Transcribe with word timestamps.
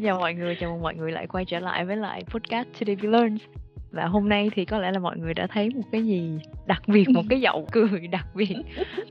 Xin 0.00 0.06
chào 0.06 0.18
mọi 0.18 0.34
người, 0.34 0.56
chào 0.60 0.70
mừng 0.70 0.82
mọi 0.82 0.94
người 0.94 1.12
lại 1.12 1.26
quay 1.26 1.44
trở 1.44 1.58
lại 1.60 1.84
với 1.84 1.96
lại 1.96 2.24
podcast 2.24 2.68
Today 2.80 2.96
We 2.96 3.10
Learn 3.10 3.36
Và 3.90 4.06
hôm 4.06 4.28
nay 4.28 4.50
thì 4.54 4.64
có 4.64 4.78
lẽ 4.78 4.92
là 4.92 4.98
mọi 4.98 5.18
người 5.18 5.34
đã 5.34 5.46
thấy 5.46 5.70
một 5.74 5.82
cái 5.92 6.04
gì 6.04 6.38
đặc 6.66 6.82
biệt, 6.86 7.08
một 7.08 7.22
cái 7.28 7.40
giọng 7.40 7.66
cười 7.72 8.06
đặc 8.06 8.26
biệt 8.34 8.56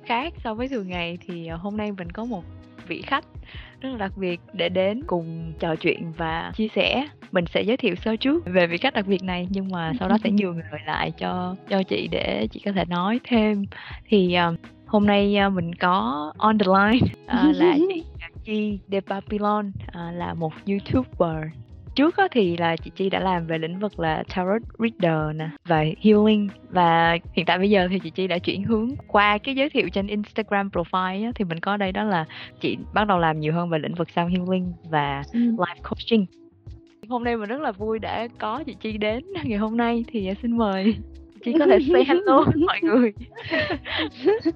khác 0.06 0.34
so 0.44 0.54
với 0.54 0.68
thường 0.68 0.88
ngày. 0.88 1.18
Thì 1.28 1.48
ờ, 1.48 1.56
hôm 1.56 1.78
nay 1.78 1.92
mình 1.92 2.12
có 2.12 2.26
một 2.26 2.44
vị 2.88 3.02
khách 3.02 3.26
rất 3.82 3.90
là 3.90 3.98
đặc 3.98 4.12
biệt 4.18 4.40
để 4.54 4.70
đến 4.70 5.04
cùng 5.08 5.54
trò 5.60 5.76
chuyện 5.76 6.12
và 6.18 6.52
chia 6.56 6.68
sẻ. 6.76 7.08
Mình 7.32 7.46
sẽ 7.54 7.62
giới 7.62 7.78
thiệu 7.78 7.96
sơ 7.96 8.16
trước 8.16 8.44
về 8.46 8.68
vị 8.68 8.78
khách 8.78 8.94
đặc 8.94 9.08
biệt 9.08 9.24
này 9.24 9.48
nhưng 9.50 9.70
mà 9.72 9.92
sau 10.00 10.10
đó 10.10 10.18
sẽ 10.24 10.32
nhường 10.32 10.56
người 10.56 10.80
lại 10.86 11.12
cho 11.12 11.56
cho 11.70 11.84
chị 11.84 12.08
để 12.12 12.48
chị 12.52 12.62
có 12.66 12.72
thể 12.72 12.86
nói 12.86 13.20
thêm. 13.24 13.66
Thì 14.06 14.38
uh, 14.50 14.60
hôm 14.86 15.08
nay 15.08 15.38
uh, 15.48 15.54
mình 15.54 15.76
có 15.76 16.32
on 16.38 16.58
the 16.58 16.66
line 16.66 17.08
uh, 17.26 17.56
là 17.56 17.76
chị 17.90 18.04
Chi 18.44 18.80
De 18.88 19.00
Papillon 19.00 19.68
uh, 19.68 20.16
là 20.16 20.34
một 20.34 20.54
youtuber. 20.68 21.44
Trước 21.96 22.18
á, 22.18 22.28
thì 22.32 22.58
là 22.58 22.76
chị 22.76 22.92
Chi 22.96 23.10
đã 23.10 23.20
làm 23.20 23.48
về 23.48 23.58
lĩnh 23.58 23.80
vực 23.80 24.00
là 24.00 24.24
tarot 24.36 24.62
reader 24.80 25.36
nè 25.36 25.50
và 25.66 25.86
healing. 26.02 26.50
Và 26.70 27.18
hiện 27.34 27.46
tại 27.46 27.58
bây 27.58 27.70
giờ 27.70 27.88
thì 27.92 28.00
chị 28.00 28.10
Chi 28.10 28.28
đã 28.28 28.38
chuyển 28.38 28.64
hướng 28.64 28.90
qua 29.08 29.38
cái 29.38 29.56
giới 29.56 29.70
thiệu 29.70 29.90
trên 29.90 30.08
Instagram 30.08 30.70
profile 30.70 31.26
á, 31.26 31.32
thì 31.36 31.46
mình 31.46 31.60
có 31.60 31.78
đây 31.78 31.92
đó 31.92 32.04
là 32.04 32.26
chị 32.62 32.78
bắt 32.94 33.08
đầu 33.08 33.20
làm 33.20 33.40
nhiều 33.40 33.54
hơn 33.54 33.70
về 33.70 33.80
lĩnh 33.80 33.96
vực 33.96 34.10
sound 34.10 34.38
healing 34.38 34.74
và 34.90 35.24
ừ. 35.34 35.40
life 35.40 35.82
coaching. 35.84 36.26
Hôm 37.10 37.24
nay 37.24 37.38
mình 37.38 37.50
rất 37.50 37.62
là 37.62 37.72
vui 37.72 38.00
đã 38.00 38.28
có 38.40 38.64
chị 38.64 38.76
Chi 38.82 38.98
đến 38.98 39.24
ngày 39.44 39.58
hôm 39.58 39.78
nay 39.78 40.06
thì 40.08 40.30
xin 40.42 40.58
mời 40.58 40.96
chị 41.46 41.54
có 41.60 41.66
thể 41.66 41.80
say 41.92 42.04
hello 42.08 42.44
với 42.44 42.56
mọi 42.56 42.80
người. 42.82 43.14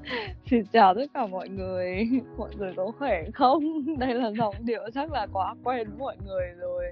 Xin 0.50 0.66
chào 0.73 0.95
tất 0.95 1.06
cả 1.14 1.28
mọi 1.28 1.50
người 1.50 2.09
mọi 2.38 2.50
người 2.58 2.73
có 2.76 2.92
khỏe 3.00 3.23
không? 3.34 3.86
Đây 4.00 4.14
là 4.14 4.31
giọng 4.38 4.56
điệu 4.59 4.81
chắc 4.94 5.11
là 5.11 5.28
quá 5.34 5.56
quen 5.64 5.88
với 5.89 5.98
mọi 6.00 6.16
người 6.26 6.48
rồi. 6.59 6.86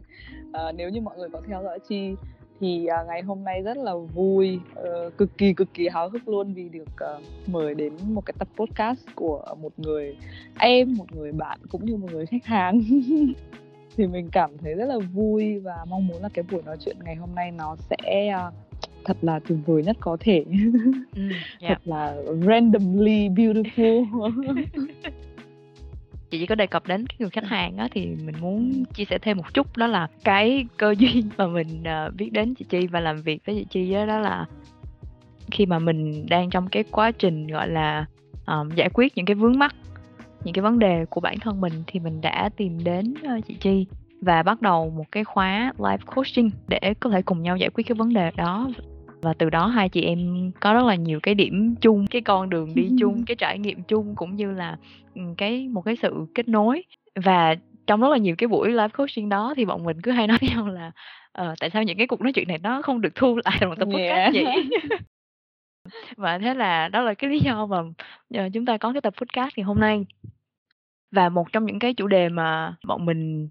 À, 0.53 0.71
nếu 0.71 0.89
như 0.89 1.01
mọi 1.01 1.17
người 1.17 1.29
có 1.29 1.41
theo 1.47 1.63
dõi 1.63 1.79
chi 1.89 2.15
thì 2.59 2.85
à, 2.85 3.03
ngày 3.07 3.21
hôm 3.21 3.43
nay 3.43 3.61
rất 3.61 3.77
là 3.77 3.95
vui 4.13 4.59
uh, 4.79 5.17
cực 5.17 5.37
kỳ 5.37 5.53
cực 5.53 5.73
kỳ 5.73 5.87
háo 5.87 6.09
hức 6.09 6.27
luôn 6.27 6.53
vì 6.53 6.69
được 6.69 6.89
uh, 7.17 7.23
mời 7.47 7.75
đến 7.75 7.93
một 8.07 8.25
cái 8.25 8.33
tập 8.39 8.47
podcast 8.55 9.05
của 9.15 9.45
một 9.61 9.71
người 9.77 10.17
em 10.59 10.93
một 10.97 11.15
người 11.15 11.31
bạn 11.31 11.59
cũng 11.69 11.85
như 11.85 11.97
một 11.97 12.07
người 12.11 12.25
khách 12.25 12.45
hàng. 12.45 12.81
Thì 13.97 14.07
mình 14.07 14.29
cảm 14.31 14.57
thấy 14.57 14.73
rất 14.73 14.85
là 14.85 14.97
vui 15.13 15.59
và 15.59 15.85
mong 15.89 16.07
muốn 16.07 16.21
là 16.21 16.29
cái 16.33 16.45
buổi 16.51 16.61
nói 16.65 16.77
chuyện 16.79 16.97
ngày 17.03 17.15
hôm 17.15 17.29
nay 17.35 17.51
nó 17.51 17.75
sẽ 17.89 18.33
uh, 18.47 18.53
thật 19.05 19.17
là 19.21 19.39
tuyệt 19.39 19.57
vời 19.65 19.83
nhất 19.83 19.97
có 19.99 20.17
thể. 20.19 20.45
Ừ, 21.15 21.21
yeah. 21.59 21.69
thật 21.69 21.79
là 21.85 22.15
randomly 22.47 23.29
beautiful. 23.29 24.05
Chị 26.29 26.39
chỉ 26.39 26.45
có 26.45 26.55
đề 26.55 26.67
cập 26.67 26.87
đến 26.87 27.07
cái 27.07 27.15
người 27.19 27.29
khách 27.29 27.45
hàng 27.45 27.77
á 27.77 27.87
thì 27.91 28.05
mình 28.05 28.35
muốn 28.41 28.83
chia 28.93 29.05
sẻ 29.05 29.17
thêm 29.21 29.37
một 29.37 29.53
chút 29.53 29.77
đó 29.77 29.87
là 29.87 30.07
cái 30.23 30.65
cơ 30.77 30.95
duyên 30.97 31.29
mà 31.37 31.47
mình 31.47 31.83
uh, 32.07 32.15
biết 32.15 32.29
đến 32.33 32.55
chị 32.55 32.65
Chi 32.69 32.87
và 32.87 32.99
làm 32.99 33.21
việc 33.21 33.45
với 33.45 33.55
chị 33.55 33.65
Chi 33.69 33.93
đó, 33.93 34.05
đó 34.05 34.19
là 34.19 34.45
khi 35.51 35.65
mà 35.65 35.79
mình 35.79 36.25
đang 36.29 36.49
trong 36.49 36.67
cái 36.67 36.83
quá 36.91 37.11
trình 37.11 37.47
gọi 37.47 37.69
là 37.69 38.05
um, 38.47 38.69
giải 38.75 38.89
quyết 38.93 39.17
những 39.17 39.25
cái 39.25 39.35
vướng 39.35 39.59
mắc 39.59 39.75
những 40.43 40.53
cái 40.53 40.61
vấn 40.63 40.79
đề 40.79 41.05
của 41.09 41.21
bản 41.21 41.39
thân 41.39 41.61
mình 41.61 41.73
thì 41.87 41.99
mình 41.99 42.21
đã 42.21 42.49
tìm 42.57 42.83
đến 42.83 43.13
uh, 43.37 43.45
chị 43.47 43.55
Chi 43.59 43.85
và 44.21 44.43
bắt 44.43 44.61
đầu 44.61 44.89
một 44.89 45.05
cái 45.11 45.23
khóa 45.23 45.73
life 45.77 45.97
coaching 46.15 46.49
để 46.67 46.93
có 46.99 47.09
thể 47.09 47.21
cùng 47.21 47.43
nhau 47.43 47.57
giải 47.57 47.69
quyết 47.69 47.87
cái 47.87 47.95
vấn 47.95 48.13
đề 48.13 48.31
đó 48.37 48.69
và 49.21 49.33
từ 49.33 49.49
đó 49.49 49.67
hai 49.67 49.89
chị 49.89 50.01
em 50.01 50.51
có 50.59 50.73
rất 50.73 50.83
là 50.83 50.95
nhiều 50.95 51.19
cái 51.23 51.35
điểm 51.35 51.75
chung 51.81 52.07
cái 52.07 52.21
con 52.21 52.49
đường 52.49 52.75
đi 52.75 52.89
chung 52.99 53.25
cái 53.25 53.35
trải 53.35 53.59
nghiệm 53.59 53.83
chung 53.83 54.15
cũng 54.15 54.35
như 54.35 54.51
là 54.51 54.77
ừ, 55.15 55.21
cái 55.37 55.67
một 55.67 55.81
cái 55.81 55.95
sự 55.95 56.25
kết 56.35 56.47
nối. 56.47 56.83
Và 57.15 57.55
trong 57.87 58.01
rất 58.01 58.09
là 58.09 58.17
nhiều 58.17 58.35
cái 58.37 58.47
buổi 58.47 58.69
live 58.69 58.87
coaching 58.87 59.29
đó 59.29 59.53
thì 59.57 59.65
bọn 59.65 59.83
mình 59.83 60.01
cứ 60.01 60.11
hay 60.11 60.27
nói 60.27 60.37
nhau 60.55 60.67
là 60.67 60.91
uh, 61.41 61.59
tại 61.59 61.69
sao 61.69 61.83
những 61.83 61.97
cái 61.97 62.07
cuộc 62.07 62.21
nói 62.21 62.33
chuyện 62.33 62.47
này 62.47 62.57
nó 62.57 62.81
không 62.81 63.01
được 63.01 63.15
thu 63.15 63.39
lại 63.45 63.57
một 63.61 63.75
tập 63.79 63.85
podcast 63.85 64.35
yeah. 64.35 64.45
vậy? 64.45 64.69
Và 66.17 66.37
thế 66.37 66.53
là 66.53 66.87
đó 66.87 67.01
là 67.01 67.13
cái 67.13 67.29
lý 67.29 67.39
do 67.39 67.65
mà 67.65 67.79
uh, 67.79 68.53
chúng 68.53 68.65
ta 68.65 68.77
có 68.77 68.93
cái 68.93 69.01
tập 69.01 69.13
podcast 69.17 69.57
ngày 69.57 69.63
hôm 69.63 69.79
nay. 69.79 70.05
Và 71.11 71.29
một 71.29 71.51
trong 71.51 71.65
những 71.65 71.79
cái 71.79 71.93
chủ 71.93 72.07
đề 72.07 72.29
mà 72.29 72.75
bọn 72.87 73.05
mình 73.05 73.49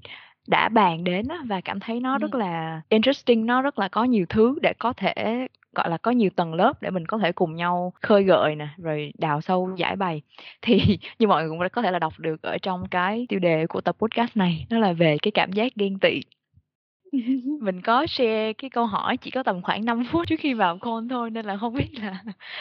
đã 0.49 0.69
bàn 0.69 1.05
đến 1.05 1.27
và 1.47 1.61
cảm 1.61 1.81
thấy 1.81 2.01
nó 2.01 2.19
rất 2.19 2.35
là 2.35 2.81
interesting 2.89 3.47
nó 3.47 3.63
rất 3.63 3.79
là 3.79 3.89
có 3.89 4.05
nhiều 4.05 4.27
thứ 4.29 4.59
để 4.63 4.73
có 4.79 4.93
thể 4.93 5.47
gọi 5.75 5.91
là 5.91 5.97
có 5.97 6.11
nhiều 6.11 6.31
tầng 6.37 6.55
lớp 6.55 6.83
để 6.83 6.91
mình 6.91 7.07
có 7.07 7.19
thể 7.19 7.33
cùng 7.33 7.57
nhau 7.57 7.93
khơi 8.01 8.25
gợi 8.25 8.55
nè 8.55 8.69
rồi 8.79 9.13
đào 9.19 9.41
sâu 9.41 9.71
giải 9.77 9.97
bày 9.97 10.23
thì 10.63 10.99
như 11.19 11.27
mọi 11.27 11.43
người 11.43 11.51
cũng 11.51 11.69
có 11.73 11.83
thể 11.83 11.91
là 11.91 11.99
đọc 11.99 12.13
được 12.19 12.43
ở 12.43 12.59
trong 12.59 12.85
cái 12.91 13.27
tiêu 13.29 13.39
đề 13.39 13.67
của 13.67 13.81
tập 13.81 13.97
podcast 13.99 14.37
này 14.37 14.67
đó 14.71 14.79
là 14.79 14.93
về 14.93 15.17
cái 15.23 15.31
cảm 15.31 15.53
giác 15.53 15.73
ghen 15.77 15.99
tị 15.99 16.21
mình 17.61 17.83
có 17.83 18.07
share 18.07 18.53
cái 18.53 18.71
câu 18.71 18.87
hỏi 18.87 19.17
chỉ 19.17 19.31
có 19.31 19.43
tầm 19.43 19.63
khoảng 19.63 19.85
5 19.85 20.05
phút 20.13 20.27
trước 20.29 20.37
khi 20.41 20.55
vào 20.55 20.79
call 20.79 21.07
thôi 21.11 21.31
nên 21.31 21.47
là 21.47 21.57
không 21.57 21.75
biết 21.75 21.89
là 22.03 22.23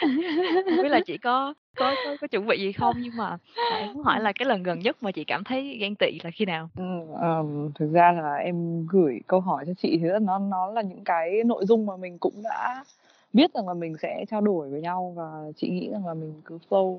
không 0.64 0.82
biết 0.82 0.88
là 0.88 1.00
chị 1.06 1.18
có 1.18 1.54
có 1.76 1.94
có, 2.04 2.16
có 2.20 2.26
chuẩn 2.26 2.46
bị 2.46 2.58
gì 2.58 2.72
không 2.72 2.96
nhưng 3.00 3.16
mà 3.16 3.38
em 3.80 3.92
muốn 3.94 4.02
hỏi 4.02 4.20
là 4.20 4.32
cái 4.32 4.48
lần 4.48 4.62
gần 4.62 4.78
nhất 4.78 5.02
mà 5.02 5.12
chị 5.12 5.24
cảm 5.24 5.44
thấy 5.44 5.78
ghen 5.80 5.94
tị 5.94 6.20
là 6.24 6.30
khi 6.30 6.44
nào? 6.44 6.68
Ừ, 6.76 6.84
um, 7.20 7.72
thực 7.74 7.92
ra 7.92 8.12
là 8.12 8.34
em 8.34 8.86
gửi 8.86 9.20
câu 9.26 9.40
hỏi 9.40 9.64
cho 9.66 9.72
chị 9.76 9.98
thì 10.02 10.08
nó 10.20 10.38
nó 10.38 10.70
là 10.70 10.82
những 10.82 11.04
cái 11.04 11.44
nội 11.46 11.66
dung 11.66 11.86
mà 11.86 11.96
mình 11.96 12.18
cũng 12.18 12.42
đã 12.44 12.84
biết 13.32 13.54
rằng 13.54 13.68
là 13.68 13.74
mình 13.74 13.96
sẽ 14.02 14.24
trao 14.30 14.40
đổi 14.40 14.68
với 14.68 14.80
nhau 14.80 15.12
và 15.16 15.52
chị 15.56 15.68
nghĩ 15.68 15.90
rằng 15.90 16.06
là 16.06 16.14
mình 16.14 16.32
cứ 16.44 16.58
flow 16.68 16.98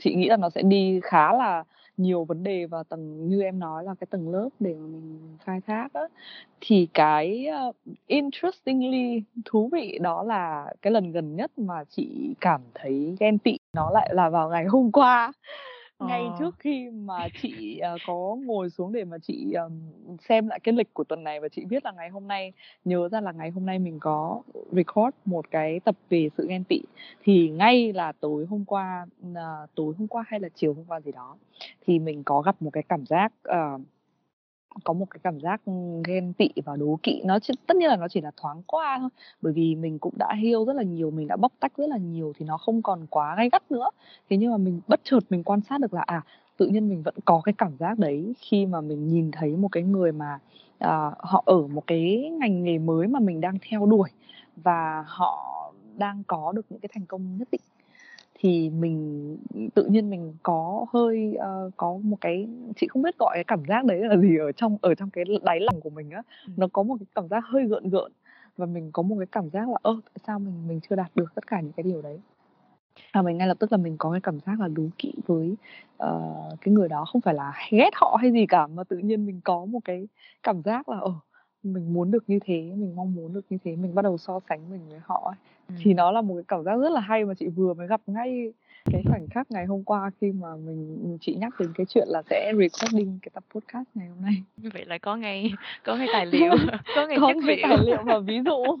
chị 0.00 0.14
nghĩ 0.14 0.28
là 0.28 0.36
nó 0.36 0.50
sẽ 0.50 0.62
đi 0.62 1.00
khá 1.02 1.32
là 1.32 1.64
nhiều 1.96 2.24
vấn 2.24 2.44
đề 2.44 2.66
và 2.66 2.82
tầng 2.82 3.28
như 3.28 3.42
em 3.42 3.58
nói 3.58 3.84
là 3.84 3.94
cái 4.00 4.06
tầng 4.10 4.32
lớp 4.32 4.48
để 4.60 4.74
mà 4.74 4.86
mình 4.86 5.18
khai 5.44 5.60
thác 5.66 5.88
á. 5.92 6.02
Thì 6.60 6.88
cái 6.94 7.46
uh, 7.68 7.76
interestingly 8.06 9.22
thú 9.44 9.68
vị 9.72 9.98
đó 10.02 10.22
là 10.22 10.74
cái 10.82 10.92
lần 10.92 11.12
gần 11.12 11.36
nhất 11.36 11.58
mà 11.58 11.84
chị 11.84 12.34
cảm 12.40 12.60
thấy 12.74 13.16
ghen 13.20 13.38
tị 13.38 13.58
nó 13.72 13.90
lại 13.90 14.10
là 14.12 14.30
vào 14.30 14.50
ngày 14.50 14.64
hôm 14.64 14.92
qua. 14.92 15.32
Ờ. 16.00 16.06
ngay 16.06 16.24
trước 16.38 16.54
khi 16.58 16.90
mà 16.90 17.28
chị 17.42 17.80
uh, 17.94 18.00
có 18.06 18.36
ngồi 18.44 18.70
xuống 18.70 18.92
để 18.92 19.04
mà 19.04 19.18
chị 19.18 19.52
um, 19.52 19.72
xem 20.28 20.48
lại 20.48 20.60
cái 20.60 20.74
lịch 20.74 20.94
của 20.94 21.04
tuần 21.04 21.24
này 21.24 21.40
và 21.40 21.48
chị 21.48 21.64
biết 21.64 21.84
là 21.84 21.92
ngày 21.92 22.08
hôm 22.08 22.28
nay 22.28 22.52
nhớ 22.84 23.08
ra 23.08 23.20
là 23.20 23.32
ngày 23.32 23.50
hôm 23.50 23.66
nay 23.66 23.78
mình 23.78 23.98
có 24.00 24.42
record 24.72 25.16
một 25.24 25.50
cái 25.50 25.80
tập 25.80 25.96
về 26.10 26.28
sự 26.36 26.46
ghen 26.48 26.64
tị 26.64 26.80
thì 27.22 27.48
ngay 27.48 27.92
là 27.92 28.12
tối 28.12 28.46
hôm 28.50 28.64
qua 28.64 29.06
uh, 29.30 29.70
tối 29.74 29.94
hôm 29.98 30.08
qua 30.08 30.24
hay 30.28 30.40
là 30.40 30.48
chiều 30.54 30.74
hôm 30.74 30.84
qua 30.84 31.00
gì 31.00 31.12
đó 31.12 31.36
thì 31.86 31.98
mình 31.98 32.24
có 32.24 32.40
gặp 32.40 32.62
một 32.62 32.70
cái 32.72 32.82
cảm 32.88 33.06
giác 33.06 33.32
uh, 33.48 33.80
có 34.84 34.92
một 34.92 35.06
cái 35.10 35.20
cảm 35.22 35.40
giác 35.40 35.60
ghen 36.04 36.32
tị 36.32 36.48
và 36.64 36.76
đố 36.76 36.98
kỵ. 37.02 37.22
Nó 37.24 37.38
chỉ, 37.38 37.54
tất 37.66 37.76
nhiên 37.76 37.88
là 37.88 37.96
nó 37.96 38.08
chỉ 38.08 38.20
là 38.20 38.30
thoáng 38.36 38.62
qua 38.66 38.98
thôi. 39.00 39.08
Bởi 39.42 39.52
vì 39.52 39.74
mình 39.74 39.98
cũng 39.98 40.14
đã 40.16 40.34
heal 40.34 40.64
rất 40.66 40.76
là 40.76 40.82
nhiều 40.82 41.10
mình 41.10 41.28
đã 41.28 41.36
bóc 41.36 41.52
tách 41.60 41.76
rất 41.76 41.88
là 41.88 41.96
nhiều 41.96 42.32
thì 42.38 42.44
nó 42.44 42.58
không 42.58 42.82
còn 42.82 43.06
quá 43.06 43.34
gay 43.36 43.48
gắt 43.52 43.70
nữa. 43.72 43.90
Thế 44.30 44.36
nhưng 44.36 44.50
mà 44.50 44.56
mình 44.56 44.80
bất 44.88 45.00
chợt 45.04 45.20
mình 45.30 45.44
quan 45.44 45.60
sát 45.60 45.80
được 45.80 45.94
là 45.94 46.00
à 46.06 46.22
tự 46.56 46.66
nhiên 46.66 46.88
mình 46.88 47.02
vẫn 47.02 47.14
có 47.24 47.40
cái 47.44 47.52
cảm 47.58 47.76
giác 47.76 47.98
đấy 47.98 48.34
khi 48.38 48.66
mà 48.66 48.80
mình 48.80 49.08
nhìn 49.08 49.30
thấy 49.30 49.56
một 49.56 49.68
cái 49.72 49.82
người 49.82 50.12
mà 50.12 50.38
à, 50.78 51.12
họ 51.18 51.42
ở 51.46 51.66
một 51.66 51.86
cái 51.86 52.30
ngành 52.40 52.64
nghề 52.64 52.78
mới 52.78 53.06
mà 53.06 53.20
mình 53.20 53.40
đang 53.40 53.58
theo 53.70 53.86
đuổi 53.86 54.10
và 54.56 55.04
họ 55.06 55.72
đang 55.96 56.22
có 56.26 56.52
được 56.52 56.66
những 56.70 56.80
cái 56.80 56.90
thành 56.94 57.06
công 57.06 57.36
nhất 57.36 57.48
định 57.52 57.60
thì 58.42 58.70
mình 58.70 59.36
tự 59.74 59.84
nhiên 59.84 60.10
mình 60.10 60.34
có 60.42 60.86
hơi 60.92 61.36
uh, 61.36 61.72
có 61.76 61.98
một 62.02 62.16
cái 62.20 62.48
chị 62.76 62.86
không 62.88 63.02
biết 63.02 63.18
gọi 63.18 63.30
cái 63.34 63.44
cảm 63.44 63.62
giác 63.68 63.84
đấy 63.84 63.98
là 63.98 64.16
gì 64.16 64.36
ở 64.36 64.52
trong 64.52 64.78
ở 64.82 64.94
trong 64.94 65.10
cái 65.10 65.24
đáy 65.42 65.60
lòng 65.60 65.80
của 65.80 65.90
mình 65.90 66.10
á. 66.10 66.22
Ừ. 66.46 66.52
nó 66.56 66.66
có 66.72 66.82
một 66.82 66.96
cái 67.00 67.06
cảm 67.14 67.28
giác 67.28 67.44
hơi 67.46 67.66
gợn 67.66 67.90
gợn 67.90 68.12
và 68.56 68.66
mình 68.66 68.90
có 68.92 69.02
một 69.02 69.16
cái 69.18 69.26
cảm 69.32 69.50
giác 69.50 69.68
là 69.68 69.76
ơ 69.82 70.00
tại 70.04 70.20
sao 70.26 70.38
mình 70.38 70.68
mình 70.68 70.80
chưa 70.90 70.96
đạt 70.96 71.10
được 71.14 71.34
tất 71.34 71.46
cả 71.46 71.60
những 71.60 71.72
cái 71.72 71.84
điều 71.84 72.02
đấy? 72.02 72.20
Và 73.12 73.22
mình 73.22 73.38
ngay 73.38 73.48
lập 73.48 73.56
tức 73.60 73.72
là 73.72 73.78
mình 73.78 73.96
có 73.98 74.10
cái 74.10 74.20
cảm 74.20 74.40
giác 74.40 74.60
là 74.60 74.68
đố 74.68 74.82
kỵ 74.98 75.12
với 75.26 75.54
uh, 76.02 76.60
cái 76.60 76.74
người 76.74 76.88
đó. 76.88 77.04
Không 77.12 77.20
phải 77.20 77.34
là 77.34 77.52
ghét 77.70 77.90
họ 77.94 78.16
hay 78.20 78.32
gì 78.32 78.46
cả 78.46 78.66
mà 78.66 78.84
tự 78.84 78.96
nhiên 78.96 79.26
mình 79.26 79.40
có 79.44 79.64
một 79.64 79.80
cái 79.84 80.08
cảm 80.42 80.62
giác 80.62 80.88
là 80.88 80.98
ờ 81.00 81.14
mình 81.62 81.94
muốn 81.94 82.10
được 82.10 82.24
như 82.26 82.38
thế 82.44 82.54
mình 82.54 82.96
mong 82.96 83.14
muốn 83.14 83.32
được 83.32 83.44
như 83.50 83.58
thế 83.64 83.76
mình 83.76 83.94
bắt 83.94 84.02
đầu 84.02 84.18
so 84.18 84.40
sánh 84.48 84.70
mình 84.70 84.80
với 84.88 85.00
họ 85.02 85.32
ấy. 85.34 85.36
Ừ. 85.68 85.74
thì 85.82 85.94
nó 85.94 86.10
là 86.10 86.20
một 86.20 86.34
cái 86.34 86.44
cảm 86.48 86.64
giác 86.64 86.76
rất 86.76 86.92
là 86.92 87.00
hay 87.00 87.24
mà 87.24 87.34
chị 87.34 87.48
vừa 87.48 87.74
mới 87.74 87.86
gặp 87.86 88.00
ngay 88.06 88.52
cái 88.92 89.02
khoảnh 89.08 89.26
khắc 89.30 89.50
ngày 89.50 89.66
hôm 89.66 89.84
qua 89.84 90.10
khi 90.20 90.32
mà 90.32 90.48
mình 90.66 91.18
chị 91.20 91.34
nhắc 91.34 91.52
đến 91.60 91.72
cái 91.74 91.86
chuyện 91.86 92.08
là 92.08 92.22
sẽ 92.30 92.52
recording 92.58 93.18
cái 93.22 93.30
tập 93.34 93.44
podcast 93.54 93.88
ngày 93.94 94.08
hôm 94.08 94.22
nay. 94.22 94.34
Vậy 94.72 94.84
là 94.84 94.98
có 94.98 95.16
ngay 95.16 95.52
có 95.84 95.96
ngay 95.96 96.08
tài 96.12 96.26
liệu 96.26 96.52
có 96.96 97.06
ngay 97.06 97.18
có 97.20 97.32
ngay 97.34 97.60
tài 97.62 97.78
liệu 97.84 97.96
và 98.04 98.18
ví 98.18 98.40
dụ. 98.44 98.64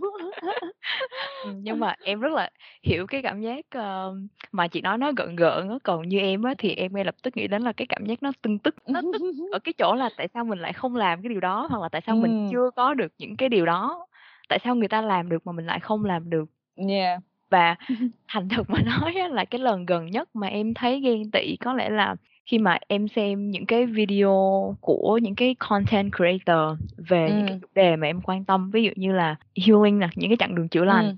Ừ, 1.44 1.50
nhưng 1.62 1.80
mà 1.80 1.94
em 2.04 2.20
rất 2.20 2.32
là 2.32 2.50
hiểu 2.82 3.06
cái 3.06 3.22
cảm 3.22 3.40
giác 3.40 3.64
uh, 3.78 4.16
mà 4.52 4.68
chị 4.68 4.80
nói 4.80 4.98
nó 4.98 5.12
gợn 5.16 5.36
gợn 5.36 5.68
á 5.68 5.74
còn 5.82 6.08
như 6.08 6.18
em 6.18 6.42
á 6.42 6.54
thì 6.58 6.74
em 6.74 6.92
ngay 6.94 7.04
lập 7.04 7.14
tức 7.22 7.36
nghĩ 7.36 7.46
đến 7.48 7.62
là 7.62 7.72
cái 7.72 7.86
cảm 7.86 8.06
giác 8.06 8.22
nó 8.22 8.32
tưng 8.42 8.58
tức 8.58 8.74
nó 8.86 9.00
tức 9.12 9.22
ở 9.52 9.58
cái 9.58 9.72
chỗ 9.78 9.94
là 9.94 10.10
tại 10.16 10.28
sao 10.34 10.44
mình 10.44 10.58
lại 10.58 10.72
không 10.72 10.96
làm 10.96 11.22
cái 11.22 11.28
điều 11.28 11.40
đó 11.40 11.66
hoặc 11.70 11.82
là 11.82 11.88
tại 11.88 12.02
sao 12.06 12.14
ừ. 12.14 12.20
mình 12.20 12.48
chưa 12.52 12.70
có 12.76 12.94
được 12.94 13.12
những 13.18 13.36
cái 13.36 13.48
điều 13.48 13.66
đó. 13.66 14.06
Tại 14.48 14.58
sao 14.64 14.74
người 14.74 14.88
ta 14.88 15.02
làm 15.02 15.28
được 15.28 15.46
mà 15.46 15.52
mình 15.52 15.66
lại 15.66 15.80
không 15.80 16.04
làm 16.04 16.30
được? 16.30 16.44
Yeah 16.88 17.20
và 17.50 17.74
thành 18.28 18.48
thực 18.48 18.70
mà 18.70 18.82
nói 18.82 19.14
là 19.30 19.44
cái 19.44 19.58
lần 19.58 19.86
gần 19.86 20.06
nhất 20.06 20.28
mà 20.34 20.46
em 20.46 20.74
thấy 20.74 21.00
ghen 21.00 21.30
tị 21.30 21.56
có 21.56 21.72
lẽ 21.74 21.90
là 21.90 22.16
khi 22.46 22.58
mà 22.58 22.78
em 22.88 23.08
xem 23.08 23.50
những 23.50 23.66
cái 23.66 23.86
video 23.86 24.34
của 24.80 25.18
những 25.22 25.34
cái 25.34 25.54
content 25.58 26.10
creator 26.16 26.78
về 27.08 27.30
những 27.32 27.46
cái 27.46 27.58
chủ 27.62 27.68
đề 27.74 27.96
mà 27.96 28.06
em 28.06 28.20
quan 28.20 28.44
tâm, 28.44 28.70
ví 28.70 28.82
dụ 28.82 28.90
như 28.96 29.12
là 29.12 29.36
healing 29.66 29.98
nè, 29.98 30.08
những 30.16 30.30
cái 30.30 30.36
chặng 30.36 30.54
đường 30.54 30.68
chữa 30.68 30.84
lành, 30.84 31.06
Ừm. 31.06 31.16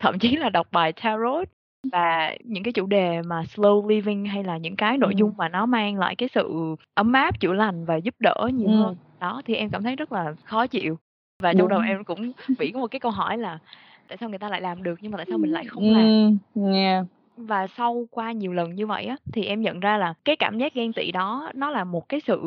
thậm 0.00 0.18
chí 0.18 0.36
là 0.36 0.48
đọc 0.48 0.66
bài 0.72 0.92
tarot 0.92 1.48
và 1.92 2.34
những 2.44 2.62
cái 2.62 2.72
chủ 2.72 2.86
đề 2.86 3.22
mà 3.22 3.42
slow 3.54 3.88
living 3.88 4.24
hay 4.24 4.44
là 4.44 4.56
những 4.56 4.76
cái 4.76 4.98
nội 4.98 5.14
dung 5.16 5.30
Ừm. 5.30 5.36
mà 5.36 5.48
nó 5.48 5.66
mang 5.66 5.98
lại 5.98 6.16
cái 6.16 6.28
sự 6.34 6.76
ấm 6.94 7.12
áp, 7.12 7.40
chữa 7.40 7.52
lành 7.52 7.84
và 7.84 7.96
giúp 7.96 8.14
đỡ 8.18 8.34
nhiều 8.54 8.68
hơn. 8.70 8.88
Ừm. 8.88 8.96
Đó, 9.20 9.42
thì 9.44 9.54
em 9.54 9.70
cảm 9.70 9.82
thấy 9.82 9.96
rất 9.96 10.12
là 10.12 10.34
khó 10.44 10.66
chịu. 10.66 10.98
Và 11.42 11.52
trong 11.52 11.68
đầu 11.68 11.80
em 11.80 12.04
cũng 12.04 12.32
bị 12.58 12.70
có 12.70 12.80
một 12.80 12.86
cái 12.90 13.00
câu 13.00 13.10
hỏi 13.10 13.38
là 13.38 13.58
tại 14.12 14.16
sao 14.20 14.28
người 14.28 14.38
ta 14.38 14.48
lại 14.48 14.60
làm 14.60 14.82
được 14.82 14.98
nhưng 15.00 15.12
mà 15.12 15.16
tại 15.16 15.26
sao 15.28 15.38
mình 15.38 15.50
lại 15.50 15.64
không 15.64 15.90
làm? 15.90 16.38
Yeah. 16.72 17.06
Và 17.36 17.66
sau 17.66 18.06
qua 18.10 18.32
nhiều 18.32 18.52
lần 18.52 18.74
như 18.74 18.86
vậy 18.86 19.04
á, 19.04 19.16
thì 19.32 19.44
em 19.44 19.60
nhận 19.60 19.80
ra 19.80 19.96
là 19.96 20.14
cái 20.24 20.36
cảm 20.36 20.58
giác 20.58 20.74
ghen 20.74 20.92
tị 20.92 21.12
đó 21.12 21.50
nó 21.54 21.70
là 21.70 21.84
một 21.84 22.08
cái 22.08 22.20
sự 22.20 22.40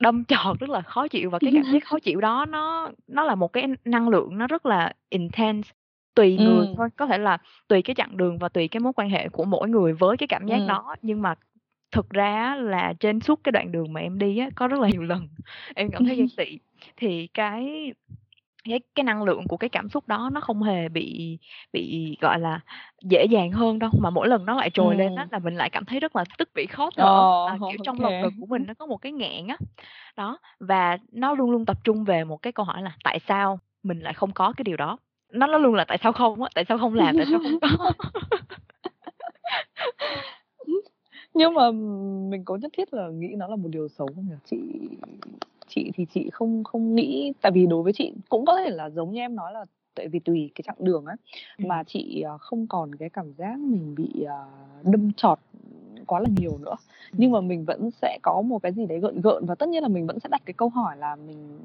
đâm 0.00 0.24
chọt 0.28 0.60
rất 0.60 0.70
là 0.70 0.80
khó 0.80 1.08
chịu 1.08 1.30
và 1.30 1.38
cái 1.38 1.52
cảm 1.56 1.72
giác 1.72 1.84
khó 1.84 1.98
chịu 2.02 2.20
đó 2.20 2.46
nó 2.46 2.90
nó 3.06 3.24
là 3.24 3.34
một 3.34 3.52
cái 3.52 3.64
năng 3.84 4.08
lượng 4.08 4.38
nó 4.38 4.46
rất 4.46 4.66
là 4.66 4.92
intense. 5.08 5.72
Tùy 6.14 6.36
người 6.36 6.66
Ừm. 6.66 6.76
thôi, 6.76 6.88
có 6.96 7.06
thể 7.06 7.18
là 7.18 7.38
tùy 7.68 7.82
cái 7.82 7.94
chặng 7.94 8.16
đường 8.16 8.38
và 8.38 8.48
tùy 8.48 8.68
cái 8.68 8.80
mối 8.80 8.92
quan 8.92 9.10
hệ 9.10 9.28
của 9.28 9.44
mỗi 9.44 9.68
người 9.68 9.92
với 9.92 10.16
cái 10.16 10.26
cảm 10.26 10.46
giác 10.46 10.58
Ừm. 10.58 10.66
đó, 10.66 10.96
nhưng 11.02 11.22
mà 11.22 11.34
thực 11.92 12.10
ra 12.10 12.56
là 12.56 12.92
trên 13.00 13.20
suốt 13.20 13.40
cái 13.44 13.52
đoạn 13.52 13.72
đường 13.72 13.92
mà 13.92 14.00
em 14.00 14.18
đi 14.18 14.38
á, 14.38 14.50
có 14.54 14.68
rất 14.68 14.80
là 14.80 14.88
nhiều 14.88 15.02
lần 15.02 15.28
em 15.74 15.90
cảm 15.90 16.04
thấy 16.04 16.16
ghen 16.16 16.28
tị. 16.36 16.58
Thì 16.96 17.26
cái 17.26 17.92
cái 18.68 18.80
cái 18.94 19.04
năng 19.04 19.22
lượng 19.22 19.46
của 19.48 19.56
cái 19.56 19.68
cảm 19.70 19.88
xúc 19.88 20.08
đó 20.08 20.30
nó 20.32 20.40
không 20.40 20.62
hề 20.62 20.88
bị 20.88 21.38
bị, 21.72 22.16
gọi 22.20 22.40
là, 22.40 22.60
dễ 23.02 23.24
dàng 23.24 23.52
hơn 23.52 23.78
đâu, 23.78 23.90
mà 24.00 24.10
mỗi 24.10 24.28
lần 24.28 24.44
nó 24.46 24.54
lại 24.54 24.70
trồi 24.70 24.96
lên 24.96 25.14
á 25.14 25.22
Ừm. 25.22 25.28
là 25.32 25.38
mình 25.38 25.54
lại 25.54 25.70
cảm 25.70 25.84
thấy 25.84 26.00
rất 26.00 26.16
là 26.16 26.24
tức 26.38 26.48
tưởi, 26.54 26.66
khó 26.66 26.90
thở, 26.96 27.04
Ờ, 27.04 27.46
à, 27.46 27.58
kiểu, 27.70 27.78
trong 27.84 28.00
ô 28.00 28.02
lồng 28.02 28.12
kê. 28.12 28.22
ngực 28.22 28.32
của 28.40 28.46
mình 28.46 28.64
nó 28.66 28.74
có 28.74 28.86
một 28.86 28.96
cái 28.96 29.12
nghẹn 29.12 29.46
á. 29.46 29.56
Đó, 30.16 30.38
và 30.60 30.98
nó 31.12 31.34
luôn 31.34 31.50
luôn 31.50 31.64
tập 31.66 31.76
trung 31.84 32.04
về 32.04 32.24
một 32.24 32.42
cái 32.42 32.52
câu 32.52 32.64
hỏi 32.64 32.82
là 32.82 32.96
tại 33.04 33.18
sao 33.28 33.58
mình 33.82 34.00
lại 34.00 34.14
không 34.14 34.32
có 34.32 34.52
cái 34.56 34.64
điều 34.64 34.76
đó? 34.76 34.98
Nó 35.32 35.46
nó 35.46 35.58
luôn 35.58 35.74
là 35.74 35.84
tại 35.84 35.98
sao 36.02 36.12
không 36.12 36.42
á, 36.42 36.48
tại 36.54 36.64
sao 36.68 36.78
không 36.78 36.94
làm, 36.94 37.16
tại 37.16 37.26
sao 37.30 37.40
không 37.42 37.60
có? 37.60 37.68
Nhưng 41.34 41.54
mà 41.54 41.70
mình 42.30 42.44
có 42.44 42.56
nhất 42.56 42.72
thiết 42.76 42.94
là 42.94 43.08
nghĩ 43.08 43.28
nó 43.36 43.46
là 43.46 43.56
một 43.56 43.68
điều 43.68 43.88
xấu 43.88 44.06
không 44.14 44.26
nhỉ? 44.28 44.34
Chị 44.44 44.56
chị 45.68 45.90
thì 45.94 46.06
chị 46.14 46.30
không 46.32 46.64
không 46.64 46.94
nghĩ 46.94 47.32
tại 47.42 47.52
vì 47.52 47.66
đối 47.66 47.82
với 47.82 47.92
chị 47.92 48.12
cũng 48.28 48.44
có 48.46 48.56
thể 48.56 48.70
là 48.70 48.90
giống 48.90 49.12
như 49.12 49.20
em 49.20 49.36
nói 49.36 49.52
là 49.52 49.64
tại 49.94 50.08
vì 50.08 50.18
tùy 50.18 50.50
cái 50.54 50.62
chặng 50.66 50.76
đường 50.78 51.06
á, 51.06 51.16
Ừm. 51.58 51.68
mà 51.68 51.82
chị, 51.86 52.20
ờ, 52.20 52.38
không 52.38 52.66
còn 52.66 52.94
cái 52.94 53.10
cảm 53.10 53.32
giác 53.32 53.58
mình 53.58 53.94
bị, 53.94 54.22
ờ, 54.22 54.44
đâm 54.82 55.12
chọt 55.12 55.38
quá 56.06 56.20
là 56.20 56.26
nhiều 56.40 56.58
nữa. 56.58 56.74
Nhưng 57.12 57.32
Ừm. 57.32 57.42
mà 57.42 57.48
mình 57.48 57.64
vẫn 57.64 57.90
sẽ 57.90 58.18
có 58.22 58.42
một 58.42 58.62
cái 58.62 58.72
gì 58.72 58.86
đấy 58.86 59.00
gợn 59.00 59.20
gợn 59.20 59.44
và 59.46 59.54
tất 59.54 59.68
nhiên 59.68 59.82
là 59.82 59.88
mình 59.88 60.06
vẫn 60.06 60.20
sẽ 60.20 60.28
đặt 60.32 60.42
cái 60.44 60.54
câu 60.54 60.68
hỏi 60.68 60.96
là 60.96 61.16
mình 61.16 61.58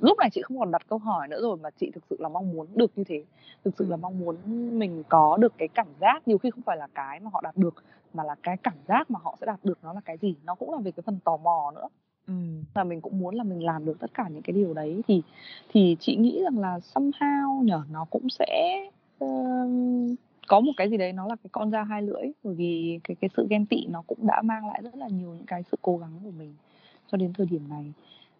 lúc 0.00 0.18
này 0.18 0.28
chị 0.32 0.42
không 0.42 0.58
còn 0.58 0.70
đặt 0.70 0.82
câu 0.88 0.98
hỏi 0.98 1.28
nữa 1.28 1.40
rồi 1.42 1.56
mà 1.56 1.70
chị 1.80 1.90
thực 1.94 2.02
sự 2.10 2.16
là 2.18 2.28
mong 2.28 2.52
muốn 2.52 2.66
được 2.74 2.90
như 2.96 3.04
thế. 3.04 3.24
Thực 3.64 3.74
sự 3.78 3.84
là 3.88 3.94
Ừm. 3.96 4.00
mong 4.00 4.18
muốn 4.18 4.36
mình 4.78 5.02
có 5.08 5.36
được 5.36 5.52
cái 5.58 5.68
cảm 5.68 5.86
giác 6.00 6.28
nhiều 6.28 6.38
khi 6.38 6.50
không 6.50 6.62
phải 6.62 6.76
là 6.76 6.86
cái 6.94 7.20
mà 7.20 7.30
họ 7.32 7.40
đạt 7.44 7.56
được, 7.56 7.74
mà 8.14 8.24
là 8.24 8.34
cái 8.42 8.56
cảm 8.56 8.74
giác 8.88 9.10
mà 9.10 9.20
họ 9.22 9.36
sẽ 9.40 9.46
đạt 9.46 9.60
được 9.64 9.78
nó 9.82 9.92
là 9.92 10.00
cái 10.04 10.16
gì, 10.18 10.34
nó 10.44 10.54
cũng 10.54 10.72
là 10.72 10.78
về 10.80 10.90
cái 10.90 11.02
phần 11.06 11.18
tò 11.24 11.36
mò 11.36 11.72
nữa. 11.74 11.88
Ừm. 12.28 12.64
Và 12.74 12.84
mình 12.84 13.00
cũng 13.00 13.18
muốn 13.18 13.34
là 13.34 13.44
mình 13.44 13.64
làm 13.64 13.84
được 13.84 13.98
tất 14.00 14.10
cả 14.14 14.28
những 14.28 14.42
cái 14.42 14.54
điều 14.56 14.74
đấy 14.74 15.02
thì 15.08 15.22
thì 15.68 15.96
chị 16.00 16.16
nghĩ 16.16 16.40
rằng 16.44 16.58
là 16.58 16.78
somehow 16.94 17.62
nhỉ, 17.62 17.72
nó 17.92 18.04
cũng 18.10 18.28
sẽ, 18.30 18.76
ơ, 19.18 19.26
có 20.48 20.60
một 20.60 20.72
cái 20.76 20.88
gì 20.90 20.96
đấy 20.96 21.12
nó 21.12 21.26
là 21.28 21.36
cái 21.36 21.48
con 21.52 21.70
dao 21.70 21.84
hai 21.84 22.02
lưỡi, 22.02 22.22
bởi 22.42 22.54
vì 22.54 22.98
cái 23.04 23.14
cái 23.20 23.30
sự 23.36 23.46
ghen 23.50 23.66
tị 23.66 23.86
nó 23.86 24.02
cũng 24.06 24.18
đã 24.26 24.42
mang 24.42 24.66
lại 24.66 24.80
rất 24.84 24.96
là 24.96 25.08
nhiều 25.08 25.28
những 25.34 25.46
cái 25.46 25.62
sự 25.70 25.76
cố 25.82 25.96
gắng 25.98 26.10
của 26.24 26.30
mình 26.38 26.54
cho 27.12 27.16
đến 27.18 27.32
thời 27.32 27.46
điểm 27.46 27.62
này. 27.70 27.92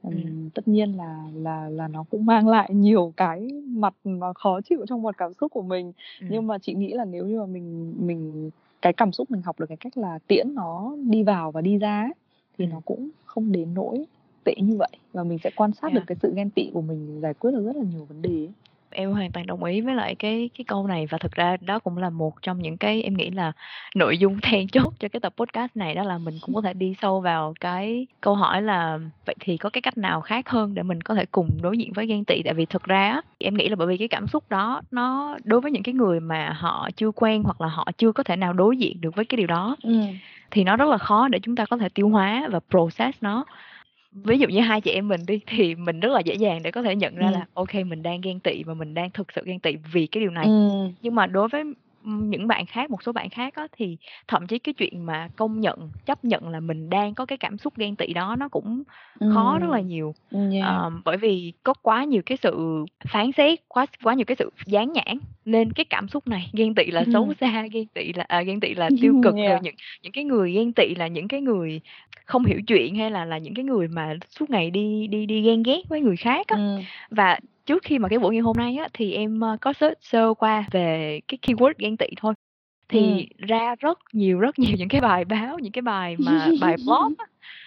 Ừm, 0.02 0.12
Ừm. 0.12 0.50
tất 0.54 0.68
nhiên 0.68 0.96
là 0.96 1.24
là 1.34 1.68
là 1.68 1.88
nó 1.88 2.04
cũng 2.10 2.26
mang 2.26 2.48
lại 2.48 2.74
nhiều 2.74 3.12
cái 3.16 3.48
mặt 3.66 3.94
mà 4.04 4.32
khó 4.32 4.60
chịu 4.60 4.86
trong 4.88 5.02
mặt 5.02 5.14
cảm 5.18 5.34
xúc 5.34 5.52
của 5.52 5.62
mình. 5.62 5.92
Ừm. 6.20 6.28
Nhưng 6.32 6.46
mà 6.46 6.58
chị 6.58 6.74
nghĩ 6.74 6.92
là 6.92 7.04
nếu 7.04 7.26
như 7.26 7.40
mà 7.40 7.46
mình 7.46 7.94
mình 8.06 8.50
cái 8.82 8.92
cảm 8.92 9.12
xúc 9.12 9.30
mình 9.30 9.42
học 9.42 9.60
được 9.60 9.66
cái 9.68 9.76
cách 9.76 9.98
là 9.98 10.18
tiễn 10.26 10.54
nó 10.54 10.96
đi 11.10 11.22
vào 11.22 11.50
và 11.52 11.60
đi 11.60 11.78
ra 11.78 12.00
ấy, 12.02 12.12
thì 12.58 12.66
nó 12.66 12.80
cũng 12.84 13.08
không 13.24 13.52
đến 13.52 13.74
nỗi 13.74 14.04
tệ 14.44 14.54
như 14.56 14.76
vậy 14.76 14.90
và 15.12 15.24
mình 15.24 15.38
sẽ 15.44 15.50
quan 15.56 15.70
sát 15.72 15.92
được 15.92 16.00
Yeah. 16.00 16.06
cái 16.06 16.16
sự 16.22 16.32
ghen 16.36 16.50
tị 16.50 16.70
của 16.74 16.82
mình 16.82 17.20
giải 17.20 17.34
quyết 17.34 17.50
được 17.50 17.66
rất 17.66 17.76
là 17.76 17.82
nhiều 17.92 18.04
vấn 18.04 18.22
đề 18.22 18.30
ấy. 18.30 18.48
Em 18.90 19.12
hoàn 19.12 19.32
toàn 19.32 19.46
đồng 19.46 19.64
ý 19.64 19.80
với 19.80 19.94
lại 19.94 20.14
cái 20.14 20.50
cái 20.58 20.64
câu 20.68 20.86
này 20.86 21.06
và 21.10 21.18
thực 21.18 21.32
ra 21.32 21.56
đó 21.60 21.78
cũng 21.78 21.98
là 21.98 22.10
một 22.10 22.32
trong 22.42 22.62
những 22.62 22.76
cái 22.76 23.02
em 23.02 23.16
nghĩ 23.16 23.30
là 23.30 23.52
nội 23.94 24.18
dung 24.18 24.38
then 24.42 24.68
chốt 24.68 24.94
cho 24.98 25.08
cái 25.08 25.20
tập 25.20 25.32
podcast 25.36 25.76
này, 25.76 25.94
đó 25.94 26.02
là 26.02 26.18
mình 26.18 26.34
cũng 26.40 26.54
có 26.54 26.60
thể 26.60 26.72
đi 26.72 26.94
sâu 27.02 27.20
vào 27.20 27.54
cái 27.60 28.06
câu 28.20 28.34
hỏi 28.34 28.62
là 28.62 28.98
vậy 29.26 29.34
thì 29.40 29.56
có 29.56 29.70
cái 29.70 29.82
cách 29.82 29.98
nào 29.98 30.20
khác 30.20 30.48
hơn 30.48 30.74
để 30.74 30.82
mình 30.82 31.00
có 31.00 31.14
thể 31.14 31.26
cùng 31.26 31.48
đối 31.62 31.78
diện 31.78 31.92
với 31.92 32.06
ghen 32.06 32.24
tị? 32.24 32.42
Tại 32.42 32.54
vì 32.54 32.66
thực 32.66 32.82
ra 32.82 33.20
em 33.38 33.54
nghĩ 33.54 33.68
là 33.68 33.76
bởi 33.76 33.86
vì 33.86 33.96
cái 33.96 34.08
cảm 34.08 34.26
xúc 34.26 34.44
đó 34.48 34.82
nó 34.90 35.36
đối 35.44 35.60
với 35.60 35.70
những 35.72 35.82
cái 35.82 35.94
người 35.94 36.20
mà 36.20 36.52
họ 36.58 36.88
chưa 36.96 37.10
quen 37.10 37.42
hoặc 37.42 37.60
là 37.60 37.68
họ 37.68 37.84
chưa 37.98 38.12
có 38.12 38.22
thể 38.22 38.36
nào 38.36 38.52
đối 38.52 38.76
diện 38.76 39.00
được 39.00 39.14
với 39.16 39.24
cái 39.24 39.36
điều 39.36 39.46
đó, 39.46 39.76
Ừm. 39.82 40.02
Thì 40.50 40.64
nó 40.64 40.76
rất 40.76 40.88
là 40.88 40.98
khó 40.98 41.28
để 41.28 41.38
chúng 41.42 41.56
ta 41.56 41.66
có 41.66 41.76
thể 41.76 41.88
tiêu 41.88 42.08
hóa 42.08 42.48
và 42.52 42.60
process 42.70 43.18
nó. 43.22 43.44
Ví 44.12 44.38
dụ 44.38 44.48
như 44.48 44.60
hai 44.60 44.80
chị 44.80 44.90
em 44.90 45.08
mình 45.08 45.20
đi, 45.26 45.40
thì 45.46 45.74
mình 45.74 46.00
rất 46.00 46.08
là 46.12 46.20
dễ 46.20 46.34
dàng 46.34 46.62
để 46.62 46.70
có 46.70 46.82
thể 46.82 46.96
nhận 46.96 47.16
ra 47.16 47.26
Ừm. 47.26 47.32
là 47.34 47.46
kê, 47.68 47.84
mình 47.84 48.02
đang 48.02 48.20
ghen 48.20 48.40
tị 48.40 48.62
và 48.64 48.74
mình 48.74 48.94
đang 48.94 49.10
thực 49.10 49.32
sự 49.32 49.42
ghen 49.46 49.60
tị 49.60 49.76
vì 49.92 50.06
cái 50.06 50.20
điều 50.20 50.30
này. 50.30 50.46
Ừm. 50.46 50.94
Nhưng 51.02 51.14
mà 51.14 51.26
đối 51.26 51.48
với, 51.48 51.64
những 52.04 52.46
bạn 52.48 52.66
khác, 52.66 52.90
một 52.90 53.02
số 53.02 53.12
bạn 53.12 53.30
khác 53.30 53.54
á, 53.54 53.66
thì 53.72 53.96
thậm 54.28 54.46
chí 54.46 54.58
cái 54.58 54.74
chuyện 54.74 55.06
mà 55.06 55.28
công 55.36 55.60
nhận, 55.60 55.90
chấp 56.06 56.24
nhận 56.24 56.48
là 56.48 56.60
mình 56.60 56.90
đang 56.90 57.14
có 57.14 57.26
cái 57.26 57.38
cảm 57.38 57.58
xúc 57.58 57.74
ghen 57.76 57.96
tị 57.96 58.12
đó 58.12 58.36
nó 58.38 58.48
cũng 58.48 58.82
khó 59.24 59.58
rất 59.58 59.70
là 59.70 59.80
nhiều. 59.80 60.14
Yeah. 60.30 60.64
Ờm, 60.64 61.02
bởi 61.04 61.16
vì 61.16 61.52
có 61.62 61.74
quá 61.82 62.04
nhiều 62.04 62.22
cái 62.26 62.38
sự 62.42 62.84
phán 63.08 63.32
xét, 63.32 63.58
quá 63.68 63.86
quá 64.04 64.14
nhiều 64.14 64.24
cái 64.26 64.36
sự 64.38 64.50
dán 64.66 64.92
nhãn 64.92 65.18
lên 65.44 65.72
cái 65.72 65.84
cảm 65.90 66.08
xúc 66.08 66.26
này, 66.28 66.50
ghen 66.56 66.74
tị 66.74 66.84
là 66.90 67.04
xấu 67.04 67.24
Ừm. 67.24 67.34
xa, 67.40 67.66
ghen 67.72 67.88
tị 67.94 68.12
là 68.12 68.24
à, 68.28 68.42
ghen 68.42 68.60
tị 68.60 68.74
là 68.74 68.90
tiêu 69.00 69.14
cực, 69.22 69.36
rồi 69.44 69.58
Yeah. 69.58 69.62
những 69.62 69.74
những 70.02 70.12
cái 70.12 70.24
người 70.24 70.52
ghen 70.52 70.72
tị 70.72 70.94
là 70.94 71.06
những 71.08 71.28
cái 71.28 71.40
người 71.40 71.80
không 72.26 72.44
hiểu 72.44 72.60
chuyện, 72.66 72.94
hay 72.96 73.10
là 73.10 73.24
là 73.24 73.38
những 73.38 73.54
cái 73.54 73.64
người 73.64 73.88
mà 73.88 74.14
suốt 74.38 74.50
ngày 74.50 74.70
đi 74.70 75.06
đi 75.06 75.26
đi 75.26 75.42
ghen 75.42 75.62
ghét 75.62 75.80
với 75.88 76.00
người 76.00 76.16
khác 76.16 76.46
á. 76.46 76.56
Ừm. 76.56 76.86
Và 77.10 77.38
trước 77.68 77.82
khi 77.82 77.98
mà 77.98 78.08
cái 78.08 78.18
buổi 78.18 78.34
ngày 78.34 78.42
hôm 78.42 78.56
nay 78.56 78.76
á, 78.76 78.88
thì 78.92 79.12
em, 79.12 79.40
ơ, 79.40 79.56
có 79.60 79.72
search 79.72 79.98
sơ 80.00 80.34
qua 80.34 80.64
về 80.70 81.20
cái 81.28 81.38
keyword 81.42 81.72
ghen 81.78 81.96
tị 81.96 82.06
thôi, 82.16 82.34
thì 82.88 83.28
ra 83.38 83.74
rất 83.80 83.98
nhiều, 84.12 84.40
rất 84.40 84.58
nhiều 84.58 84.76
những 84.78 84.88
cái 84.88 85.00
bài 85.00 85.24
báo, 85.24 85.58
những 85.58 85.72
cái 85.72 85.82
bài 85.82 86.16
mà 86.18 86.50
bài 86.60 86.76
blog 86.86 87.14
á, 87.18 87.24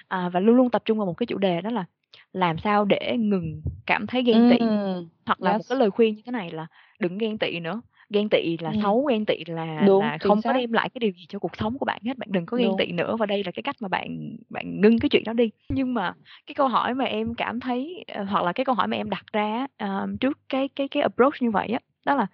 à, 0.08 0.29
và 0.29 0.39
luôn 0.39 0.55
luôn 0.55 0.70
tập 0.70 0.81
trung 0.86 0.98
vào 0.98 1.05
một 1.08 1.13
cái 1.13 1.27
chủ 1.27 1.38
đề 1.38 1.62
đó 1.62 1.70
là 1.70 1.86
làm 2.34 2.58
sao 2.58 2.86
để 2.86 3.15
ngừng 3.20 3.62
cảm 3.86 4.08
thấy 4.08 4.24
ghen 4.24 4.50
tị. 4.50 4.58
Ừm. 4.58 5.10
Hoặc 5.25 5.41
là 5.41 5.51
một 5.51 5.58
Yes. 5.58 5.70
cái 5.70 5.77
lời 5.77 5.91
khuyên 5.91 6.15
như 6.15 6.22
thế 6.25 6.31
này 6.31 6.51
là 6.51 6.67
đừng 7.00 7.17
ghen 7.17 7.38
tị 7.38 7.60
nữa, 7.60 7.81
ghen 8.13 8.29
tị 8.29 8.57
là 8.61 8.71
Ừm. 8.73 8.81
xấu, 8.83 9.05
ghen 9.09 9.25
tị 9.25 9.43
là 9.47 9.65
Đúng, 9.87 9.99
là 10.01 10.17
không 10.21 10.37
có 10.37 10.53
xác. 10.53 10.59
đem 10.59 10.71
lại 10.73 10.89
cái 10.89 10.99
điều 10.99 11.11
gì 11.11 11.25
cho 11.29 11.39
cuộc 11.39 11.55
sống 11.57 11.77
của 11.79 11.85
bạn 11.85 12.01
hết, 12.05 12.17
bạn 12.17 12.29
đừng 12.31 12.45
có 12.45 12.57
ghen 12.57 12.67
Đúng. 12.67 12.77
tị 12.77 12.91
nữa 12.91 13.15
và 13.19 13.25
đây 13.25 13.43
là 13.43 13.51
cái 13.51 13.63
cách 13.63 13.75
mà 13.81 13.87
bạn 13.87 14.37
bạn 14.49 14.81
ngưng 14.81 14.99
cái 14.99 15.09
chuyện 15.09 15.23
đó 15.23 15.33
đi. 15.33 15.49
Nhưng 15.69 15.93
mà 15.93 16.13
cái 16.47 16.55
câu 16.55 16.67
hỏi 16.67 16.93
mà 16.93 17.05
em 17.05 17.35
cảm 17.35 17.59
thấy, 17.59 18.03
ờ, 18.13 18.23
hoặc 18.23 18.43
là 18.43 18.53
cái 18.53 18.65
câu 18.65 18.75
hỏi 18.75 18.87
mà 18.87 18.97
em 18.97 19.09
đặt 19.09 19.23
ra 19.33 19.67
ờ, 19.77 20.07
trước 20.19 20.39
cái 20.49 20.69
cái 20.75 20.87
cái 20.87 21.03
approach 21.03 21.33
như 21.41 21.51
vậy 21.51 21.67
á, 21.67 21.79
đó 22.05 22.15
là 22.15 22.27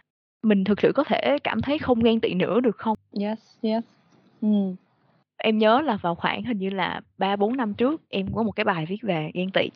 mình 0.44 0.64
thực 0.64 0.82
sự 0.82 0.92
có 0.96 1.04
thể 1.04 1.38
cảm 1.44 1.62
thấy 1.62 1.78
không 1.80 2.04
ghen 2.04 2.20
tị 2.20 2.34
nữa 2.34 2.60
được 2.60 2.78
không? 2.78 2.98
Yes, 3.22 3.40
yes. 3.64 3.84
Ừm. 4.42 4.76
Em 5.38 5.58
nhớ 5.58 5.82
là 5.82 5.98
vào 6.02 6.16
khoảng 6.16 6.44
hình 6.44 6.58
như 6.58 6.70
là 6.70 7.02
3-4 7.18 7.58
năm 7.58 7.74
trước, 7.74 8.02
em 8.10 8.28
có 8.36 8.44
một 8.44 8.52
cái 8.52 8.64
bài 8.64 8.86
viết 8.90 8.98
về 9.04 9.32
ghen 9.34 9.52
tị. 9.52 9.70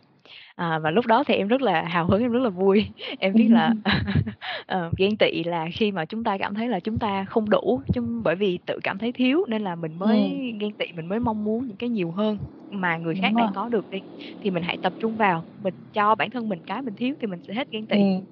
À, 0.62 0.80
và 0.80 0.91
lúc 0.91 1.06
đó 1.08 1.24
thì 1.27 1.34
em 1.36 1.48
rất 1.48 1.62
là 1.62 1.82
hào 1.84 2.08
hứng, 2.08 2.22
em 2.22 2.32
rất 2.32 2.39
là 2.39 2.50
vui. 2.50 2.86
Em 3.20 3.36
viết 3.36 3.48
là, 3.51 3.74
ờ, 4.68 4.91
ghen 4.98 5.18
tị 5.18 5.44
là 5.44 5.68
khi 5.74 5.91
mà 5.91 6.06
chúng 6.06 6.24
ta 6.24 6.38
cảm 6.38 6.56
thấy 6.56 6.68
là 6.70 6.80
chúng 6.80 7.00
ta 7.00 7.25
không 7.25 7.50
đủ, 7.50 7.82
chung 7.94 8.24
bởi 8.24 8.36
vì 8.36 8.60
tự 8.65 8.80
cảm 8.84 8.98
thấy 8.98 9.12
thiếu 9.13 9.46
nên 9.50 9.62
là 9.62 9.75
mình 9.75 9.94
mới 9.96 10.22
Ừm. 10.22 10.41
ghen 10.62 10.74
tị, 10.75 10.86
mình 10.96 11.06
mới 11.08 11.20
mong 11.20 11.44
muốn 11.44 11.68
những 11.68 11.77
cái 11.77 11.89
nhiều 11.89 12.12
hơn 12.12 12.38
mà 12.72 12.98
người 12.98 13.15
khác 13.15 13.36
đang 13.36 13.51
có 13.51 13.70
được 13.70 13.86
đi. 13.89 14.00
Thì 14.41 14.51
mình 14.51 14.63
hãy 14.63 14.77
tập 14.77 14.94
trung 15.00 15.18
vào, 15.18 15.46
mình 15.58 15.74
cho 15.94 16.15
bản 16.15 16.30
thân 16.32 16.50
mình 16.50 16.63
cái 16.63 16.82
mình 16.82 16.96
thiếu 16.96 17.15
thì 17.22 17.27
mình 17.27 17.39
sẽ 17.48 17.53
hết 17.53 17.68
ghen 17.72 17.88
tị. 17.88 17.98
Ừm. 17.98 18.25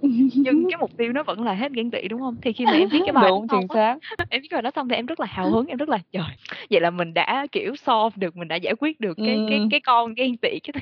Nhưng 0.43 0.67
cái 0.67 0.77
mục 0.81 0.89
tiêu 0.97 1.13
nó 1.13 1.23
vẫn 1.23 1.43
là 1.43 1.53
hết 1.53 1.71
ghen 1.73 1.91
tị, 1.91 2.07
đúng 2.07 2.21
hông? 2.21 2.35
Thì 2.41 2.53
khi 2.53 2.67
mà 2.67 2.77
em 2.77 2.89
viết 2.89 3.01
cái 3.05 3.13
bài 3.13 3.31
đó 3.31 3.41
Đúng, 3.41 3.47
xong 3.49 3.65
chính 3.69 3.79
á, 3.79 3.97
em 4.29 4.41
viết 4.41 4.47
cái 4.51 4.57
bài 4.57 4.61
đó 4.61 4.71
xong 4.75 4.89
thì 4.89 4.95
em 4.95 5.05
rất 5.05 5.19
là 5.19 5.25
hào 5.29 5.49
hứng, 5.49 5.67
em 5.67 5.77
rất 5.77 5.89
là 5.89 5.99
"Trời, 6.11 6.25
vậy 6.71 6.81
là 6.81 6.89
mình 6.91 7.13
đã, 7.13 7.47
kiểu, 7.51 7.75
solve 7.75 8.15
được, 8.17 8.37
mình 8.37 8.47
đã 8.47 8.55
giải 8.55 8.75
quyết 8.79 8.99
được 8.99 9.19
cái 9.23 9.41
cái 9.47 9.61
Ừm. 9.61 9.69
cái 9.69 9.79
con 9.79 10.13
ghen 10.13 10.37
tị, 10.37 10.59
cái 10.63 10.73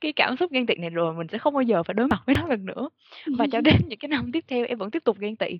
cái 0.00 0.12
cảm 0.12 0.36
xúc 0.36 0.52
ghen 0.52 0.63
tị 0.66 0.74
này 0.74 0.90
rồi, 0.90 1.14
mình 1.14 1.26
sẽ 1.32 1.38
không 1.38 1.54
bao 1.54 1.62
giờ 1.62 1.82
phải 1.82 1.94
đối 1.94 2.06
mặt 2.06 2.22
với 2.26 2.34
nó 2.40 2.46
lần 2.48 2.66
nữa." 2.66 2.88
Và 3.38 3.46
cho 3.52 3.60
đến 3.60 3.76
những 3.88 3.98
cái 3.98 4.08
năm 4.08 4.32
tiếp 4.32 4.44
theo 4.48 4.66
em 4.66 4.78
vẫn 4.78 4.90
tiếp 4.90 5.04
tục 5.04 5.18
ghen 5.18 5.36
tị. 5.36 5.58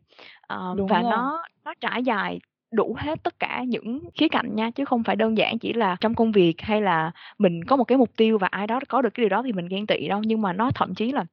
Đúng 0.76 0.86
và 0.86 1.02
rồi. 1.02 1.10
nó 1.10 1.42
nó 1.64 1.74
trải 1.80 2.02
dài 2.04 2.40
đủ 2.72 2.96
hết 2.98 3.22
tất 3.22 3.38
cả 3.38 3.64
những 3.68 4.00
khía 4.14 4.28
cạnh 4.28 4.56
nha, 4.56 4.70
chứ 4.70 4.84
không 4.84 5.04
phải 5.04 5.16
đơn 5.16 5.38
giản 5.38 5.58
chỉ 5.58 5.72
là 5.72 5.96
trong 6.00 6.14
công 6.14 6.32
việc 6.32 6.60
hay 6.60 6.82
là 6.82 7.10
mình 7.38 7.64
có 7.64 7.76
một 7.76 7.84
cái 7.84 7.98
mục 7.98 8.10
tiêu 8.16 8.38
và 8.38 8.48
ai 8.50 8.66
đó 8.66 8.80
có 8.88 9.02
được 9.02 9.14
cái 9.14 9.22
điều 9.22 9.28
đó 9.28 9.42
thì 9.42 9.52
mình 9.52 9.68
ghen 9.68 9.86
tị 9.86 10.08
đâu. 10.08 10.22
Nhưng 10.24 10.42
mà 10.42 10.52
nó 10.52 10.70
thậm 10.74 10.94
chí 10.94 11.12
là 11.12 11.24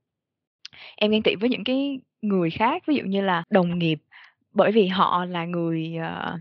em 0.95 1.11
ghen 1.11 1.23
tị 1.23 1.35
với 1.35 1.49
những 1.49 1.63
cái 1.63 1.99
người 2.21 2.49
khác, 2.49 2.83
ví 2.87 2.95
dụ 2.95 3.03
như 3.03 3.21
là 3.21 3.43
đồng 3.49 3.79
nghiệp, 3.79 3.99
bởi 4.53 4.71
vì 4.71 4.87
họ 4.87 5.25
là 5.25 5.45
người, 5.45 5.95
ờ, 6.01 6.37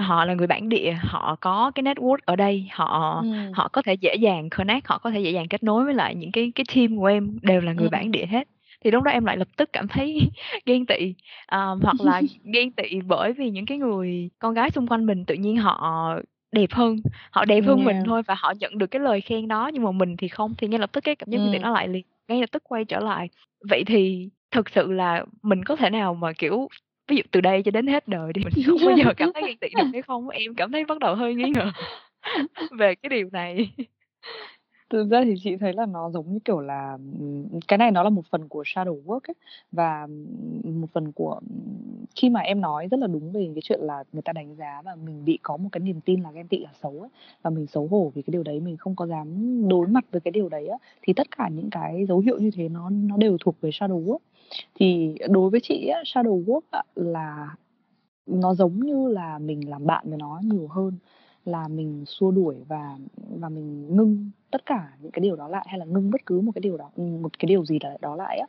họ 0.00 0.24
là 0.24 0.34
người 0.34 0.46
bản 0.46 0.68
địa 0.68 0.92
họ 1.00 1.36
có 1.40 1.70
cái 1.74 1.82
network 1.82 2.16
ở 2.24 2.36
đây 2.36 2.68
họ 2.72 3.14
Ừm. 3.22 3.52
họ 3.52 3.68
có 3.68 3.82
thể 3.82 3.94
dễ 3.94 4.14
dàng 4.16 4.50
connect 4.50 4.86
họ 4.86 4.98
có 4.98 5.10
thể 5.10 5.20
dễ 5.20 5.30
dàng 5.30 5.48
kết 5.48 5.62
nối 5.62 5.84
với 5.84 5.94
lại 5.94 6.14
những 6.14 6.32
cái 6.32 6.52
cái 6.54 6.64
team 6.74 6.96
của 6.98 7.04
em 7.06 7.38
đều 7.42 7.60
là 7.60 7.72
người 7.72 7.84
Ừm. 7.86 7.90
bản 7.90 8.10
địa 8.10 8.26
hết 8.26 8.48
thì 8.84 8.90
lúc 8.90 9.02
đó 9.02 9.10
em 9.10 9.24
lại 9.24 9.36
lập 9.36 9.48
tức 9.56 9.70
cảm 9.72 9.88
thấy 9.88 10.30
ghen 10.66 10.86
tị 10.86 11.14
Ờ, 11.46 11.76
hoặc 11.82 11.96
là 12.00 12.22
ghen 12.54 12.72
tị 12.72 13.00
bởi 13.06 13.32
vì 13.32 13.50
những 13.50 13.66
cái 13.66 13.78
người 13.78 14.30
con 14.38 14.54
gái 14.54 14.70
xung 14.70 14.86
quanh 14.86 15.06
mình 15.06 15.24
tự 15.24 15.34
nhiên 15.34 15.56
họ 15.56 16.14
đẹp 16.52 16.70
hơn 16.72 16.96
họ 17.30 17.44
đẹp 17.44 17.60
hơn 17.66 17.84
mình 17.84 17.96
Yeah. 17.96 18.06
thôi 18.06 18.22
và 18.26 18.34
họ 18.38 18.52
nhận 18.60 18.78
được 18.78 18.86
cái 18.86 19.00
lời 19.00 19.20
khen 19.20 19.48
đó 19.48 19.70
nhưng 19.74 19.82
mà 19.84 19.90
mình 19.90 20.16
thì 20.16 20.28
không 20.28 20.54
thì 20.58 20.68
ngay 20.68 20.78
lập 20.78 20.92
tức 20.92 21.04
cái 21.04 21.14
cảm 21.14 21.28
giác 21.30 21.38
ghen 21.38 21.50
tị 21.52 21.58
Ừm. 21.58 21.62
nó 21.62 21.70
lại 21.70 21.88
liền 21.88 22.02
ngay 22.28 22.40
lập 22.40 22.50
tức 22.52 22.62
quay 22.64 22.84
trở 22.84 23.00
lại 23.00 23.28
vậy 23.68 23.84
thì 23.86 24.28
thực 24.50 24.68
sự 24.70 24.92
là 24.92 25.24
mình 25.42 25.64
có 25.64 25.76
thể 25.76 25.90
nào 25.90 26.14
mà 26.14 26.32
kiểu 26.32 26.68
ví 27.10 27.16
dụ 27.16 27.22
từ 27.30 27.40
đây 27.40 27.62
cho 27.62 27.70
đến 27.70 27.86
hết 27.86 28.08
đời 28.08 28.32
đi 28.32 28.42
mình 28.44 28.64
không 28.66 28.86
bao 28.86 28.96
giờ 29.04 29.14
cảm 29.16 29.30
thấy 29.34 29.42
ghen 29.46 29.56
tị 29.58 29.68
được 29.76 29.90
hay 29.92 30.02
không 30.02 30.28
em 30.28 30.54
cảm 30.54 30.72
thấy 30.72 30.84
bắt 30.84 30.98
đầu 30.98 31.14
hơi 31.14 31.34
nghi 31.34 31.52
ngờ 31.54 31.72
về 32.78 32.94
cái 32.94 33.10
điều 33.10 33.28
này. 33.32 33.70
Thực 34.90 35.10
ra 35.10 35.22
thì 35.24 35.34
chị 35.44 35.56
thấy 35.56 35.72
là 35.72 35.86
nó 35.86 36.10
giống 36.10 36.32
như 36.32 36.38
kiểu 36.44 36.60
là 36.60 36.98
cái 37.68 37.78
này 37.78 37.90
nó 37.90 38.02
là 38.02 38.10
một 38.10 38.26
phần 38.30 38.48
của 38.48 38.62
shadow 38.62 39.02
work 39.04 39.20
ấy 39.22 39.34
và 39.72 40.06
một 40.64 40.86
phần 40.92 41.12
của 41.12 41.40
khi 42.16 42.30
mà 42.30 42.40
em 42.40 42.60
nói 42.60 42.88
rất 42.90 43.00
là 43.00 43.06
đúng 43.06 43.32
về 43.32 43.50
cái 43.54 43.62
chuyện 43.62 43.80
là 43.80 44.04
người 44.12 44.22
ta 44.22 44.32
đánh 44.32 44.54
giá 44.56 44.82
và 44.84 44.94
mình 45.04 45.24
bị 45.24 45.38
có 45.42 45.56
một 45.56 45.68
cái 45.72 45.80
niềm 45.80 46.00
tin 46.00 46.20
là 46.20 46.32
ghen 46.32 46.48
tị 46.48 46.58
là 46.58 46.70
xấu 46.82 47.00
ấy 47.00 47.10
và 47.42 47.50
mình 47.50 47.66
xấu 47.66 47.86
hổ 47.86 48.12
vì 48.14 48.22
cái 48.22 48.32
điều 48.32 48.42
đấy 48.42 48.60
mình 48.60 48.76
không 48.76 48.96
có 48.96 49.06
dám 49.06 49.28
đối 49.68 49.86
mặt 49.86 50.04
với 50.10 50.20
cái 50.20 50.32
điều 50.32 50.48
đấy 50.48 50.68
á 50.68 50.76
thì 51.02 51.12
tất 51.12 51.26
cả 51.36 51.48
những 51.48 51.70
cái 51.70 52.06
dấu 52.06 52.18
hiệu 52.18 52.38
như 52.38 52.50
thế 52.54 52.68
nó 52.68 52.90
nó 52.90 53.16
đều 53.16 53.36
thuộc 53.40 53.60
về 53.60 53.70
shadow 53.70 54.04
work 54.04 54.18
thì 54.74 55.14
đối 55.30 55.50
với 55.50 55.60
chị 55.62 55.86
á, 55.88 56.02
shadow 56.04 56.44
work 56.44 56.60
á, 56.70 56.82
là 56.94 57.56
nó 58.26 58.54
giống 58.54 58.80
như 58.80 59.08
là 59.08 59.38
mình 59.38 59.70
làm 59.70 59.86
bạn 59.86 60.04
với 60.08 60.18
nó 60.18 60.40
nhiều 60.44 60.66
hơn 60.70 60.94
là 61.44 61.68
mình 61.68 62.04
xua 62.06 62.30
đuổi 62.30 62.56
và 62.68 62.98
và 63.40 63.48
mình 63.48 63.96
ngưng 63.96 64.30
tất 64.50 64.66
cả 64.66 64.92
những 65.02 65.12
cái 65.12 65.20
điều 65.20 65.36
đó 65.36 65.48
lại 65.48 65.66
hay 65.68 65.78
là 65.78 65.84
ngưng 65.84 66.10
bất 66.10 66.26
cứ 66.26 66.40
một 66.40 66.52
cái 66.54 66.60
điều 66.60 66.76
đó 66.76 66.90
ừ, 66.96 67.02
một 67.02 67.38
cái 67.38 67.46
điều 67.46 67.64
gì 67.64 67.78
đó, 67.78 67.90
đó 68.00 68.16
lại 68.16 68.38
á. 68.38 68.46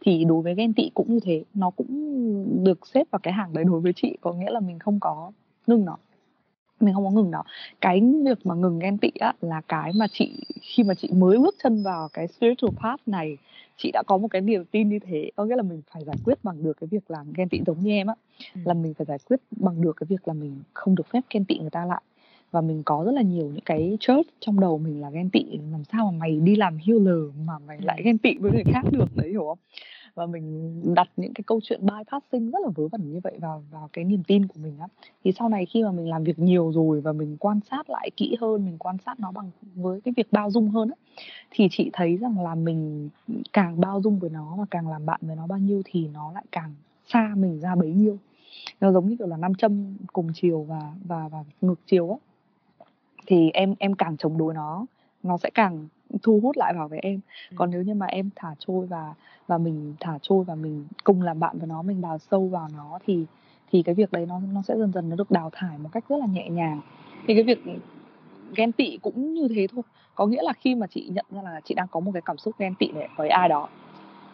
Thì 0.00 0.24
đối 0.24 0.42
với 0.42 0.54
ghen 0.54 0.74
tị 0.74 0.90
cũng 0.94 1.14
như 1.14 1.20
thế 1.22 1.44
nó 1.54 1.70
cũng 1.70 2.64
được 2.64 2.86
xếp 2.86 3.04
vào 3.10 3.20
cái 3.22 3.34
hàng 3.34 3.52
đấy 3.52 3.64
đối 3.64 3.80
với 3.80 3.92
chị 3.96 4.16
có 4.20 4.32
nghĩa 4.32 4.50
là 4.50 4.60
mình 4.60 4.78
không 4.78 5.00
có 5.00 5.32
ngưng 5.66 5.84
nó 5.84 5.96
mình 6.82 6.94
không 6.94 7.04
có 7.04 7.10
ngừng 7.10 7.30
nó 7.30 7.42
cái 7.80 8.02
việc 8.24 8.46
mà 8.46 8.54
ngừng 8.54 8.78
ghen 8.78 8.98
tị 8.98 9.10
á 9.20 9.32
là 9.40 9.60
cái 9.68 9.92
mà 9.96 10.06
chị 10.12 10.44
khi 10.60 10.82
mà 10.82 10.94
chị 10.94 11.08
mới 11.12 11.38
bước 11.38 11.54
chân 11.62 11.82
vào 11.82 12.08
cái 12.12 12.28
spiritual 12.28 12.70
path 12.82 13.00
này 13.06 13.36
chị 13.82 13.90
đã 13.92 14.02
có 14.06 14.18
một 14.18 14.28
cái 14.28 14.40
niềm 14.40 14.64
tin 14.64 14.88
như 14.88 14.98
thế. 14.98 15.30
Có 15.36 15.44
nghĩa 15.44 15.56
là 15.56 15.62
mình 15.62 15.82
phải 15.92 16.04
giải 16.04 16.16
quyết 16.24 16.44
bằng 16.44 16.62
được 16.62 16.76
cái 16.80 16.88
việc 16.90 17.10
làm 17.10 17.32
ghen 17.32 17.48
tị 17.48 17.60
giống 17.66 17.80
như 17.80 17.90
em 17.90 18.06
á. 18.06 18.14
Ừ. 18.54 18.60
là 18.64 18.74
mình 18.74 18.94
phải 18.94 19.04
giải 19.06 19.18
quyết 19.28 19.40
bằng 19.50 19.80
được 19.80 19.96
cái 19.96 20.06
việc 20.10 20.28
là 20.28 20.34
mình 20.34 20.62
không 20.72 20.94
được 20.94 21.06
phép 21.06 21.20
ghen 21.30 21.44
tị 21.44 21.58
người 21.58 21.70
ta 21.70 21.84
lại. 21.84 22.02
Và 22.50 22.60
mình 22.60 22.82
có 22.82 23.02
rất 23.06 23.12
là 23.12 23.22
nhiều 23.22 23.46
những 23.46 23.64
cái 23.64 23.96
chớp 24.00 24.22
trong 24.40 24.60
đầu 24.60 24.78
mình 24.78 25.00
là 25.00 25.10
ghen 25.10 25.30
tị. 25.30 25.44
Làm 25.72 25.84
sao 25.92 26.10
mà 26.12 26.18
mày 26.18 26.40
đi 26.40 26.56
làm 26.56 26.78
healer 26.86 27.34
mà 27.46 27.58
mày 27.66 27.78
lại 27.80 28.02
ghen 28.04 28.18
tị 28.18 28.34
với 28.38 28.52
người 28.52 28.64
khác 28.72 28.84
được 28.90 29.16
đấy 29.16 29.28
hiểu 29.28 29.44
không 29.44 29.58
và 30.14 30.26
mình 30.26 30.80
đặt 30.94 31.08
những 31.16 31.34
cái 31.34 31.44
câu 31.46 31.60
chuyện 31.62 31.80
bypassing 31.86 32.50
rất 32.50 32.58
là 32.62 32.68
vớ 32.74 32.88
vẩn 32.88 33.12
như 33.12 33.20
vậy 33.24 33.38
vào 33.40 33.64
vào 33.70 33.88
cái 33.92 34.04
niềm 34.04 34.22
tin 34.24 34.46
của 34.46 34.60
mình 34.62 34.78
á. 34.80 34.86
Thì 35.24 35.32
sau 35.32 35.48
này 35.48 35.66
khi 35.66 35.84
mà 35.84 35.92
mình 35.92 36.08
làm 36.08 36.24
việc 36.24 36.38
nhiều 36.38 36.72
rồi 36.72 37.00
và 37.00 37.12
mình 37.12 37.36
quan 37.40 37.60
sát 37.70 37.90
lại 37.90 38.10
kỹ 38.16 38.36
hơn, 38.40 38.64
mình 38.64 38.78
quan 38.78 38.96
sát 39.06 39.20
nó 39.20 39.32
bằng, 39.32 39.50
với 39.74 40.00
cái 40.00 40.14
việc 40.16 40.32
bao 40.32 40.50
dung 40.50 40.68
hơn 40.70 40.90
á, 40.90 40.96
thì 41.50 41.68
chị 41.70 41.90
thấy 41.92 42.16
rằng 42.16 42.40
là 42.40 42.54
mình 42.54 43.08
càng 43.52 43.80
bao 43.80 44.00
dung 44.02 44.18
với 44.18 44.30
nó 44.30 44.56
và 44.58 44.64
càng 44.70 44.88
làm 44.88 45.06
bạn 45.06 45.20
với 45.22 45.36
nó 45.36 45.46
bao 45.46 45.58
nhiêu 45.58 45.82
thì 45.84 46.08
nó 46.08 46.32
lại 46.32 46.44
càng 46.52 46.74
xa 47.06 47.34
mình 47.36 47.60
ra 47.60 47.74
bấy 47.74 47.92
nhiêu. 47.92 48.18
Nó 48.80 48.92
giống 48.92 49.08
như 49.08 49.16
kiểu 49.16 49.26
là 49.26 49.36
nam 49.36 49.54
châm 49.54 49.96
cùng 50.12 50.28
chiều 50.34 50.62
và 50.62 50.92
và 51.04 51.28
và 51.28 51.44
ngược 51.60 51.80
chiều 51.86 52.10
á. 52.10 52.16
Thì 53.26 53.50
em 53.50 53.74
em 53.78 53.94
càng 53.94 54.16
chống 54.16 54.38
đối 54.38 54.54
nó 54.54 54.86
nó 55.22 55.38
sẽ 55.38 55.50
càng 55.54 55.88
thu 56.22 56.40
hút 56.42 56.56
lại 56.56 56.74
vào 56.74 56.88
với 56.88 56.98
em. 57.02 57.20
Ừ. 57.50 57.54
còn 57.58 57.70
nếu 57.70 57.82
như 57.82 57.94
mà 57.94 58.06
em 58.06 58.30
thả 58.36 58.54
trôi 58.58 58.86
và 58.86 59.14
và 59.46 59.58
mình 59.58 59.94
thả 60.00 60.18
trôi 60.22 60.44
và 60.44 60.54
mình 60.54 60.86
cùng 61.04 61.22
làm 61.22 61.40
bạn 61.40 61.58
với 61.58 61.66
nó 61.66 61.82
mình 61.82 62.00
đào 62.00 62.18
sâu 62.18 62.48
vào 62.48 62.68
nó 62.76 62.98
thì 63.06 63.24
thì 63.72 63.82
cái 63.82 63.94
việc 63.94 64.12
đấy 64.12 64.26
nó 64.26 64.40
nó 64.52 64.62
sẽ 64.62 64.74
dần 64.78 64.92
dần 64.92 65.08
nó 65.08 65.16
được 65.16 65.30
đào 65.30 65.50
thải 65.52 65.78
một 65.78 65.88
cách 65.92 66.04
rất 66.08 66.16
là 66.16 66.26
nhẹ 66.26 66.48
nhàng. 66.48 66.80
Thì 67.26 67.34
cái 67.34 67.42
việc 67.42 67.58
ghen 68.56 68.72
tị 68.72 68.98
cũng 69.02 69.34
như 69.34 69.48
thế 69.48 69.66
thôi. 69.66 69.82
Có 70.14 70.26
nghĩa 70.26 70.42
là 70.42 70.52
khi 70.52 70.74
mà 70.74 70.86
chị 70.86 71.10
nhận 71.14 71.24
ra 71.30 71.42
là 71.42 71.60
chị 71.64 71.74
đang 71.74 71.86
có 71.90 72.00
một 72.00 72.10
cái 72.12 72.22
cảm 72.24 72.38
xúc 72.38 72.54
ghen 72.58 72.74
tị 72.74 72.88
này 72.92 73.08
với 73.16 73.28
ai 73.28 73.48
đó 73.48 73.68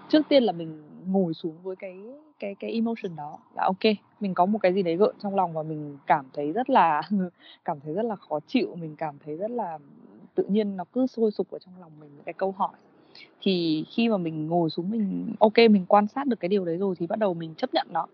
trước 0.09 0.29
tiên 0.29 0.43
là 0.43 0.53
mình 0.53 0.83
ngồi 1.07 1.35
xuống 1.35 1.55
với 1.63 1.77
cái 1.77 2.01
cái 2.39 2.55
cái 2.55 2.73
emotion 2.73 3.17
đó 3.17 3.39
là 3.55 3.63
ok 3.65 3.95
mình 4.21 4.35
có 4.35 4.47
một 4.47 4.59
cái 4.63 4.73
gì 4.75 4.83
đấy 4.83 4.97
gợn 4.97 5.15
trong 5.23 5.35
lòng 5.35 5.53
và 5.53 5.63
mình 5.63 5.99
cảm 6.07 6.27
thấy 6.33 6.53
rất 6.53 6.71
là 6.71 7.03
cảm 7.65 7.81
thấy 7.81 7.95
rất 7.95 8.05
là 8.05 8.17
khó 8.17 8.41
chịu 8.47 8.75
mình 8.77 8.97
cảm 8.97 9.15
thấy 9.25 9.37
rất 9.37 9.51
là 9.51 9.79
tự 10.37 10.45
nhiên 10.49 10.77
nó 10.77 10.85
cứ 10.93 11.07
sôi 11.07 11.31
sục 11.31 11.51
ở 11.51 11.59
trong 11.59 11.75
lòng 11.81 11.93
mình 12.01 12.11
những 12.15 12.25
cái 12.25 12.33
câu 12.33 12.55
hỏi. 12.57 12.73
Thì 13.43 13.85
khi 13.89 14.09
mà 14.09 14.17
mình 14.17 14.47
ngồi 14.47 14.71
xuống 14.71 14.91
mình, 14.91 15.33
ok, 15.39 15.57
mình 15.71 15.85
quan 15.89 16.07
sát 16.07 16.27
được 16.27 16.41
cái 16.41 16.49
điều 16.49 16.65
đấy 16.65 16.77
rồi 16.77 16.95
thì 16.99 17.07
bắt 17.07 17.19
đầu 17.19 17.35
mình 17.35 17.55
chấp 17.55 17.75
nhận 17.75 17.87
nó. 17.91 18.07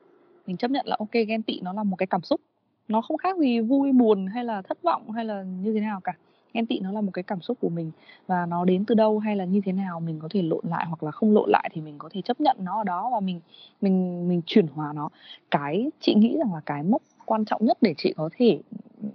Mình 0.46 0.56
chấp 0.56 0.70
nhận 0.70 0.86
là, 0.86 0.96
ok, 0.98 1.12
ghen 1.12 1.42
tị 1.42 1.60
nó 1.60 1.72
là 1.72 1.82
một 1.82 1.96
cái 1.96 2.06
cảm 2.06 2.22
xúc. 2.22 2.40
Nó 2.88 3.00
không 3.00 3.16
khác 3.16 3.38
gì 3.38 3.60
vui, 3.60 3.92
buồn 3.92 4.26
hay 4.26 4.44
là 4.44 4.62
thất 4.62 4.82
vọng 4.82 5.10
hay 5.10 5.24
là 5.24 5.42
như 5.42 5.72
thế 5.74 5.80
nào 5.80 6.00
cả. 6.00 6.12
Ghen 6.54 6.66
tị 6.66 6.80
nó 6.80 6.92
là 6.92 7.00
một 7.00 7.10
cái 7.14 7.22
cảm 7.22 7.40
xúc 7.40 7.58
của 7.60 7.68
mình 7.68 7.90
và 8.26 8.46
nó 8.46 8.64
đến 8.64 8.84
từ 8.84 8.94
đâu 8.94 9.18
hay 9.18 9.36
là 9.36 9.44
như 9.44 9.60
thế 9.64 9.72
nào 9.72 10.00
mình 10.00 10.18
có 10.20 10.28
thể 10.30 10.42
lộn 10.42 10.64
lại 10.68 10.86
hoặc 10.88 11.02
là 11.02 11.10
không 11.10 11.34
lộn 11.34 11.50
lại 11.50 11.70
thì 11.72 11.80
mình 11.80 11.94
có 11.98 12.08
thể 12.12 12.22
chấp 12.22 12.40
nhận 12.40 12.56
nó 12.60 12.78
ở 12.78 12.84
đó 12.84 13.10
và 13.12 13.20
mình 13.20 13.40
mình 13.80 14.28
mình 14.28 14.42
chuyển 14.46 14.66
hóa 14.66 14.92
nó. 14.92 15.08
Cái 15.50 15.90
chị 16.00 16.14
nghĩ 16.14 16.36
rằng 16.38 16.54
là 16.54 16.60
cái 16.66 16.82
mốc 16.82 17.02
quan 17.32 17.44
trọng 17.44 17.64
nhất 17.64 17.78
để 17.80 17.94
chị 17.96 18.12
có 18.16 18.30
thể 18.32 18.58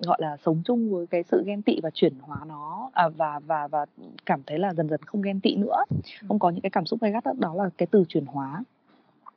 gọi 0.01 0.17
là 0.21 0.37
sống 0.45 0.61
chung 0.65 0.91
với 0.91 1.07
cái 1.07 1.23
sự 1.23 1.43
ghen 1.45 1.61
tị 1.61 1.79
và 1.83 1.89
chuyển 1.89 2.13
hóa 2.21 2.37
nó 2.47 2.89
à, 2.93 3.09
và 3.09 3.39
và 3.39 3.67
và 3.67 3.85
cảm 4.25 4.41
thấy 4.45 4.59
là 4.59 4.73
dần 4.73 4.89
dần 4.89 5.01
không 5.05 5.21
ghen 5.21 5.39
tị 5.39 5.55
nữa. 5.55 5.83
Không 6.27 6.39
có 6.39 6.49
những 6.49 6.61
cái 6.61 6.69
cảm 6.69 6.85
xúc 6.85 7.01
gay 7.01 7.11
gắt 7.11 7.25
đó, 7.25 7.33
đó 7.37 7.53
là 7.53 7.69
cái 7.77 7.87
từ 7.91 8.03
chuyển 8.07 8.25
hóa. 8.25 8.63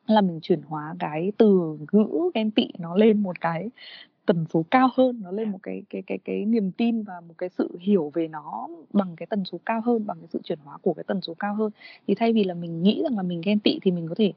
Là 0.07 0.21
mình 0.21 0.41
chuyển 0.43 0.63
hóa 0.63 0.95
cái 0.99 1.33
từ 1.39 1.79
ngữ 1.93 2.31
ghen 2.35 2.51
tị 2.51 2.69
nó 2.79 2.97
lên 2.97 3.23
một 3.23 3.41
cái 3.41 3.71
tần 4.27 4.45
số 4.51 4.65
cao 4.71 4.89
hơn 4.97 5.21
nó 5.23 5.31
lên 5.31 5.51
một 5.51 5.59
cái 5.63 5.83
cái 5.91 6.03
cái 6.07 6.19
cái 6.25 6.45
niềm 6.45 6.73
tin 6.73 7.03
và 7.03 7.21
một 7.29 7.35
cái 7.39 7.49
sự 7.49 7.77
hiểu 7.81 8.11
về 8.15 8.29
nó 8.29 8.69
bằng 8.93 9.17
cái 9.17 9.27
tần 9.27 9.45
số 9.45 9.59
cao 9.67 9.81
hơn 9.81 10.07
bằng 10.07 10.19
cái 10.21 10.29
sự 10.33 10.41
chuyển 10.45 10.59
hóa 10.65 10.79
của 10.83 10.95
cái 10.95 11.05
tần 11.07 11.21
số 11.21 11.35
cao 11.35 11.55
hơn. 11.55 11.71
Thì 12.07 12.15
thay 12.15 12.33
vì 12.33 12.45
là 12.45 12.55
mình 12.55 12.83
nghĩ 12.83 13.03
rằng 13.03 13.17
là 13.17 13.23
mình 13.23 13.41
ghen 13.45 13.61
tị 13.61 13.79
thì 13.83 13.91
mình 13.91 14.09
có 14.09 14.15
thể 14.15 14.33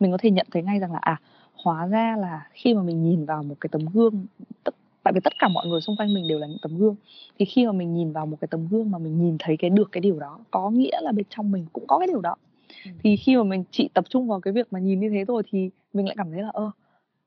mình 0.00 0.10
có 0.10 0.18
thể 0.18 0.30
nhận 0.30 0.46
thấy 0.50 0.62
ngay 0.62 0.78
rằng 0.78 0.92
là 0.92 0.98
à 0.98 1.20
hóa 1.64 1.86
ra 1.86 2.16
là 2.16 2.46
khi 2.52 2.74
mà 2.74 2.82
mình 2.82 3.02
nhìn 3.02 3.24
vào 3.24 3.42
một 3.42 3.54
cái 3.60 3.68
tấm 3.72 3.82
gương 3.94 4.26
tất, 4.64 4.74
tại 5.02 5.12
vì 5.12 5.20
tất 5.24 5.32
cả 5.38 5.48
mọi 5.48 5.66
người 5.66 5.80
xung 5.80 5.96
quanh 5.96 6.14
mình 6.14 6.28
đều 6.28 6.38
là 6.38 6.46
những 6.46 6.58
tấm 6.62 6.78
gương. 6.78 6.96
Thì 7.38 7.44
khi 7.44 7.66
mà 7.66 7.72
mình 7.72 7.94
nhìn 7.94 8.12
vào 8.12 8.26
một 8.26 8.36
cái 8.40 8.48
tấm 8.48 8.68
gương 8.68 8.90
mà 8.90 8.98
mình 8.98 9.18
nhìn 9.18 9.36
thấy 9.38 9.56
cái 9.56 9.70
được 9.70 9.88
cái 9.92 10.00
điều 10.00 10.18
đó 10.18 10.38
có 10.50 10.70
nghĩa 10.70 11.00
là 11.00 11.12
bên 11.12 11.26
trong 11.30 11.50
mình 11.50 11.66
cũng 11.72 11.86
có 11.86 11.98
cái 11.98 12.06
điều 12.06 12.20
đó. 12.20 12.36
Ừ. 12.84 12.90
thì 13.02 13.16
khi 13.16 13.36
mà 13.36 13.42
mình 13.42 13.64
chỉ 13.70 13.88
tập 13.94 14.04
trung 14.08 14.28
vào 14.28 14.40
cái 14.40 14.52
việc 14.52 14.72
mà 14.72 14.78
nhìn 14.78 15.00
như 15.00 15.10
thế 15.10 15.24
rồi 15.24 15.42
thì 15.50 15.70
mình 15.92 16.06
lại 16.06 16.14
cảm 16.18 16.30
thấy 16.30 16.42
là 16.42 16.50
ơ 16.52 16.70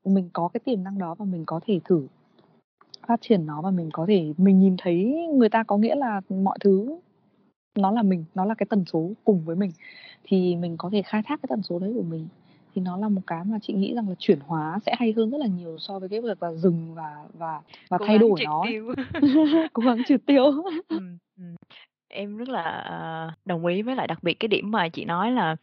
mình 0.04 0.30
có 0.32 0.48
cái 0.48 0.60
tiềm 0.64 0.84
năng 0.84 0.98
đó 0.98 1.14
và 1.14 1.24
mình 1.24 1.44
có 1.46 1.60
thể 1.66 1.80
thử 1.84 2.06
phát 3.06 3.20
triển 3.20 3.46
nó 3.46 3.62
và 3.62 3.70
mình 3.70 3.90
có 3.92 4.06
thể 4.08 4.32
mình 4.36 4.60
nhìn 4.60 4.76
thấy 4.78 5.28
người 5.34 5.48
ta 5.48 5.62
có 5.62 5.76
nghĩa 5.76 5.94
là 5.94 6.20
mọi 6.28 6.58
thứ 6.60 6.98
nó 7.74 7.90
là 7.90 8.02
mình 8.02 8.24
nó 8.34 8.44
là 8.44 8.54
cái 8.54 8.66
tần 8.70 8.84
số 8.92 9.10
cùng 9.24 9.44
với 9.44 9.56
mình. 9.56 9.70
Thì 10.24 10.56
mình 10.56 10.76
có 10.76 10.90
thể 10.92 11.02
khai 11.02 11.22
thác 11.26 11.40
cái 11.42 11.46
tần 11.48 11.62
số 11.62 11.78
đấy 11.78 11.92
của 11.94 12.02
mình 12.02 12.28
thì 12.74 12.82
nó 12.82 12.96
là 12.96 13.08
một 13.08 13.20
cái 13.26 13.44
mà 13.44 13.58
chị 13.62 13.72
nghĩ 13.72 13.94
rằng 13.94 14.08
là 14.08 14.14
chuyển 14.18 14.38
hóa 14.46 14.78
sẽ 14.86 14.94
hay 14.98 15.12
hơn 15.16 15.30
rất 15.30 15.38
là 15.38 15.46
nhiều 15.46 15.78
so 15.78 15.98
với 15.98 16.08
cái 16.08 16.20
việc 16.20 16.42
là 16.42 16.52
dừng 16.52 16.94
và 16.94 17.16
và 17.34 17.60
và 17.88 17.98
Cố 17.98 18.06
thay 18.06 18.18
đổi 18.18 18.40
nó 18.44 18.64
cố 19.72 19.82
gắng 19.82 20.04
triệt 20.04 20.20
tiêu 20.26 20.44
Ừm, 20.88 21.18
ừm. 21.38 21.54
Em 22.08 22.36
rất 22.36 22.48
là, 22.48 22.62
ờ, 22.62 23.30
đồng 23.44 23.66
ý 23.66 23.82
với 23.82 23.96
lại 23.96 24.06
đặc 24.06 24.22
biệt 24.22 24.34
cái 24.34 24.48
điểm 24.48 24.70
mà 24.70 24.88
chị 24.88 25.04
nói 25.04 25.32
là, 25.32 25.56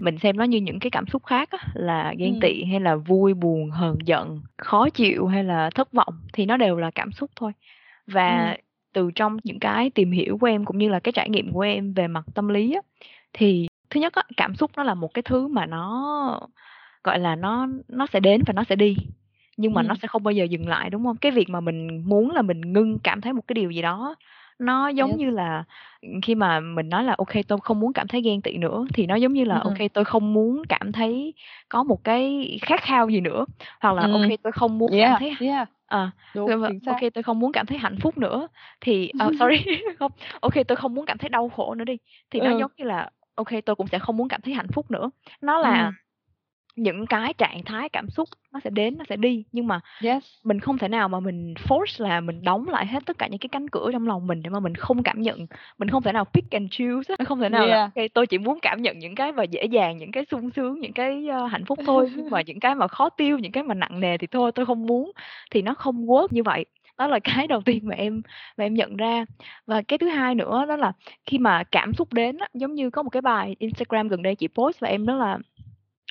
mình 0.00 0.18
xem 0.18 0.36
nó 0.36 0.44
như 0.44 0.58
những 0.60 0.78
cái 0.80 0.90
cảm 0.90 1.06
xúc 1.06 1.26
khác 1.26 1.50
á, 1.50 1.58
là 1.74 2.14
ghen 2.18 2.40
tị 2.40 2.64
hay 2.64 2.80
là 2.80 2.96
vui, 2.96 3.34
buồn, 3.34 3.70
hờn 3.70 3.98
giận, 4.06 4.40
khó 4.58 4.90
chịu 4.90 5.26
hay 5.26 5.44
là 5.44 5.70
thất 5.74 5.92
vọng 5.92 6.14
thì 6.32 6.46
nó 6.46 6.56
đều 6.56 6.76
là 6.76 6.90
cảm 6.94 7.12
xúc 7.12 7.30
thôi. 7.36 7.52
Và 8.06 8.50
Ừm. 8.50 8.56
từ 8.94 9.10
trong 9.14 9.36
những 9.44 9.60
cái 9.60 9.90
tìm 9.90 10.10
hiểu 10.12 10.38
của 10.38 10.46
em 10.46 10.64
cũng 10.64 10.78
như 10.78 10.88
là 10.88 11.00
cái 11.00 11.12
trải 11.12 11.30
nghiệm 11.30 11.52
của 11.52 11.60
em 11.60 11.92
về 11.94 12.08
mặt 12.08 12.24
tâm 12.34 12.48
lý 12.48 12.72
á, 12.74 12.80
thì 13.32 13.67
thứ 13.90 14.00
nhất 14.00 14.12
á, 14.14 14.22
cảm 14.36 14.54
xúc 14.54 14.70
nó 14.76 14.82
là 14.82 14.94
một 14.94 15.14
cái 15.14 15.22
thứ 15.22 15.48
mà 15.48 15.66
nó, 15.66 16.40
gọi 17.04 17.18
là, 17.18 17.36
nó 17.36 17.68
nó 17.88 18.06
sẽ 18.06 18.20
đến 18.20 18.42
và 18.46 18.52
nó 18.52 18.64
sẽ 18.64 18.76
đi, 18.76 18.96
nhưng 19.56 19.74
mà 19.74 19.82
nó 19.82 19.94
Ừm. 19.94 19.98
sẽ 20.02 20.08
không 20.08 20.22
bao 20.24 20.32
giờ 20.32 20.44
dừng 20.44 20.68
lại, 20.68 20.90
đúng 20.90 21.02
hông? 21.04 21.16
Cái 21.16 21.32
việc 21.32 21.50
mà 21.50 21.60
mình 21.60 22.02
muốn 22.06 22.30
là 22.30 22.42
mình 22.42 22.60
ngưng 22.72 22.98
cảm 23.04 23.20
thấy 23.20 23.32
một 23.32 23.42
cái 23.48 23.54
điều 23.54 23.70
gì 23.70 23.82
đó, 23.82 24.14
nó 24.58 24.88
giống 24.88 25.12
Yes. 25.12 25.18
như 25.18 25.30
là, 25.30 25.64
khi 26.22 26.34
mà 26.34 26.60
mình 26.60 26.88
nói 26.88 27.04
là 27.04 27.12
"Ô 27.12 27.24
kê, 27.24 27.42
tôi 27.48 27.58
không 27.62 27.80
muốn 27.80 27.92
cảm 27.92 28.08
thấy 28.08 28.22
ghen 28.22 28.42
tị 28.42 28.56
nữa" 28.58 28.86
thì 28.94 29.06
nó 29.06 29.14
giống 29.16 29.32
như 29.32 29.44
là 29.44 29.58
"Ô 29.58 29.70
Ừm. 29.70 29.74
kê, 29.74 29.88
tôi 29.88 30.04
không 30.04 30.34
muốn 30.34 30.62
cảm 30.68 30.92
thấy 30.92 31.34
có 31.68 31.84
một 31.84 32.04
cái 32.04 32.58
khát 32.62 32.82
khao 32.82 33.08
gì 33.08 33.20
nữa", 33.20 33.44
hoặc 33.80 33.92
là 33.96 34.06
"Ô 34.10 34.18
Ừm. 34.18 34.28
kê, 34.28 34.36
tôi 34.42 34.52
không 34.52 34.78
muốn 34.78 34.92
cảm 34.98 35.14
Yeah, 35.14 35.16
thấy 35.16 35.38
yeah. 35.40 35.68
ờ, 35.86 36.10
Đúng, 36.34 36.54
"Ô 36.62 36.66
chính 36.66 36.80
ô 36.86 36.94
xác. 36.94 36.96
kê, 36.96 37.10
tôi 37.10 37.22
không 37.22 37.38
muốn 37.40 37.52
cảm 37.52 37.66
thấy 37.66 37.78
hạnh 37.78 37.96
phúc 38.02 38.18
nữa" 38.18 38.48
thì 38.80 39.12
ờ, 39.16 39.32
sorry, 39.38 39.56
không, 39.98 40.12
"Ô 40.40 40.50
kê, 40.50 40.64
tôi 40.64 40.76
không 40.76 40.94
muốn 40.94 41.06
cảm 41.06 41.18
thấy 41.18 41.28
đau 41.28 41.48
khổ 41.48 41.74
nữa" 41.74 41.84
đi, 41.84 41.98
thì 42.30 42.40
nó 42.40 42.50
Ừ. 42.50 42.56
giống 42.58 42.70
như 42.78 42.84
là 42.84 43.10
"Ô 43.38 43.44
kê, 43.44 43.60
tôi 43.60 43.76
cũng 43.76 43.86
sẽ 43.86 43.98
không 43.98 44.16
muốn 44.16 44.28
cảm 44.28 44.40
thấy 44.40 44.54
hạnh 44.54 44.68
phúc 44.74 44.90
nữa." 44.90 45.10
Nó 45.40 45.58
là 45.58 45.84
Ừm. 45.84 45.94
những 46.76 47.06
cái 47.06 47.34
trạng 47.34 47.62
thái 47.64 47.88
cảm 47.88 48.10
xúc 48.10 48.28
nó 48.52 48.60
sẽ 48.64 48.70
đến 48.70 48.98
nó 48.98 49.04
sẽ 49.08 49.16
đi. 49.16 49.44
Nhưng 49.52 49.66
mà 49.66 49.80
yes. 50.02 50.24
mình 50.44 50.60
không 50.60 50.78
thể 50.78 50.88
nào 50.88 51.08
mà 51.08 51.20
mình 51.20 51.54
force 51.68 52.04
là 52.04 52.20
mình 52.20 52.42
đóng 52.42 52.68
lại 52.68 52.86
hết 52.86 53.06
tất 53.06 53.18
cả 53.18 53.26
những 53.28 53.38
cái 53.38 53.48
cánh 53.52 53.68
cửa 53.68 53.90
trong 53.92 54.06
lòng 54.08 54.26
mình 54.26 54.42
để 54.42 54.50
mà 54.50 54.60
mình 54.60 54.74
không 54.74 55.02
cảm 55.02 55.22
nhận. 55.22 55.46
Mình 55.78 55.88
không 55.90 56.02
thể 56.02 56.12
nào 56.12 56.24
pick 56.24 56.50
and 56.50 56.70
choose 56.70 57.14
nó 57.18 57.24
không 57.24 57.40
thể 57.40 57.48
nào 57.48 57.66
là 57.66 57.76
yeah. 57.76 57.94
ok 57.94 58.04
tôi 58.14 58.26
chỉ 58.26 58.38
muốn 58.38 58.58
cảm 58.62 58.82
nhận 58.82 58.98
những 58.98 59.14
cái 59.14 59.32
mà 59.32 59.42
dễ 59.42 59.64
dàng 59.64 59.98
những 59.98 60.12
cái 60.12 60.24
sung 60.30 60.50
sướng 60.56 60.80
những 60.80 60.92
cái 60.92 61.26
uh, 61.44 61.52
hạnh 61.52 61.64
phúc 61.64 61.78
thôi. 61.86 62.10
Nhưng 62.16 62.30
mà 62.30 62.42
những 62.46 62.60
cái 62.60 62.74
mà 62.74 62.88
khó 62.88 63.08
tiêu 63.10 63.38
những 63.38 63.52
cái 63.52 63.62
mà 63.62 63.74
nặng 63.74 64.00
nề 64.00 64.18
thì 64.18 64.26
thôi 64.26 64.52
tôi 64.54 64.66
không 64.66 64.86
muốn. 64.86 65.12
Thì 65.50 65.62
nó 65.62 65.74
không 65.74 66.06
work 66.06 66.28
như 66.30 66.42
vậy 66.42 66.64
đó 66.98 67.06
là 67.06 67.18
cái 67.24 67.46
đầu 67.46 67.60
tiên 67.60 67.80
mà 67.82 67.94
em 67.94 68.22
mà 68.56 68.64
em 68.64 68.74
nhận 68.74 68.96
ra. 68.96 69.24
Và 69.66 69.82
cái 69.82 69.98
thứ 69.98 70.08
hai 70.08 70.34
nữa 70.34 70.64
đó 70.68 70.76
là 70.76 70.92
khi 71.26 71.38
mà 71.38 71.64
cảm 71.64 71.94
xúc 71.94 72.12
đến 72.12 72.38
á, 72.38 72.48
giống 72.54 72.74
như 72.74 72.90
có 72.90 73.02
một 73.02 73.10
cái 73.10 73.22
bài 73.22 73.56
Instagram 73.58 74.08
gần 74.08 74.22
đây 74.22 74.34
chị 74.34 74.48
post 74.48 74.80
và 74.80 74.88
em 74.88 75.06
rất 75.06 75.14
là 75.14 75.38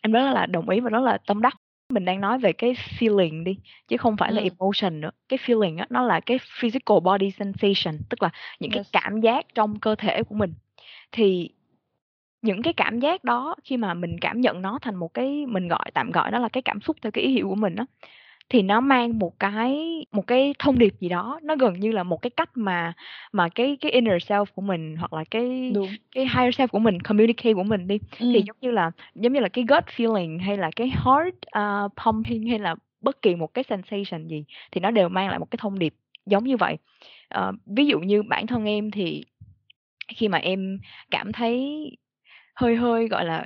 em 0.04 0.12
rất 0.12 0.32
là 0.34 0.46
đồng 0.46 0.70
ý 0.70 0.80
và 0.80 0.90
rất 0.90 1.00
là 1.04 1.18
tâm 1.28 1.42
đắc. 1.42 1.56
Mình 1.94 2.06
đang 2.06 2.22
nói 2.22 2.40
về 2.40 2.54
cái 2.54 2.74
feeling 2.74 3.44
đi 3.44 3.58
chứ 3.88 3.98
không 3.98 4.18
phải 4.18 4.32
là 4.32 4.42
ừ 4.42 4.48
emotion 4.48 5.02
nữa. 5.02 5.12
Cái 5.30 5.40
feeling 5.46 5.78
á 5.80 5.86
nó 5.90 6.04
là 6.04 6.20
cái 6.20 6.40
physical 6.60 6.98
body 7.04 7.32
sensation 7.32 8.02
tức 8.10 8.24
là 8.24 8.30
những 8.60 8.72
cái 8.72 8.80
yes. 8.80 8.90
cảm 8.92 9.22
giác 9.22 9.46
trong 9.56 9.80
cơ 9.80 9.96
thể 9.96 10.24
của 10.24 10.36
mình. 10.36 10.54
Thì 11.12 11.50
những 12.42 12.62
cái 12.62 12.74
cảm 12.74 13.00
giác 13.00 13.24
đó 13.24 13.56
khi 13.64 13.78
mà 13.78 13.94
mình 13.94 14.18
cảm 14.22 14.42
nhận 14.42 14.62
nó 14.62 14.80
thành 14.82 14.96
một 14.96 15.14
cái 15.14 15.46
mình 15.46 15.68
gọi 15.68 15.92
tạm 15.94 16.12
gọi 16.12 16.32
đó 16.32 16.40
là 16.40 16.50
cái 16.50 16.62
cảm 16.62 16.82
xúc 16.82 16.98
theo 17.02 17.12
cái 17.12 17.24
ý 17.24 17.32
hiểu 17.32 17.50
của 17.50 17.56
mình 17.56 17.76
á 17.76 17.86
thì 18.50 18.62
nó 18.62 18.80
mang 18.80 19.20
một 19.20 19.40
cái 19.40 19.78
một 20.12 20.28
cái 20.28 20.54
thông 20.60 20.80
điệp 20.80 20.94
gì 21.00 21.10
đó 21.10 21.40
nó 21.44 21.56
gần 21.56 21.80
như 21.80 21.92
là 21.92 22.04
một 22.04 22.22
cái 22.22 22.30
cách 22.30 22.50
mà 22.56 22.94
mà 23.32 23.50
cái 23.50 23.78
cái 23.82 23.92
inner 23.92 24.24
self 24.24 24.46
của 24.56 24.62
mình 24.62 24.96
hoặc 24.96 25.14
là 25.14 25.24
cái 25.32 25.72
đúng. 25.76 25.90
cái 26.12 26.24
higher 26.24 26.56
self 26.60 26.68
của 26.68 26.80
mình 26.80 27.00
communicate 27.00 27.54
của 27.54 27.64
mình 27.64 27.88
đi. 27.88 28.00
Thì 28.18 28.34
ừ. 28.34 28.42
giống 28.46 28.58
như 28.62 28.72
là 28.72 28.92
giống 29.16 29.34
như 29.34 29.40
là 29.40 29.50
cái 29.50 29.66
gut 29.68 29.84
feeling 29.86 30.40
hay 30.42 30.58
là 30.58 30.72
cái 30.76 30.88
heart 30.88 31.36
uh, 31.60 31.92
pumping 32.06 32.48
hay 32.48 32.60
là 32.60 32.76
bất 33.02 33.22
kỳ 33.22 33.36
một 33.36 33.54
cái 33.54 33.64
sensation 33.64 34.28
gì 34.28 34.46
thì 34.72 34.82
nó 34.82 34.92
đều 34.92 35.10
mang 35.10 35.30
lại 35.30 35.40
một 35.40 35.52
cái 35.52 35.58
thông 35.62 35.80
điệp 35.80 35.94
giống 36.26 36.44
như 36.44 36.58
vậy. 36.58 36.78
Ờ, 37.30 37.52
ví 37.66 37.86
dụ 37.86 38.00
như 38.00 38.24
bản 38.24 38.48
thân 38.48 38.66
em 38.66 38.92
thì 38.92 39.24
khi 40.16 40.28
mà 40.28 40.38
em 40.38 40.80
cảm 41.12 41.32
thấy 41.32 41.92
hơi 42.56 42.76
hơi 42.76 43.08
gọi 43.08 43.26
là 43.26 43.46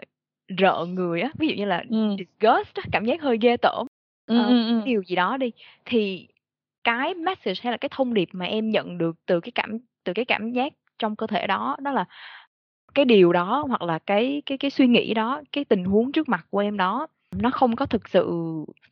rợn 0.58 0.96
người 0.96 1.22
á 1.22 1.30
ví 1.40 1.48
dụ 1.48 1.54
như 1.56 1.66
là 1.66 1.84
ừ. 1.90 2.16
disgust 2.18 2.88
cảm 2.92 3.06
giác 3.06 3.22
hơi 3.22 3.38
ghê 3.42 3.58
tởm 3.58 3.88
ừ 4.32 4.48
ừ 4.48 4.68
ừ 4.68 4.82
điều 4.86 5.04
gì 5.04 5.16
đó 5.16 5.38
đi 5.38 5.52
thì 5.86 6.28
cái 6.84 7.14
message 7.14 7.62
hay 7.64 7.72
là 7.72 7.78
cái 7.78 7.90
thông 7.92 8.14
điệp 8.14 8.30
mà 8.32 8.46
em 8.46 8.70
nhận 8.70 8.98
được 8.98 9.16
từ 9.26 9.40
cái 9.40 9.52
cảm 9.56 9.78
từ 10.04 10.14
cái 10.14 10.26
cảm 10.26 10.52
giác 10.52 10.74
trong 11.00 11.16
cơ 11.16 11.28
thể 11.28 11.48
đó 11.48 11.78
đó 11.82 11.92
là 11.92 12.06
cái 12.96 13.06
điều 13.06 13.34
đó 13.34 13.66
hoặc 13.70 13.82
là 13.82 14.00
cái 14.00 14.42
cái 14.46 14.58
cái 14.58 14.72
suy 14.72 14.88
nghĩ 14.88 15.14
đó 15.14 15.42
cái 15.52 15.66
tình 15.66 15.84
huống 15.86 16.12
trước 16.12 16.30
mặt 16.30 16.48
của 16.50 16.60
em 16.60 16.78
đó 16.78 17.08
nó 17.32 17.50
không 17.52 17.76
có 17.76 17.86
thực 17.86 18.10
sự 18.10 18.32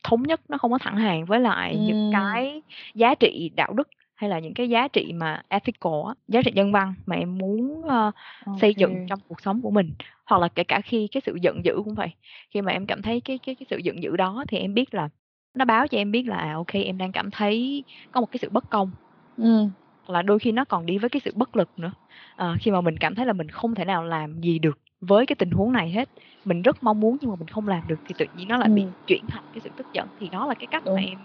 thống 0.04 0.22
nhất 0.22 0.40
nó 0.48 0.58
không 0.58 0.70
có 0.72 0.78
thẳng 0.78 0.96
hàng 0.96 1.24
với 1.24 1.40
lại 1.40 1.76
những 1.76 1.96
ừ 1.96 2.10
cái 2.12 2.62
giá 2.94 3.14
trị 3.14 3.50
đạo 3.56 3.72
đức 3.72 3.88
hay 4.14 4.30
là 4.30 4.38
những 4.38 4.54
cái 4.54 4.68
giá 4.68 4.88
trị 4.88 5.12
mà 5.12 5.42
ethical 5.48 5.92
giá 6.28 6.42
trị 6.42 6.52
nhân 6.54 6.72
văn 6.72 6.94
mà 7.06 7.16
em 7.16 7.38
muốn 7.38 7.82
ờ, 7.88 8.10
xây 8.54 8.74
dựng 8.74 9.06
trong 9.06 9.20
cuộc 9.28 9.40
sống 9.40 9.62
của 9.62 9.70
mình. 9.70 9.92
Hoặc 10.26 10.38
là 10.38 10.48
kể 10.48 10.64
cả 10.64 10.80
khi 10.80 11.08
cái 11.12 11.20
sự 11.26 11.38
giận 11.42 11.64
dữ 11.64 11.82
cũng 11.84 11.94
vậy 11.94 12.08
khi 12.50 12.60
mà 12.62 12.72
em 12.72 12.86
cảm 12.86 13.02
thấy 13.02 13.20
cái 13.20 13.38
cái 13.38 13.54
cái 13.54 13.66
sự 13.70 13.78
giận 13.78 14.02
dữ 14.02 14.16
đó 14.16 14.44
thì 14.48 14.58
em 14.58 14.74
biết 14.74 14.94
là 14.94 15.08
nó 15.54 15.64
báo 15.64 15.86
cho 15.88 15.98
em 15.98 16.10
biết 16.12 16.22
là 16.28 16.36
à, 16.38 16.54
ok 16.54 16.66
em 16.72 16.98
đang 16.98 17.12
cảm 17.12 17.30
thấy 17.30 17.84
có 18.10 18.20
một 18.20 18.26
cái 18.30 18.38
sự 18.42 18.48
bất 18.50 18.64
công. 18.70 18.92
Ừ 19.36 19.70
là 20.08 20.22
đôi 20.22 20.38
khi 20.38 20.52
nó 20.52 20.64
còn 20.64 20.86
đi 20.86 20.98
với 20.98 21.10
cái 21.10 21.20
sự 21.24 21.32
bất 21.36 21.56
lực 21.56 21.70
nữa. 21.78 21.92
Ờ, 22.36 22.56
khi 22.60 22.70
mà 22.70 22.80
mình 22.80 22.96
cảm 23.00 23.14
thấy 23.14 23.26
là 23.26 23.32
mình 23.32 23.48
không 23.48 23.74
thể 23.74 23.84
nào 23.84 24.04
làm 24.04 24.40
gì 24.40 24.58
được 24.58 24.78
với 25.00 25.26
cái 25.26 25.36
tình 25.38 25.50
huống 25.50 25.72
này 25.72 25.90
hết 25.90 26.08
mình 26.44 26.62
rất 26.62 26.82
mong 26.82 27.00
muốn 27.00 27.16
nhưng 27.20 27.30
mà 27.30 27.36
mình 27.36 27.48
không 27.48 27.68
làm 27.68 27.86
được 27.86 27.96
thì 28.04 28.14
tự 28.18 28.26
nhiên 28.32 28.48
nó 28.48 28.58
lại 28.58 28.68
bị 28.68 28.82
ừ 28.82 28.92
chuyển 29.06 29.26
thành 29.28 29.44
cái 29.52 29.60
sự 29.64 29.70
tức 29.76 29.86
giận. 29.92 30.08
Thì 30.16 30.28
đó 30.30 30.46
là 30.46 30.54
cái 30.58 30.66
cách 30.68 30.84
mà 30.90 30.92
đúng 30.92 31.06
em 31.06 31.18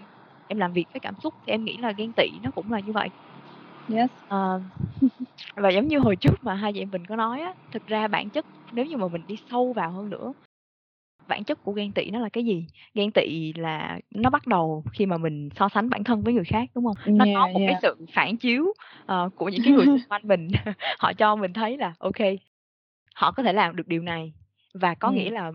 em 0.46 0.58
làm 0.58 0.72
việc 0.72 0.86
với 0.92 1.00
cảm 1.00 1.14
xúc. 1.16 1.34
Thì 1.46 1.52
em 1.52 1.64
nghĩ 1.64 1.76
là 1.76 1.92
ghen 1.92 2.12
tị 2.12 2.38
nó 2.42 2.50
cũng 2.50 2.72
là 2.72 2.80
như 2.80 2.92
vậy. 2.92 3.08
Yes. 3.88 4.10
Ờ, 4.26 4.60
và 5.56 5.70
giống 5.70 5.88
như 5.88 5.98
hồi 5.98 6.16
trước 6.16 6.34
mà 6.42 6.54
hai 6.54 6.72
chị 6.72 6.78
em 6.80 6.90
mình 6.90 7.06
có 7.06 7.16
nói 7.16 7.40
á 7.40 7.54
thực 7.70 7.86
ra 7.86 8.08
bản 8.08 8.30
chất 8.30 8.46
nếu 8.72 8.84
như 8.86 8.96
mà 8.96 9.08
mình 9.08 9.26
đi 9.26 9.36
sâu 9.50 9.72
vào 9.72 9.92
hơn 9.92 10.10
nữa 10.10 10.32
bản 11.28 11.44
chất 11.44 11.64
của 11.64 11.72
ghen 11.72 11.92
tị 11.92 12.10
nó 12.10 12.18
là 12.18 12.28
cái 12.28 12.44
gì? 12.44 12.66
Ghen 12.94 13.10
tị 13.12 13.52
là 13.52 13.98
nó 14.10 14.30
bắt 14.30 14.46
đầu 14.46 14.84
khi 14.92 15.06
mà 15.06 15.16
mình 15.16 15.48
so 15.56 15.68
sánh 15.68 15.90
bản 15.90 16.04
thân 16.04 16.22
với 16.22 16.34
người 16.34 16.44
khác 16.44 16.70
đúng 16.74 16.84
không? 16.84 16.96
Nó 17.16 17.24
có 17.34 17.40
yeah 17.40 17.54
một 17.54 17.60
cái 17.60 17.68
yeah. 17.68 17.82
sự 17.82 18.06
phản 18.14 18.36
chiếu 18.36 18.66
ờ, 19.06 19.30
của 19.36 19.48
những 19.48 19.62
cái 19.64 19.72
người 19.72 19.86
xung 19.86 20.00
quanh 20.08 20.22
mình. 20.24 20.48
Họ 20.98 21.12
cho 21.12 21.36
mình 21.36 21.52
thấy 21.52 21.78
là 21.78 21.94
ok 21.98 22.16
họ 23.16 23.32
có 23.32 23.42
thể 23.42 23.52
làm 23.52 23.76
được 23.76 23.88
điều 23.88 24.02
này 24.02 24.32
và 24.74 24.94
có 24.94 25.08
ừ 25.08 25.14
nghĩa 25.14 25.30
là 25.30 25.52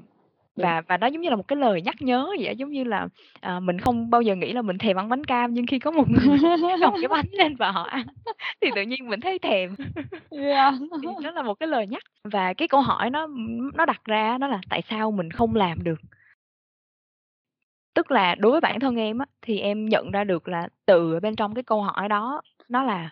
đúng. 0.62 0.72
và 0.72 0.82
và 0.88 0.98
nó 0.98 1.08
giống 1.08 1.22
như 1.22 1.30
là 1.30 1.36
một 1.36 1.48
cái 1.48 1.58
lời 1.58 1.82
nhắc 1.82 1.96
nhớ 2.00 2.28
vậy 2.38 2.48
á, 2.48 2.52
giống 2.52 2.70
như 2.70 2.84
là 2.84 3.08
à, 3.40 3.60
mình 3.60 3.80
không 3.80 4.10
bao 4.10 4.22
giờ 4.22 4.36
nghĩ 4.36 4.54
là 4.54 4.62
mình 4.62 4.78
thèm 4.78 5.00
ăn 5.00 5.10
bánh 5.10 5.24
cam 5.24 5.54
nhưng 5.54 5.68
khi 5.68 5.80
có 5.80 5.92
một 5.92 6.10
người 6.10 6.38
cầm 6.82 6.94
cái 7.02 7.08
bánh 7.08 7.28
lên 7.32 7.56
và 7.56 7.72
họ 7.72 7.84
ăn 7.84 8.06
thì 8.62 8.70
tự 8.76 8.82
nhiên 8.82 9.10
mình 9.10 9.20
thấy 9.20 9.40
thèm. 9.40 9.76
Yeah. 10.32 10.74
Thì 11.02 11.08
nó 11.24 11.32
là 11.32 11.44
một 11.44 11.54
cái 11.54 11.68
lời 11.68 11.88
nhắc. 11.88 12.04
Và 12.24 12.54
cái 12.54 12.68
câu 12.68 12.82
hỏi 12.82 13.10
nó 13.10 13.28
nó 13.74 13.86
đặt 13.86 14.02
ra 14.06 14.38
đó 14.38 14.48
là 14.48 14.60
tại 14.70 14.82
sao 14.90 15.12
mình 15.12 15.32
không 15.32 15.56
làm 15.56 15.84
được? 15.84 16.02
Tức 17.94 18.12
là 18.12 18.36
đối 18.36 18.52
với 18.52 18.62
bản 18.62 18.80
thân 18.80 18.96
em 18.96 19.18
á 19.18 19.26
thì 19.42 19.60
em 19.60 19.86
nhận 19.86 20.12
ra 20.12 20.24
được 20.24 20.48
là 20.48 20.68
từ 20.86 21.20
bên 21.20 21.36
trong 21.36 21.54
cái 21.54 21.64
câu 21.64 21.82
hỏi 21.82 22.10
đó 22.10 22.42
nó 22.70 22.84
là 22.84 23.10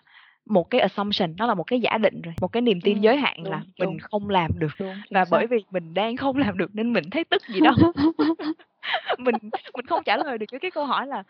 một 0.50 0.70
cái 0.70 0.80
assumption 0.80 1.34
nó 1.36 1.46
là 1.46 1.54
một 1.54 1.64
cái 1.64 1.80
giả 1.80 1.98
định 1.98 2.22
rồi 2.22 2.34
một 2.40 2.52
cái 2.52 2.60
niềm 2.60 2.80
tin 2.80 2.96
ừ 2.96 3.00
giới 3.00 3.16
hạn 3.16 3.36
là 3.42 3.56
đúng 3.56 3.72
mình 3.78 3.98
đúng 3.98 3.98
không 4.10 4.30
làm 4.30 4.50
được. 4.58 4.72
Đúng 4.78 4.94
và 5.10 5.24
bởi 5.30 5.46
vì 5.46 5.64
mình 5.70 5.94
đang 5.94 6.16
không 6.16 6.36
làm 6.36 6.58
được 6.58 6.74
nên 6.74 6.92
mình 6.92 7.10
thấy 7.10 7.24
tức 7.24 7.42
gì 7.48 7.60
đó. 7.60 7.74
Mình 9.18 9.34
mình 9.74 9.86
không 9.86 10.02
trả 10.04 10.16
lời 10.16 10.38
được 10.38 10.46
cái 10.60 10.70
câu 10.70 10.86
hỏi 10.86 11.06
là 11.06 11.22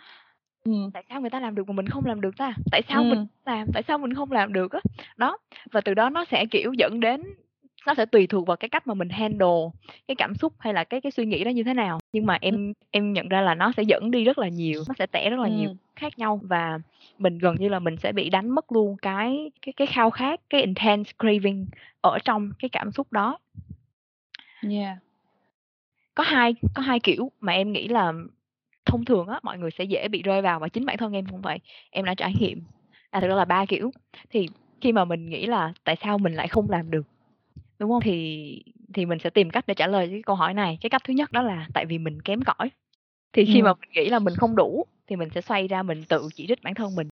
ừ. 0.65 0.73
Tại 0.95 1.05
sao 1.09 1.21
người 1.21 1.31
ta 1.31 1.41
làm 1.41 1.55
được 1.55 1.69
mà 1.69 1.73
mình 1.73 1.89
không 1.89 2.07
làm 2.07 2.21
được 2.21 2.37
ta? 2.37 2.55
Tại 2.73 2.83
sao 2.89 3.05
mình 3.05 3.19
ừ. 3.19 3.51
làm? 3.51 3.67
Tại 3.75 3.83
sao 3.89 3.99
mình 3.99 4.15
không 4.15 4.33
làm 4.33 4.53
được 4.53 4.73
á? 4.73 4.81
Đó 5.17 5.39
và 5.73 5.81
từ 5.81 5.95
đó 5.95 6.11
nó 6.11 6.25
sẽ 6.31 6.47
kiểu 6.51 6.73
dẫn 6.73 7.01
đến 7.01 7.23
nó 7.87 7.95
sẽ 7.95 8.07
tùy 8.07 8.27
thuộc 8.27 8.47
vào 8.47 8.57
cái 8.57 8.69
cách 8.69 8.87
mà 8.87 8.95
mình 8.95 9.09
handle 9.09 9.71
cái 10.09 10.15
cảm 10.15 10.35
xúc 10.35 10.53
hay 10.59 10.75
là 10.75 10.85
cái 10.85 11.01
cái 11.01 11.13
suy 11.13 11.27
nghĩ 11.27 11.45
đó 11.45 11.51
như 11.51 11.65
thế 11.65 11.75
nào. 11.75 12.01
Nhưng 12.13 12.27
mà 12.27 12.35
ừ 12.35 12.39
em 12.41 12.73
em 12.91 13.13
nhận 13.13 13.29
ra 13.29 13.41
là 13.41 13.55
nó 13.55 13.73
sẽ 13.77 13.83
dẫn 13.83 14.11
đi 14.11 14.25
rất 14.25 14.39
là 14.39 14.49
nhiều 14.49 14.83
nó 14.89 14.95
sẽ 14.99 15.07
tẻ 15.07 15.31
rất 15.31 15.41
là 15.41 15.49
nhiều 15.49 15.69
ừ 15.69 15.75
khác 16.01 16.19
nhau 16.19 16.41
và 16.43 16.79
mình 17.19 17.39
gần 17.39 17.57
như 17.59 17.69
là 17.69 17.79
mình 17.79 17.97
sẽ 17.97 18.13
bị 18.13 18.31
đánh 18.31 18.51
mất 18.51 18.73
luôn 18.73 18.97
cái 19.03 19.51
cái 19.63 19.73
cái 19.73 19.87
khao 19.87 20.11
khát 20.11 20.41
cái 20.51 20.61
intense 20.61 21.13
craving 21.19 21.67
ở 22.01 22.19
trong 22.25 22.53
cái 22.59 22.69
cảm 22.69 22.93
xúc 22.93 23.13
đó. 23.13 23.39
Yeah. 24.71 24.97
Có 26.15 26.25
hai 26.25 26.55
có 26.75 26.83
hai 26.83 27.01
kiểu 27.01 27.31
mà 27.41 27.53
em 27.53 27.73
nghĩ 27.73 27.89
là 27.89 28.13
thông 28.85 29.05
thường 29.05 29.27
á 29.27 29.41
mọi 29.43 29.59
người 29.59 29.71
sẽ 29.71 29.85
dễ 29.85 30.09
bị 30.09 30.23
rơi 30.23 30.43
vào 30.43 30.59
và 30.59 30.69
chính 30.69 30.87
bản 30.87 30.97
thân 30.99 31.13
em 31.13 31.27
cũng 31.27 31.41
vậy. 31.41 31.59
Em 31.91 32.05
đã 32.05 32.15
trải 32.15 32.35
nghiệm. 32.41 32.63
À 33.11 33.21
thực 33.21 33.29
ra 33.29 33.35
là 33.35 33.45
ba 33.45 33.65
kiểu. 33.67 33.91
Thì 34.31 34.49
khi 34.81 34.93
mà 34.93 35.05
mình 35.05 35.31
nghĩ 35.31 35.47
là 35.47 35.73
tại 35.85 35.97
sao 36.03 36.19
mình 36.19 36.35
lại 36.35 36.49
không 36.49 36.71
làm 36.71 36.91
được 36.91 37.07
đúng 37.81 37.91
không? 37.91 38.03
Thì 38.03 38.65
thì 38.95 39.07
mình 39.07 39.19
sẽ 39.19 39.31
tìm 39.31 39.51
cách 39.51 39.65
để 39.69 39.75
trả 39.75 39.89
lời 39.89 40.09
cái 40.11 40.23
câu 40.27 40.37
hỏi 40.37 40.55
này. 40.55 40.79
Cái 40.83 40.91
cách 40.91 41.03
thứ 41.05 41.15
nhất 41.15 41.33
đó 41.33 41.43
là 41.43 41.69
tại 41.75 41.87
vì 41.87 41.99
mình 41.99 42.23
kém 42.23 42.43
cỏi. 42.43 42.71
Thì 43.33 43.47
khi 43.47 43.63
mà 43.63 43.71
ừ 43.71 43.75
mình 43.81 43.91
nghĩ 43.95 44.11
là 44.11 44.19
mình 44.19 44.37
không 44.37 44.57
đủ 44.57 44.87
thì 45.09 45.17
mình 45.17 45.31
sẽ 45.35 45.41
xoay 45.41 45.69
ra 45.69 45.83
mình 45.83 46.05
tự 46.09 46.29
chỉ 46.37 46.47
trích 46.49 46.63
bản 46.65 46.75
thân 46.75 46.97
mình. 46.97 47.09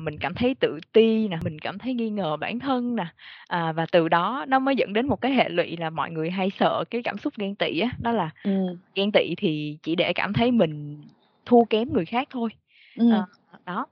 Mình 0.00 0.18
cảm 0.20 0.34
thấy 0.34 0.54
tự 0.60 0.80
ti 0.92 1.28
nè 1.28 1.38
mình 1.44 1.58
cảm 1.58 1.78
thấy 1.78 1.94
nghi 1.94 2.10
ngờ 2.10 2.36
bản 2.36 2.58
thân 2.60 2.96
nè 2.96 3.06
à, 3.48 3.72
và 3.72 3.86
từ 3.92 4.08
đó 4.08 4.44
nó 4.48 4.58
mới 4.58 4.76
dẫn 4.76 4.92
đến 4.92 5.08
một 5.08 5.20
cái 5.20 5.32
hệ 5.32 5.48
lụy 5.48 5.76
là 5.76 5.90
mọi 5.90 6.10
người 6.10 6.30
hay 6.30 6.50
sợ 6.60 6.84
cái 6.90 7.02
cảm 7.02 7.18
xúc 7.18 7.34
ghen 7.38 7.54
tị 7.56 7.80
á. 7.80 7.90
Đó 8.00 8.12
là 8.12 8.30
ừ 8.44 8.50
ghen 8.94 9.12
tị 9.12 9.34
thì 9.38 9.78
chỉ 9.82 9.96
để 9.96 10.12
cảm 10.14 10.32
thấy 10.32 10.50
mình 10.52 11.02
thua 11.46 11.64
kém 11.64 11.92
người 11.92 12.06
khác 12.06 12.28
thôi. 12.30 12.50
Ừ 12.96 13.04
Ờ, 13.10 13.26
đó 13.66 13.86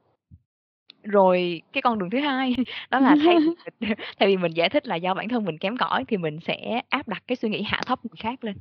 rồi 1.04 1.62
cái 1.72 1.82
con 1.82 1.98
đường 1.98 2.10
thứ 2.10 2.18
hai 2.18 2.54
đó 2.90 3.00
là 3.00 3.16
thay 3.24 3.36
thay 4.18 4.28
vì 4.28 4.36
mình 4.36 4.52
giải 4.52 4.68
thích 4.68 4.86
là 4.86 4.96
do 4.96 5.14
bản 5.14 5.28
thân 5.28 5.44
mình 5.44 5.58
kém 5.58 5.76
cỏi 5.76 6.04
thì 6.08 6.16
mình 6.16 6.38
sẽ 6.40 6.80
áp 6.88 7.08
đặt 7.08 7.22
cái 7.26 7.36
suy 7.36 7.48
nghĩ 7.48 7.62
hạ 7.62 7.80
thấp 7.86 7.98
người 8.04 8.16
khác 8.18 8.44
lên. 8.44 8.54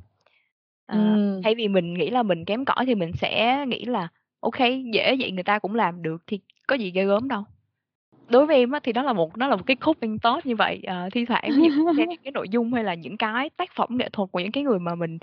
Ừ 0.86 1.40
thay 1.44 1.54
vì 1.54 1.68
mình 1.68 1.94
nghĩ 1.94 2.10
là 2.10 2.22
mình 2.22 2.44
kém 2.44 2.64
cỏi 2.64 2.86
thì 2.86 2.94
mình 2.94 3.12
sẽ 3.20 3.64
nghĩ 3.68 3.84
là 3.84 4.08
ok 4.40 4.58
dễ 4.92 5.16
vậy 5.18 5.30
người 5.30 5.42
ta 5.42 5.58
cũng 5.58 5.74
làm 5.74 6.02
được 6.02 6.22
thì 6.26 6.40
có 6.66 6.76
gì 6.76 6.90
ghê 6.90 7.04
gớm 7.04 7.28
đâu. 7.28 7.44
Đối 8.28 8.46
với 8.46 8.56
em 8.56 8.70
á, 8.70 8.80
thì 8.82 8.92
đó 8.92 9.02
là 9.02 9.12
một 9.12 9.38
nó 9.38 9.48
là 9.48 9.56
một 9.56 9.62
cái 9.66 9.76
coping 9.76 10.18
thought 10.18 10.46
như 10.46 10.56
vậy 10.56 10.80
Ờ, 10.86 11.08
thi 11.12 11.24
thoảng 11.24 11.50
những 11.96 12.18
cái 12.24 12.32
nội 12.32 12.48
dung 12.48 12.72
hay 12.72 12.84
là 12.84 12.94
những 12.94 13.16
cái 13.16 13.50
tác 13.50 13.70
phẩm 13.76 13.88
nghệ 13.90 14.08
thuật 14.12 14.28
của 14.32 14.40
những 14.40 14.52
cái 14.52 14.64
người 14.64 14.78
mà 14.78 14.94
mình 14.94 15.18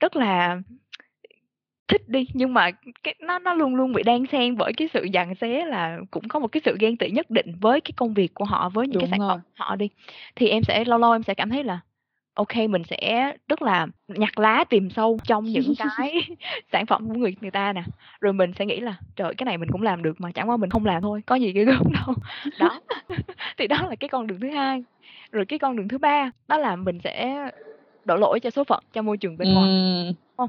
rất 0.00 0.16
là 0.16 0.58
thích 1.90 2.08
đi 2.08 2.26
nhưng 2.32 2.54
mà 2.54 2.70
cái 3.02 3.14
nó 3.20 3.38
nó 3.38 3.54
luôn 3.54 3.74
luôn 3.74 3.92
bị 3.92 4.02
đan 4.02 4.26
xen 4.32 4.56
bởi 4.56 4.72
cái 4.76 4.88
sự 4.94 5.06
giằng 5.14 5.34
xé 5.34 5.64
là 5.66 5.98
cũng 6.10 6.28
có 6.28 6.38
một 6.38 6.48
cái 6.48 6.60
sự 6.64 6.76
ghen 6.80 6.96
tị 6.96 7.10
nhất 7.10 7.30
định 7.30 7.54
với 7.60 7.80
cái 7.80 7.92
công 7.96 8.14
việc 8.14 8.34
của 8.34 8.44
họ 8.44 8.68
với 8.68 8.86
những 8.86 9.00
cái 9.00 9.02
đúng 9.02 9.10
sản 9.10 9.18
rồi. 9.18 9.28
phẩm 9.28 9.40
họ 9.54 9.76
đi. 9.76 9.88
Thì 10.36 10.48
em 10.48 10.62
sẽ 10.62 10.84
lâu 10.84 10.98
lâu 10.98 11.12
em 11.12 11.22
sẽ 11.22 11.34
cảm 11.34 11.50
thấy 11.50 11.64
là 11.64 11.80
ok 12.34 12.56
mình 12.56 12.82
sẽ 12.84 13.32
rất 13.48 13.62
là 13.62 13.86
nhặt 14.08 14.38
lá 14.38 14.64
tìm 14.70 14.90
sâu 14.90 15.18
trong 15.24 15.44
những 15.44 15.74
cái 15.98 16.22
sản 16.72 16.86
phẩm 16.86 17.08
của 17.08 17.14
người 17.14 17.36
người 17.40 17.50
ta 17.50 17.72
nè. 17.72 17.82
Rồi 18.20 18.32
mình 18.32 18.52
sẽ 18.58 18.66
nghĩ 18.66 18.80
là 18.80 18.96
trời 19.16 19.34
cái 19.34 19.44
này 19.44 19.58
mình 19.58 19.70
cũng 19.70 19.82
làm 19.82 20.02
được 20.02 20.20
mà 20.20 20.30
chẳng 20.32 20.50
qua 20.50 20.56
mình 20.56 20.70
không 20.70 20.86
làm 20.86 21.02
thôi 21.02 21.22
có 21.26 21.34
gì 21.34 21.52
ghê 21.52 21.64
gớm 21.64 21.82
đâu. 21.92 22.14
Đó. 22.58 22.80
Thì 23.58 23.66
đó 23.66 23.82
là 23.88 23.96
cái 24.00 24.08
con 24.08 24.26
đường 24.26 24.40
thứ 24.40 24.50
hai. 24.50 24.84
Rồi 25.32 25.44
cái 25.46 25.58
con 25.58 25.76
đường 25.76 25.88
thứ 25.88 25.98
ba 25.98 26.30
đó 26.48 26.58
là 26.58 26.76
mình 26.76 26.98
sẽ 27.04 27.48
đổ 28.04 28.16
lỗi 28.16 28.40
cho 28.40 28.50
số 28.50 28.64
phận 28.64 28.84
cho 28.92 29.02
môi 29.02 29.16
trường 29.16 29.38
bên 29.38 29.54
ngoài. 29.54 29.70
Đúng 30.38 30.48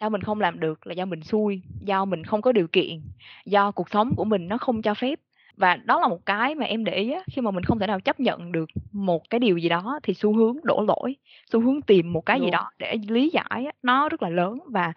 Sao 0.00 0.10
mình 0.10 0.20
không 0.22 0.40
làm 0.40 0.60
được 0.60 0.86
là 0.86 0.94
do 0.94 1.04
mình 1.04 1.22
xui, 1.22 1.62
do 1.80 2.04
mình 2.04 2.24
không 2.24 2.42
có 2.42 2.52
điều 2.52 2.66
kiện, 2.68 3.00
do 3.46 3.70
cuộc 3.70 3.90
sống 3.90 4.10
của 4.16 4.24
mình 4.24 4.48
nó 4.48 4.58
không 4.58 4.82
cho 4.82 4.94
phép. 4.94 5.20
Và 5.56 5.76
đó 5.76 6.00
là 6.00 6.08
một 6.08 6.26
cái 6.26 6.54
mà 6.54 6.66
em 6.66 6.84
để 6.84 6.94
ý 6.94 7.12
á, 7.12 7.20
khi 7.32 7.42
mà 7.42 7.50
mình 7.50 7.64
không 7.64 7.78
thể 7.78 7.86
nào 7.86 8.00
chấp 8.00 8.20
nhận 8.20 8.52
được 8.52 8.70
một 8.92 9.30
cái 9.30 9.38
điều 9.40 9.56
gì 9.58 9.68
đó 9.68 10.00
thì 10.02 10.14
xu 10.14 10.36
hướng 10.36 10.56
đổ 10.64 10.84
lỗi, 10.88 11.16
xu 11.52 11.60
hướng 11.60 11.82
tìm 11.82 12.12
một 12.12 12.26
cái 12.26 12.40
gì 12.40 12.46
Đúng. 12.46 12.50
đó 12.50 12.70
để 12.78 12.96
lý 13.08 13.30
giải 13.32 13.64
á, 13.66 13.72
nó 13.82 14.08
rất 14.08 14.22
là 14.22 14.28
lớn 14.28 14.58
và 14.72 14.92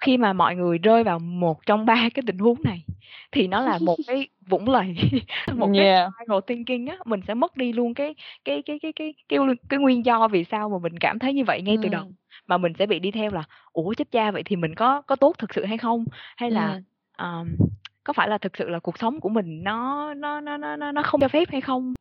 khi 0.00 0.16
mà 0.16 0.32
mọi 0.32 0.56
người 0.56 0.78
rơi 0.78 1.04
vào 1.04 1.18
một 1.18 1.66
trong 1.66 1.86
ba 1.86 2.08
cái 2.14 2.22
tình 2.26 2.38
huống 2.38 2.62
này 2.64 2.84
thì 3.32 3.46
nó 3.46 3.60
là 3.60 3.78
một 3.78 3.96
cái 4.06 4.28
vũng 4.48 4.68
lầy, 4.68 4.96
một 5.56 5.68
cái 5.76 5.86
Yeah. 5.86 6.12
spiral 6.14 6.38
thinking 6.46 6.86
á, 6.86 6.96
mình 7.06 7.20
sẽ 7.28 7.34
mất 7.34 7.56
đi 7.56 7.72
luôn 7.72 7.94
cái 7.94 8.14
cái 8.44 8.62
cái 8.66 8.78
cái 8.82 8.92
cái 8.92 9.14
cái 9.28 9.38
cái 9.68 9.78
nguyên 9.78 10.04
do 10.04 10.28
vì 10.28 10.44
sao 10.44 10.68
mà 10.68 10.78
mình 10.82 10.98
cảm 10.98 11.18
thấy 11.18 11.34
như 11.34 11.44
vậy 11.44 11.62
ngay 11.62 11.76
từ 11.82 11.88
đầu. 11.88 12.04
Mà 12.46 12.58
mình 12.58 12.72
sẽ 12.78 12.86
bị 12.86 12.98
đi 12.98 13.10
theo 13.10 13.30
là 13.30 13.42
"Ủa, 13.72 13.94
chết 13.94 14.10
cha, 14.10 14.30
vậy 14.30 14.42
thì 14.44 14.56
mình 14.56 14.74
có 14.74 15.02
có 15.02 15.16
tốt 15.16 15.34
thực 15.38 15.54
sự 15.54 15.64
hay 15.64 15.78
không?" 15.78 16.04
Hay 16.36 16.50
là, 16.50 16.72
Ừm. 16.72 16.82
ờm, 17.16 17.56
"Có 18.04 18.12
phải 18.12 18.28
là 18.28 18.38
thực 18.38 18.56
sự 18.56 18.68
là 18.68 18.78
cuộc 18.78 18.98
sống 18.98 19.20
của 19.20 19.28
mình 19.28 19.64
nó 19.64 20.14
nó 20.14 20.40
nó 20.40 20.56
nó 20.56 20.76
nó 20.92 21.02
không 21.02 21.20
cho 21.20 21.28
phép 21.28 21.48
hay 21.52 21.60
không?" 21.60 21.94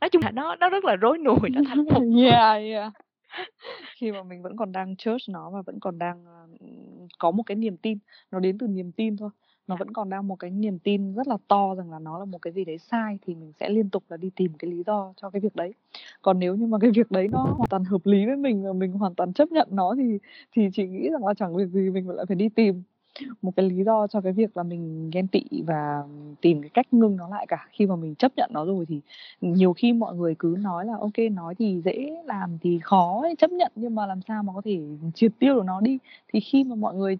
Nói 0.00 0.10
chung 0.10 0.22
là 0.22 0.30
nó 0.30 0.56
nó 0.56 0.68
rất 0.68 0.84
là 0.84 0.96
rối 0.96 1.18
nùi, 1.24 1.50
nó 1.50 1.60
thành 1.68 1.84
một 1.84 2.02
Yeah, 2.16 2.62
yeah. 2.62 2.92
Khi 3.96 4.12
mà 4.12 4.22
mình 4.22 4.42
vẫn 4.42 4.56
còn 4.56 4.72
đang 4.72 4.96
church 4.96 5.28
nó 5.28 5.50
và 5.50 5.62
vẫn 5.66 5.80
còn 5.80 5.98
đang, 5.98 6.24
có 7.18 7.30
một 7.30 7.42
cái 7.42 7.56
niềm 7.56 7.76
tin, 7.76 7.98
nó 8.30 8.40
đến 8.40 8.58
từ 8.58 8.66
niềm 8.66 8.92
tin 8.92 9.16
thôi. 9.16 9.30
Nó 9.66 9.74
Dạ. 9.74 9.78
vẫn 9.78 9.92
còn 9.92 10.10
đang 10.10 10.28
một 10.28 10.36
cái 10.36 10.50
niềm 10.50 10.78
tin 10.78 11.14
rất 11.14 11.28
là 11.28 11.36
to 11.48 11.74
rằng 11.74 11.90
là 11.90 11.98
nó 11.98 12.18
là 12.18 12.24
một 12.24 12.38
cái 12.42 12.52
gì 12.52 12.64
đấy 12.64 12.78
sai 12.78 13.18
thì 13.26 13.34
mình 13.34 13.52
sẽ 13.60 13.68
liên 13.68 13.90
tục 13.90 14.04
là 14.08 14.16
đi 14.16 14.30
tìm 14.36 14.52
cái 14.58 14.70
lý 14.70 14.82
do 14.86 15.12
cho 15.16 15.30
cái 15.30 15.40
việc 15.40 15.56
đấy. 15.56 15.74
Còn 16.22 16.38
nếu 16.38 16.54
như 16.54 16.66
mà 16.66 16.78
cái 16.80 16.90
việc 16.90 17.10
đấy 17.10 17.28
nó 17.28 17.54
hoàn 17.56 17.68
toàn 17.68 17.84
hợp 17.84 18.06
lý 18.06 18.26
với 18.26 18.36
mình 18.36 18.62
và 18.64 18.72
mình 18.72 18.92
hoàn 18.92 19.14
toàn 19.14 19.32
chấp 19.32 19.52
nhận 19.52 19.68
nó 19.70 19.94
thì 19.98 20.18
thì 20.52 20.68
chị 20.72 20.86
nghĩ 20.88 21.10
rằng 21.10 21.26
là 21.26 21.34
chẳng 21.34 21.56
việc 21.56 21.66
gì 21.68 21.90
mình 21.90 22.08
lại 22.08 22.26
phải 22.28 22.36
đi 22.36 22.48
tìm 22.48 22.82
một 23.42 23.52
cái 23.56 23.70
lý 23.70 23.84
do 23.84 24.06
cho 24.06 24.20
cái 24.20 24.32
việc 24.32 24.56
là 24.56 24.62
mình 24.62 25.10
ghen 25.12 25.26
tị 25.28 25.42
và 25.66 26.02
tìm 26.40 26.62
cái 26.62 26.70
cách 26.74 26.86
ngưng 26.94 27.16
nó 27.16 27.28
lại 27.28 27.46
cả. 27.48 27.68
Khi 27.72 27.86
mà 27.86 27.96
mình 27.96 28.14
chấp 28.14 28.32
nhận 28.36 28.50
nó 28.52 28.64
rồi 28.64 28.86
thì 28.88 29.00
nhiều 29.40 29.72
khi 29.72 29.92
mọi 29.92 30.14
người 30.16 30.34
cứ 30.38 30.56
nói 30.60 30.86
là 30.86 30.92
ok 31.00 31.18
nói 31.32 31.54
thì 31.58 31.80
dễ, 31.84 32.22
làm 32.26 32.58
thì 32.62 32.78
khó 32.82 33.20
ấy, 33.22 33.34
chấp 33.38 33.50
nhận 33.50 33.72
nhưng 33.74 33.94
mà 33.94 34.06
làm 34.06 34.20
sao 34.28 34.42
mà 34.42 34.52
có 34.54 34.60
thể 34.64 34.80
triệt 35.14 35.32
tiêu 35.38 35.54
được 35.54 35.64
nó 35.66 35.80
đi." 35.80 35.98
Thì 36.32 36.40
khi 36.40 36.64
mà 36.64 36.74
mọi 36.74 36.94
người, 36.94 37.18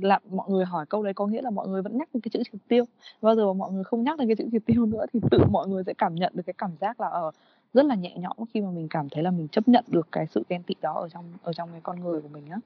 làm 0.00 0.22
mọi 0.30 0.50
người 0.50 0.64
hỏi 0.64 0.86
câu 0.86 1.02
đấy 1.02 1.14
có 1.14 1.26
nghĩa 1.26 1.42
là 1.42 1.50
mọi 1.50 1.68
người 1.68 1.82
vẫn 1.82 1.98
nhắc 1.98 2.08
đến 2.14 2.20
cái 2.20 2.30
chữ 2.32 2.42
triệt 2.52 2.60
tiêu. 2.68 2.84
Bao 3.22 3.36
giờ 3.36 3.46
mà 3.46 3.52
mọi 3.52 3.72
người 3.72 3.84
không 3.84 4.04
nhắc 4.04 4.18
đến 4.18 4.28
cái 4.28 4.36
chữ 4.36 4.44
triệt 4.52 4.62
tiêu 4.66 4.86
nữa 4.92 5.04
thì 5.12 5.20
tự 5.30 5.38
mọi 5.50 5.68
người 5.68 5.82
sẽ 5.86 5.94
cảm 5.98 6.14
nhận 6.14 6.32
được 6.36 6.42
cái 6.46 6.54
cảm 6.58 6.70
giác 6.80 7.00
là, 7.00 7.08
ở 7.08 7.30
rất 7.74 7.86
là 7.86 7.94
nhẹ 7.94 8.14
nhõm 8.18 8.36
khi 8.54 8.60
mà 8.60 8.70
mình 8.70 8.88
cảm 8.90 9.08
thấy 9.08 9.22
là 9.22 9.30
mình 9.30 9.48
chấp 9.48 9.68
nhận 9.68 9.84
được 9.88 10.08
cái 10.12 10.26
sự 10.26 10.42
ghen 10.48 10.62
tị 10.62 10.74
đó 10.82 10.92
ở 10.94 11.08
trong 11.08 11.24
ở 11.42 11.52
trong 11.52 11.68
cái 11.72 11.80
con 11.80 12.00
người 12.00 12.20
của 12.20 12.28
mình 12.28 12.46
á. 12.50 12.58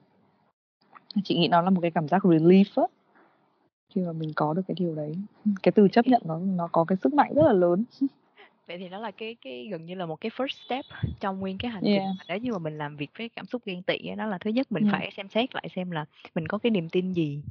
Chị 1.23 1.37
nghĩ 1.37 1.47
nó 1.47 1.61
là 1.61 1.69
một 1.69 1.81
cái 1.81 1.91
cảm 1.91 2.07
giác 2.07 2.21
relief 2.23 2.81
á. 2.81 2.83
Khi 3.95 4.01
mà 4.01 4.11
mình 4.13 4.31
có 4.35 4.53
được 4.53 4.61
cái 4.67 4.75
điều 4.79 4.95
đấy. 4.95 5.13
Cái 5.63 5.71
từ 5.71 5.87
chấp 5.87 6.07
nhận 6.07 6.21
nó 6.25 6.39
nó 6.39 6.69
có 6.71 6.85
cái 6.87 6.97
sức 7.03 7.13
mạnh 7.13 7.33
rất 7.35 7.43
là 7.45 7.53
lớn. 7.53 7.83
Vậy 8.67 8.77
thì 8.77 8.89
nó 8.89 8.99
là 8.99 9.11
cái 9.11 9.35
cái 9.41 9.67
gần 9.71 9.85
như 9.85 9.95
là 9.95 10.05
một 10.05 10.15
cái 10.21 10.29
first 10.37 10.65
step 10.65 10.85
trong 11.19 11.39
nguyên 11.39 11.57
cái 11.57 11.71
hành 11.71 11.83
trình 11.83 11.93
Yeah. 11.93 12.15
mà 12.17 12.23
nếu 12.27 12.37
như 12.37 12.51
mà 12.51 12.59
mình 12.59 12.77
làm 12.77 12.97
việc 12.97 13.11
với 13.17 13.29
cảm 13.29 13.45
xúc 13.45 13.61
ghen 13.65 13.83
tị 13.83 13.97
đó 14.17 14.25
là 14.25 14.37
thứ 14.37 14.49
nhất 14.49 14.71
mình 14.71 14.83
Ừm. 14.83 14.91
phải 14.91 15.11
xem 15.17 15.29
xét 15.29 15.55
lại 15.55 15.67
xem 15.75 15.91
là 15.91 16.05
mình 16.35 16.47
có 16.47 16.57
cái 16.57 16.69
niềm 16.69 16.89
tin 16.89 17.13
gì, 17.13 17.41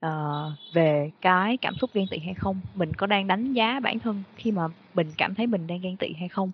ờ, 0.00 0.52
về 0.72 1.10
cái 1.20 1.56
cảm 1.56 1.74
xúc 1.74 1.90
ghen 1.94 2.06
tị 2.10 2.18
hay 2.18 2.34
không? 2.34 2.60
Mình 2.74 2.94
có 2.94 3.06
đang 3.06 3.26
đánh 3.26 3.52
giá 3.52 3.80
bản 3.80 3.98
thân 3.98 4.22
khi 4.36 4.52
mà 4.52 4.62
mình 4.94 5.06
cảm 5.18 5.34
thấy 5.34 5.46
mình 5.46 5.66
đang 5.66 5.80
ghen 5.80 5.96
tị 5.96 6.12
hay 6.18 6.28
không? 6.28 6.50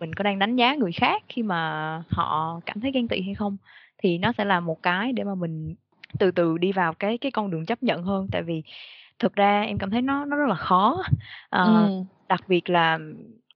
Mình 0.00 0.14
có 0.14 0.24
đang 0.24 0.38
đánh 0.38 0.56
giá 0.56 0.74
người 0.74 0.92
khác 0.92 1.22
khi 1.28 1.42
mà 1.42 2.02
họ 2.08 2.60
cảm 2.66 2.80
thấy 2.80 2.90
ghen 2.92 3.08
tị 3.08 3.20
hay 3.22 3.34
không? 3.34 3.56
Thì 3.98 4.18
nó 4.18 4.32
sẽ 4.38 4.44
là 4.44 4.60
một 4.60 4.82
cái 4.82 5.12
để 5.12 5.24
mà 5.24 5.34
mình 5.34 5.74
từ 6.18 6.30
từ 6.30 6.58
đi 6.58 6.72
vào 6.72 6.94
cái 6.94 7.18
cái 7.18 7.32
con 7.32 7.50
đường 7.50 7.66
chấp 7.66 7.82
nhận 7.82 8.02
hơn. 8.02 8.28
Tại 8.32 8.42
vì 8.42 8.62
thực 9.18 9.34
ra 9.34 9.62
em 9.62 9.78
cảm 9.78 9.90
thấy 9.90 10.02
nó 10.02 10.24
nó 10.24 10.36
rất 10.36 10.46
là 10.48 10.54
khó, 10.56 11.02
ờ, 11.50 11.62
Ừm. 11.62 12.08
đặc 12.28 12.40
biệt 12.48 12.70
là 12.70 12.98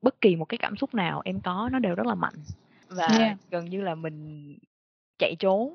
bất 0.03 0.21
kỳ 0.21 0.37
một 0.37 0.45
cái 0.45 0.59
cảm 0.59 0.77
xúc 0.77 0.95
nào 0.95 1.23
em 1.25 1.41
có 1.41 1.69
nó 1.73 1.79
đều 1.79 1.95
rất 1.95 2.07
là 2.07 2.15
mạnh 2.15 2.47
và 2.89 3.19
Yeah. 3.19 3.39
gần 3.51 3.65
như 3.67 3.81
là 3.83 3.95
mình 3.95 4.59
chạy 5.19 5.37
trốn 5.41 5.75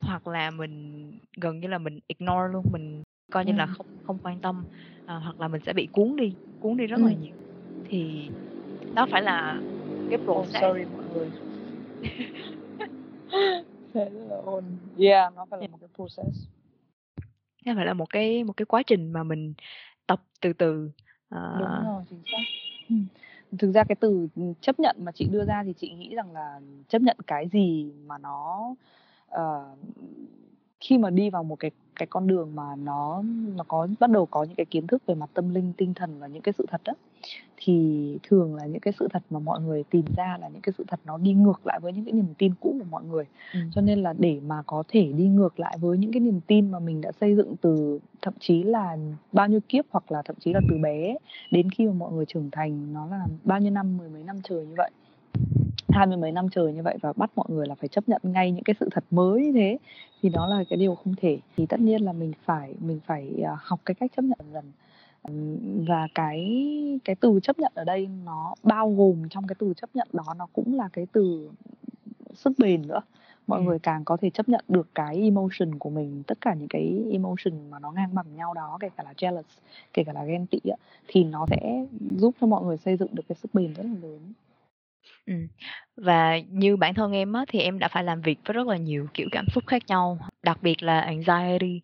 hoặc 0.00 0.28
là 0.28 0.52
mình 0.52 1.10
gần 1.42 1.60
như 1.60 1.68
là 1.68 1.78
mình 1.78 2.00
ignore 2.08 2.48
luôn, 2.52 2.72
mình 2.72 3.04
coi 3.32 3.46
như 3.46 3.52
là 3.52 3.66
Ừm. 3.66 3.76
không 3.76 3.86
không 4.02 4.18
quan 4.20 4.40
tâm, 4.40 4.64
ờ, 5.04 5.18
hoặc 5.18 5.40
là 5.40 5.48
mình 5.48 5.60
sẽ 5.66 5.72
bị 5.74 5.88
cuốn 5.92 6.16
đi, 6.16 6.36
cuốn 6.60 6.76
đi 6.78 6.86
rất 6.86 7.02
là 7.04 7.12
Ừm. 7.12 7.14
nhiều. 7.14 7.36
Thì 7.84 8.30
nó 8.92 9.06
phải 9.06 9.22
là 9.22 9.62
cái 10.10 10.18
Oh, 10.34 10.48
process. 10.48 10.54
sorry 10.60 10.84
mọi 10.86 11.04
người. 11.06 11.32
Ồn. 14.44 14.64
Yeah, 14.98 15.34
nó 15.34 15.46
phải 15.50 15.60
là 15.60 15.66
một 15.66 15.78
cái 15.80 15.88
process. 15.94 16.46
Nó 17.64 17.72
phải 17.76 17.86
là 17.86 17.94
một 17.94 18.10
cái 18.10 18.44
một 18.44 18.52
cái 18.56 18.66
quá 18.66 18.82
trình 18.86 19.12
mà 19.12 19.22
mình 19.22 19.54
tập 20.06 20.22
từ 20.40 20.52
từ, 20.52 20.90
ờ 21.28 21.56
Đúng 21.58 21.84
rồi, 21.86 22.04
chính 22.10 22.22
xác. 22.32 22.38
Thực 23.58 23.72
ra 23.72 23.84
cái 23.84 23.96
từ, 24.00 24.28
chấp 24.60 24.80
nhận 24.80 24.96
mà 24.98 25.12
chị 25.12 25.26
đưa 25.30 25.44
ra 25.44 25.62
thì 25.64 25.72
chị 25.76 25.90
nghĩ 25.92 26.14
rằng 26.14 26.32
là 26.32 26.60
chấp 26.88 27.02
nhận 27.02 27.16
cái 27.26 27.48
gì 27.48 27.92
mà 28.06 28.18
nó, 28.18 28.74
ờ, 29.28 29.74
khi 30.82 30.98
mà 30.98 31.10
đi 31.10 31.30
vào 31.30 31.44
một 31.44 31.56
cái 31.60 31.70
cái 31.96 32.06
con 32.06 32.26
đường 32.26 32.54
mà 32.54 32.76
nó 32.76 33.22
nó 33.56 33.64
có 33.68 33.88
bắt 34.00 34.10
đầu 34.10 34.26
có 34.26 34.44
những 34.44 34.54
cái 34.54 34.66
kiến 34.66 34.86
thức 34.86 35.02
về 35.06 35.14
mặt 35.14 35.30
tâm 35.34 35.54
linh, 35.54 35.72
tinh 35.76 35.94
thần 35.94 36.18
và 36.18 36.26
những 36.26 36.42
cái 36.42 36.52
sự 36.58 36.66
thật 36.70 36.80
á, 36.84 36.94
thì 37.56 38.18
thường 38.22 38.54
là 38.54 38.66
những 38.66 38.80
cái 38.80 38.94
sự 38.98 39.08
thật 39.12 39.22
mà 39.30 39.38
mọi 39.38 39.60
người 39.60 39.84
tìm 39.90 40.04
ra 40.16 40.38
là 40.40 40.48
những 40.48 40.60
cái 40.62 40.72
sự 40.78 40.84
thật 40.88 41.00
nó 41.06 41.18
đi 41.18 41.32
ngược 41.32 41.66
lại 41.66 41.80
với 41.82 41.92
những 41.92 42.04
cái 42.04 42.12
niềm 42.12 42.34
tin 42.38 42.52
cũ 42.60 42.76
của 42.78 42.86
mọi 42.90 43.04
người. 43.04 43.24
Ừm. 43.54 43.70
Cho 43.74 43.80
nên 43.80 44.02
là 44.02 44.14
để 44.18 44.40
mà 44.46 44.62
có 44.66 44.82
thể 44.88 45.12
đi 45.12 45.24
ngược 45.28 45.60
lại 45.60 45.78
với 45.80 45.98
những 45.98 46.12
cái 46.12 46.20
niềm 46.20 46.40
tin 46.46 46.70
mà 46.70 46.78
mình 46.78 47.00
đã 47.00 47.12
xây 47.20 47.36
dựng 47.36 47.56
từ 47.60 47.98
thậm 48.22 48.34
chí 48.40 48.62
là 48.62 48.96
bao 49.32 49.48
nhiêu 49.48 49.60
kiếp 49.68 49.84
hoặc 49.90 50.12
là 50.12 50.22
thậm 50.22 50.36
chí 50.40 50.52
là 50.52 50.60
từ 50.68 50.78
bé 50.78 51.16
đến 51.50 51.70
khi 51.70 51.86
mà 51.86 51.92
mọi 51.92 52.12
người 52.12 52.24
trưởng 52.26 52.48
thành, 52.52 52.92
nó 52.92 53.06
là 53.06 53.26
bao 53.44 53.60
nhiêu 53.60 53.70
năm, 53.70 53.98
mười 53.98 54.08
mấy 54.08 54.22
năm 54.22 54.36
trời 54.42 54.66
như 54.66 54.74
vậy. 54.76 54.90
Hai 55.92 56.06
mươi 56.06 56.16
mấy 56.16 56.32
năm 56.32 56.48
trời 56.48 56.72
như 56.72 56.82
vậy 56.82 56.98
và 57.00 57.12
bắt 57.16 57.30
mọi 57.36 57.46
người 57.48 57.66
là 57.66 57.74
phải 57.74 57.88
chấp 57.88 58.08
nhận 58.08 58.20
ngay 58.24 58.50
những 58.50 58.64
cái 58.64 58.74
sự 58.80 58.88
thật 58.92 59.04
mới 59.10 59.42
như 59.42 59.52
thế 59.52 59.78
thì 60.22 60.28
đó 60.28 60.46
là 60.46 60.64
cái 60.70 60.76
điều 60.76 60.94
không 60.94 61.14
thể. 61.16 61.38
Thì 61.56 61.66
tất 61.66 61.80
nhiên 61.80 62.02
là 62.02 62.12
mình 62.12 62.32
phải 62.44 62.74
mình 62.80 63.00
phải, 63.06 63.42
à, 63.44 63.56
học 63.60 63.80
cái 63.84 63.94
cách 63.94 64.10
chấp 64.16 64.22
nhận 64.22 64.38
dần. 64.52 64.64
Và 65.88 66.08
cái 66.14 66.40
cái 67.04 67.16
từ 67.16 67.40
chấp 67.42 67.58
nhận 67.58 67.72
ở 67.74 67.84
đây 67.84 68.08
nó 68.24 68.54
bao 68.62 68.90
gồm 68.90 69.28
trong 69.30 69.46
cái 69.46 69.56
từ 69.58 69.74
chấp 69.74 69.90
nhận 69.94 70.08
đó 70.12 70.24
nó 70.36 70.46
cũng 70.52 70.74
là 70.74 70.88
cái 70.92 71.06
từ 71.12 71.50
sức 72.34 72.52
bền 72.58 72.86
nữa. 72.88 73.00
Mọi 73.46 73.58
Ừm. 73.58 73.66
người 73.66 73.78
càng 73.78 74.04
có 74.04 74.16
thể 74.16 74.30
chấp 74.30 74.48
nhận 74.48 74.64
được 74.68 74.88
cái 74.94 75.22
emotion 75.22 75.78
của 75.78 75.90
mình, 75.90 76.22
tất 76.26 76.40
cả 76.40 76.54
những 76.54 76.68
cái 76.68 77.04
emotion 77.10 77.70
mà 77.70 77.78
nó 77.78 77.90
ngang 77.90 78.14
bằng 78.14 78.36
nhau 78.36 78.54
đó, 78.54 78.78
kể 78.80 78.88
cả 78.96 79.02
là 79.02 79.12
jealous, 79.16 79.42
kể 79.92 80.04
cả 80.04 80.12
là 80.12 80.24
ghen 80.24 80.46
tị 80.46 80.58
thì 81.08 81.24
nó 81.24 81.46
sẽ 81.50 81.86
giúp 82.10 82.34
cho 82.40 82.46
mọi 82.46 82.64
người 82.64 82.76
xây 82.76 82.96
dựng 82.96 83.14
được 83.14 83.22
cái 83.28 83.36
sức 83.36 83.54
bền 83.54 83.74
rất 83.74 83.82
là 83.86 83.94
lớn. 84.02 84.32
Ừm. 85.26 85.48
Và 85.96 86.38
như 86.48 86.76
bản 86.76 86.94
thân 86.94 87.12
em 87.12 87.32
á, 87.32 87.44
thì 87.48 87.58
em 87.60 87.78
đã 87.78 87.88
phải 87.88 88.04
làm 88.04 88.20
việc 88.22 88.38
với 88.46 88.54
rất 88.54 88.66
là 88.66 88.76
nhiều 88.76 89.06
kiểu 89.14 89.28
cảm 89.32 89.44
xúc 89.54 89.64
khác 89.66 89.82
nhau, 89.88 90.18
đặc 90.42 90.58
biệt 90.62 90.82
là 90.82 91.00
anxiety. 91.00 91.80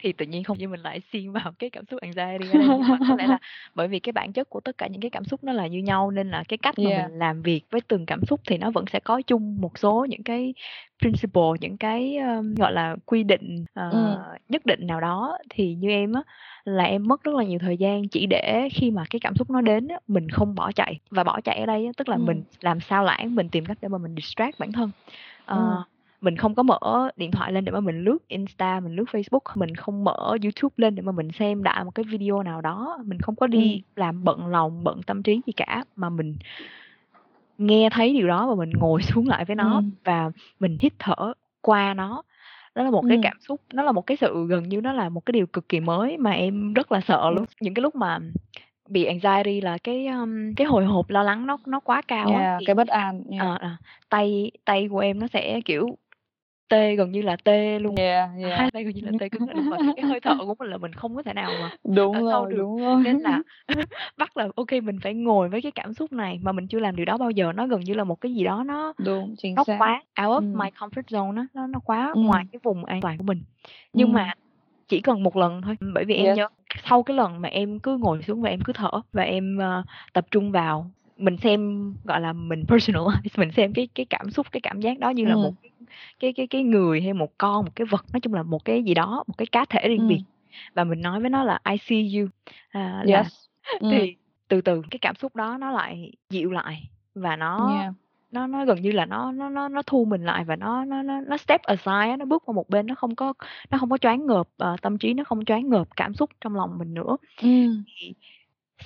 Thì 0.00 0.12
tự 0.12 0.26
nhiên 0.26 0.44
không 0.44 0.58
hiểu 0.58 0.68
mình 0.68 0.80
lại 0.80 1.00
xuyên 1.12 1.32
vào 1.32 1.52
cái 1.58 1.70
cảm 1.70 1.84
xúc 1.90 2.00
anxiety 2.00 2.68
nhưng 2.76 2.88
mà 2.88 2.98
có 3.08 3.14
lẽ 3.14 3.26
là 3.26 3.38
bởi 3.74 3.88
vì 3.88 4.00
cái 4.00 4.12
bản 4.12 4.32
chất 4.32 4.50
của 4.50 4.60
tất 4.60 4.78
cả 4.78 4.86
những 4.86 5.00
cái 5.00 5.10
cảm 5.10 5.24
xúc 5.24 5.44
nó 5.44 5.52
là 5.52 5.66
như 5.66 5.78
nhau 5.78 6.10
nên 6.10 6.30
là 6.30 6.44
cái 6.48 6.58
cách 6.58 6.74
mà 6.78 6.90
Yeah. 6.90 7.10
mình 7.10 7.18
làm 7.18 7.42
việc 7.42 7.60
với 7.70 7.80
từng 7.88 8.06
cảm 8.06 8.20
xúc 8.26 8.40
thì 8.46 8.58
nó 8.58 8.70
vẫn 8.70 8.84
sẽ 8.92 9.00
có 9.00 9.22
chung 9.26 9.60
một 9.60 9.78
số 9.78 10.06
những 10.08 10.22
cái 10.22 10.54
principle, 11.00 11.42
những 11.60 11.76
cái, 11.78 12.16
ơ, 12.16 12.42
gọi 12.58 12.72
là, 12.72 12.96
quy 13.06 13.22
định, 13.22 13.64
ờ, 13.74 13.90
Ừm. 13.92 14.16
nhất 14.48 14.66
định 14.66 14.86
nào 14.86 15.00
đó. 15.00 15.38
Thì 15.50 15.74
như 15.74 15.88
em 15.90 16.12
á, 16.12 16.22
là 16.64 16.84
em 16.84 17.08
mất 17.08 17.22
rất 17.24 17.34
là 17.34 17.44
nhiều 17.44 17.58
thời 17.58 17.76
gian 17.76 18.08
chỉ 18.08 18.26
để 18.26 18.68
khi 18.74 18.90
mà 18.90 19.04
cái 19.10 19.20
cảm 19.20 19.34
xúc 19.36 19.50
nó 19.50 19.60
đến 19.60 19.88
á, 19.88 19.96
mình 20.06 20.28
không 20.30 20.54
bỏ 20.54 20.72
chạy. 20.72 21.00
Và 21.10 21.24
bỏ 21.24 21.40
chạy 21.44 21.58
ở 21.60 21.66
đây 21.66 21.86
á, 21.86 21.92
tức 21.96 22.08
là 22.08 22.18
mình 22.18 22.36
Ừm. 22.36 22.44
làm 22.60 22.80
sao 22.80 23.04
lãng, 23.04 23.34
mình 23.34 23.48
tìm 23.50 23.64
cách 23.66 23.78
để 23.82 23.88
mà 23.88 23.98
mình 23.98 24.14
distract 24.16 24.58
bản 24.58 24.72
thân. 24.72 24.90
Ờ, 25.44 25.56
Ừm. 25.58 25.82
Mình 26.20 26.36
không 26.36 26.54
có 26.54 26.62
mở 26.62 27.10
điện 27.16 27.30
thoại 27.30 27.52
lên 27.52 27.64
để 27.64 27.72
mà 27.72 27.80
mình 27.80 28.04
lướt 28.04 28.18
Insta, 28.28 28.80
mình 28.80 28.92
lướt 28.96 29.04
Facebook, 29.12 29.40
mình 29.54 29.74
không 29.74 30.04
mở 30.04 30.36
YouTube 30.42 30.74
lên 30.76 30.94
để 30.94 31.02
mà 31.02 31.12
mình 31.12 31.28
xem 31.32 31.62
đại 31.62 31.84
một 31.84 31.90
cái 31.94 32.04
video 32.04 32.42
nào 32.42 32.60
đó, 32.60 32.98
mình 33.04 33.18
không 33.20 33.36
có 33.36 33.46
đi 33.46 33.72
Ừm. 33.72 33.80
làm 33.96 34.24
bận 34.24 34.46
lòng, 34.46 34.84
bận 34.84 35.00
tâm 35.06 35.22
trí 35.22 35.40
gì 35.46 35.52
cả, 35.56 35.84
mà 35.96 36.08
mình 36.10 36.36
nghe 37.58 37.88
thấy 37.92 38.12
điều 38.12 38.28
đó 38.28 38.46
và 38.48 38.54
mình 38.54 38.70
ngồi 38.70 39.02
xuống 39.24 39.28
lại 39.28 39.44
với 39.44 39.56
nó 39.56 39.74
Ừm. 39.74 39.90
và 40.04 40.30
mình 40.60 40.76
hít 40.80 40.92
thở 40.98 41.32
qua 41.60 41.94
nó. 41.94 42.22
Đó 42.74 42.82
là 42.84 42.90
một 42.90 43.02
cái 43.08 43.16
Ừm. 43.16 43.22
cảm 43.22 43.36
xúc, 43.40 43.60
nó 43.72 43.82
là 43.82 43.92
một 43.92 44.02
cái 44.06 44.16
sự 44.16 44.46
gần 44.48 44.68
như 44.68 44.80
nó 44.80 44.92
là 44.92 45.08
một 45.08 45.26
cái 45.26 45.32
điều 45.32 45.46
cực 45.46 45.68
kỳ 45.68 45.80
mới 45.80 46.16
mà 46.18 46.30
em 46.30 46.72
rất 46.74 46.92
là 46.92 47.00
sợ 47.00 47.22
Ừm. 47.24 47.34
luôn. 47.36 47.44
Những 47.60 47.74
cái 47.74 47.82
lúc 47.82 47.94
mà 47.96 48.18
bị 48.88 49.04
anxiety 49.04 49.60
là 49.60 49.78
cái, 49.84 50.06
ưm, 50.06 50.54
cái 50.54 50.66
hồi 50.66 50.84
hộp 50.84 51.10
lo 51.10 51.22
lắng 51.22 51.46
nó 51.46 51.58
nó 51.66 51.80
quá 51.80 52.02
cao 52.08 52.34
á, 52.36 52.40
Yeah, 52.40 52.60
thì 52.60 52.66
cái 52.66 52.74
bất 52.74 52.88
an, 52.88 53.24
yeah. 53.30 53.42
ờ, 53.46 53.56
ờ, 53.60 53.70
tay 54.08 54.50
tay 54.64 54.88
của 54.90 54.98
em 54.98 55.18
nó 55.20 55.26
sẽ, 55.26 55.60
kiểu 55.64 55.98
tê 56.68 56.96
gần 56.96 57.12
như 57.12 57.22
là 57.22 57.36
tê 57.44 57.78
luôn 57.78 57.96
Yeah, 57.96 58.30
yeah. 58.38 58.58
hai 58.58 58.70
tay 58.72 58.84
gần 58.84 58.94
như 58.94 59.00
là 59.04 59.12
tê 59.18 59.28
cứng 59.28 59.48
luôn 59.52 59.68
và 59.68 59.78
cái 59.96 60.04
hơi 60.04 60.20
thở 60.20 60.34
của 60.38 60.54
mình 60.58 60.70
là 60.70 60.78
mình 60.78 60.92
không 60.92 61.16
có 61.16 61.22
thể 61.22 61.32
nào 61.34 61.56
mà 61.56 61.70
Đúng 61.84 62.22
sâu 62.30 62.46
rồi, 62.46 62.46
được 62.46 62.64
đúng 62.64 62.80
rồi. 62.80 63.04
nên 63.04 63.18
là 63.18 63.42
bắt 64.16 64.36
là 64.36 64.48
ok 64.56 64.72
mình 64.84 64.98
phải 65.02 65.14
ngồi 65.14 65.48
với 65.48 65.62
cái 65.62 65.72
cảm 65.72 65.94
xúc 65.94 66.12
này 66.12 66.40
mà 66.42 66.52
mình 66.52 66.68
chưa 66.68 66.80
làm 66.80 66.96
điều 66.96 67.06
đó 67.06 67.18
bao 67.18 67.30
giờ 67.30 67.52
nó 67.52 67.66
gần 67.66 67.80
như 67.80 67.94
là 67.94 68.04
một 68.04 68.16
cái 68.20 68.34
gì 68.34 68.44
đó 68.44 68.64
nó 68.66 68.94
Đúng, 68.98 69.34
chính 69.38 69.56
nó 69.56 69.64
xác. 69.66 69.78
quá 69.78 70.02
out 70.22 70.44
of 70.44 70.44
Ừm. 70.44 70.58
my 70.64 70.70
comfort 70.70 71.02
zone 71.04 71.36
á 71.38 71.46
nó 71.54 71.66
nó 71.66 71.80
quá 71.84 72.12
Ừm. 72.12 72.24
ngoài 72.24 72.44
cái 72.52 72.60
vùng 72.64 72.84
an 72.84 73.00
toàn 73.02 73.18
của 73.18 73.24
mình 73.24 73.44
nhưng 73.94 74.12
Ừm. 74.12 74.14
mà 74.14 74.32
chỉ 74.88 75.00
cần 75.02 75.22
một 75.22 75.36
lần 75.36 75.62
thôi 75.62 75.76
bởi 75.94 76.04
vì 76.06 76.14
em 76.14 76.32
Yes. 76.32 76.34
nhớ 76.34 76.48
sau 76.84 77.02
cái 77.04 77.16
lần 77.18 77.42
mà 77.42 77.50
em 77.50 77.80
cứ 77.80 77.98
ngồi 77.98 78.22
xuống 78.22 78.42
và 78.42 78.50
em 78.50 78.60
cứ 78.64 78.74
thở 78.74 78.90
và 79.12 79.22
em 79.22 79.58
ờ, 79.58 79.84
tập 80.14 80.26
trung 80.30 80.52
vào 80.52 80.92
mình 81.18 81.36
xem 81.36 81.92
gọi 82.04 82.20
là 82.20 82.32
mình 82.32 82.64
personalize 82.68 83.20
mình 83.38 83.52
xem 83.52 83.72
cái 83.72 83.88
cái 83.94 84.06
cảm 84.10 84.30
xúc 84.30 84.46
cái 84.52 84.60
cảm 84.60 84.80
giác 84.80 84.98
đó 84.98 85.10
như 85.10 85.24
là 85.24 85.34
Ừm. 85.34 85.42
một 85.42 85.52
cái 86.20 86.32
cái 86.32 86.46
cái 86.46 86.62
người 86.62 87.00
hay 87.02 87.12
một 87.12 87.30
con 87.38 87.64
một 87.64 87.70
cái 87.76 87.86
vật 87.90 88.04
nói 88.12 88.20
chung 88.20 88.34
là 88.34 88.42
một 88.42 88.64
cái 88.64 88.82
gì 88.82 88.94
đó 88.94 89.24
một 89.26 89.34
cái 89.38 89.46
cá 89.46 89.64
thể 89.64 89.88
riêng 89.88 89.98
Ừm. 89.98 90.08
biệt 90.08 90.22
và 90.74 90.84
mình 90.84 91.00
nói 91.00 91.20
với 91.20 91.30
nó 91.30 91.44
là 91.44 91.58
I 91.70 91.76
see 91.78 92.20
you 92.20 92.28
à, 92.70 93.02
là 93.04 93.18
Yes. 93.18 93.46
Ừm. 93.80 93.90
thì 93.90 94.16
từ 94.48 94.60
từ 94.60 94.82
cái 94.90 94.98
cảm 94.98 95.14
xúc 95.14 95.36
đó 95.36 95.56
nó 95.60 95.70
lại 95.70 96.12
dịu 96.30 96.50
lại 96.50 96.88
và 97.14 97.36
nó 97.36 97.70
Yeah. 97.80 97.94
nó 98.30 98.46
nó 98.46 98.64
gần 98.64 98.82
như 98.82 98.92
là 98.92 99.06
nó 99.06 99.32
nó 99.32 99.48
nó 99.48 99.68
nó 99.68 99.82
thu 99.82 100.04
mình 100.04 100.24
lại 100.24 100.44
và 100.44 100.56
nó 100.56 100.84
nó 100.84 101.02
nó 101.02 101.20
nó 101.20 101.36
step 101.36 101.62
aside 101.62 102.16
nó 102.16 102.24
bước 102.24 102.42
qua 102.46 102.52
một 102.52 102.68
bên 102.68 102.86
nó 102.86 102.94
không 102.94 103.14
có 103.14 103.32
nó 103.70 103.78
không 103.78 103.90
có 103.90 103.98
choáng 103.98 104.26
ngợp 104.26 104.48
ờ, 104.56 104.76
tâm 104.82 104.98
trí 104.98 105.14
nó 105.14 105.24
không 105.24 105.44
choáng 105.44 105.68
ngợp 105.68 105.88
cảm 105.96 106.14
xúc 106.14 106.30
trong 106.40 106.54
lòng 106.56 106.78
mình 106.78 106.94
nữa 106.94 107.16
Ừm. 107.42 107.82
thì 108.00 108.14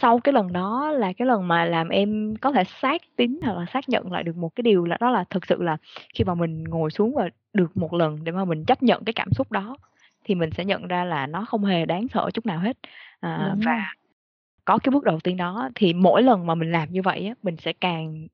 sau 0.01 0.21
cái 0.21 0.33
lần 0.33 0.53
đó 0.53 0.91
là 0.91 1.13
cái 1.13 1.27
lần 1.29 1.49
mà 1.49 1.65
làm 1.65 1.89
em 1.89 2.35
có 2.41 2.53
thể 2.53 2.65
xác 2.65 3.01
tín 3.17 3.41
hoặc 3.43 3.53
là 3.59 3.67
xác 3.73 3.89
nhận 3.89 4.13
lại 4.13 4.23
được 4.23 4.37
một 4.37 4.49
cái 4.57 4.63
điều 4.63 4.85
là 4.85 4.97
đó 5.01 5.11
là 5.11 5.25
thực 5.31 5.47
sự 5.47 5.63
là 5.63 5.77
khi 6.15 6.25
mà 6.25 6.35
mình 6.35 6.65
ngồi 6.65 6.91
xuống 6.91 7.15
và 7.15 7.29
được 7.53 7.77
một 7.77 7.93
lần 7.95 8.25
để 8.25 8.33
mà 8.33 8.45
mình 8.45 8.65
chấp 8.65 8.83
nhận 8.83 9.05
cái 9.05 9.13
cảm 9.13 9.33
xúc 9.33 9.53
đó 9.53 9.77
thì 10.25 10.35
mình 10.35 10.51
sẽ 10.51 10.65
nhận 10.65 10.87
ra 10.89 11.05
là 11.05 11.27
nó 11.27 11.45
không 11.45 11.65
hề 11.65 11.87
đáng 11.87 12.09
sợ 12.15 12.31
chút 12.35 12.47
nào 12.47 12.59
hết 12.59 12.77
à, 13.21 13.49
Đúng 13.51 13.61
và 13.65 13.73
rồi. 13.73 13.83
có 14.65 14.79
cái 14.79 14.91
bước 14.91 15.05
đầu 15.05 15.21
tiên 15.21 15.37
đó 15.37 15.71
thì 15.75 15.95
mỗi 15.95 16.23
lần 16.23 16.47
mà 16.47 16.55
mình 16.55 16.73
làm 16.73 16.93
như 16.93 17.03
vậy 17.03 17.27
á 17.27 17.35
mình 17.43 17.57
sẽ 17.57 17.73
càng 17.73 18.27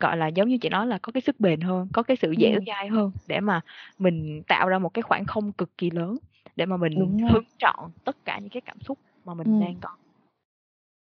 gọi 0.00 0.16
là 0.16 0.26
giống 0.28 0.48
như 0.48 0.58
chị 0.58 0.68
nói 0.68 0.86
là 0.86 0.98
có 1.02 1.12
cái 1.12 1.20
sức 1.20 1.40
bền 1.40 1.60
hơn 1.60 1.88
có 1.92 2.02
cái 2.02 2.16
sự 2.16 2.34
dẻo 2.40 2.60
dai 2.66 2.88
hơn 2.88 3.12
để 3.28 3.40
mà 3.40 3.60
mình 3.98 4.42
tạo 4.48 4.68
ra 4.68 4.78
một 4.78 4.88
cái 4.94 5.02
khoảng 5.02 5.24
không 5.24 5.52
cực 5.52 5.78
kỳ 5.78 5.90
lớn 5.90 6.16
để 6.56 6.66
mà 6.66 6.76
mình 6.76 7.18
hứng 7.32 7.44
trọn 7.58 7.90
tất 8.04 8.16
cả 8.24 8.38
những 8.38 8.50
cái 8.50 8.60
cảm 8.66 8.80
xúc 8.80 8.98
mà 9.24 9.34
mình 9.34 9.46
Ừm. 9.46 9.60
đang 9.60 9.74
có 9.80 9.88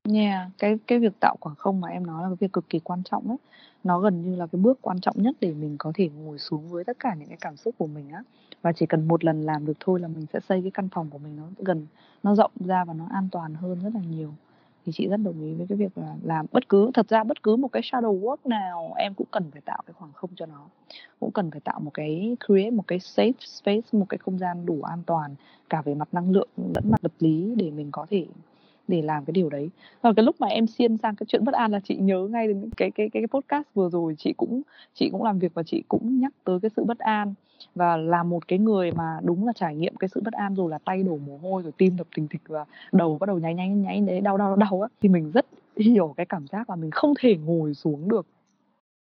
Yeah, 0.09 0.49
cái 0.59 0.77
cái 0.87 0.99
việc 0.99 1.13
tạo 1.21 1.37
khoảng 1.41 1.57
không 1.57 1.81
mà 1.81 1.89
em 1.89 2.07
nói 2.07 2.23
là 2.23 2.29
cái 2.29 2.37
việc 2.41 2.53
cực 2.53 2.69
kỳ 2.69 2.79
quan 2.79 3.03
trọng 3.03 3.29
đấy. 3.29 3.37
Nó 3.85 3.99
gần 4.01 4.23
như 4.23 4.37
là 4.37 4.47
cái 4.47 4.61
bước 4.61 4.79
quan 4.83 5.01
trọng 5.01 5.23
nhất 5.23 5.37
để 5.41 5.53
mình 5.55 5.77
có 5.79 5.93
thể 5.95 6.09
ngồi 6.09 6.39
xuống 6.39 6.69
với 6.71 6.85
tất 6.85 6.97
cả 7.01 7.15
những 7.15 7.29
cái 7.29 7.37
cảm 7.41 7.57
xúc 7.57 7.75
của 7.79 7.87
mình 7.87 8.11
á. 8.11 8.23
Và 8.63 8.73
chỉ 8.73 8.87
cần 8.87 9.09
một 9.09 9.25
lần 9.25 9.43
làm 9.43 9.67
được 9.67 9.73
thôi 9.81 10.01
là 10.01 10.09
mình 10.09 10.27
sẽ 10.33 10.41
xây 10.41 10.63
cái 10.63 10.71
căn 10.71 10.89
phòng 10.89 11.11
của 11.11 11.19
mình 11.19 11.37
nó 11.37 11.43
gần 11.59 11.87
nó 12.23 12.35
rộng 12.35 12.51
ra 12.67 12.85
và 12.85 12.95
nó 12.95 13.05
an 13.13 13.29
toàn 13.33 13.55
hơn 13.55 13.81
rất 13.85 13.91
là 13.95 14.01
nhiều. 14.11 14.35
Thì 14.87 14.93
chị 14.93 15.09
rất 15.09 15.17
đồng 15.17 15.41
ý 15.43 15.55
với 15.55 15.67
cái 15.67 15.79
việc 15.79 15.99
là 15.99 16.15
làm 16.23 16.47
bất 16.53 16.69
cứ 16.69 16.91
thật 16.95 17.09
ra 17.09 17.25
bất 17.25 17.43
cứ 17.43 17.57
một 17.57 17.69
cái 17.73 17.83
shadow 17.83 18.21
work 18.21 18.37
nào 18.45 18.95
em 18.97 19.15
cũng 19.15 19.27
cần 19.31 19.51
phải 19.51 19.61
tạo 19.61 19.83
cái 19.87 19.95
khoảng 19.99 20.13
không 20.13 20.31
cho 20.37 20.47
nó. 20.47 20.67
Cũng 21.21 21.31
cần 21.33 21.51
phải 21.51 21.61
tạo 21.61 21.81
một 21.81 21.91
cái 21.95 22.37
create 22.47 22.71
một 22.71 22.85
cái 22.87 22.99
safe 22.99 23.33
space, 23.41 23.89
một 23.99 24.07
cái 24.09 24.19
không 24.19 24.39
gian 24.39 24.67
đủ 24.67 24.83
an 24.83 25.03
toàn 25.07 25.35
cả 25.71 25.83
về 25.83 25.95
mặt 25.95 26.09
năng 26.13 26.31
lượng 26.31 26.49
lẫn 26.75 26.91
mặt 26.91 27.03
vật 27.03 27.13
lý 27.19 27.55
để 27.57 27.71
mình 27.71 27.89
có 27.93 28.07
thể 28.11 28.27
để 28.91 29.03
làm 29.03 29.25
cái 29.25 29.33
điều 29.33 29.51
đấy. 29.51 29.71
Và 30.03 30.13
cái 30.17 30.25
lúc 30.25 30.37
mà 30.39 30.47
em 30.47 30.67
xiên 30.67 30.97
sang 30.97 31.17
cái 31.17 31.27
chuyện 31.29 31.45
bất 31.45 31.55
an 31.55 31.71
là 31.71 31.81
chị 31.85 31.97
nhớ 31.97 32.29
ngay 32.31 32.49
đến 32.49 32.71
cái 32.77 32.91
cái 32.91 33.09
cái, 33.13 33.23
cái 33.23 33.27
podcast 33.27 33.67
vừa 33.75 33.91
rồi 33.91 34.15
chị 34.19 34.35
cũng 34.37 34.63
chị 34.95 35.09
cũng 35.13 35.23
làm 35.23 35.39
việc 35.39 35.55
và 35.55 35.63
chị 35.63 35.83
cũng 35.89 36.21
nhắc 36.21 36.33
tới 36.45 36.59
cái 36.63 36.71
sự 36.77 36.85
bất 36.85 36.99
an 36.99 37.35
và 37.75 37.97
là 37.97 38.23
một 38.23 38.49
cái 38.49 38.59
người 38.59 38.93
mà 38.93 39.19
đúng 39.23 39.47
là 39.47 39.53
trải 39.53 39.77
nghiệm 39.77 39.97
cái 39.97 40.09
sự 40.09 40.21
bất 40.25 40.35
an 40.35 40.55
rồi 40.55 40.71
là 40.71 40.79
tay 40.79 41.03
đổ 41.03 41.19
mồ 41.27 41.39
hôi 41.43 41.63
rồi 41.63 41.73
tim 41.77 41.97
đập 41.97 42.07
thình 42.17 42.29
thịch 42.29 42.43
và 42.49 42.65
đầu 42.93 43.19
bắt 43.19 43.27
đầu 43.27 43.39
nháy 43.39 43.55
nháy 43.55 43.69
nháy 43.69 44.01
đấy 44.01 44.21
đau 44.21 44.37
đau 44.37 44.57
đau 44.57 44.83
á 44.83 44.89
thì 45.03 45.09
mình 45.09 45.31
rất 45.31 45.47
hiểu 45.77 46.15
cái 46.17 46.27
cảm 46.27 46.47
giác 46.47 46.71
là 46.71 46.77
mình 46.77 46.91
không 46.91 47.15
thể 47.21 47.37
ngồi 47.37 47.75
xuống 47.75 48.09
được 48.09 48.27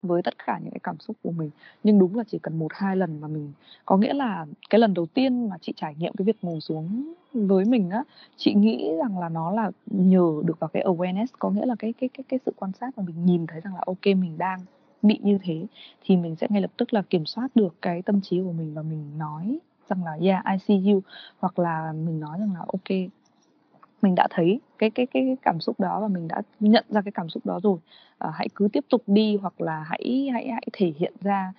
với 0.01 0.21
tất 0.21 0.33
cả 0.47 0.59
những 0.63 0.71
cái 0.71 0.79
cảm 0.83 0.99
xúc 0.99 1.15
của 1.23 1.31
mình. 1.31 1.49
Nhưng 1.83 1.99
đúng 1.99 2.15
là 2.15 2.23
chỉ 2.27 2.39
cần 2.39 2.59
một, 2.59 2.67
hai 2.73 2.95
lần 2.95 3.21
mà 3.21 3.27
mình, 3.27 3.51
có 3.85 3.97
nghĩa 3.97 4.13
là 4.13 4.45
cái 4.69 4.79
lần 4.79 4.93
đầu 4.93 5.05
tiên 5.05 5.49
mà 5.49 5.55
chị 5.61 5.73
trải 5.75 5.95
nghiệm 5.95 6.13
cái 6.13 6.25
việc 6.25 6.37
ngồi 6.41 6.61
xuống 6.61 7.13
với 7.33 7.65
mình 7.65 7.89
á, 7.89 8.03
chị 8.37 8.53
nghĩ 8.53 8.91
rằng 8.97 9.19
là 9.19 9.29
nó 9.29 9.51
là 9.51 9.71
nhờ 9.85 10.41
được 10.45 10.59
vào 10.59 10.67
cái 10.67 10.83
awareness, 10.83 11.25
có 11.39 11.49
nghĩa 11.49 11.65
là 11.65 11.75
cái 11.79 11.93
cái 11.93 12.09
cái 12.13 12.23
cái 12.29 12.39
sự 12.45 12.53
quan 12.55 12.71
sát 12.79 12.97
mà 12.97 13.03
mình 13.07 13.25
nhìn 13.25 13.47
thấy 13.47 13.61
rằng 13.61 13.75
là, 13.75 13.81
ok, 13.85 14.05
mình 14.05 14.37
đang 14.37 14.59
bị 15.01 15.19
như 15.23 15.37
thế, 15.43 15.65
thì 16.03 16.17
mình 16.17 16.35
sẽ 16.35 16.47
ngay 16.49 16.61
lập 16.61 16.71
tức 16.77 16.93
là 16.93 17.01
kiểm 17.09 17.25
soát 17.25 17.47
được 17.55 17.75
cái 17.81 18.01
tâm 18.01 18.21
trí 18.21 18.41
của 18.41 18.51
mình 18.51 18.73
và 18.73 18.81
mình 18.81 19.17
nói 19.17 19.59
rằng 19.89 20.03
là, 20.03 20.17
yeah, 20.21 20.45
I 20.45 20.57
see 20.57 20.91
you. 20.91 21.01
Hoặc 21.39 21.59
là 21.59 21.93
mình 21.93 22.19
nói 22.19 22.39
rằng 22.39 22.53
là, 22.53 22.59
ok 22.59 23.11
mình 24.01 24.15
đã 24.15 24.27
thấy 24.31 24.59
cái 24.77 24.89
cái 24.89 25.05
cái 25.05 25.37
cảm 25.41 25.59
xúc 25.59 25.79
đó 25.79 25.99
và 26.01 26.07
mình 26.07 26.27
đã 26.27 26.41
nhận 26.59 26.85
ra 26.89 27.01
cái 27.01 27.11
cảm 27.11 27.29
xúc 27.29 27.45
đó 27.45 27.59
rồi. 27.63 27.77
À, 28.17 28.29
hãy 28.33 28.47
cứ 28.55 28.67
tiếp 28.73 28.85
tục 28.89 29.03
đi 29.07 29.35
hoặc 29.35 29.61
là 29.61 29.83
hãy 29.87 30.29
hãy 30.33 30.47
hãy 30.51 30.67
thể 30.73 30.93
hiện 30.97 31.13
ra 31.21 31.53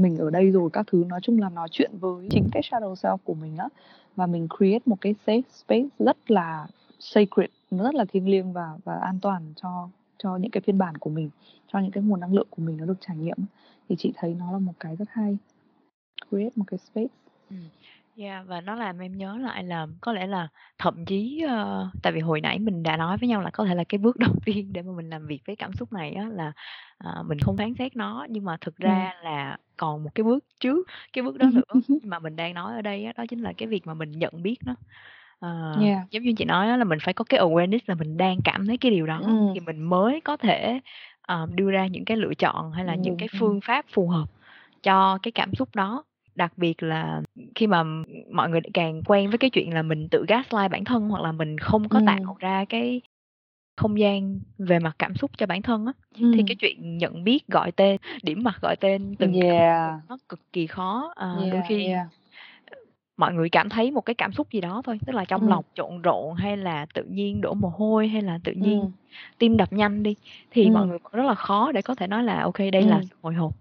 mình 0.00 0.16
ở 0.18 0.30
đây 0.30 0.50
rồi 0.50 0.70
các 0.72 0.86
thứ. 0.86 1.04
Nói 1.08 1.20
chung 1.22 1.40
là 1.40 1.48
nói 1.48 1.68
chuyện 1.70 1.90
với 2.00 2.28
chính 2.30 2.48
cái 2.52 2.62
shadow 2.62 2.94
self 2.94 3.16
của 3.24 3.34
mình 3.34 3.56
á 3.56 3.68
và 4.16 4.26
mình 4.26 4.48
create 4.58 4.82
một 4.86 5.00
cái 5.00 5.14
safe 5.26 5.42
space 5.50 5.88
rất 5.98 6.30
là 6.30 6.66
sacred 6.98 7.50
nó 7.70 7.84
rất 7.84 7.94
là 7.94 8.04
thiêng 8.04 8.28
liêng 8.28 8.52
và 8.52 8.78
và 8.84 8.94
an 8.94 9.18
toàn 9.22 9.42
cho 9.56 9.88
cho 10.18 10.36
những 10.36 10.50
cái 10.50 10.60
phiên 10.60 10.78
bản 10.78 10.96
của 10.96 11.10
mình 11.10 11.30
cho 11.72 11.78
những 11.78 11.90
cái 11.90 12.02
nguồn 12.02 12.20
năng 12.20 12.34
lượng 12.34 12.46
của 12.50 12.62
mình 12.62 12.76
nó 12.76 12.84
được 12.84 13.00
trải 13.00 13.16
nghiệm 13.16 13.36
thì 13.88 13.96
chị 13.98 14.12
thấy 14.16 14.34
nó 14.38 14.52
là 14.52 14.58
một 14.58 14.72
cái 14.80 14.96
rất 14.96 15.08
hay. 15.08 15.36
Create 16.30 16.50
một 16.56 16.64
cái 16.66 16.78
space. 16.78 17.14
Ừ. 17.50 17.56
Yeah, 18.20 18.46
và 18.46 18.60
nó 18.60 18.74
làm 18.74 18.98
em 18.98 19.16
nhớ 19.16 19.36
lại 19.36 19.64
là 19.64 19.86
có 20.00 20.12
lẽ 20.12 20.26
là 20.26 20.48
thậm 20.78 21.04
chí 21.04 21.44
ờ, 21.48 21.88
tại 22.02 22.12
vì 22.12 22.20
hồi 22.20 22.40
nãy 22.40 22.58
mình 22.58 22.82
đã 22.82 22.96
nói 22.96 23.16
với 23.16 23.28
nhau 23.28 23.40
là 23.40 23.50
có 23.50 23.64
thể 23.64 23.74
là 23.74 23.84
cái 23.84 23.98
bước 23.98 24.16
đầu 24.18 24.34
tiên 24.44 24.72
để 24.72 24.82
mà 24.82 24.92
mình 24.96 25.10
làm 25.10 25.26
việc 25.26 25.42
với 25.46 25.56
cảm 25.56 25.72
xúc 25.72 25.92
này 25.92 26.12
á 26.12 26.28
là 26.32 26.52
à, 26.98 27.10
mình 27.26 27.38
không 27.38 27.56
phán 27.56 27.74
xét 27.78 27.96
nó. 27.96 28.26
Nhưng 28.30 28.44
mà 28.44 28.56
thực 28.60 28.76
ra 28.76 29.14
là 29.22 29.56
còn 29.76 30.04
một 30.04 30.10
cái 30.14 30.24
bước 30.24 30.44
trước 30.60 30.88
cái 31.12 31.24
bước 31.24 31.38
đó 31.38 31.46
nữa 31.54 31.80
mà 32.02 32.18
mình 32.18 32.36
đang 32.36 32.54
nói 32.54 32.74
ở 32.74 32.82
đây 32.82 33.04
á 33.04 33.12
đó 33.16 33.24
chính 33.28 33.42
là 33.42 33.52
cái 33.56 33.68
việc 33.68 33.86
mà 33.86 33.94
mình 33.94 34.10
nhận 34.10 34.42
biết 34.42 34.56
nó. 34.64 34.74
Ờ, 35.38 35.76
yeah. 35.80 36.10
giống 36.10 36.22
như 36.22 36.32
chị 36.36 36.44
nói 36.44 36.68
á, 36.68 36.76
là 36.76 36.84
mình 36.84 36.98
phải 37.02 37.14
có 37.14 37.24
cái 37.28 37.40
awareness 37.40 37.80
là 37.86 37.94
mình 37.94 38.16
đang 38.16 38.38
cảm 38.44 38.66
thấy 38.66 38.76
cái 38.76 38.90
điều 38.90 39.06
đó 39.06 39.20
ừ. 39.26 39.32
thì 39.54 39.60
mình 39.60 39.82
mới 39.82 40.20
có 40.20 40.36
thể 40.36 40.80
ờ, 41.22 41.48
đưa 41.54 41.70
ra 41.70 41.86
những 41.86 42.04
cái 42.04 42.16
lựa 42.16 42.34
chọn 42.34 42.72
hay 42.72 42.84
là 42.84 42.94
những 42.94 43.16
cái 43.16 43.28
phương 43.38 43.60
pháp 43.60 43.84
phù 43.92 44.08
hợp 44.08 44.28
cho 44.82 45.18
cái 45.22 45.32
cảm 45.32 45.54
xúc 45.54 45.68
đó 45.74 46.04
đặc 46.34 46.52
biệt 46.58 46.82
là 46.82 47.22
khi 47.54 47.66
mà 47.66 47.82
mọi 48.32 48.50
người 48.50 48.60
càng 48.74 49.02
quen 49.06 49.30
với 49.30 49.38
cái 49.38 49.50
chuyện 49.50 49.74
là 49.74 49.82
mình 49.82 50.08
tự 50.08 50.24
gaslight 50.28 50.70
bản 50.70 50.84
thân 50.84 51.08
hoặc 51.08 51.22
là 51.22 51.32
mình 51.32 51.58
không 51.58 51.88
có 51.88 51.98
ừ. 51.98 52.04
tạo 52.06 52.36
ra 52.38 52.64
cái 52.64 53.00
không 53.76 53.98
gian 53.98 54.40
về 54.58 54.78
mặt 54.78 54.96
cảm 54.98 55.14
xúc 55.14 55.30
cho 55.38 55.46
bản 55.46 55.62
thân 55.62 55.86
á 55.86 55.92
Ừ. 56.20 56.32
thì 56.36 56.42
cái 56.46 56.56
chuyện 56.56 56.98
nhận 56.98 57.24
biết 57.24 57.46
gọi 57.48 57.72
tên 57.72 57.96
điểm 58.22 58.42
mặt 58.44 58.58
gọi 58.62 58.76
tên 58.76 59.14
từng 59.18 59.32
yeah 59.32 59.94
nó 60.08 60.18
cực 60.28 60.52
kỳ 60.52 60.66
khó 60.66 61.12
à, 61.16 61.32
đôi 61.36 61.52
yeah 61.52 61.64
khi 61.68 61.86
yeah 61.86 62.06
mọi 63.16 63.32
người 63.34 63.48
cảm 63.48 63.68
thấy 63.68 63.90
một 63.90 64.00
cái 64.00 64.14
cảm 64.14 64.32
xúc 64.32 64.52
gì 64.52 64.60
đó 64.60 64.82
thôi 64.84 64.98
tức 65.06 65.12
là 65.12 65.24
trong 65.24 65.40
ừ. 65.40 65.48
lòng 65.48 65.64
trộn 65.74 66.02
rộn 66.02 66.34
hay 66.34 66.56
là 66.56 66.86
tự 66.94 67.04
nhiên 67.04 67.40
đổ 67.40 67.54
mồ 67.54 67.68
hôi 67.68 68.08
hay 68.08 68.22
là 68.22 68.38
tự 68.44 68.52
nhiên 68.52 68.80
Ừ. 68.80 68.86
tim 69.38 69.56
đập 69.56 69.72
nhanh 69.72 70.02
đi 70.02 70.14
thì 70.50 70.64
Ừ. 70.64 70.70
mọi 70.70 70.86
người 70.86 70.98
rất 71.12 71.22
là 71.26 71.34
khó 71.34 71.72
để 71.72 71.82
có 71.82 71.94
thể 71.94 72.06
nói 72.06 72.24
là 72.24 72.42
ok 72.42 72.58
đây 72.58 72.82
Ừ. 72.82 72.88
là 72.88 73.00
sự 73.10 73.16
hồi 73.22 73.34
hộp 73.34 73.52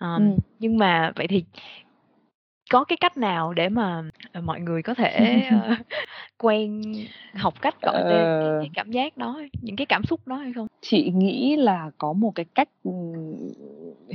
um, 0.00 0.06
Ừ. 0.16 0.36
nhưng 0.58 0.78
mà 0.78 1.12
vậy 1.16 1.26
thì 1.26 1.44
có 2.70 2.84
cái 2.84 2.96
cách 3.00 3.16
nào 3.16 3.52
để 3.54 3.68
mà 3.68 4.02
ờ, 4.32 4.40
mọi 4.40 4.60
người 4.60 4.82
có 4.82 4.94
thể 4.94 5.42
ờ, 5.50 5.74
quen 6.38 6.82
học 7.34 7.54
cách 7.62 7.74
gọi 7.82 7.94
tên 7.94 8.10
cái, 8.10 8.48
Ờ, 8.48 8.58
cái 8.60 8.70
cảm 8.74 8.90
giác 8.90 9.16
đó 9.16 9.40
những 9.62 9.76
cái 9.76 9.86
cảm 9.86 10.04
xúc 10.04 10.20
đó 10.26 10.36
hay 10.36 10.52
không? 10.52 10.66
Chị 10.80 11.10
nghĩ 11.14 11.56
là 11.56 11.90
có 11.98 12.12
một 12.12 12.32
cái 12.34 12.46
cách 12.54 12.68
ừm, 12.84 13.34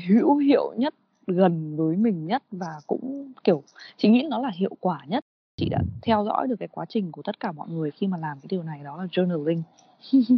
hữu 0.08 0.38
hiệu 0.38 0.74
nhất 0.78 0.94
gần 1.28 1.76
với 1.78 1.98
mình 1.98 2.26
nhất 2.28 2.44
và 2.52 2.72
cũng 2.88 3.32
kiểu 3.44 3.64
chị 3.98 4.10
nghĩ 4.10 4.28
nó 4.30 4.40
là 4.40 4.52
hiệu 4.56 4.76
quả 4.80 5.00
nhất. 5.08 5.26
Chị 5.56 5.70
đã 5.70 5.80
theo 6.02 6.26
dõi 6.26 6.48
được 6.48 6.56
cái 6.60 6.68
quá 6.72 6.86
trình 6.90 7.12
của 7.12 7.22
tất 7.22 7.40
cả 7.40 7.52
mọi 7.52 7.70
người 7.70 7.92
khi 7.92 8.08
mà 8.08 8.18
làm 8.18 8.40
cái 8.40 8.48
điều 8.50 8.64
này 8.64 8.80
đó 8.84 8.98
là 8.98 9.06
journaling. 9.06 9.62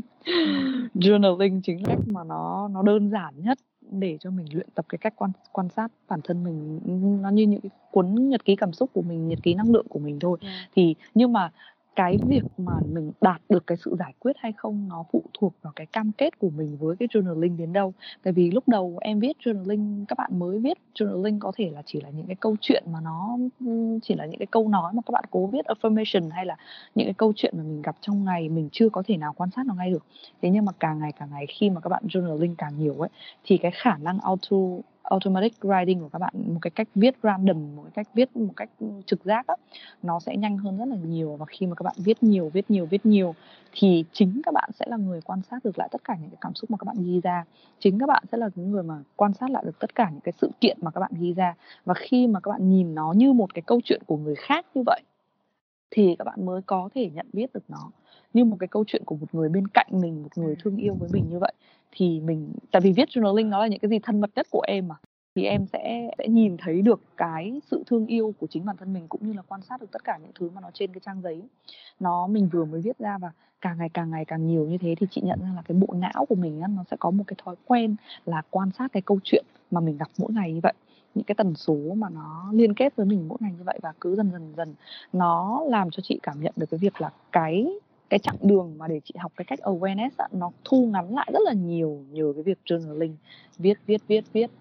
Journaling 0.95 1.61
chính 1.63 1.87
là 1.87 1.89
cách 1.95 2.07
mà 2.07 2.23
nó 2.23 2.67
nó 2.67 2.81
đơn 2.83 3.09
giản 3.09 3.33
nhất 3.37 3.57
để 3.91 4.17
cho 4.19 4.31
mình 4.31 4.45
luyện 4.53 4.67
tập 4.75 4.85
cái 4.89 4.97
cách 4.97 5.13
quan 5.15 5.31
quan 5.51 5.69
sát 5.69 5.91
bản 6.07 6.19
thân 6.23 6.43
mình 6.43 6.79
nó 7.21 7.29
như 7.29 7.43
những 7.43 7.61
cái 7.61 7.69
cuốn 7.91 8.29
nhật 8.29 8.45
ký 8.45 8.55
cảm 8.55 8.73
xúc 8.73 8.89
của 8.93 9.01
mình 9.01 9.27
nhật 9.27 9.39
ký 9.43 9.53
năng 9.53 9.71
lượng 9.71 9.87
của 9.89 9.99
mình 9.99 10.19
thôi 10.19 10.37
Yeah. 10.41 10.69
thì 10.75 10.95
nhưng 11.13 11.33
mà 11.33 11.51
cái 11.95 12.17
việc 12.17 12.45
mà 12.57 12.73
mình 12.81 13.11
đạt 13.21 13.41
được 13.49 13.67
cái 13.67 13.77
sự 13.77 13.95
giải 13.99 14.13
quyết 14.19 14.35
hay 14.39 14.53
không 14.57 14.87
nó 14.87 15.03
phụ 15.11 15.23
thuộc 15.33 15.53
vào 15.61 15.73
cái 15.75 15.85
cam 15.85 16.11
kết 16.11 16.39
của 16.39 16.49
mình 16.49 16.77
với 16.79 16.95
cái 16.95 17.07
journaling 17.07 17.57
đến 17.57 17.73
đâu. 17.73 17.93
Tại 18.23 18.33
vì 18.33 18.51
lúc 18.51 18.67
đầu 18.67 18.97
em 19.01 19.19
viết 19.19 19.37
journaling, 19.45 20.05
các 20.07 20.17
bạn 20.17 20.39
mới 20.39 20.59
viết 20.59 20.77
journaling 20.95 21.39
có 21.39 21.51
thể 21.55 21.69
là 21.69 21.81
chỉ 21.85 22.01
là 22.01 22.09
những 22.09 22.27
cái 22.27 22.35
câu 22.35 22.55
chuyện 22.61 22.83
mà 22.91 22.99
nó 23.01 23.37
chỉ 24.01 24.15
là 24.15 24.25
những 24.25 24.39
cái 24.39 24.47
câu 24.51 24.67
nói 24.69 24.93
mà 24.93 25.01
các 25.05 25.11
bạn 25.11 25.23
cố 25.31 25.47
viết, 25.47 25.65
affirmation 25.65 26.29
hay 26.31 26.45
là 26.45 26.55
những 26.95 27.07
cái 27.07 27.13
câu 27.13 27.33
chuyện 27.35 27.53
mà 27.57 27.63
mình 27.63 27.81
gặp 27.81 27.95
trong 28.01 28.25
ngày 28.25 28.49
mình 28.49 28.69
chưa 28.71 28.89
có 28.89 29.03
thể 29.05 29.17
nào 29.17 29.33
quan 29.33 29.49
sát 29.55 29.65
nó 29.67 29.73
ngay 29.73 29.91
được. 29.91 30.05
Thế 30.41 30.49
nhưng 30.49 30.65
mà 30.65 30.71
càng 30.79 30.99
ngày 30.99 31.11
càng 31.19 31.29
ngày 31.31 31.45
khi 31.59 31.69
mà 31.69 31.81
các 31.81 31.89
bạn 31.89 32.03
journaling 32.07 32.55
càng 32.57 32.77
nhiều 32.77 32.95
ấy, 32.99 33.09
thì 33.43 33.57
cái 33.57 33.71
khả 33.75 33.97
năng 33.97 34.19
auto 34.19 34.57
automatic 35.03 35.53
writing 35.61 35.99
của 35.99 36.09
các 36.09 36.19
bạn, 36.19 36.33
một 36.35 36.59
cái 36.61 36.71
cách 36.71 36.87
viết 36.95 37.15
random, 37.23 37.75
một 37.75 37.83
cái 37.83 37.91
cách 37.93 38.07
viết 38.13 38.35
một 38.35 38.53
cách 38.55 38.69
trực 39.05 39.23
giác 39.25 39.47
á, 39.47 39.55
nó 40.03 40.19
sẽ 40.19 40.37
nhanh 40.37 40.57
hơn 40.57 40.77
rất 40.77 40.85
là 40.85 40.95
nhiều. 40.95 41.35
Và 41.35 41.45
khi 41.45 41.67
mà 41.67 41.75
các 41.75 41.83
bạn 41.83 41.95
viết 41.97 42.23
nhiều 42.23 42.49
viết 42.53 42.71
nhiều 42.71 42.85
viết 42.85 43.05
nhiều, 43.05 43.35
thì 43.71 44.05
chính 44.11 44.41
các 44.45 44.53
bạn 44.53 44.69
sẽ 44.73 44.85
là 44.89 44.97
người 44.97 45.21
quan 45.21 45.41
sát 45.51 45.65
được 45.65 45.79
lại 45.79 45.89
tất 45.91 46.03
cả 46.03 46.15
những 46.21 46.29
cái 46.29 46.37
cảm 46.41 46.55
xúc 46.55 46.71
mà 46.71 46.77
các 46.77 46.85
bạn 46.85 46.95
ghi 46.99 47.21
ra. 47.23 47.43
Chính 47.79 47.99
các 47.99 48.07
bạn 48.07 48.23
sẽ 48.31 48.37
là 48.37 48.49
những 48.55 48.71
người 48.71 48.83
mà 48.83 48.95
quan 49.15 49.33
sát 49.33 49.49
lại 49.49 49.63
được 49.65 49.79
tất 49.79 49.95
cả 49.95 50.09
những 50.09 50.21
cái 50.21 50.33
sự 50.41 50.49
kiện 50.61 50.77
mà 50.81 50.91
các 50.91 50.99
bạn 50.99 51.11
ghi 51.19 51.33
ra. 51.33 51.55
Và 51.85 51.93
khi 51.93 52.27
mà 52.27 52.39
các 52.39 52.51
bạn 52.51 52.69
nhìn 52.69 52.95
nó 52.95 53.13
như 53.13 53.33
một 53.33 53.53
cái 53.53 53.61
câu 53.61 53.81
chuyện 53.83 54.01
của 54.05 54.17
người 54.17 54.35
khác 54.35 54.65
như 54.75 54.83
vậy, 54.85 55.01
thì 55.91 56.15
các 56.19 56.25
bạn 56.25 56.45
mới 56.45 56.61
có 56.61 56.89
thể 56.95 57.09
nhận 57.09 57.27
biết 57.33 57.53
được 57.53 57.63
nó 57.67 57.91
như 58.33 58.45
một 58.45 58.57
cái 58.59 58.67
câu 58.67 58.83
chuyện 58.87 59.03
của 59.05 59.15
một 59.15 59.27
người 59.31 59.49
bên 59.49 59.67
cạnh 59.67 59.87
mình, 59.91 60.23
một 60.23 60.29
người 60.35 60.55
thương 60.63 60.77
yêu 60.77 60.95
với 60.99 61.09
mình 61.13 61.29
như 61.29 61.39
vậy 61.39 61.53
thì 61.95 62.19
mình 62.19 62.53
tại 62.71 62.81
vì 62.81 62.91
viết 62.91 63.09
journaling 63.09 63.49
nó 63.49 63.59
là 63.59 63.67
những 63.67 63.79
cái 63.79 63.89
gì 63.89 63.99
thân 63.99 64.21
mật 64.21 64.29
nhất 64.35 64.47
của 64.49 64.61
em 64.67 64.87
mà 64.87 64.95
thì 65.35 65.45
em 65.45 65.65
sẽ 65.73 66.09
sẽ 66.17 66.27
nhìn 66.27 66.57
thấy 66.57 66.81
được 66.81 67.01
cái 67.17 67.61
sự 67.71 67.83
thương 67.87 68.05
yêu 68.05 68.33
của 68.39 68.47
chính 68.47 68.65
bản 68.65 68.77
thân 68.77 68.93
mình 68.93 69.07
cũng 69.07 69.27
như 69.27 69.33
là 69.33 69.41
quan 69.41 69.61
sát 69.61 69.81
được 69.81 69.91
tất 69.91 70.03
cả 70.03 70.17
những 70.21 70.31
thứ 70.35 70.49
mà 70.49 70.61
nó 70.61 70.69
trên 70.73 70.93
cái 70.93 71.01
trang 71.05 71.21
giấy. 71.21 71.41
Nó 71.99 72.27
mình 72.27 72.49
vừa 72.51 72.65
mới 72.65 72.81
viết 72.81 72.97
ra 72.99 73.17
và 73.17 73.31
càng 73.61 73.77
ngày 73.77 73.89
càng 73.89 74.11
ngày 74.11 74.25
càng 74.25 74.47
nhiều 74.47 74.65
như 74.65 74.77
thế 74.77 74.95
thì 74.99 75.07
chị 75.11 75.21
nhận 75.21 75.39
ra 75.41 75.51
là 75.55 75.61
cái 75.61 75.77
bộ 75.77 75.93
não 75.93 76.25
của 76.25 76.35
mình 76.35 76.61
á, 76.61 76.67
nó 76.67 76.83
sẽ 76.91 76.97
có 76.99 77.11
một 77.11 77.23
cái 77.27 77.35
thói 77.43 77.55
quen 77.65 77.95
là 78.25 78.41
quan 78.49 78.71
sát 78.71 78.91
cái 78.93 79.01
câu 79.01 79.19
chuyện 79.23 79.45
mà 79.71 79.81
mình 79.81 79.97
gặp 79.97 80.07
mỗi 80.17 80.33
ngày 80.33 80.53
như 80.53 80.59
vậy. 80.63 80.73
Những 81.15 81.25
cái 81.25 81.35
tần 81.35 81.55
số 81.55 81.77
mà 81.97 82.09
nó 82.09 82.49
liên 82.53 82.73
kết 82.73 82.95
với 82.95 83.05
mình 83.05 83.27
mỗi 83.27 83.37
ngày 83.41 83.51
như 83.57 83.63
vậy 83.63 83.79
và 83.81 83.93
cứ 83.99 84.15
dần 84.15 84.31
dần 84.31 84.53
dần 84.57 84.75
nó 85.13 85.63
làm 85.67 85.91
cho 85.91 86.01
chị 86.03 86.19
cảm 86.23 86.41
nhận 86.41 86.53
được 86.55 86.65
cái 86.71 86.77
việc 86.77 87.01
là 87.01 87.09
cái 87.31 87.67
cái 88.13 88.19
chặng 88.19 88.37
đường 88.41 88.75
mà 88.77 88.87
để 88.87 88.99
chị 89.03 89.13
học 89.17 89.31
cái 89.35 89.45
cách 89.45 89.59
awareness 89.59 90.09
á, 90.17 90.27
nó 90.31 90.51
thu 90.63 90.89
ngắn 90.93 91.15
lại 91.15 91.29
rất 91.33 91.39
là 91.45 91.53
nhiều 91.53 92.05
nhờ 92.11 92.33
cái 92.35 92.43
việc 92.43 92.57
journaling 92.65 93.13
viết 93.57 93.77
viết 93.85 94.01
viết 94.07 94.23
viết. 94.33 94.51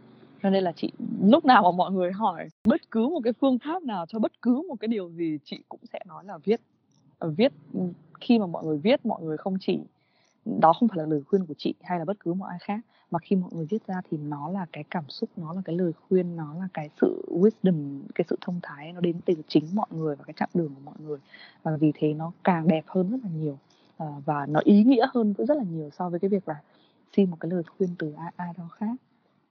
Cho 0.43 0.51
nên 0.51 0.65
là 0.65 0.73
chị 0.77 0.93
lúc 1.23 1.45
nào 1.45 1.63
mà 1.63 1.71
mọi 1.71 1.93
người 1.93 2.13
hỏi 2.13 2.49
bất 2.65 2.81
cứ 2.91 3.09
một 3.09 3.21
cái 3.25 3.33
phương 3.33 3.59
pháp 3.65 3.83
nào 3.83 4.07
cho 4.09 4.19
bất 4.19 4.33
cứ 4.43 4.63
một 4.69 4.75
cái 4.81 4.89
điều 4.89 5.11
gì 5.11 5.39
chị 5.45 5.61
cũng 5.69 5.81
sẽ 5.93 5.99
nói 6.07 6.25
là 6.25 6.39
viết. 6.45 6.61
Ờ, 7.19 7.31
viết 7.37 7.53
ừ, 7.75 7.81
khi 8.21 8.39
mà 8.39 8.47
mọi 8.47 8.65
người 8.65 8.79
viết 8.79 9.07
mọi 9.07 9.23
người 9.23 9.37
không 9.37 9.57
chỉ 9.61 9.79
đó 10.45 10.73
không 10.73 10.89
phải 10.89 10.99
là 10.99 11.07
lời 11.07 11.23
khuyên 11.27 11.47
của 11.47 11.55
chị 11.59 11.75
hay 11.83 11.99
là 11.99 12.05
bất 12.05 12.21
cứ 12.21 12.35
một 12.35 12.47
ai 12.47 12.59
khác 12.61 12.81
mà 13.13 13.19
khi 13.19 13.37
mọi 13.37 13.51
người 13.55 13.67
viết 13.71 13.87
ra 13.87 14.01
thì 14.11 14.19
nó 14.19 14.51
là 14.51 14.67
cái 14.73 14.85
cảm 14.91 15.05
xúc 15.09 15.31
nó 15.37 15.53
là 15.53 15.63
cái 15.65 15.77
lời 15.77 15.93
khuyên 16.09 16.37
nó 16.37 16.55
là 16.55 16.69
cái 16.75 16.89
sự 17.01 17.25
wisdom 17.29 18.01
cái 18.15 18.25
sự 18.29 18.37
thông 18.41 18.61
thái 18.63 18.93
nó 18.93 19.01
đến 19.01 19.17
từ 19.25 19.35
chính 19.49 19.65
mọi 19.75 19.87
người 19.91 20.17
và 20.17 20.25
cái 20.25 20.35
chặng 20.39 20.49
đường 20.55 20.75
của 20.75 20.81
mọi 20.85 20.95
người. 20.99 21.19
Và 21.63 21.77
vì 21.77 21.93
thế 21.95 22.15
nó 22.15 22.33
càng 22.45 22.69
đẹp 22.69 22.85
hơn 22.87 23.11
rất 23.11 23.19
là 23.25 23.31
nhiều 23.41 23.59
à, 23.97 24.07
và 24.25 24.47
nó 24.47 24.61
ý 24.65 24.85
nghĩa 24.85 25.07
hơn 25.15 25.35
rất 25.39 25.57
là 25.57 25.65
nhiều 25.65 25.91
so 25.91 26.09
với 26.09 26.21
cái 26.21 26.29
việc 26.29 26.49
là 26.49 26.55
xin 27.17 27.31
một 27.31 27.37
cái 27.41 27.51
lời 27.51 27.63
khuyên 27.77 27.91
từ 27.99 28.13
ai 28.19 28.33
ai 28.37 28.53
đó 28.59 28.69
khác. 28.73 28.97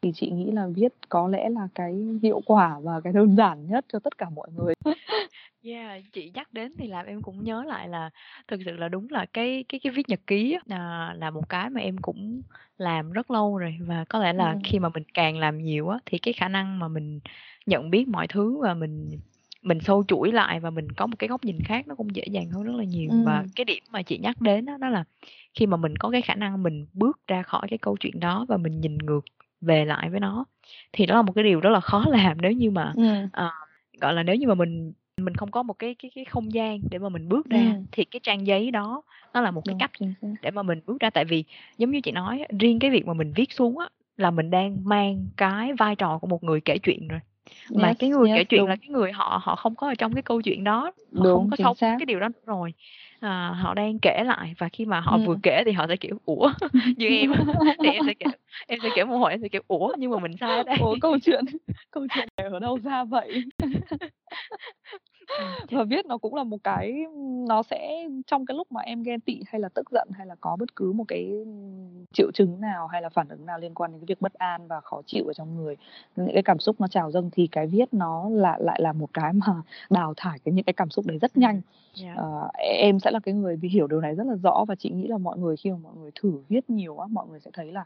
Thì 0.01 0.11
chị 0.15 0.31
nghĩ 0.31 0.51
là 0.51 0.67
viết 0.67 0.93
có 1.09 1.27
lẽ 1.27 1.49
là 1.49 1.67
cái 1.75 2.19
hiệu 2.23 2.41
quả 2.45 2.79
và 2.79 3.01
cái 3.01 3.13
đơn 3.13 3.35
giản 3.35 3.67
nhất 3.67 3.85
cho 3.93 3.99
tất 3.99 4.17
cả 4.17 4.29
mọi 4.29 4.49
người. 4.57 4.73
Yeah, 5.63 6.01
chị 6.13 6.31
nhắc 6.33 6.53
đến 6.53 6.73
thì 6.79 6.87
làm 6.87 7.05
em 7.05 7.21
cũng 7.21 7.43
nhớ 7.43 7.63
lại 7.67 7.87
là 7.89 8.09
thực 8.47 8.59
sự 8.65 8.71
là 8.77 8.89
đúng 8.89 9.07
là 9.09 9.25
cái 9.33 9.63
cái 9.69 9.79
cái 9.83 9.91
viết 9.93 10.09
nhật 10.09 10.19
ký 10.27 10.53
á, 10.53 10.59
à, 10.77 11.13
là 11.17 11.29
một 11.31 11.49
cái 11.49 11.69
mà 11.69 11.81
em 11.81 11.97
cũng 11.97 12.41
làm 12.77 13.11
rất 13.11 13.31
lâu 13.31 13.57
rồi 13.57 13.77
và 13.81 14.05
có 14.09 14.19
lẽ 14.19 14.33
là 14.33 14.55
Ừm. 14.55 14.63
khi 14.63 14.79
mà 14.79 14.89
mình 14.89 15.03
càng 15.13 15.37
làm 15.37 15.57
nhiều 15.57 15.89
á 15.89 15.97
thì 16.05 16.17
cái 16.17 16.33
khả 16.33 16.47
năng 16.47 16.79
mà 16.79 16.87
mình 16.87 17.19
nhận 17.65 17.89
biết 17.89 18.07
mọi 18.07 18.27
thứ 18.27 18.57
và 18.61 18.73
mình 18.73 19.09
mình 19.61 19.79
sâu 19.79 20.03
chuỗi 20.07 20.31
lại 20.31 20.59
và 20.59 20.69
mình 20.69 20.91
có 20.91 21.07
một 21.07 21.15
cái 21.19 21.27
góc 21.27 21.43
nhìn 21.45 21.59
khác 21.65 21.87
nó 21.87 21.95
cũng 21.95 22.15
dễ 22.15 22.23
dàng 22.31 22.49
hơn 22.49 22.63
rất 22.63 22.75
là 22.75 22.83
nhiều 22.83 23.19
và 23.23 23.43
Ừm. 23.43 23.51
cái 23.55 23.65
điểm 23.65 23.83
mà 23.91 24.01
chị 24.03 24.17
nhắc 24.17 24.41
đến 24.41 24.65
đó, 24.65 24.77
đó 24.77 24.89
là 24.89 25.03
khi 25.53 25.65
mà 25.67 25.77
mình 25.77 25.95
có 25.97 26.09
cái 26.09 26.21
khả 26.21 26.35
năng 26.35 26.63
mình 26.63 26.85
bước 26.93 27.19
ra 27.27 27.43
khỏi 27.43 27.67
cái 27.69 27.77
câu 27.79 27.97
chuyện 27.99 28.19
đó 28.19 28.45
và 28.49 28.57
mình 28.57 28.81
nhìn 28.81 28.97
ngược 28.97 29.21
về 29.61 29.85
lại 29.85 30.09
với 30.09 30.19
nó 30.19 30.45
thì 30.93 31.05
đó 31.05 31.15
là 31.15 31.21
một 31.21 31.33
cái 31.35 31.43
điều 31.43 31.59
rất 31.59 31.69
là 31.69 31.79
khó 31.79 32.05
làm 32.09 32.41
nếu 32.41 32.51
như 32.51 32.71
mà 32.71 32.95
Ừm. 32.95 33.31
à, 33.31 33.51
gọi 34.01 34.13
là 34.13 34.23
nếu 34.23 34.35
như 34.35 34.47
mà 34.47 34.55
mình 34.55 34.93
mình 35.25 35.35
không 35.35 35.51
có 35.51 35.63
một 35.63 35.73
cái 35.79 35.95
cái 35.95 36.11
cái 36.15 36.25
không 36.25 36.53
gian 36.53 36.79
để 36.91 36.97
mà 36.99 37.09
mình 37.09 37.29
bước 37.29 37.49
ra 37.49 37.59
Ừm. 37.59 37.85
thì 37.91 38.03
cái 38.05 38.19
trang 38.23 38.47
giấy 38.47 38.71
đó 38.71 39.01
nó 39.33 39.41
là 39.41 39.51
một 39.51 39.61
cái 39.65 39.73
Đúng, 39.73 39.79
cách 39.79 39.91
để 40.41 40.51
mà 40.51 40.63
mình 40.63 40.79
bước 40.85 40.99
ra 40.99 41.09
tại 41.09 41.25
vì 41.25 41.43
giống 41.77 41.91
như 41.91 42.01
chị 42.01 42.11
nói 42.11 42.45
riêng 42.59 42.79
cái 42.79 42.91
việc 42.91 43.05
mà 43.07 43.13
mình 43.13 43.33
viết 43.35 43.51
xuống 43.53 43.77
á 43.79 43.87
là 44.17 44.31
mình 44.31 44.49
đang 44.51 44.77
mang 44.83 45.27
cái 45.37 45.73
vai 45.73 45.95
trò 45.95 46.17
của 46.17 46.27
một 46.27 46.43
người 46.43 46.61
kể 46.61 46.77
chuyện 46.77 47.07
rồi 47.07 47.19
mà 47.69 47.87
Yes, 47.87 47.97
cái 47.99 48.09
người 48.09 48.27
kể 48.29 48.37
yes, 48.39 48.47
chuyện 48.49 48.59
đúng. 48.59 48.69
là 48.69 48.75
cái 48.75 48.89
người 48.89 49.11
họ 49.11 49.39
họ 49.43 49.55
không 49.55 49.75
có 49.75 49.87
ở 49.87 49.95
trong 49.95 50.13
cái 50.13 50.21
câu 50.23 50.41
chuyện 50.41 50.63
đó 50.63 50.81
họ 50.83 50.91
không 51.13 51.23
Đúng, 51.23 51.49
có 51.49 51.57
chính 51.57 51.65
sống 51.65 51.75
xác. 51.77 51.95
cái 51.99 52.05
điều 52.05 52.19
đó 52.19 52.27
rồi 52.45 52.73
à, 53.19 53.53
họ 53.61 53.73
đang 53.73 53.99
kể 53.99 54.23
lại 54.25 54.53
và 54.57 54.69
khi 54.69 54.85
mà 54.85 54.99
họ 54.99 55.17
vừa 55.17 55.33
Ừm. 55.33 55.41
kể 55.43 55.63
thì 55.65 55.71
họ 55.71 55.87
sẽ 55.87 55.95
kiểu 55.95 56.17
ủa 56.25 56.51
như 56.97 57.07
em 57.07 57.31
thì 57.83 57.89
em 57.89 58.03
sẽ 58.07 58.13
kiểu 58.13 58.29
em 58.67 58.79
sẽ 58.83 58.89
kiểu 58.95 59.05
một 59.05 59.17
hồi 59.17 59.31
em 59.31 59.41
sẽ 59.41 59.47
kiểu 59.49 59.61
ủa 59.67 59.93
nhưng 59.97 60.11
mà 60.11 60.19
mình 60.19 60.31
sai 60.39 60.57
ở 60.57 60.63
đây 60.63 60.77
Ủa 60.79 60.95
câu 61.01 61.17
chuyện 61.19 61.45
câu 61.91 62.07
chuyện 62.15 62.27
này 62.37 62.47
ở 62.51 62.59
đâu 62.59 62.79
ra 62.83 63.03
vậy? 63.03 63.43
Và 65.71 65.83
viết 65.89 66.05
nó 66.05 66.17
cũng 66.17 66.35
là 66.35 66.43
một 66.43 66.57
cái 66.63 67.05
nó 67.47 67.63
sẽ 67.63 68.07
trong 68.27 68.45
cái 68.45 68.57
lúc 68.57 68.71
mà 68.71 68.81
em 68.81 69.03
ghen 69.03 69.19
tị 69.19 69.41
hay 69.47 69.61
là 69.61 69.69
tức 69.69 69.91
giận 69.91 70.09
hay 70.13 70.27
là 70.27 70.35
có 70.41 70.55
bất 70.59 70.75
cứ 70.75 70.91
một 70.91 71.03
cái 71.07 71.45
triệu 72.13 72.31
chứng 72.33 72.61
nào 72.61 72.87
hay 72.87 73.01
là 73.01 73.09
phản 73.09 73.27
ứng 73.29 73.45
nào 73.45 73.59
liên 73.59 73.73
quan 73.73 73.91
đến 73.91 73.99
cái 73.99 74.05
việc 74.05 74.21
bất 74.21 74.33
an 74.33 74.67
và 74.67 74.81
khó 74.81 75.01
chịu 75.05 75.25
ở 75.27 75.33
trong 75.33 75.55
người 75.55 75.75
những 76.15 76.33
cái 76.33 76.43
cảm 76.43 76.59
xúc 76.59 76.75
nó 76.79 76.87
trào 76.87 77.11
dâng 77.11 77.29
thì 77.33 77.47
cái 77.47 77.67
viết 77.67 77.93
nó 77.93 78.29
là 78.29 78.57
lại 78.59 78.79
là 78.81 78.93
một 78.93 79.09
cái 79.13 79.33
mà 79.33 79.61
đào 79.89 80.13
thải 80.17 80.39
cái 80.39 80.53
những 80.53 80.65
cái 80.65 80.73
cảm 80.73 80.89
xúc 80.89 81.05
đấy 81.05 81.17
rất 81.17 81.37
nhanh 81.37 81.61
Dạ. 81.93 82.13
Ờ, 82.17 82.49
em 82.57 82.99
sẽ 82.99 83.11
là 83.11 83.19
cái 83.19 83.33
người 83.33 83.55
vì 83.55 83.69
hiểu 83.69 83.87
điều 83.87 84.01
này 84.01 84.15
rất 84.15 84.27
là 84.27 84.35
rõ 84.35 84.65
và 84.67 84.75
chị 84.75 84.89
nghĩ 84.89 85.07
là 85.07 85.17
mọi 85.17 85.37
người 85.37 85.57
khi 85.57 85.71
mà 85.71 85.77
mọi 85.83 85.93
người 86.01 86.11
thử 86.15 86.33
viết 86.49 86.69
nhiều 86.69 86.99
á 86.99 87.07
mọi 87.09 87.27
người 87.27 87.39
sẽ 87.39 87.51
thấy 87.53 87.71
là 87.71 87.83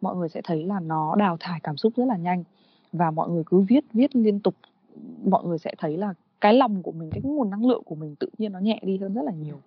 mọi 0.00 0.16
người 0.16 0.28
sẽ 0.28 0.40
thấy 0.44 0.64
là 0.64 0.80
nó 0.80 1.14
đào 1.18 1.36
thải 1.40 1.60
cảm 1.62 1.76
xúc 1.76 1.92
rất 1.96 2.04
là 2.04 2.16
nhanh 2.16 2.44
và 2.92 3.10
mọi 3.10 3.30
người 3.30 3.42
cứ 3.46 3.60
viết 3.60 3.84
viết 3.92 4.16
liên 4.16 4.40
tục 4.40 4.54
mọi 5.24 5.44
người 5.44 5.58
sẽ 5.58 5.74
thấy 5.78 5.96
là 5.96 6.14
cái 6.46 6.54
lòng 6.54 6.82
của 6.82 6.92
mình 6.92 7.10
cái 7.10 7.20
nguồn 7.22 7.50
năng 7.50 7.66
lượng 7.66 7.82
của 7.84 7.94
mình 7.94 8.16
tự 8.16 8.28
nhiên 8.38 8.52
nó 8.52 8.58
nhẹ 8.58 8.80
đi 8.82 8.98
hơn 8.98 9.14
rất 9.14 9.22
là 9.22 9.32
nhiều 9.32 9.60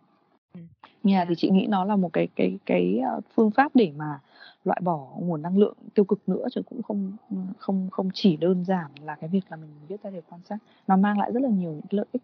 Ừ. 0.54 0.60
nhà 1.04 1.26
thì 1.30 1.36
chị 1.38 1.50
nghĩ 1.50 1.68
nó 1.70 1.86
là 1.86 1.96
một 1.96 2.14
cái 2.14 2.28
cái 2.36 2.58
cái 2.66 3.00
ờ, 3.00 3.22
phương 3.34 3.52
pháp 3.52 3.76
để 3.76 3.92
mà 3.98 4.20
loại 4.64 4.80
bỏ 4.84 5.08
nguồn 5.20 5.42
năng 5.42 5.58
lượng 5.58 5.74
tiêu 5.94 6.06
cực 6.06 6.30
nữa 6.30 6.46
chứ 6.52 6.62
cũng 6.70 6.82
không 6.84 7.12
không 7.58 7.88
không 7.92 8.10
chỉ 8.14 8.38
đơn 8.38 8.66
giản 8.66 8.92
là 9.04 9.16
cái 9.16 9.30
việc 9.30 9.42
là 9.50 9.58
mình 9.58 9.70
viết 9.88 10.04
ra 10.04 10.10
để 10.10 10.22
quan 10.30 10.42
sát 10.50 10.58
nó 10.88 10.98
mang 10.98 11.20
lại 11.20 11.32
rất 11.32 11.44
là 11.44 11.50
nhiều 11.50 11.72
những 11.72 11.82
cái 11.82 11.98
lợi 11.98 12.06
ích 12.12 12.22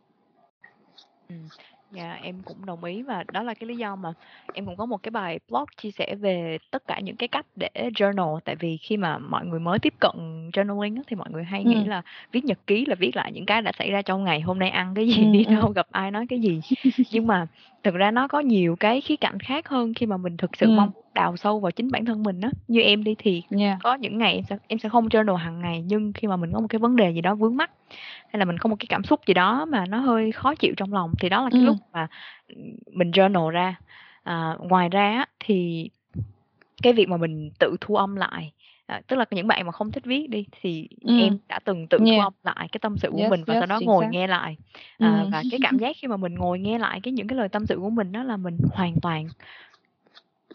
Ừ. 1.30 1.36
Dạ 1.96 2.14
em 2.22 2.44
cũng 2.44 2.66
đồng 2.66 2.84
ý 2.84 3.02
và 3.02 3.24
đó 3.32 3.44
là 3.44 3.54
cái 3.54 3.68
lý 3.68 3.78
do 3.78 3.96
mà 3.96 4.14
em 4.54 4.66
cũng 4.66 4.78
có 4.78 4.86
một 4.86 4.98
cái 5.04 5.12
bài 5.12 5.40
blog 5.50 5.66
chia 5.78 5.92
sẻ 5.92 6.16
về 6.16 6.58
tất 6.72 6.84
cả 6.88 7.00
những 7.00 7.18
cái 7.18 7.28
cách 7.28 7.46
để 7.56 7.70
journal. 7.76 8.40
Tại 8.46 8.56
vì 8.56 8.78
khi 8.78 8.98
mà 8.98 9.18
mọi 9.18 9.46
người 9.46 9.60
mới 9.60 9.80
tiếp 9.80 9.94
cận 10.00 10.12
journaling 10.54 10.96
á, 10.98 11.02
thì 11.08 11.16
mọi 11.16 11.30
người 11.32 11.44
hay 11.44 11.64
nghĩ 11.64 11.76
Ừ. 11.76 11.90
là 11.90 12.02
viết 12.32 12.46
nhật 12.46 12.60
ký 12.68 12.86
là 12.86 12.96
viết 12.96 13.16
lại 13.16 13.32
những 13.32 13.46
cái 13.46 13.62
đã 13.62 13.72
xảy 13.78 13.92
ra 13.92 14.02
trong 14.02 14.24
ngày 14.24 14.42
hôm 14.42 14.60
nay 14.60 14.70
ăn 14.70 14.94
cái 14.96 15.08
gì 15.08 15.24
Ừ, 15.26 15.32
đi 15.32 15.46
đâu 15.46 15.70
gặp 15.70 15.88
ai 15.92 16.12
nói 16.12 16.26
cái 16.30 16.40
gì. 16.42 16.62
Nhưng 17.12 17.28
mà 17.28 17.46
thực 17.86 17.96
ra 17.96 18.12
nó 18.12 18.28
có 18.28 18.40
nhiều 18.40 18.76
cái 18.76 19.02
khía 19.02 19.16
cạnh 19.16 19.40
khác 19.40 19.68
hơn 19.68 19.94
khi 19.94 20.06
mà 20.06 20.18
mình 20.18 20.38
thực 20.38 20.56
sự 20.58 20.66
Ừ. 20.66 20.72
mong 20.72 20.92
đào 21.14 21.38
sâu 21.38 21.60
vào 21.60 21.72
chính 21.72 21.92
bản 21.92 22.06
thân 22.06 22.24
mình 22.24 22.42
á 22.42 22.50
như 22.68 22.82
em 22.82 23.04
đi 23.04 23.16
thì 23.18 23.44
nha 23.50 23.80
có 23.84 23.96
những 23.96 24.18
ngày 24.18 24.34
em 24.36 24.44
sẽ 24.50 24.58
em 24.68 24.80
sẽ 24.80 24.90
không 24.90 25.08
journal 25.08 25.36
hàng 25.36 25.60
ngày 25.62 25.84
nhưng 25.86 26.14
khi 26.14 26.28
mà 26.28 26.36
mình 26.36 26.52
có 26.54 26.60
một 26.60 26.68
cái 26.70 26.80
vấn 26.80 26.96
đề 26.96 27.12
gì 27.12 27.22
đó 27.22 27.36
vướng 27.36 27.58
mắc 27.58 27.72
hay 28.28 28.40
là 28.40 28.46
mình 28.46 28.58
có 28.58 28.68
một 28.70 28.76
cái 28.80 28.86
cảm 28.90 29.04
xúc 29.04 29.20
gì 29.28 29.34
đó 29.34 29.66
mà 29.66 29.86
nó 29.86 30.00
hơi 30.00 30.32
khó 30.32 30.56
chịu 30.56 30.74
trong 30.78 30.94
lòng 30.94 31.12
thì 31.20 31.30
đó 31.30 31.44
là 31.44 31.50
cái 31.50 31.62
Ừ. 31.62 31.66
lúc 31.66 31.78
mà 31.94 32.08
mình 32.92 33.12
journal 33.12 33.50
ra 33.50 33.76
à, 34.24 34.56
ngoài 34.60 34.90
ra 34.90 35.26
thì 35.40 35.90
cái 36.84 36.94
việc 36.94 37.10
mà 37.10 37.18
mình 37.18 37.50
tự 37.60 37.76
thu 37.82 37.96
âm 37.96 38.16
lại 38.16 38.52
à, 38.86 39.02
tức 39.08 39.16
là 39.16 39.26
những 39.32 39.48
bạn 39.48 39.66
mà 39.66 39.72
không 39.72 39.92
thích 39.92 40.06
viết 40.06 40.28
đi 40.30 40.46
thì 40.62 40.88
Ừ. 41.02 41.18
em 41.20 41.38
đã 41.48 41.60
từng 41.66 41.88
tự 41.88 41.98
Yeah. 42.06 42.24
âm 42.24 42.34
lại 42.44 42.68
cái 42.72 42.80
tâm 42.82 42.98
sự 42.98 43.10
của 43.12 43.20
Yes, 43.20 43.30
mình 43.30 43.44
và 43.44 43.54
sau 43.54 43.62
yes, 43.62 43.70
đó 43.70 43.80
chính 43.80 43.88
ngồi 43.88 44.04
xác. 44.06 44.10
nghe 44.12 44.28
lại 44.28 44.58
à, 45.00 45.20
Ừ. 45.22 45.30
và 45.32 45.44
cái 45.52 45.60
cảm 45.64 45.78
giác 45.78 45.96
khi 46.02 46.08
mà 46.08 46.18
mình 46.18 46.36
ngồi 46.36 46.60
nghe 46.60 46.78
lại 46.80 47.00
cái 47.04 47.12
những 47.14 47.28
cái 47.28 47.38
lời 47.38 47.50
tâm 47.50 47.66
sự 47.66 47.78
của 47.78 47.90
mình 47.90 48.12
đó 48.12 48.24
là 48.24 48.38
mình 48.38 48.58
hoàn 48.74 48.96
toàn 49.02 49.28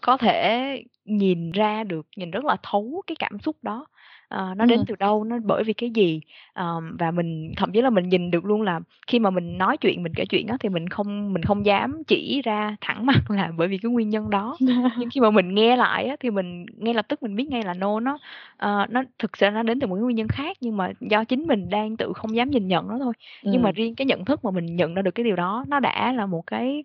có 0.01 0.17
thể 0.17 0.83
nhìn 1.05 1.51
ra 1.51 1.83
được 1.83 2.07
nhìn 2.17 2.31
rất 2.31 2.45
là 2.45 2.57
thấu 2.63 3.01
cái 3.07 3.15
cảm 3.19 3.39
xúc 3.39 3.55
đó 3.61 3.87
Ờ, 4.31 4.53
nó 4.57 4.65
đến 4.65 4.79
Ừ. 4.79 4.83
từ 4.87 4.95
đâu 4.95 5.23
nó 5.23 5.37
bởi 5.43 5.63
vì 5.63 5.73
cái 5.73 5.89
gì 5.89 6.21
Ờm, 6.53 6.97
và 6.99 7.11
mình 7.11 7.51
thậm 7.57 7.71
chí 7.71 7.81
là 7.81 7.89
mình 7.89 8.09
nhìn 8.09 8.31
được 8.31 8.45
luôn 8.45 8.61
là 8.61 8.79
khi 9.07 9.19
mà 9.19 9.29
mình 9.29 9.57
nói 9.57 9.77
chuyện 9.77 10.03
mình 10.03 10.13
kể 10.13 10.25
chuyện 10.25 10.47
á 10.47 10.57
thì 10.59 10.69
mình 10.69 10.89
không 10.89 11.33
mình 11.33 11.43
không 11.43 11.65
dám 11.65 12.03
chỉ 12.07 12.41
ra 12.45 12.75
thẳng 12.81 13.05
mặt 13.05 13.31
là 13.31 13.51
bởi 13.57 13.67
vì 13.67 13.77
cái 13.77 13.91
nguyên 13.91 14.09
nhân 14.09 14.29
đó 14.29 14.59
nhưng 14.95 15.09
khi 15.09 15.19
mà 15.21 15.31
mình 15.31 15.55
nghe 15.55 15.75
lại 15.75 16.07
á 16.07 16.15
thì 16.19 16.29
mình 16.29 16.65
ngay 16.77 16.93
lập 16.93 17.05
tức 17.09 17.23
mình 17.23 17.35
biết 17.35 17.49
ngay 17.49 17.63
là 17.63 17.73
no 17.73 17.99
nó 17.99 18.17
ờ, 18.57 18.85
nó 18.89 19.03
thực 19.19 19.37
sự 19.37 19.49
nó 19.49 19.63
đến 19.63 19.79
từ 19.79 19.87
một 19.87 19.95
cái 19.95 20.01
nguyên 20.03 20.15
nhân 20.15 20.27
khác 20.27 20.57
nhưng 20.61 20.77
mà 20.77 20.91
do 20.99 21.23
chính 21.23 21.47
mình 21.47 21.69
đang 21.69 21.97
tự 21.97 22.13
không 22.15 22.35
dám 22.35 22.49
nhìn 22.49 22.67
nhận 22.67 22.87
nó 22.87 22.97
thôi 22.99 23.13
nhưng 23.49 23.61
mà 23.61 23.69
Ừ. 23.69 23.75
riêng 23.75 23.95
cái 23.95 24.05
nhận 24.05 24.25
thức 24.25 24.45
mà 24.45 24.51
mình 24.51 24.75
nhận 24.75 24.93
ra 24.93 25.01
được 25.01 25.11
cái 25.15 25.23
điều 25.23 25.35
đó 25.35 25.65
nó 25.67 25.79
đã 25.79 26.13
là 26.13 26.25
một 26.25 26.41
cái 26.47 26.83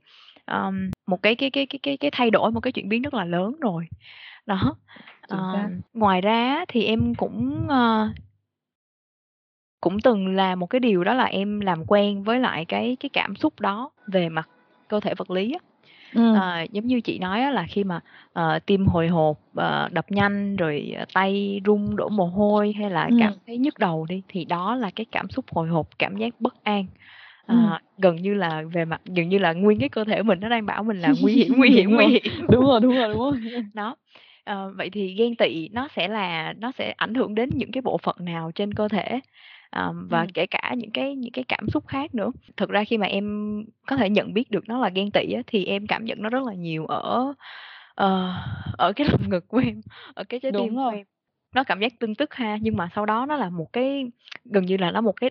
um, 0.53 0.91
một 1.07 1.23
cái 1.23 1.35
cái 1.35 1.51
cái 1.51 1.67
cái 1.67 1.79
cái 1.83 1.97
cái 1.97 2.11
thay 2.11 2.31
đổi 2.31 2.51
một 2.51 2.61
cái 2.61 2.73
chuyển 2.73 2.89
biến 2.89 3.03
rất 3.03 3.15
là 3.15 3.25
lớn 3.25 3.57
rồi 3.61 3.89
đó 4.47 4.77
xác. 5.29 5.69
ngoài 5.95 6.21
ra 6.21 6.65
thì 6.69 6.85
em 6.85 7.15
cũng 7.15 7.67
ờ, 7.69 8.09
cũng 9.81 10.01
từng 10.01 10.37
làm 10.37 10.61
một 10.61 10.67
cái 10.67 10.81
điều 10.81 11.05
đó 11.05 11.15
là 11.15 11.25
em 11.25 11.61
làm 11.61 11.85
quen 11.87 12.23
với 12.23 12.41
lại 12.41 12.65
cái 12.65 12.97
cái 13.01 13.09
cảm 13.09 13.37
xúc 13.37 13.61
đó 13.61 13.91
về 14.07 14.29
mặt 14.29 14.49
cơ 14.89 15.01
thể 15.01 15.15
vật 15.15 15.31
lý 15.31 15.53
á. 15.53 15.59
ừ. 16.15 16.35
à, 16.35 16.63
giống 16.63 16.87
như 16.87 17.01
chị 17.01 17.19
nói 17.19 17.53
là 17.53 17.67
khi 17.69 17.85
mà 17.85 18.01
uh, 18.39 18.67
tim 18.67 18.87
hồi 18.87 19.09
hộp 19.09 19.39
uh, 19.51 19.93
đập 19.93 20.07
nhanh 20.09 20.57
rồi 20.57 20.95
tay 21.13 21.61
run 21.65 21.97
đổ 21.97 22.09
mồ 22.09 22.27
hôi 22.27 22.73
hay 22.73 22.91
là 22.91 23.05
ừ. 23.05 23.17
cảm 23.21 23.33
thấy 23.47 23.59
nhức 23.59 23.79
đầu 23.79 24.07
đi 24.09 24.23
thì 24.29 24.45
đó 24.45 24.75
là 24.75 24.91
cái 24.97 25.07
cảm 25.13 25.31
xúc 25.31 25.45
hồi 25.51 25.69
hộp 25.69 25.99
cảm 25.99 26.17
giác 26.17 26.41
bất 26.41 26.65
an 26.65 26.87
à, 27.47 27.55
ừ. 27.55 27.87
gần 27.99 28.17
như 28.17 28.35
là 28.35 28.63
về 28.73 28.85
mặt 28.85 29.01
gần 29.05 29.29
như 29.29 29.39
là 29.39 29.53
nguyên 29.53 29.79
cái 29.79 29.89
cơ 29.89 30.05
thể 30.05 30.23
mình 30.23 30.41
nó 30.41 30.49
đang 30.49 30.67
bảo 30.67 30.83
mình 30.83 30.99
là 30.99 31.13
nguy 31.23 31.33
hiểm 31.33 31.53
nguy 31.57 31.71
hiểm 31.71 31.91
nguy 31.91 32.07
hiểm. 32.07 32.47
Đúng 32.49 32.65
rồi 32.65 32.81
đúng 32.81 32.95
rồi 32.95 33.09
đúng 33.09 33.19
rồi. 33.19 33.63
Đó. 33.75 33.97
À, 34.45 34.67
vậy 34.75 34.91
thì 34.91 35.15
ghen 35.15 35.37
tị 35.37 35.69
nó 35.69 35.89
sẽ 35.97 36.09
là 36.09 36.55
nó 36.59 36.73
sẽ 36.79 36.95
ảnh 36.97 37.15
hưởng 37.15 37.35
đến 37.35 37.51
những 37.55 37.73
cái 37.73 37.83
bộ 37.83 37.99
phận 37.99 38.17
nào 38.21 38.51
trên 38.55 38.75
cơ 38.75 38.89
thể? 38.89 39.21
Um, 39.77 40.09
và 40.09 40.21
ừ. 40.21 40.27
kể 40.35 40.47
cả 40.47 40.75
những 40.77 40.91
cái 40.91 41.15
những 41.15 41.33
cái 41.33 41.45
cảm 41.49 41.69
xúc 41.69 41.87
khác 41.87 42.15
nữa. 42.15 42.33
Thực 42.57 42.71
ra 42.71 42.85
khi 42.85 42.99
mà 42.99 43.07
em 43.07 43.65
có 43.87 43.97
thể 43.97 44.11
nhận 44.11 44.35
biết 44.35 44.51
được 44.51 44.69
nó 44.69 44.79
là 44.79 44.89
ghen 44.89 45.11
tị 45.11 45.33
á, 45.33 45.43
thì 45.47 45.65
em 45.65 45.87
cảm 45.87 46.05
nhận 46.05 46.23
nó 46.23 46.29
rất 46.29 46.43
là 46.47 46.55
nhiều 46.55 46.87
ở 46.87 47.35
uh, 48.03 48.31
ở 48.79 48.93
cái 48.97 49.07
lồng 49.13 49.31
ngực 49.31 49.49
của 49.49 49.59
em 49.59 49.81
ở 50.15 50.25
cái 50.25 50.41
trái 50.41 50.53
tim 50.53 50.75
của 50.75 50.91
em. 50.95 51.07
Nó 51.55 51.65
cảm 51.65 51.81
giác 51.81 51.93
tương 52.01 52.15
tức 52.15 52.35
ha 52.35 52.59
nhưng 52.61 52.77
mà 52.77 52.89
sau 52.95 53.07
đó 53.07 53.27
nó 53.27 53.37
là 53.37 53.51
một 53.51 53.73
cái 53.73 54.05
gần 54.45 54.67
như 54.67 54.77
là 54.77 54.91
nó 54.91 55.01
một 55.01 55.21
cái 55.21 55.31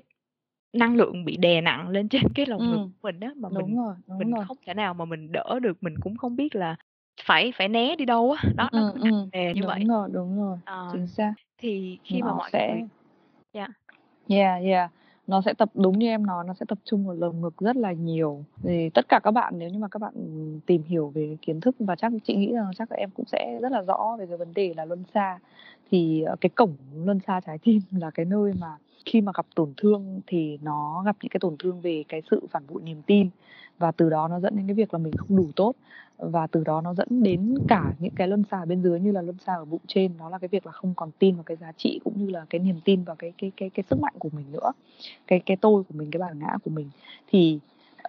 năng 0.76 0.96
lượng 0.96 1.26
bị 1.26 1.38
đè 1.38 1.62
nặng 1.62 1.90
lên 1.90 2.10
trên 2.10 2.24
cái 2.36 2.46
lồng 2.46 2.70
ngực 2.72 2.78
của 2.78 2.90
mình 3.04 3.20
á 3.20 3.32
mà 3.36 3.50
đúng 3.50 3.58
mình 3.68 3.76
rồi, 3.76 3.96
đúng 4.08 4.18
mình 4.20 4.32
rồi. 4.32 4.46
không 4.48 4.58
thể 4.66 4.74
nào 4.74 4.94
mà 4.94 5.06
mình 5.06 5.32
đỡ 5.32 5.60
được 5.62 5.78
mình 5.84 5.96
cũng 6.02 6.18
không 6.18 6.36
biết 6.36 6.56
là 6.56 6.76
phải 7.26 7.54
phải 7.58 7.68
né 7.70 7.96
đi 7.96 8.06
đâu 8.06 8.32
á 8.32 8.50
đó 8.56 8.70
nó 8.72 8.80
ừ, 8.82 8.92
cứ 8.94 9.00
nặng 9.04 9.30
nề 9.32 9.54
như 9.54 9.62
đúng 9.62 9.68
vậy 9.68 9.84
rồi 9.88 10.10
đúng 10.12 10.42
rồi 10.42 10.58
Ờ, 10.66 10.90
chính 10.94 11.08
xác 11.08 11.34
thì 11.58 11.98
khi 12.04 12.22
mà 12.22 12.28
nó 12.28 12.38
mọi 12.38 12.50
sẽ 12.54 12.74
người 12.74 12.88
dạ 13.54 13.68
Yeah, 14.28 14.64
yeah. 14.64 14.92
Nó 15.28 15.42
sẽ 15.42 15.54
tập 15.54 15.70
đúng 15.74 16.00
như 16.00 16.08
em 16.08 16.26
nói, 16.26 16.44
nó 16.48 16.54
sẽ 16.54 16.66
tập 16.70 16.78
trung 16.86 17.08
vào 17.08 17.16
lồng 17.16 17.42
ngực 17.42 17.58
rất 17.58 17.76
là 17.76 17.92
nhiều. 17.92 18.44
Thì 18.64 18.90
tất 18.90 19.06
cả 19.10 19.20
các 19.24 19.32
bạn 19.32 19.54
nếu 19.58 19.70
như 19.70 19.80
mà 19.80 19.88
các 19.88 20.00
bạn 20.00 20.14
tìm 20.66 20.84
hiểu 20.84 21.10
về 21.10 21.38
kiến 21.42 21.62
thức 21.62 21.76
và 21.80 21.96
chắc 21.96 22.12
chị 22.24 22.36
nghĩ 22.36 22.54
rằng 22.54 22.72
chắc 22.78 22.90
em 22.90 23.10
cũng 23.10 23.26
sẽ 23.26 23.60
rất 23.62 23.72
là 23.72 23.82
rõ 23.82 24.16
về 24.20 24.26
cái 24.28 24.38
vấn 24.38 24.54
đề 24.54 24.74
là 24.78 24.86
luân 24.86 25.04
xa. 25.14 25.40
Thì 25.92 26.22
ờ, 26.22 26.36
cái 26.42 26.50
cổng 26.50 26.76
luân 27.06 27.20
xa 27.28 27.40
trái 27.46 27.58
tim 27.58 27.82
là 27.92 28.12
cái 28.12 28.26
nơi 28.26 28.54
mà 28.60 28.78
khi 29.06 29.22
mà 29.22 29.32
gặp 29.36 29.46
tổn 29.56 29.74
thương 29.78 30.22
thì 30.28 30.58
nó 30.62 31.04
gặp 31.06 31.16
những 31.22 31.30
cái 31.30 31.40
tổn 31.40 31.56
thương 31.60 31.82
về 31.82 32.04
cái 32.08 32.22
sự 32.32 32.42
phản 32.52 32.64
bội 32.68 32.82
niềm 32.82 33.02
tin 33.02 33.30
và 33.78 33.92
từ 33.92 34.10
đó 34.10 34.28
nó 34.28 34.40
dẫn 34.40 34.56
đến 34.56 34.68
cái 34.68 34.74
việc 34.74 34.94
là 34.94 34.98
mình 34.98 35.14
không 35.14 35.38
đủ 35.38 35.48
tốt 35.56 35.74
và 36.18 36.48
từ 36.48 36.64
đó 36.64 36.82
nó 36.82 36.94
dẫn 36.94 37.24
đến 37.24 37.56
cả 37.68 37.94
những 38.00 38.16
cái 38.16 38.28
luân 38.28 38.44
xà 38.52 38.66
bên 38.66 38.84
dưới 38.84 39.00
như 39.00 39.12
là 39.12 39.22
luân 39.22 39.38
xà 39.46 39.56
ở 39.56 39.66
bụng 39.66 39.82
trên 39.88 40.12
nó 40.18 40.30
là 40.30 40.38
cái 40.38 40.48
việc 40.48 40.66
là 40.66 40.72
không 40.72 40.94
còn 40.96 41.12
tin 41.20 41.36
vào 41.36 41.44
cái 41.44 41.58
giá 41.58 41.72
trị 41.78 42.00
cũng 42.04 42.14
như 42.18 42.30
là 42.30 42.46
cái 42.50 42.60
niềm 42.60 42.80
tin 42.86 43.04
vào 43.04 43.16
cái 43.16 43.34
cái 43.38 43.52
cái 43.58 43.70
cái 43.70 43.84
sức 43.90 44.00
mạnh 44.00 44.14
của 44.20 44.30
mình 44.34 44.46
nữa, 44.52 44.72
cái 45.28 45.42
cái 45.46 45.58
tôi 45.58 45.84
của 45.84 45.94
mình, 45.94 46.12
cái 46.12 46.20
bản 46.20 46.40
ngã 46.40 46.58
của 46.64 46.72
mình. 46.72 46.90
Thì 47.28 47.60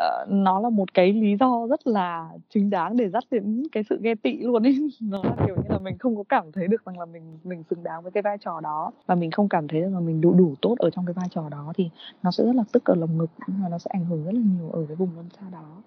uh, 0.04 0.28
nó 0.28 0.60
là 0.60 0.68
một 0.70 0.94
cái 0.94 1.12
lý 1.12 1.36
do 1.36 1.66
rất 1.70 1.86
là 1.86 2.28
chính 2.50 2.70
đáng 2.70 2.96
để 2.96 3.08
dắt 3.08 3.24
đến 3.30 3.62
cái 3.72 3.82
sự 3.88 4.00
ghen 4.02 4.16
tị 4.16 4.38
luôn 4.38 4.62
ấy. 4.66 4.88
Nó 5.00 5.22
là 5.24 5.36
kiểu 5.46 5.56
như 5.56 5.68
là 5.68 5.78
mình 5.78 5.98
không 5.98 6.16
có 6.16 6.22
cảm 6.28 6.52
thấy 6.52 6.68
được 6.68 6.84
rằng 6.84 6.98
là 6.98 7.04
mình 7.04 7.38
mình 7.44 7.62
xứng 7.70 7.82
đáng 7.82 8.02
với 8.02 8.12
cái 8.12 8.22
vai 8.22 8.38
trò 8.38 8.60
đó 8.60 8.92
và 9.06 9.14
mình 9.14 9.30
không 9.30 9.48
cảm 9.48 9.68
thấy 9.68 9.80
rằng 9.80 9.94
là 9.94 10.00
mình 10.00 10.20
đủ 10.20 10.34
đủ 10.34 10.54
tốt 10.62 10.76
ở 10.78 10.90
trong 10.90 11.06
cái 11.06 11.14
vai 11.14 11.28
trò 11.30 11.48
đó 11.48 11.72
thì 11.76 11.90
nó 12.22 12.30
sẽ 12.30 12.44
rất 12.44 12.54
là 12.54 12.62
tức 12.72 12.84
ở 12.84 12.94
lồng 12.94 13.18
ngực 13.18 13.30
và 13.46 13.68
nó 13.68 13.78
sẽ 13.78 13.90
ảnh 13.94 14.04
hưởng 14.04 14.24
rất 14.24 14.32
là 14.34 14.40
nhiều 14.44 14.70
ở 14.70 14.84
cái 14.88 14.96
vùng 14.96 15.10
luân 15.14 15.28
xa 15.40 15.46
đó. 15.52 15.82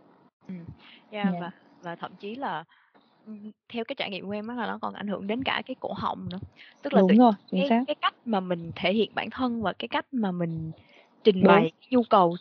Ừ. 0.47 0.53
yeah, 1.11 1.27
yeah. 1.27 1.41
và 1.41 1.51
và 1.81 1.95
thậm 1.95 2.11
chí 2.19 2.35
là 2.35 2.63
theo 3.69 3.83
cái 3.83 3.95
trải 3.95 4.09
nghiệm 4.09 4.25
của 4.25 4.31
em 4.31 4.47
á 4.47 4.55
là 4.55 4.67
nó 4.67 4.77
còn 4.81 4.93
ảnh 4.93 5.07
hưởng 5.07 5.27
đến 5.27 5.43
cả 5.43 5.61
cái 5.65 5.75
cổ 5.79 5.93
họng 5.93 6.29
nữa. 6.29 6.39
Tức 6.81 6.93
là 6.93 7.01
đúng 7.01 7.17
rồi 7.17 7.31
chính 7.51 7.59
cái, 7.59 7.69
xác. 7.69 7.83
cái 7.87 7.95
cách 7.95 8.15
mà 8.25 8.39
mình 8.39 8.71
thể 8.75 8.93
hiện 8.93 9.11
bản 9.15 9.29
thân 9.29 9.61
và 9.61 9.73
cái 9.73 9.87
cách 9.87 10.05
mà 10.11 10.31
mình 10.31 10.71
trình 11.23 11.43
bày 11.43 11.71
nhu 11.89 12.03
cầu 12.09 12.35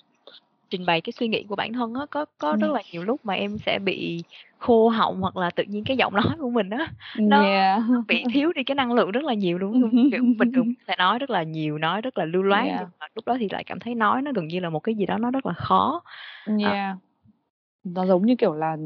trình 0.70 0.86
bày 0.86 1.00
cái 1.00 1.12
suy 1.12 1.28
nghĩ 1.28 1.44
của 1.48 1.56
bản 1.56 1.72
thân 1.72 1.94
á 1.94 2.06
có 2.10 2.24
có 2.38 2.56
rất 2.60 2.70
là 2.72 2.82
nhiều 2.92 3.04
lúc 3.04 3.20
mà 3.24 3.34
em 3.34 3.58
sẽ 3.58 3.78
bị 3.78 4.22
khô 4.58 4.88
họng 4.88 5.20
hoặc 5.20 5.36
là 5.36 5.50
tự 5.50 5.64
nhiên 5.64 5.84
cái 5.84 5.96
giọng 5.96 6.14
nói 6.16 6.36
của 6.40 6.50
mình 6.50 6.70
á 6.70 6.92
nó 7.18 7.42
yeah. 7.42 7.82
bị 8.08 8.24
thiếu 8.32 8.52
đi 8.52 8.64
cái 8.64 8.74
năng 8.74 8.92
lượng 8.92 9.10
rất 9.10 9.24
là 9.24 9.34
nhiều 9.34 9.58
đúng 9.58 9.72
không 9.72 9.90
kiểu 10.10 10.24
bình 10.38 10.52
thường 10.52 10.72
sẽ 10.88 10.96
nói 10.98 11.18
rất 11.18 11.30
là 11.30 11.42
nhiều 11.42 11.78
nói 11.78 12.00
rất 12.00 12.18
là 12.18 12.24
lưu 12.24 12.42
loát 12.42 12.64
Yeah. 12.64 12.80
nhưng 12.80 12.88
mà 13.00 13.06
lúc 13.14 13.26
đó 13.26 13.36
thì 13.40 13.48
lại 13.50 13.64
cảm 13.64 13.80
thấy 13.80 13.94
nói 13.94 14.22
nó 14.22 14.32
gần 14.34 14.48
như 14.48 14.60
là 14.60 14.70
một 14.70 14.80
cái 14.80 14.94
gì 14.94 15.06
đó 15.06 15.18
nó 15.18 15.30
rất 15.30 15.46
là 15.46 15.52
khó 15.52 16.02
Yeah. 16.58 16.96
Nó 17.84 18.06
giống 18.06 18.26
như, 18.26 18.36
kiểu 18.36 18.54
là, 18.54 18.76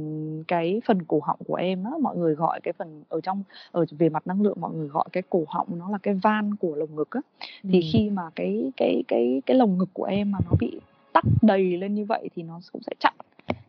cái 0.49 0.80
phần 0.85 1.05
cổ 1.05 1.20
họng 1.24 1.39
của 1.47 1.55
em 1.55 1.85
á, 1.85 1.91
mọi 2.01 2.16
người 2.16 2.35
gọi 2.35 2.61
cái 2.61 2.72
phần 2.72 3.03
ở 3.09 3.20
trong 3.20 3.43
ở 3.72 3.85
về 3.99 4.09
mặt 4.09 4.26
năng 4.26 4.43
lượng 4.43 4.61
mọi 4.61 4.72
người 4.72 4.89
gọi 4.89 5.05
cái 5.12 5.22
cổ 5.30 5.45
họng 5.49 5.78
nó 5.78 5.91
là 5.91 5.99
cái 6.03 6.14
van 6.14 6.55
của 6.57 6.74
lồng 6.74 6.97
ngực 6.97 7.11
á. 7.11 7.20
Thì 7.62 7.80
Ừm. 7.80 7.91
khi 7.93 8.11
mà 8.11 8.22
cái 8.35 8.72
cái 8.76 9.03
cái 9.09 9.43
cái 9.47 9.57
lồng 9.57 9.78
ngực 9.78 9.89
của 9.93 10.05
em 10.05 10.30
mà 10.30 10.39
nó 10.45 10.57
bị 10.61 10.80
tắc 11.12 11.24
đầy 11.42 11.76
lên 11.76 11.94
như 11.94 12.04
vậy 12.04 12.28
thì 12.34 12.42
nó 12.42 12.60
cũng 12.72 12.82
sẽ 12.82 12.92
chặn 13.00 13.14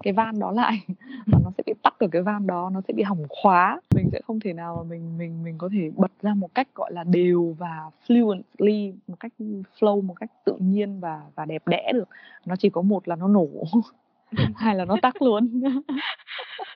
cái 0.04 0.14
van 0.14 0.40
đó 0.40 0.52
lại 0.52 0.86
và 1.28 1.40
nó 1.44 1.52
sẽ 1.58 1.64
bị 1.66 1.74
tắc 1.84 2.00
ở 2.00 2.08
cái 2.12 2.22
van 2.22 2.48
đó, 2.48 2.70
nó 2.74 2.82
sẽ 2.88 2.94
bị 2.94 3.04
hỏng 3.04 3.26
khóa. 3.30 3.80
Mình 3.96 4.10
sẽ 4.12 4.22
không 4.28 4.40
thể 4.40 4.54
nào 4.54 4.76
mà 4.78 4.84
mình 4.90 5.18
mình 5.18 5.44
mình 5.44 5.58
có 5.58 5.70
thể 5.74 5.92
bật 5.96 6.12
ra 6.22 6.34
một 6.34 6.56
cách, 6.56 6.68
gọi 6.76 6.94
là, 6.94 7.04
đều 7.04 7.56
và 7.60 7.92
fluently, 8.08 8.94
một 9.08 9.20
cách 9.20 9.32
flow, 9.80 10.02
một 10.02 10.14
cách 10.14 10.30
tự 10.46 10.56
nhiên 10.60 11.00
và 11.00 11.22
và 11.36 11.46
đẹp 11.46 11.68
đẽ 11.68 11.92
được. 11.94 12.10
Nó 12.46 12.56
chỉ 12.56 12.70
có 12.70 12.82
một 12.82 13.08
là 13.08 13.16
nó 13.16 13.28
nổ. 13.28 13.48
Hai 14.58 14.76
là 14.76 14.86
nó 14.86 14.96
tắc 15.02 15.22
luôn. 15.22 15.62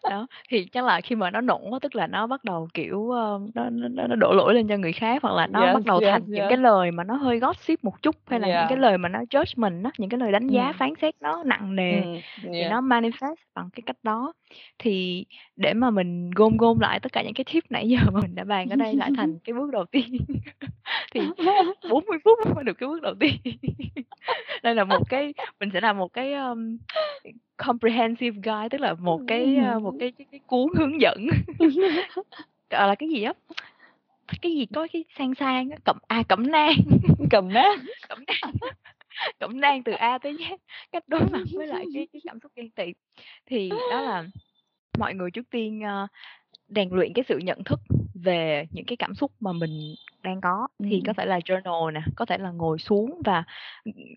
Đó, 0.09 0.27
thì 0.49 0.65
chắc 0.65 0.85
là 0.85 1.01
khi 1.01 1.15
mà 1.15 1.31
nó 1.31 1.41
nổ 1.41 1.79
tức 1.81 1.95
là 1.95 2.07
nó 2.07 2.27
bắt 2.27 2.43
đầu, 2.43 2.67
kiểu, 2.73 3.09
ơ, 3.09 3.39
nó 3.55 3.69
nó 3.69 4.07
nó 4.07 4.15
đổ 4.15 4.33
lỗi 4.33 4.53
lên 4.53 4.67
cho 4.67 4.77
người 4.77 4.93
khác, 4.93 5.21
hoặc 5.23 5.35
là 5.35 5.47
nó 5.47 5.65
bắt 5.73 5.73
Yes, 5.79 5.85
đầu 5.85 5.99
yes, 5.99 6.11
thành 6.11 6.23
những 6.27 6.41
yes. 6.41 6.49
cái 6.49 6.57
lời 6.57 6.91
mà 6.91 7.03
nó 7.03 7.15
hơi 7.15 7.39
gossip 7.39 7.83
một 7.83 8.01
chút, 8.01 8.15
hay 8.27 8.39
là 8.39 8.47
những 8.47 8.55
cái 8.55 8.67
Yeah. 8.77 8.79
lời 8.79 8.97
mà 8.97 9.09
nó 9.09 9.19
judge 9.29 9.53
mình 9.55 9.83
á, 9.83 9.91
những 9.97 10.09
cái 10.09 10.19
lời 10.19 10.31
đánh 10.31 10.47
giá, 10.47 10.63
Ừm. 10.67 10.73
phán 10.73 10.93
xét 11.01 11.15
nó 11.21 11.43
nặng 11.43 11.75
nề 11.75 12.01
thì 12.43 12.59
yeah. 12.59 12.71
nó 12.71 12.81
manifest 12.81 13.35
bằng 13.55 13.69
cái 13.73 13.81
cách 13.85 13.97
đó. 14.03 14.33
Thì 14.79 15.25
để 15.55 15.73
mà 15.73 15.89
mình 15.89 16.31
gom 16.31 16.57
gom 16.57 16.79
lại 16.79 16.99
tất 16.99 17.11
cả 17.11 17.23
những 17.23 17.33
cái 17.33 17.45
tip 17.53 17.63
nãy 17.69 17.89
giờ 17.89 17.97
mà 18.13 18.21
mình 18.21 18.35
đã 18.35 18.43
bàn 18.43 18.69
ở 18.69 18.75
đây 18.75 18.93
lại 18.95 19.11
thành 19.17 19.37
cái 19.43 19.53
bước 19.53 19.71
đầu 19.71 19.85
tiên 19.85 20.17
thì 21.13 21.21
40 21.89 22.17
phút 22.23 22.39
mới 22.55 22.63
được 22.63 22.73
cái 22.79 22.87
bước 22.89 23.01
đầu 23.01 23.13
tiên. 23.19 23.33
Đây 24.63 24.75
là 24.75 24.83
một 24.83 25.09
cái 25.09 25.33
mình 25.59 25.69
sẽ 25.73 25.81
làm 25.81 25.97
một 25.97 26.13
cái, 26.13 26.33
ờm, 26.33 26.77
comprehensive 27.57 28.35
guide, 28.43 28.69
tức 28.71 28.81
là 28.81 28.93
một 28.93 29.21
cái, 29.27 29.55
ơ, 29.55 29.79
một 29.79 29.93
cái 29.99 30.11
cái 30.11 30.27
cái 30.31 30.39
cuốn 30.47 30.67
hướng 30.77 31.01
dẫn. 31.01 31.27
Gọi 32.69 32.87
là 32.87 32.95
cái 32.95 33.09
gì 33.09 33.23
á? 33.23 33.33
Cái 34.41 34.51
gì 34.51 34.65
có 34.73 34.87
cái 34.93 35.05
sang 35.17 35.35
sang 35.35 35.69
cẩm 35.85 35.97
à, 36.07 36.23
cẩm 36.29 36.51
nang. 36.51 36.75
Cẩm 37.29 37.53
nang. 37.53 37.77
Cẩm 38.09 38.23
nang. 38.27 38.53
Cẩm 39.39 39.61
nang 39.61 39.83
từ 39.83 39.91
A 39.91 40.17
tới 40.17 40.33
Z, 40.33 40.57
cách 40.91 41.03
đối 41.07 41.21
mặt 41.31 41.41
với 41.53 41.67
lại 41.67 41.85
cái 41.93 42.07
cái 42.13 42.21
cảm 42.25 42.39
xúc 42.39 42.51
ghen 42.55 42.69
tị. 42.69 42.93
Thì 43.45 43.69
đó 43.69 44.01
là 44.01 44.25
mọi 44.97 45.13
người 45.13 45.31
trước 45.31 45.49
tiên, 45.49 45.81
ơ, 45.83 46.07
rèn 46.69 46.89
luyện 46.91 47.13
cái 47.13 47.25
sự 47.27 47.37
nhận 47.37 47.63
thức 47.63 47.79
về 48.13 48.65
những 48.71 48.85
cái 48.85 48.97
cảm 48.97 49.13
xúc 49.15 49.31
mà 49.39 49.51
mình 49.51 49.95
đang 50.23 50.41
có, 50.41 50.67
thì 50.83 51.01
có 51.07 51.13
thể 51.13 51.25
là 51.25 51.39
journal 51.39 51.91
nè, 51.91 52.01
có 52.15 52.25
thể 52.25 52.37
là 52.37 52.51
ngồi 52.51 52.77
xuống 52.77 53.21
và, 53.25 53.43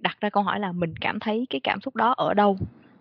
đặt 0.00 0.20
ra 0.20 0.30
câu 0.30 0.42
hỏi 0.42 0.60
là 0.60 0.72
mình 0.72 0.94
cảm 1.00 1.20
thấy 1.20 1.46
cái 1.50 1.60
cảm 1.64 1.80
xúc 1.80 1.96
đó 1.96 2.14
ở 2.16 2.34
đâu 2.34 2.58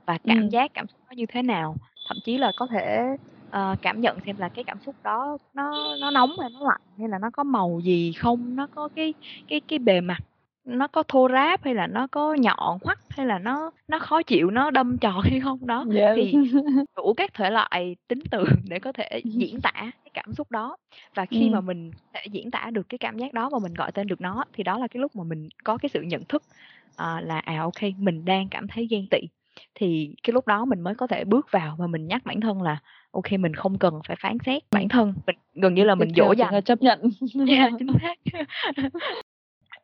và 0.09 0.19
cảm 0.27 0.37
Ừm. 0.41 0.49
giác 0.49 0.71
cảm 0.75 0.87
xúc 0.87 1.01
nó 1.09 1.13
như 1.17 1.25
thế 1.29 1.43
nào. 1.43 1.77
Thậm 2.09 2.21
chí 2.21 2.37
là 2.37 2.53
có 2.57 2.67
thể, 2.71 3.01
ờ, 3.49 3.75
cảm 3.83 4.01
nhận 4.01 4.19
xem 4.27 4.37
là 4.37 4.49
cái 4.49 4.65
cảm 4.65 4.79
xúc 4.79 4.97
đó 5.03 5.37
nó 5.53 5.97
nó 5.97 6.11
nóng 6.11 6.39
hay 6.41 6.49
nó 6.51 6.59
lạnh, 6.69 6.81
hay 6.99 7.09
là 7.09 7.19
nó 7.19 7.29
có 7.33 7.43
màu 7.43 7.81
gì 7.83 8.13
không, 8.13 8.55
nó 8.55 8.67
có 8.71 8.89
cái 8.95 9.15
cái 9.47 9.61
cái 9.67 9.79
bề 9.79 10.01
mặt 10.01 10.19
nó 10.65 10.87
có 10.87 11.03
thô 11.09 11.29
ráp 11.33 11.63
hay 11.65 11.75
là 11.75 11.87
nó 11.87 12.07
có 12.11 12.35
nhọn 12.35 12.79
hoắt, 12.85 12.99
hay 13.09 13.25
là 13.27 13.39
nó 13.39 13.71
nó 13.89 13.99
khó 13.99 14.23
chịu, 14.23 14.51
nó 14.51 14.71
đâm 14.71 14.99
chọt 14.99 15.25
hay 15.25 15.41
không. 15.41 15.67
Đó, 15.67 15.85
Yes. 15.93 16.15
thì 16.15 16.31
đủ 16.97 17.13
các 17.17 17.31
thể 17.35 17.51
loại 17.51 17.95
tính 18.07 18.19
từ 18.31 18.45
để 18.69 18.79
có 18.79 18.93
thể 18.93 19.21
diễn 19.25 19.61
tả 19.61 19.71
cái 19.75 20.11
cảm 20.15 20.33
xúc 20.33 20.51
đó. 20.51 20.77
Và 21.15 21.25
khi 21.25 21.49
mà 21.49 21.57
Ừm. 21.59 21.67
mình 21.67 21.91
thể 22.13 22.21
diễn 22.31 22.51
tả 22.51 22.71
được 22.73 22.89
cái 22.89 22.99
cảm 22.99 23.17
giác 23.19 23.33
đó 23.33 23.49
và 23.53 23.59
mình 23.59 23.73
gọi 23.75 23.91
tên 23.93 24.07
được 24.07 24.21
nó, 24.21 24.45
thì 24.53 24.63
đó 24.63 24.79
là 24.79 24.87
cái 24.91 25.01
lúc 25.01 25.15
mà 25.15 25.23
mình 25.23 25.49
có 25.63 25.77
cái 25.77 25.89
sự 25.89 26.01
nhận 26.01 26.25
thức, 26.29 26.43
ờ, 26.95 27.21
là, 27.21 27.39
à, 27.39 27.63
kê, 27.81 27.93
mình 27.97 28.25
đang 28.25 28.49
cảm 28.51 28.67
thấy 28.67 28.87
ghen 28.91 29.07
tị. 29.11 29.19
Thì 29.75 30.15
cái 30.23 30.33
lúc 30.33 30.47
đó 30.47 30.65
mình 30.65 30.81
mới 30.81 30.95
có 30.95 31.07
thể 31.07 31.23
bước 31.23 31.47
vào 31.51 31.75
và 31.79 31.87
mình 31.87 32.07
nhắc 32.07 32.21
bản 32.25 32.41
thân 32.41 32.61
là 32.61 32.77
kê, 33.23 33.37
mình 33.37 33.53
không 33.53 33.77
cần 33.77 33.99
phải 34.07 34.17
phán 34.19 34.37
xét 34.45 34.63
bản 34.71 34.89
thân, 34.89 35.13
mình 35.27 35.35
gần 35.53 35.73
như 35.73 35.83
là 35.83 35.95
mình 35.95 36.09
dỗ 36.15 36.31
dành. 36.31 36.63
chấp 36.63 36.81
nhận. 36.81 37.01
Yeah, 37.49 37.71
chính 37.79 37.87
xác. 38.01 38.17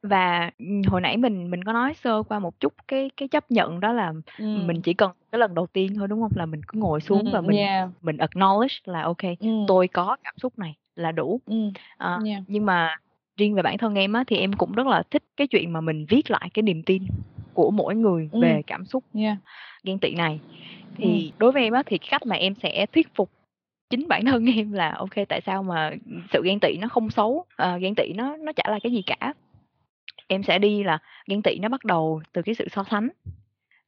Và, 0.03 0.51
hồi 0.87 1.01
nãy 1.01 1.17
mình 1.17 1.51
mình 1.51 1.63
có 1.63 1.73
nói 1.73 1.93
sơ 1.93 2.23
qua 2.23 2.39
một 2.39 2.59
chút 2.59 2.73
cái 2.87 3.09
cái 3.17 3.27
chấp 3.27 3.51
nhận 3.51 3.79
đó 3.79 3.93
là 3.93 4.13
mình 4.37 4.67
Ừm. 4.75 4.81
chỉ 4.81 4.93
cần 4.93 5.11
cái 5.31 5.39
lần 5.39 5.55
đầu 5.55 5.67
tiên 5.67 5.95
thôi, 5.95 6.07
đúng 6.07 6.19
hông? 6.21 6.31
Là 6.35 6.45
mình 6.45 6.61
cứ 6.67 6.79
ngồi 6.79 7.01
xuống 7.01 7.23
và 7.31 7.39
Ừm, 7.39 7.47
mình 7.47 7.57
yeah. 7.57 7.89
mình 8.01 8.17
acknowledge 8.17 8.79
là 8.85 9.13
kê, 9.17 9.35
Ừm. 9.39 9.65
tôi 9.67 9.87
có 9.87 10.17
cảm 10.23 10.33
xúc 10.37 10.59
này 10.59 10.75
là 10.95 11.11
đủ. 11.11 11.41
Ừm, 11.45 11.71
Ờ, 11.97 12.19
yeah. 12.25 12.43
nhưng 12.47 12.65
mà 12.65 12.95
riêng 13.37 13.53
về 13.55 13.61
bản 13.61 13.77
thân 13.77 13.95
em 13.95 14.13
á, 14.13 14.23
thì 14.27 14.37
em 14.37 14.53
cũng 14.53 14.71
rất 14.71 14.87
là 14.87 15.03
thích 15.11 15.23
cái 15.37 15.47
chuyện 15.47 15.73
mà 15.73 15.81
mình 15.81 16.05
viết 16.09 16.31
lại 16.31 16.49
cái 16.53 16.63
niềm 16.63 16.83
tin 16.83 17.03
của 17.53 17.71
mỗi 17.71 17.95
người 17.95 18.29
Ừm. 18.31 18.41
về 18.41 18.61
cảm 18.67 18.85
xúc 18.85 19.03
Yeah. 19.13 19.37
ghen 19.83 19.99
tị 19.99 20.13
này. 20.15 20.39
Thì 20.97 21.31
đối 21.39 21.51
với 21.51 21.63
em 21.63 21.73
á, 21.73 21.83
thì 21.85 21.97
cách 21.97 22.25
mà 22.25 22.35
em 22.35 22.53
sẽ 22.63 22.85
thuyết 22.85 23.07
phục 23.15 23.29
chính 23.89 24.07
bản 24.07 24.25
thân 24.25 24.45
em 24.55 24.71
là 24.71 24.99
kê, 25.11 25.25
tại 25.25 25.41
sao 25.45 25.63
mà, 25.63 25.91
sự 26.33 26.41
ghen 26.45 26.59
tị 26.59 26.77
nó 26.81 26.87
không 26.87 27.09
xấu, 27.09 27.45
ờ, 27.55 27.77
ghen 27.77 27.95
tị 27.95 28.13
nó 28.13 28.35
nó 28.37 28.51
chả 28.55 28.63
là 28.67 28.79
cái 28.83 28.91
gì 28.91 29.01
cả. 29.05 29.33
Em 30.27 30.43
sẽ 30.43 30.59
đi 30.59 30.83
là 30.83 30.97
ghen 31.27 31.41
tị 31.41 31.59
nó 31.59 31.69
bắt 31.69 31.85
đầu 31.85 32.21
từ 32.33 32.41
cái 32.41 32.55
sự 32.55 32.67
so 32.71 32.83
sánh. 32.91 33.09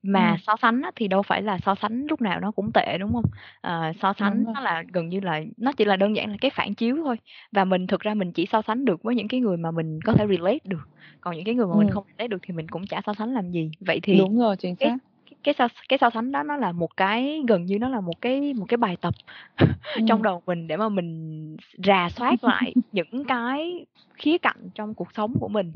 Mà 0.04 0.36
Ừm. 0.36 0.42
so 0.48 0.56
sánh 0.62 0.82
á, 0.82 0.92
thì 0.96 1.08
đâu 1.08 1.22
phải 1.24 1.42
là 1.42 1.58
so 1.66 1.76
sánh 1.76 2.06
lúc 2.10 2.22
nào 2.22 2.40
nó 2.40 2.52
cũng 2.52 2.72
tệ, 2.74 2.98
đúng 3.00 3.12
hông? 3.14 3.26
Ờ, 3.62 3.92
so 4.02 4.14
sánh 4.20 4.46
nó 4.54 4.62
là 4.62 4.84
gần 4.94 5.10
như 5.10 5.20
là 5.20 5.42
nó 5.58 5.72
chỉ 5.78 5.86
là 5.86 5.96
đơn 5.96 6.16
giản 6.16 6.32
là 6.32 6.38
cái 6.42 6.52
phản 6.56 6.76
chiếu 6.76 6.96
thôi, 7.06 7.16
và 7.52 7.66
mình 7.66 7.88
thực 7.88 8.02
ra 8.02 8.14
mình 8.14 8.32
chỉ 8.34 8.46
so 8.52 8.62
sánh 8.62 8.86
được 8.86 9.04
với 9.04 9.16
những 9.16 9.28
cái 9.28 9.40
người 9.40 9.58
mà 9.58 9.72
mình 9.72 10.00
có 10.06 10.14
thể 10.14 10.26
relate 10.30 10.60
được, 10.64 10.90
còn 11.22 11.36
những 11.36 11.46
cái 11.46 11.56
người 11.56 11.68
mà 11.68 11.78
mình 11.78 11.88
Ừm. 11.88 11.90
không 11.90 12.04
relate 12.18 12.28
được 12.28 12.38
thì 12.48 12.54
mình 12.54 12.68
cũng 12.70 12.86
chả 12.88 13.02
so 13.06 13.14
sánh 13.14 13.34
làm 13.34 13.52
gì. 13.52 13.72
Vậy 13.80 14.00
thì 14.04 14.28
Đúng 14.28 14.38
rồi, 14.40 14.56
chính 14.60 14.76
cái 14.80 14.92
xác. 14.92 14.98
cái 15.32 15.38
cái 15.44 15.54
so 15.58 15.68
cái 15.90 16.00
so 16.02 16.10
sánh 16.10 16.32
đó 16.32 16.44
nó 16.44 16.58
là 16.58 16.72
một 16.72 16.98
cái 16.98 17.42
gần 17.48 17.66
như 17.66 17.80
nó 17.80 17.90
là 17.90 18.02
một 18.02 18.22
cái 18.22 18.54
một 18.56 18.66
cái 18.70 18.78
bài 18.78 18.98
tập 19.02 19.14
trong 20.08 20.22
Ừm. 20.22 20.24
đầu 20.24 20.44
mình 20.48 20.68
để 20.68 20.78
mà 20.78 20.90
mình 20.90 21.58
rà 21.88 22.10
soát 22.10 22.44
lại 22.44 22.76
những 22.92 23.26
cái 23.28 23.86
khía 24.20 24.38
cạnh 24.38 24.70
trong 24.76 24.96
cuộc 24.96 25.10
sống 25.14 25.34
của 25.42 25.48
mình. 25.50 25.74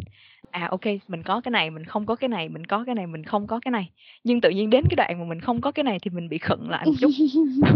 À, 0.51 0.67
ok 0.71 0.85
mình 1.07 1.23
có 1.23 1.41
cái 1.41 1.51
này, 1.51 1.69
mình 1.69 1.85
không 1.85 2.05
có 2.05 2.15
cái 2.15 2.27
này, 2.27 2.49
mình 2.49 2.65
có 2.65 2.83
cái 2.85 2.95
này, 2.95 3.07
mình 3.07 3.23
không 3.23 3.47
có 3.47 3.59
cái 3.59 3.71
này. 3.71 3.89
Nhưng 4.23 4.41
tự 4.41 4.49
nhiên 4.49 4.69
đến 4.69 4.83
cái 4.89 4.95
đoạn 4.95 5.19
mà 5.19 5.25
mình 5.25 5.41
không 5.41 5.61
có 5.61 5.71
cái 5.71 5.83
này 5.83 5.99
thì 5.99 6.11
mình 6.11 6.29
bị 6.29 6.37
khựng 6.37 6.69
lại 6.69 6.85
một 6.85 6.91
chút, 6.99 7.09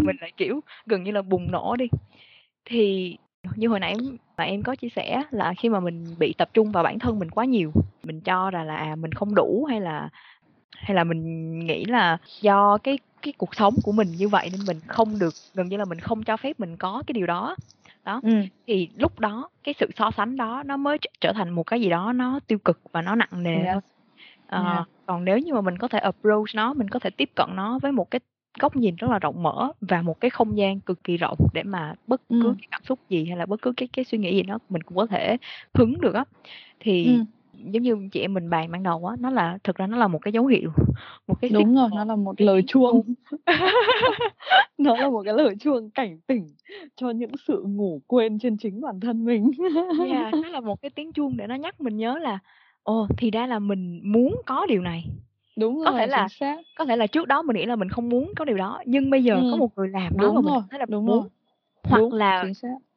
mình 0.02 0.16
lại, 0.20 0.32
kiểu, 0.36 0.60
gần 0.86 1.02
như 1.02 1.10
là 1.10 1.22
bùng 1.22 1.50
nổ 1.50 1.76
đi. 1.76 1.88
Thì 2.64 3.16
như 3.56 3.68
hồi 3.68 3.80
nãy 3.80 3.94
mà 4.38 4.44
em 4.44 4.62
có 4.62 4.74
chia 4.74 4.88
sẻ 4.88 5.22
là 5.30 5.54
khi 5.58 5.68
mà 5.68 5.80
mình 5.80 6.14
bị 6.18 6.34
tập 6.38 6.48
trung 6.54 6.72
vào 6.72 6.84
bản 6.84 6.98
thân 6.98 7.18
mình 7.18 7.30
quá 7.30 7.44
nhiều, 7.44 7.72
mình 8.04 8.20
cho 8.20 8.50
rằng 8.50 8.66
là, 8.66 8.76
à, 8.76 8.96
mình 8.96 9.12
không 9.12 9.34
đủ 9.34 9.64
hay 9.70 9.80
là 9.80 10.08
hay 10.70 10.94
là 10.94 11.04
mình 11.04 11.58
nghĩ 11.58 11.84
là 11.84 12.18
do 12.40 12.78
cái 12.78 12.98
cái 13.22 13.32
cuộc 13.38 13.54
sống 13.54 13.74
của 13.82 13.92
mình 13.92 14.08
như 14.18 14.28
vậy 14.28 14.48
nên 14.52 14.60
mình 14.66 14.80
không 14.86 15.18
được 15.18 15.34
gần 15.54 15.68
như 15.68 15.76
là 15.76 15.84
mình 15.84 16.00
không 16.00 16.22
cho 16.22 16.36
phép 16.36 16.60
mình 16.60 16.76
có 16.76 17.02
cái 17.06 17.12
điều 17.12 17.26
đó. 17.26 17.56
Đó, 18.06 18.20
Ừm. 18.22 18.46
thì 18.66 18.88
lúc 18.96 19.20
đó 19.20 19.48
cái 19.64 19.74
sự 19.80 19.90
so 19.96 20.10
sánh 20.16 20.36
đó 20.36 20.62
nó 20.66 20.76
mới 20.76 20.98
tr 20.98 21.06
trở 21.20 21.32
thành 21.32 21.50
một 21.50 21.62
cái 21.62 21.80
gì 21.80 21.88
đó 21.90 22.12
nó 22.12 22.40
tiêu 22.46 22.58
cực 22.64 22.80
và 22.92 23.02
nó 23.02 23.14
nặng 23.14 23.42
nề 23.42 23.64
Yes. 23.64 23.78
Ờ, 24.46 24.62
Yeah. 24.74 24.88
còn 25.06 25.24
nếu 25.24 25.38
như 25.38 25.54
mà 25.54 25.60
mình 25.60 25.78
có 25.78 25.88
thể 25.88 25.98
approach 25.98 26.46
nó, 26.54 26.74
mình 26.74 26.88
có 26.88 26.98
thể 26.98 27.10
tiếp 27.10 27.30
cận 27.36 27.46
nó 27.56 27.78
với 27.82 27.92
một 27.92 28.10
cái 28.10 28.20
góc 28.60 28.76
nhìn 28.76 28.96
rất 28.96 29.10
là 29.10 29.18
rộng 29.18 29.42
mở 29.42 29.72
và 29.80 30.02
một 30.02 30.20
cái 30.20 30.30
không 30.30 30.58
gian 30.58 30.80
cực 30.80 31.04
kỳ 31.04 31.16
rộng 31.16 31.38
để 31.52 31.62
mà 31.62 31.94
bất 32.06 32.20
cứ 32.40 32.48
Ừm. 32.48 32.54
cái 32.58 32.68
cảm 32.70 32.80
xúc 32.84 33.00
gì 33.08 33.24
hay 33.26 33.36
là 33.36 33.46
bất 33.46 33.62
cứ 33.62 33.72
cái 33.76 33.88
cái 33.92 34.04
suy 34.04 34.18
nghĩ 34.18 34.34
gì 34.36 34.42
đó 34.42 34.58
mình 34.68 34.82
cũng 34.82 34.96
có 34.96 35.06
thể 35.06 35.36
hứng 35.74 36.00
được 36.00 36.14
á. 36.14 36.24
Thì 36.80 37.06
Ừm. 37.06 37.26
Giống 37.72 37.82
như 37.82 38.08
chị 38.12 38.20
em 38.20 38.34
mình 38.34 38.50
bàn 38.50 38.70
ban 38.72 38.82
đầu 38.82 39.06
á, 39.06 39.16
nó 39.20 39.30
là 39.30 39.58
thực 39.64 39.76
ra 39.76 39.86
nó 39.86 39.96
là 39.96 40.08
một 40.08 40.18
cái 40.22 40.32
dấu 40.32 40.46
hiệu, 40.46 40.70
một 41.26 41.34
cái 41.40 41.50
Đúng 41.54 41.74
rồi, 41.74 41.88
nó 41.94 42.04
là 42.04 42.16
một 42.16 42.40
lời 42.40 42.62
chuông. 42.66 43.14
Nó 44.78 44.96
là 44.96 45.08
một 45.10 45.22
cái 45.24 45.34
lời 45.34 45.54
chuông 45.60 45.90
cảnh 45.90 46.20
tỉnh 46.26 46.54
cho 46.96 47.10
những 47.10 47.30
sự 47.48 47.64
ngủ 47.68 48.00
quên 48.06 48.38
trên 48.38 48.56
chính 48.56 48.80
bản 48.80 49.00
thân 49.00 49.24
mình. 49.24 49.50
Yeah, 50.08 50.34
nó 50.34 50.48
là 50.48 50.60
một 50.60 50.82
cái 50.82 50.90
tiếng 50.90 51.12
chuông 51.12 51.36
để 51.36 51.46
nó 51.46 51.54
nhắc 51.54 51.80
mình 51.80 51.96
nhớ 51.96 52.18
là, 52.18 52.38
ồ, 52.82 53.06
thì 53.18 53.30
ra 53.30 53.46
là 53.46 53.58
mình 53.58 54.00
muốn 54.04 54.36
có 54.46 54.66
điều 54.66 54.82
này. 54.82 55.04
Đúng 55.56 55.78
Có 55.84 55.92
thể 55.92 55.98
rồi, 55.98 56.08
là 56.08 56.28
xác. 56.28 56.56
có 56.78 56.84
thể 56.84 56.96
là 56.96 57.06
trước 57.06 57.28
đó 57.28 57.42
mình 57.42 57.56
nghĩ 57.56 57.66
là 57.66 57.76
mình 57.76 57.88
không 57.88 58.08
muốn 58.08 58.32
có 58.36 58.44
điều 58.44 58.56
đó, 58.56 58.82
nhưng 58.86 59.10
bây 59.10 59.24
giờ 59.24 59.34
có 59.48 59.56
Ừm. 59.56 59.60
một 59.60 59.70
người 59.78 59.88
làm 59.88 60.12
và 60.16 60.22
Đúng 60.22 60.34
mình 60.34 60.44
rồi, 60.44 60.62
thấy 60.70 60.78
là 60.80 60.86
đúng 60.88 61.06
muốn. 61.06 61.20
rồi. 61.20 61.28
Hoặc 61.82 61.98
Đúng, 61.98 62.12
là 62.12 62.44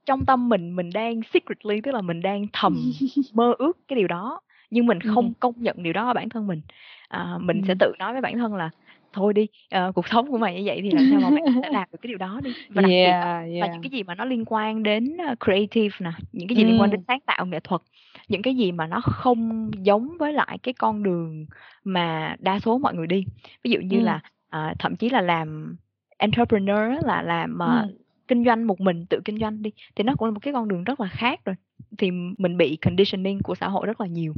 trong 0.06 0.26
tâm 0.26 0.50
mình, 0.50 0.76
mình 0.76 0.90
đang 0.94 1.22
secretly, 1.34 1.82
tức 1.82 1.92
là 1.94 2.02
mình 2.02 2.22
đang 2.22 2.46
thầm 2.54 2.92
mơ 3.34 3.54
ước 3.60 3.78
cái 3.88 3.96
điều 4.00 4.08
đó, 4.08 4.42
nhưng 4.70 4.86
mình 4.86 5.02
không 5.02 5.34
công 5.40 5.54
nhận 5.58 5.84
điều 5.84 5.94
đó 5.94 6.08
ở 6.08 6.14
bản 6.14 6.30
thân 6.30 6.48
mình. 6.48 6.62
À, 7.08 7.38
mình 7.42 7.62
sẽ 7.68 7.76
Ừm. 7.76 7.80
tự 7.80 7.94
nói 8.00 8.14
với 8.14 8.22
bản 8.22 8.38
thân 8.38 8.56
là 8.56 8.70
"Thôi 9.14 9.34
đi, 9.34 9.48
ờ, 9.72 9.92
cuộc 9.96 10.08
sống 10.08 10.32
của 10.32 10.38
mày 10.38 10.56
như 10.56 10.62
vậy 10.66 10.80
thì 10.84 10.92
làm 10.92 11.08
sao 11.10 11.22
mà 11.22 11.30
mày 11.30 11.44
thể 11.64 11.70
làm 11.72 11.88
được 11.92 11.98
cái 12.02 12.08
điều 12.08 12.18
đó 12.18 12.42
đi." 12.44 12.54
Và 12.76 12.82
đặc 12.82 12.94
biệt 13.02 13.16
á, 13.20 13.28
Yeah, 13.28 13.48
là 13.60 13.68
những 13.72 13.82
yeah. 13.82 13.92
cái 13.92 13.92
gì 13.92 14.04
mà 14.04 14.16
nó 14.16 14.26
liên 14.26 14.44
quan 14.48 14.84
đến, 14.84 15.18
ơ, 15.18 15.36
creative 15.46 15.96
nè, 16.00 16.12
những 16.32 16.48
cái 16.48 16.56
gì 16.58 16.64
liên 16.64 16.80
quan 16.80 16.90
đến 16.90 17.02
sáng 17.08 17.20
tạo 17.26 17.46
nghệ 17.46 17.60
thuật, 17.64 17.82
những 18.30 18.42
cái 18.42 18.56
gì 18.56 18.72
mà 18.72 18.88
nó 18.88 19.02
không 19.02 19.72
giống 19.86 20.18
với 20.20 20.34
lại 20.34 20.58
cái 20.64 20.74
con 20.74 21.04
đường 21.04 21.46
mà 21.84 22.36
đa 22.40 22.60
số 22.60 22.78
mọi 22.78 22.96
người 22.96 23.08
đi. 23.08 23.26
Ví 23.64 23.72
dụ 23.72 23.80
như 23.82 24.00
Ừm. 24.00 24.02
là, 24.02 24.22
à, 24.50 24.74
thậm 24.80 24.96
chí 24.96 25.10
là 25.10 25.22
làm 25.22 25.76
entrepreneur 26.18 27.06
là 27.06 27.22
làm, 27.22 27.60
ờ, 27.60 27.86
Ừm. 27.86 28.00
Kinh 28.30 28.46
doanh 28.46 28.68
một 28.68 28.82
mình, 28.82 29.06
tự 29.08 29.22
kinh 29.26 29.40
doanh 29.40 29.62
đi, 29.64 29.72
thì 29.96 30.04
nó 30.06 30.16
cũng 30.16 30.28
là 30.28 30.32
một 30.34 30.40
cái 30.44 30.54
con 30.54 30.70
đường 30.70 30.86
rất 30.86 31.02
là 31.02 31.08
khác 31.08 31.40
rồi. 31.46 31.56
Thì 31.98 32.12
mình 32.38 32.58
bị 32.58 32.78
conditioning 32.78 33.40
của 33.44 33.56
xã 33.56 33.70
hội 33.70 33.88
rất 33.88 34.02
là 34.02 34.08
nhiều, 34.08 34.34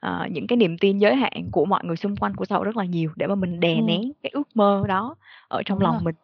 ờ, 0.00 0.28
những 0.32 0.46
cái 0.46 0.56
niềm 0.58 0.78
tin 0.78 0.98
giới 0.98 1.16
hạn 1.16 1.48
của 1.52 1.66
mọi 1.66 1.84
người 1.84 1.96
xung 1.96 2.16
quanh 2.16 2.34
của 2.36 2.44
xã 2.44 2.56
hội 2.56 2.64
rất 2.64 2.76
là 2.76 2.84
nhiều 2.84 3.10
để 3.16 3.26
mà 3.26 3.34
mình 3.34 3.60
đè 3.60 3.74
Ừm. 3.76 3.86
nén 3.86 4.02
cái 4.22 4.30
ước 4.34 4.48
mơ 4.56 4.84
đó 4.88 5.16
ở 5.48 5.62
trong 5.66 5.80
Đúng 5.80 5.86
rồi. 5.88 5.94
lòng 5.94 6.04
mình. 6.04 6.16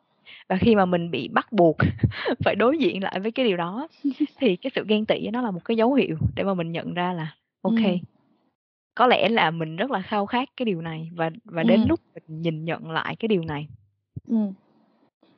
Và 0.49 0.57
khi 0.57 0.77
mà 0.77 0.87
mình 0.87 1.13
bị 1.13 1.29
bắt 1.29 1.53
buộc 1.53 1.77
phải 2.45 2.57
đối 2.57 2.79
diện 2.79 3.03
lại 3.05 3.21
với 3.21 3.33
cái 3.33 3.47
điều 3.47 3.59
đó 3.59 3.89
thì 4.41 4.57
cái 4.57 4.73
sự 4.77 4.85
ghen 4.89 5.07
tị 5.07 5.29
nó 5.33 5.43
là 5.43 5.53
một 5.53 5.61
cái 5.67 5.79
dấu 5.79 5.95
hiệu 5.95 6.17
để 6.37 6.45
mà 6.45 6.55
mình 6.55 6.73
nhận 6.73 6.95
ra 6.95 7.13
là 7.15 7.35
ô 7.63 7.73
kê, 7.83 7.91
Ừm. 7.91 7.99
có 8.97 9.09
lẽ 9.09 9.29
là 9.29 9.53
mình 9.53 9.77
rất 9.77 9.91
là 9.93 10.03
khao 10.03 10.27
khát 10.27 10.49
cái 10.57 10.67
điều 10.67 10.83
này 10.83 11.11
và 11.15 11.31
và 11.45 11.65
đến 11.65 11.81
Ừm. 11.81 11.89
lúc 11.89 12.01
mình 12.15 12.43
nhìn 12.43 12.65
nhận 12.65 12.91
lại 12.91 13.17
cái 13.17 13.29
điều 13.29 13.45
này. 13.45 13.69
Ừm. 14.29 14.53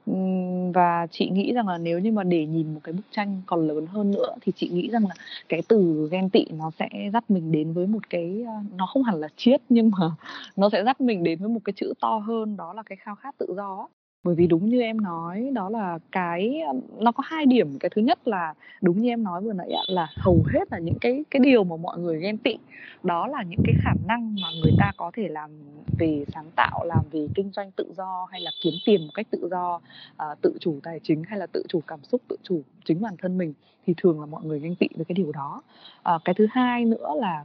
Ừm, 0.07 0.73
và 0.73 1.07
chị 1.11 1.31
nghĩ 1.31 1.53
rằng 1.53 1.69
là 1.69 1.79
nếu 1.79 1.99
như 1.99 2.13
mà 2.13 2.23
để 2.25 2.47
nhìn 2.47 2.75
một 2.75 2.81
cái 2.85 2.93
bức 2.93 3.03
tranh 3.11 3.43
còn 3.47 3.69
lớn 3.69 3.87
hơn 3.87 4.11
nữa 4.11 4.35
thì 4.41 4.53
chị 4.57 4.69
nghĩ 4.69 4.91
rằng 4.91 5.07
là 5.09 5.15
cái 5.49 5.63
từ 5.69 6.09
ghen 6.13 6.31
tị 6.31 6.45
nó 6.51 6.71
sẽ 6.79 6.89
dắt 7.13 7.31
mình 7.31 7.53
đến 7.53 7.73
với 7.73 7.87
một 7.87 8.11
cái, 8.11 8.43
ờ, 8.47 8.53
nó 8.77 8.87
không 8.87 9.03
hẳn 9.03 9.21
là 9.21 9.29
triết 9.37 9.61
nhưng 9.69 9.91
mà 9.99 10.11
nó 10.57 10.69
sẽ 10.71 10.85
dắt 10.85 11.01
mình 11.01 11.23
đến 11.25 11.39
với 11.39 11.49
một 11.49 11.61
cái 11.65 11.73
chữ 11.77 11.93
to 12.01 12.19
hơn 12.19 12.57
đó 12.57 12.73
là 12.73 12.83
cái 12.87 12.97
khao 13.01 13.15
khát 13.15 13.35
tự 13.39 13.47
do 13.57 13.77
á. 13.81 14.02
Bởi 14.25 14.35
vì 14.35 14.47
đúng 14.47 14.69
như 14.69 14.81
em 14.81 15.01
nói 15.01 15.51
đó 15.55 15.69
là 15.69 15.99
cái, 16.13 16.63
nó 16.99 17.13
có 17.13 17.23
hai 17.27 17.47
điểm, 17.47 17.79
cái 17.81 17.91
thứ 17.95 18.03
nhất 18.03 18.29
là 18.29 18.55
đúng 18.83 19.03
như 19.03 19.09
em 19.09 19.23
nói 19.25 19.43
vừa 19.43 19.53
nãy 19.53 19.71
ạ, 19.71 19.83
là 19.87 20.09
hầu 20.17 20.45
hết 20.53 20.73
là 20.73 20.79
những 20.79 20.99
cái 21.01 21.25
cái 21.31 21.41
điều 21.41 21.65
mà 21.65 21.77
mọi 21.77 21.99
người 21.99 22.21
ghen 22.21 22.39
tị 22.39 22.57
đó 23.03 23.27
là 23.27 23.43
những 23.43 23.61
cái 23.65 23.75
khả 23.85 23.91
năng 24.07 24.35
mà 24.43 24.49
người 24.63 24.73
ta 24.79 24.93
có 24.97 25.11
thể 25.15 25.29
làm 25.29 25.51
về 25.99 26.25
sáng 26.35 26.51
tạo, 26.57 26.85
làm 26.85 27.05
về 27.11 27.27
kinh 27.35 27.51
doanh 27.53 27.71
tự 27.71 27.93
do 27.97 28.27
hay 28.31 28.41
là 28.41 28.51
kiếm 28.63 28.75
tiền 28.87 29.01
một 29.07 29.11
cách 29.15 29.27
tự 29.31 29.49
do, 29.51 29.81
ờ, 30.17 30.35
tự 30.43 30.57
chủ 30.61 30.79
tài 30.83 31.01
chính 31.03 31.23
hay 31.29 31.39
là 31.39 31.47
tự 31.47 31.63
chủ 31.69 31.81
cảm 31.87 32.03
xúc, 32.03 32.21
tự 32.29 32.37
chủ 32.43 32.63
chính 32.85 33.01
bản 33.03 33.17
thân 33.19 33.39
mình 33.39 33.55
thì 33.87 33.95
thường 33.97 34.21
là 34.21 34.27
mọi 34.27 34.45
người 34.45 34.61
ganh 34.61 34.75
tị 34.75 34.89
với 34.97 35.05
cái 35.05 35.15
điều 35.15 35.33
đó. 35.33 35.63
à, 36.03 36.19
cái 36.25 36.35
thứ 36.35 36.47
hai 36.51 36.85
nữa 36.85 37.09
là 37.17 37.45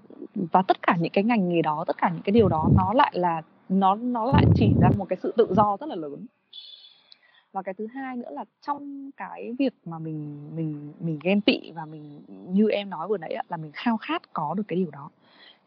và 0.51 0.61
tất 0.61 0.77
cả 0.81 0.97
những 0.99 1.11
cái 1.13 1.23
ngành 1.23 1.49
nghề 1.49 1.61
đó, 1.61 1.83
tất 1.87 1.97
cả 1.97 2.09
những 2.13 2.23
cái 2.23 2.31
điều 2.31 2.49
đó 2.49 2.69
nó 2.77 2.93
lại 2.93 3.11
là 3.15 3.41
nó 3.69 3.95
nó 3.95 4.25
lại 4.25 4.45
chỉ 4.55 4.69
ra 4.81 4.89
một 4.97 5.05
cái 5.09 5.17
sự 5.23 5.33
tự 5.37 5.47
do 5.55 5.77
rất 5.79 5.89
là 5.89 5.95
lớn. 5.95 6.25
Và 7.51 7.61
cái 7.61 7.73
thứ 7.73 7.87
hai 7.87 8.17
nữa 8.17 8.29
là 8.31 8.45
trong 8.67 9.11
cái 9.17 9.53
việc 9.59 9.73
mà 9.85 9.99
mình 9.99 10.49
mình 10.55 10.93
mình 10.99 11.19
ghen 11.23 11.41
tị 11.41 11.71
và 11.71 11.85
mình 11.85 12.21
như 12.27 12.69
em 12.69 12.89
nói 12.89 13.07
vừa 13.07 13.17
nãy 13.17 13.33
ạ, 13.33 13.43
là 13.49 13.57
mình 13.57 13.71
khao 13.73 13.97
khát 13.97 14.33
có 14.33 14.53
được 14.53 14.63
cái 14.67 14.77
điều 14.77 14.91
đó. 14.91 15.09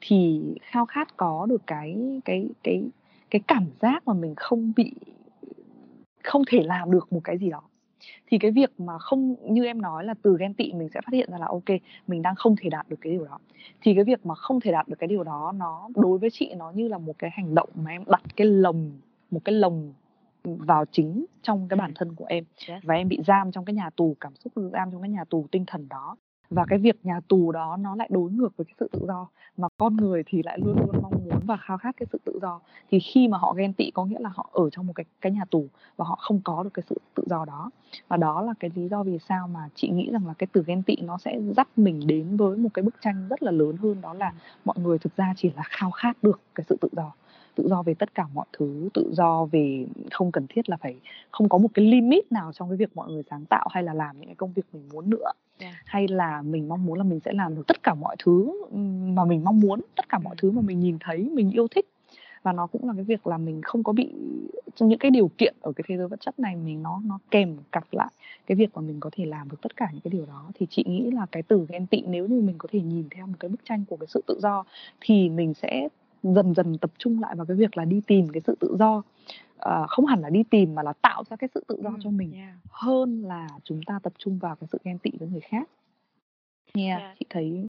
Thì 0.01 0.43
khao 0.62 0.87
khát 0.87 1.16
có 1.16 1.47
được 1.47 1.62
cái 1.66 2.20
cái 2.24 2.49
cái 2.64 2.83
cái 3.31 3.41
cảm 3.49 3.66
giác 3.81 4.09
mà 4.09 4.14
mình 4.14 4.35
không 4.37 4.72
bị 4.76 4.93
không 6.24 6.43
thể 6.49 6.62
làm 6.62 6.91
được 6.91 7.12
một 7.12 7.20
cái 7.24 7.39
gì 7.39 7.51
đó. 7.51 7.62
Thì 8.26 8.39
cái 8.39 8.51
việc 8.51 8.70
mà 8.78 8.99
không 8.99 9.37
như 9.55 9.64
em 9.64 9.83
nói 9.83 10.05
là 10.05 10.14
từ 10.22 10.37
ghen 10.41 10.55
tị 10.55 10.72
mình 10.72 10.89
sẽ 10.95 11.01
phát 11.01 11.12
hiện 11.12 11.31
ra 11.33 11.39
là 11.39 11.47
ok 11.47 11.81
mình 12.07 12.22
đang 12.22 12.35
không 12.35 12.57
thể 12.61 12.70
đạt 12.70 12.89
được 12.89 12.97
cái 13.01 13.12
điều 13.12 13.24
đó. 13.24 13.39
Thì 13.83 13.95
cái 13.95 14.05
việc 14.05 14.26
mà 14.26 14.35
không 14.35 14.61
thể 14.61 14.72
đạt 14.72 14.89
được 14.89 14.97
cái 14.99 15.09
điều 15.09 15.24
đó 15.24 15.53
nó 15.57 15.89
đối 15.97 16.18
với 16.18 16.31
chị 16.33 16.55
nó 16.57 16.70
như 16.70 16.89
là 16.89 16.99
một 16.99 17.14
cái 17.18 17.31
hành 17.35 17.55
động 17.55 17.68
mà 17.74 17.91
em 17.91 18.03
đặt 18.07 18.22
cái 18.37 18.47
lồng 18.47 18.91
một 19.31 19.41
cái 19.45 19.55
lồng, 19.55 19.93
vào 20.45 20.84
chính 20.93 21.24
trong 21.43 21.68
cái 21.68 21.76
bản 21.76 21.93
thân 21.95 22.14
của 22.14 22.24
em. 22.24 22.45
Yes. 22.68 22.84
Và 22.84 22.95
em 22.95 23.09
bị 23.09 23.18
giam 23.26 23.53
trong 23.53 23.64
cái 23.64 23.74
nhà 23.74 23.91
tù 23.97 24.16
cảm 24.20 24.34
xúc, 24.34 24.53
giam 24.72 24.91
trong 24.93 25.01
cái 25.01 25.11
nhà 25.11 25.24
tù 25.24 25.47
tinh 25.51 25.64
thần 25.66 25.88
đó. 25.88 26.16
Và 26.51 26.64
cái 26.68 26.78
việc 26.78 26.97
nhà 27.03 27.20
tù 27.28 27.53
đó 27.53 27.76
nó 27.80 27.97
lại 27.97 28.09
đối 28.12 28.30
ngược 28.30 28.57
với 28.57 28.64
cái 28.64 28.74
sự 28.80 28.88
tự 28.93 29.01
do, 29.07 29.28
mà 29.57 29.68
con 29.78 29.97
người 29.97 30.22
thì 30.26 30.43
lại 30.43 30.59
luôn 30.59 30.78
luôn 30.78 31.03
mong 31.03 31.12
muốn 31.24 31.41
và 31.47 31.57
khao 31.57 31.78
khát 31.78 31.97
cái 31.97 32.07
sự 32.12 32.18
tự 32.24 32.38
do. 32.43 32.61
Thì 32.91 32.99
khi 33.01 33.28
mà 33.28 33.38
họ 33.38 33.55
ghen 33.57 33.72
tị 33.72 33.91
có 33.91 34.05
nghĩa 34.05 34.18
là 34.20 34.30
họ 34.34 34.51
ở 34.53 34.70
trong 34.70 34.86
một 34.86 34.93
cái 34.93 35.05
cái 35.20 35.32
nhà 35.32 35.45
tù 35.51 35.68
và 35.97 36.05
họ 36.05 36.18
không 36.20 36.41
có 36.45 36.62
được 36.62 36.70
cái 36.74 36.82
sự 36.88 36.97
tự 37.14 37.22
do 37.26 37.45
đó. 37.45 37.70
Và 38.09 38.16
đó 38.16 38.43
là 38.43 38.55
cái 38.61 38.70
lý 38.74 38.88
do 38.88 39.03
vì 39.03 39.18
sao 39.18 39.49
mà 39.49 39.68
chị 39.74 39.88
nghĩ 39.88 40.11
rằng 40.12 40.26
là 40.26 40.34
cái 40.38 40.47
từ 40.53 40.64
ghen 40.66 40.82
tị 40.82 40.97
nó 40.97 41.18
sẽ 41.18 41.41
dắt 41.57 41.68
mình 41.76 42.07
đến 42.07 42.36
với 42.36 42.57
một 42.57 42.68
cái 42.74 42.82
bức 42.82 42.95
tranh 43.01 43.28
rất 43.28 43.43
là 43.43 43.51
lớn 43.51 43.76
hơn, 43.76 44.01
đó 44.01 44.14
là 44.14 44.32
mọi 44.64 44.76
người 44.78 44.99
thực 44.99 45.16
ra 45.16 45.34
chỉ 45.36 45.51
là 45.57 45.62
khao 45.64 45.91
khát 45.91 46.22
được 46.22 46.41
cái 46.55 46.64
sự 46.68 46.76
tự 46.80 46.88
do. 46.93 47.12
Tự 47.61 47.68
do 47.68 47.82
về 47.82 47.94
tất 47.94 48.14
cả 48.14 48.26
mọi 48.34 48.46
thứ, 48.52 48.88
tự 48.94 49.11
do 49.12 49.44
về 49.44 49.86
không 50.11 50.32
cần 50.32 50.46
thiết 50.48 50.68
là 50.68 50.76
phải 50.76 50.96
không 51.30 51.48
có 51.48 51.58
một 51.58 51.68
cái 51.74 51.84
limit 51.84 52.32
nào 52.32 52.52
trong 52.52 52.68
cái 52.68 52.76
việc 52.76 52.96
mọi 52.96 53.11
người 53.12 53.22
sáng 53.30 53.44
tạo 53.44 53.68
hay 53.70 53.82
là 53.82 53.94
làm 53.94 54.18
những 54.18 54.26
cái 54.26 54.34
công 54.34 54.52
việc 54.52 54.62
mình 54.72 54.82
muốn 54.92 55.11
nữa. 55.11 55.32
Yeah. 55.58 55.74
Hay 55.84 56.08
là 56.08 56.42
mình 56.42 56.68
mong 56.68 56.86
muốn 56.86 56.98
là 56.98 57.04
mình 57.04 57.20
sẽ 57.20 57.32
làm 57.32 57.54
được 57.54 57.66
tất 57.66 57.82
cả 57.82 57.94
mọi 57.94 58.16
thứ, 58.18 58.64
mà 59.14 59.24
mình 59.24 59.44
mong 59.44 59.61
muốn, 59.61 59.80
tất 59.96 60.08
cả 60.08 60.18
mọi 60.18 60.34
thứ 60.38 60.50
mà 60.50 60.62
mình 60.62 60.80
nhìn 60.80 60.98
thấy, 61.00 61.30
mình 61.32 61.50
yêu 61.50 61.68
thích. 61.68 61.86
Và 62.42 62.52
nó 62.52 62.66
cũng 62.66 62.86
là 62.86 62.92
cái 62.96 63.04
việc 63.04 63.26
là 63.26 63.38
mình 63.38 63.62
không 63.62 63.82
có 63.82 63.92
bị 63.92 64.12
trong 64.74 64.88
những 64.88 64.98
cái 64.98 65.11
điều 65.11 65.30
kiện 65.38 65.54
ở 65.61 65.72
cái 65.72 65.84
thế 65.88 65.96
giới 65.96 66.08
vật 66.08 66.20
chất 66.20 66.38
này 66.38 66.56
mình 66.56 66.82
nó 66.82 67.02
nó 67.04 67.18
kèm 67.30 67.56
cặp 67.72 67.84
lại 67.92 68.11
cái 68.46 68.56
việc 68.56 68.70
mà 68.74 68.80
mình 68.82 69.00
có 69.00 69.11
thể 69.12 69.24
làm 69.24 69.48
được 69.48 69.56
tất 69.62 69.76
cả 69.76 69.88
những 69.92 70.00
cái 70.00 70.11
điều 70.11 70.26
đó. 70.26 70.50
Thì 70.54 70.66
chị 70.70 70.84
nghĩ 70.86 71.11
là 71.11 71.26
cái 71.32 71.42
từ 71.42 71.66
ghen 71.68 71.86
tị 71.86 72.02
nếu 72.06 72.26
như 72.26 72.40
mình 72.40 72.54
có 72.58 72.68
thể 72.72 72.80
nhìn 72.80 73.08
theo 73.11 73.26
một 73.26 73.36
cái 73.40 73.48
bức 73.48 73.61
tranh 73.64 73.84
của 73.88 73.96
cái 73.96 74.06
sự 74.06 74.22
tự 74.26 74.38
do 74.42 74.64
thì 75.00 75.28
mình 75.28 75.54
sẽ 75.54 75.88
dần 76.22 76.54
dần 76.54 76.78
tập 76.78 76.90
trung 76.98 77.20
lại 77.20 77.34
vào 77.36 77.46
cái 77.46 77.56
việc 77.56 77.76
là 77.76 77.84
đi 77.84 78.00
tìm 78.06 78.28
cái 78.28 78.40
sự 78.46 78.54
tự 78.60 78.76
do. 78.78 79.02
Ờ, 79.56 79.86
không 79.88 80.06
hẳn 80.06 80.20
là 80.20 80.30
đi 80.30 80.42
tìm 80.50 80.74
mà 80.74 80.82
là 80.82 80.92
tạo 80.92 81.22
ra 81.30 81.36
cái 81.36 81.48
sự 81.54 81.64
tự 81.68 81.76
do 81.82 81.90
Ừm, 81.90 82.00
cho 82.00 82.10
mình 82.10 82.32
yeah. 82.32 82.54
hơn 82.70 83.22
là 83.24 83.48
chúng 83.64 83.82
ta 83.82 83.98
tập 84.02 84.12
trung 84.18 84.38
vào 84.38 84.56
cái 84.56 84.68
sự 84.72 84.78
ghen 84.84 84.98
tị 84.98 85.10
với 85.18 85.28
người 85.28 85.40
khác. 85.40 85.68
Yeah, 86.74 87.00
Yeah. 87.00 87.18
chị 87.18 87.26
thấy 87.30 87.66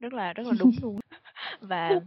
Rất 0.00 0.12
là 0.12 0.32
rất 0.32 0.46
là 0.46 0.52
đúng 0.58 0.72
luôn. 0.82 0.98
và 1.60 2.00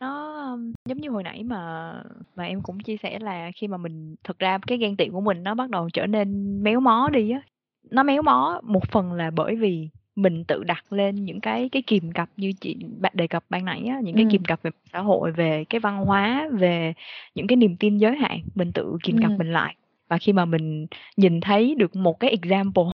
nó 0.00 0.34
um, 0.52 0.72
giống 0.88 0.98
như 0.98 1.10
hồi 1.10 1.22
nãy 1.22 1.42
mà 1.44 1.92
mà 2.34 2.44
em 2.44 2.62
cũng 2.62 2.80
chia 2.80 2.96
sẻ 3.02 3.18
là 3.18 3.50
khi 3.56 3.68
mà 3.68 3.76
mình 3.76 4.14
thực 4.24 4.38
ra 4.38 4.58
cái 4.66 4.78
ghen 4.78 4.96
tị 4.96 5.08
của 5.08 5.20
mình 5.20 5.42
nó 5.42 5.54
bắt 5.54 5.70
đầu 5.70 5.90
trở 5.92 6.06
nên 6.06 6.58
méo 6.62 6.80
mó 6.80 7.08
đi 7.12 7.30
á 7.30 7.42
nó 7.90 8.02
méo 8.02 8.22
mó 8.22 8.60
một 8.62 8.82
phần 8.90 9.12
là 9.12 9.30
bởi 9.30 9.56
vì 9.56 9.88
mình 10.16 10.44
tự 10.44 10.64
đặt 10.64 10.92
lên 10.92 11.24
những 11.24 11.40
cái 11.40 11.68
cái 11.68 11.82
kìm 11.82 12.12
cặp 12.12 12.28
như 12.36 12.52
chị 12.60 12.76
bạn 12.98 13.12
đề 13.16 13.26
cập 13.26 13.44
ban 13.50 13.64
nãy 13.64 13.84
á, 13.90 14.00
những 14.02 14.14
cái 14.14 14.24
ừ. 14.24 14.28
kìm 14.32 14.44
cặp 14.44 14.62
về 14.62 14.70
xã 14.92 14.98
hội 14.98 15.32
về 15.32 15.64
cái 15.64 15.80
văn 15.80 16.04
hóa 16.04 16.48
về 16.52 16.92
những 17.34 17.46
cái 17.46 17.56
niềm 17.56 17.76
tin 17.76 17.98
giới 17.98 18.16
hạn 18.16 18.40
mình 18.54 18.72
tự 18.72 18.96
kìm 19.02 19.22
cặp 19.22 19.30
mình 19.38 19.52
lại 19.52 19.76
và 20.08 20.18
khi 20.18 20.32
mà 20.32 20.44
mình 20.44 20.86
nhìn 21.16 21.40
thấy 21.40 21.74
được 21.78 21.96
một 21.96 22.20
cái 22.20 22.30
example 22.30 22.84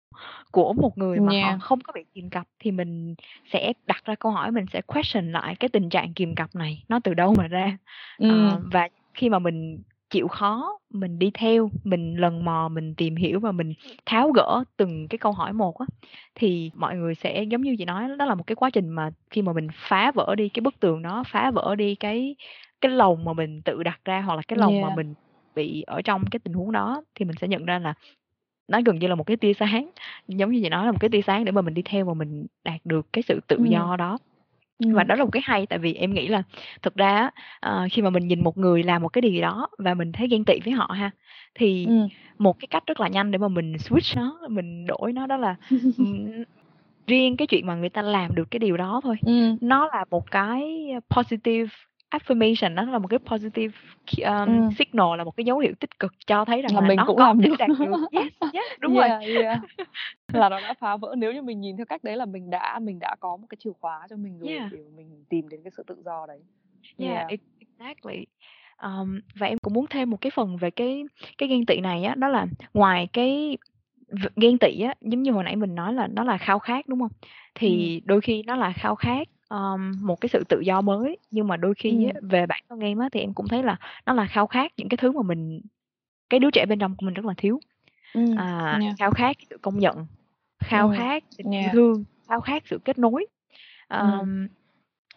của 0.50 0.72
một 0.72 0.98
người 0.98 1.20
mà 1.20 1.32
yeah. 1.32 1.52
họ 1.52 1.58
không 1.60 1.80
có 1.80 1.92
bị 1.92 2.04
kìm 2.14 2.30
cặp 2.30 2.46
thì 2.58 2.70
mình 2.70 3.14
sẽ 3.52 3.72
đặt 3.86 4.04
ra 4.04 4.14
câu 4.14 4.32
hỏi 4.32 4.50
mình 4.50 4.64
sẽ 4.72 4.80
question 4.80 5.32
lại 5.32 5.54
cái 5.54 5.68
tình 5.68 5.88
trạng 5.90 6.14
kìm 6.14 6.34
cặp 6.34 6.54
này 6.54 6.84
nó 6.88 7.00
từ 7.04 7.14
đâu 7.14 7.34
mà 7.38 7.46
ra 7.46 7.78
ừ. 8.18 8.48
uh, 8.48 8.62
và 8.72 8.88
khi 9.14 9.28
mà 9.28 9.38
mình 9.38 9.82
chịu 10.10 10.28
khó 10.28 10.78
mình 10.90 11.18
đi 11.18 11.30
theo 11.34 11.70
mình 11.84 12.16
lần 12.16 12.44
mò 12.44 12.68
mình 12.68 12.94
tìm 12.94 13.16
hiểu 13.16 13.40
và 13.40 13.52
mình 13.52 13.74
tháo 14.06 14.30
gỡ 14.30 14.64
từng 14.76 15.08
cái 15.08 15.18
câu 15.18 15.32
hỏi 15.32 15.52
một 15.52 15.78
á 15.78 15.86
thì 16.34 16.70
mọi 16.74 16.96
người 16.96 17.14
sẽ 17.14 17.42
giống 17.42 17.62
như 17.62 17.76
chị 17.78 17.84
nói 17.84 18.08
đó 18.18 18.24
là 18.24 18.34
một 18.34 18.46
cái 18.46 18.56
quá 18.56 18.70
trình 18.70 18.88
mà 18.88 19.10
khi 19.30 19.42
mà 19.42 19.52
mình 19.52 19.68
phá 19.72 20.12
vỡ 20.14 20.34
đi 20.34 20.48
cái 20.48 20.60
bức 20.60 20.80
tường 20.80 21.02
đó 21.02 21.24
phá 21.26 21.50
vỡ 21.50 21.74
đi 21.74 21.94
cái 21.94 22.36
cái 22.80 22.92
lồng 22.92 23.24
mà 23.24 23.32
mình 23.32 23.62
tự 23.62 23.82
đặt 23.82 24.00
ra 24.04 24.20
hoặc 24.20 24.34
là 24.34 24.42
cái 24.48 24.58
lồng 24.58 24.74
yeah. 24.74 24.88
mà 24.88 24.94
mình 24.96 25.14
bị 25.54 25.82
ở 25.82 26.02
trong 26.02 26.24
cái 26.30 26.40
tình 26.44 26.54
huống 26.54 26.72
đó 26.72 27.02
thì 27.14 27.24
mình 27.24 27.36
sẽ 27.40 27.48
nhận 27.48 27.64
ra 27.64 27.78
là 27.78 27.94
nó 28.68 28.80
gần 28.84 28.98
như 28.98 29.06
là 29.06 29.14
một 29.14 29.24
cái 29.24 29.36
tia 29.36 29.52
sáng 29.54 29.90
giống 30.28 30.52
như 30.52 30.60
chị 30.62 30.68
nói 30.68 30.86
là 30.86 30.92
một 30.92 30.98
cái 31.00 31.10
tia 31.10 31.22
sáng 31.22 31.44
để 31.44 31.52
mà 31.52 31.62
mình 31.62 31.74
đi 31.74 31.82
theo 31.82 32.04
và 32.04 32.14
mình 32.14 32.46
đạt 32.64 32.80
được 32.84 33.06
cái 33.12 33.22
sự 33.22 33.40
tự 33.46 33.56
ừ. 33.56 33.64
do 33.68 33.96
đó 33.98 34.18
và 34.78 35.04
đó 35.04 35.14
là 35.14 35.24
một 35.24 35.30
cái 35.32 35.42
hay 35.44 35.66
tại 35.66 35.78
vì 35.78 35.94
em 35.94 36.14
nghĩ 36.14 36.28
là 36.28 36.42
thực 36.82 36.94
ra 36.94 37.30
uh, 37.66 37.92
khi 37.92 38.02
mà 38.02 38.10
mình 38.10 38.28
nhìn 38.28 38.44
một 38.44 38.58
người 38.58 38.82
làm 38.82 39.02
một 39.02 39.08
cái 39.08 39.22
điều 39.22 39.32
gì 39.32 39.40
đó 39.40 39.68
và 39.78 39.94
mình 39.94 40.12
thấy 40.12 40.28
ghen 40.28 40.44
tị 40.44 40.60
với 40.64 40.72
họ 40.72 40.86
ha 40.86 41.10
thì 41.54 41.86
Ừm. 41.86 42.08
một 42.38 42.56
cái 42.58 42.68
cách 42.70 42.82
rất 42.86 43.00
là 43.00 43.08
nhanh 43.08 43.30
để 43.30 43.38
mà 43.38 43.48
mình 43.48 43.72
switch 43.72 44.16
nó, 44.16 44.38
mình 44.48 44.86
đổi 44.86 45.12
nó 45.12 45.26
đó 45.26 45.36
là 45.36 45.56
riêng 47.06 47.36
cái 47.36 47.46
chuyện 47.46 47.66
mà 47.66 47.74
người 47.74 47.88
ta 47.88 48.02
làm 48.02 48.34
được 48.34 48.50
cái 48.50 48.58
điều 48.58 48.76
đó 48.76 49.00
thôi, 49.04 49.16
Ừm. 49.26 49.56
nó 49.60 49.86
là 49.86 50.04
một 50.10 50.30
cái 50.30 50.62
positive 51.16 51.70
affirmation 52.10 52.74
nó 52.74 52.82
là 52.82 52.98
một 52.98 53.08
cái 53.08 53.18
positive 53.18 53.74
um, 54.24 54.46
Ừm. 54.46 54.70
signal 54.78 55.18
là 55.18 55.24
một 55.24 55.36
cái 55.36 55.44
dấu 55.44 55.58
hiệu 55.58 55.72
tích 55.80 55.98
cực 55.98 56.12
cho 56.26 56.44
thấy 56.44 56.62
rằng 56.62 56.74
Là 56.74 56.80
là 56.80 56.88
mình 56.88 56.96
nó 56.96 57.04
cũng 57.06 57.16
có 57.16 57.24
làm 57.26 57.40
được. 57.40 57.54
đạt 57.58 57.68
được. 57.68 57.94
Yes, 58.12 58.32
yes, 58.52 58.64
đúng 58.80 58.94
rồi. 58.94 59.08
Yeah, 59.08 59.22
yeah. 59.40 59.60
Là 60.32 60.48
nó 60.48 60.60
đã 60.60 60.74
phá 60.74 60.96
vỡ. 60.96 61.14
Nếu 61.18 61.32
như 61.32 61.42
mình 61.42 61.60
nhìn 61.60 61.76
theo 61.76 61.86
cách 61.86 62.04
đấy 62.04 62.16
là 62.16 62.26
mình 62.26 62.50
đã 62.50 62.78
mình 62.78 62.98
đã 62.98 63.16
có 63.20 63.36
một 63.36 63.46
cái 63.50 63.56
chìa 63.60 63.70
khóa 63.80 64.06
cho 64.10 64.16
mình 64.16 64.38
rồi 64.38 64.48
Yeah. 64.52 64.72
để 64.72 64.78
mình 64.96 65.24
tìm 65.28 65.48
đến 65.48 65.60
cái 65.64 65.70
sự 65.76 65.82
tự 65.86 65.96
do 66.04 66.26
đấy. 66.26 66.38
Yeah, 66.98 67.28
Yeah. 67.28 67.40
exactly. 67.78 68.26
Um, 68.82 69.20
và 69.34 69.46
em 69.46 69.58
cũng 69.58 69.72
muốn 69.74 69.86
thêm 69.90 70.10
một 70.10 70.20
cái 70.20 70.30
phần 70.30 70.56
về 70.56 70.70
cái 70.70 71.04
cái 71.38 71.48
ghen 71.48 71.66
tị 71.66 71.80
này 71.80 72.04
á, 72.04 72.14
đó 72.14 72.28
là 72.28 72.46
ngoài 72.74 73.08
cái 73.12 73.56
ghen 74.36 74.58
tị 74.58 74.80
á, 74.80 74.94
giống 75.00 75.22
như 75.22 75.32
hồi 75.32 75.44
nãy 75.44 75.56
mình 75.56 75.74
nói 75.74 75.94
là 75.94 76.06
nó 76.06 76.24
là 76.24 76.38
khao 76.38 76.58
khát, 76.58 76.88
đúng 76.88 77.00
hông? 77.00 77.10
Ừm. 77.22 77.30
Thì 77.54 78.02
đôi 78.04 78.20
khi 78.20 78.42
nó 78.42 78.56
là 78.56 78.72
khao 78.72 78.94
khát, 78.94 79.28
ờm, 79.48 79.92
một 80.02 80.20
cái 80.20 80.28
sự 80.28 80.44
tự 80.48 80.60
do 80.60 80.80
mới, 80.80 81.16
nhưng 81.30 81.48
mà 81.48 81.56
đôi 81.56 81.74
khi 81.78 81.90
Ừm. 81.90 82.28
về 82.30 82.46
bản 82.46 82.62
thân 82.68 82.80
em 82.80 82.98
á, 82.98 83.08
thì 83.12 83.20
em 83.20 83.34
cũng 83.34 83.48
thấy 83.48 83.62
là 83.62 83.76
nó 84.06 84.12
là 84.14 84.26
khao 84.26 84.46
khát 84.46 84.72
những 84.76 84.88
cái 84.88 84.96
thứ 84.98 85.12
mà 85.12 85.22
mình 85.22 85.60
cái 86.30 86.40
đứa 86.40 86.50
trẻ 86.50 86.66
bên 86.66 86.78
trong 86.78 86.96
của 86.96 87.06
mình 87.06 87.14
rất 87.14 87.24
là 87.26 87.34
thiếu. 87.36 87.60
Ừm, 88.12 88.36
À, 88.36 88.80
yeah. 88.80 88.96
khao 88.98 89.10
khát 89.10 89.36
sự 89.50 89.58
công 89.62 89.78
nhận, 89.78 90.06
khao 90.58 90.88
Ừm, 90.88 90.96
khát 90.96 91.24
tình 91.38 91.50
yeah. 91.52 91.72
thương, 91.72 92.04
khao 92.28 92.40
khát 92.40 92.62
sự 92.66 92.78
kết 92.84 92.98
nối. 92.98 93.26
Ừm. 93.98 94.20
Ờm, 94.20 94.48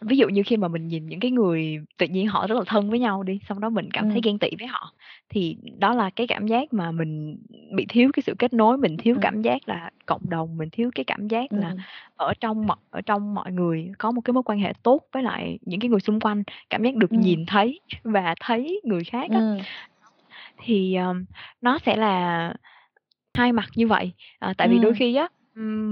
ví 0.06 0.16
dụ 0.16 0.28
như 0.28 0.42
khi 0.46 0.56
mà 0.56 0.68
mình 0.68 0.88
nhìn 0.88 1.06
những 1.06 1.20
cái 1.20 1.30
người 1.30 1.78
tự 1.98 2.06
nhiên 2.06 2.26
họ 2.26 2.46
rất 2.46 2.54
là 2.58 2.64
thân 2.66 2.90
với 2.90 2.98
nhau 2.98 3.22
đi, 3.22 3.38
xong 3.48 3.60
đó 3.60 3.68
mình 3.70 3.88
cảm 3.92 4.04
thấy 4.04 4.14
Ừm. 4.14 4.22
ghen 4.24 4.38
tị 4.38 4.48
với 4.58 4.66
họ, 4.68 4.92
thì 5.28 5.56
đó 5.78 5.94
là 5.94 6.10
cái 6.16 6.26
cảm 6.26 6.46
giác 6.46 6.72
mà 6.72 6.90
mình 6.92 7.36
bị 7.76 7.86
thiếu 7.88 8.10
cái 8.12 8.22
sự 8.26 8.34
kết 8.38 8.52
nối, 8.52 8.76
mình 8.78 8.96
thiếu 8.96 9.14
Ừm. 9.14 9.20
cảm 9.22 9.42
giác 9.42 9.68
là 9.68 9.90
cộng 10.06 10.30
đồng, 10.30 10.56
mình 10.56 10.68
thiếu 10.72 10.90
cái 10.94 11.04
cảm 11.04 11.28
giác 11.28 11.52
là 11.52 11.68
Ừm. 11.68 11.78
ở 12.16 12.34
trong 12.40 12.66
ở 12.90 13.00
trong 13.06 13.34
mọi 13.34 13.52
người 13.52 13.88
có 13.98 14.10
một 14.12 14.20
cái 14.24 14.32
mối 14.34 14.42
quan 14.42 14.58
hệ 14.58 14.72
tốt 14.82 15.00
với 15.12 15.22
lại 15.22 15.58
những 15.62 15.80
cái 15.80 15.88
người 15.90 16.00
xung 16.00 16.20
quanh, 16.20 16.42
cảm 16.70 16.82
giác 16.84 16.96
được 16.96 17.10
Ừm. 17.10 17.20
nhìn 17.20 17.46
thấy 17.46 17.80
và 18.04 18.34
thấy 18.40 18.80
người 18.84 19.04
khác 19.04 19.30
á. 19.30 19.38
Ừm. 19.38 19.58
Thì, 20.64 20.94
ờm, 20.94 21.26
nó 21.62 21.78
sẽ 21.86 21.96
là 21.96 22.54
hai 23.38 23.52
mặt 23.52 23.66
như 23.76 23.88
vậy, 23.88 24.12
ờ, 24.40 24.54
tại 24.58 24.68
vì 24.68 24.80
đôi 24.80 24.94
khi 24.94 25.16
á, 25.16 25.28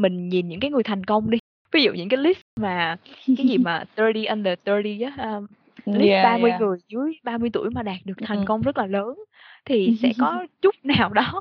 mình 0.03 0.29
nhìn 0.31 0.49
những 0.49 0.61
cái 0.61 0.73
người 0.73 0.85
thành 0.85 1.05
công 1.05 1.31
đi, 1.31 1.39
ví 1.73 1.83
dụ 1.83 1.93
những 1.93 2.09
cái 2.09 2.19
list 2.19 2.41
mà 2.61 2.97
cái 3.37 3.47
gì 3.47 3.59
mà 3.59 3.85
30 3.97 4.27
under 4.27 4.55
30 4.65 5.01
á, 5.03 5.13
ờm, 5.19 5.47
list 5.93 6.13
Yeah, 6.13 6.23
30 6.23 6.53
yeah. 6.53 6.59
người 6.59 6.79
dưới 6.89 7.13
30 7.25 7.51
tuổi 7.53 7.71
mà 7.71 7.83
đạt 7.83 7.97
được 8.05 8.15
thành 8.23 8.39
Ừm. 8.39 8.45
công 8.45 8.63
rất 8.63 8.79
là 8.79 8.87
lớn, 8.87 9.15
thì 9.65 9.93
sẽ 10.03 10.13
có 10.19 10.47
chút 10.63 10.75
nào 10.85 11.09
đó 11.13 11.41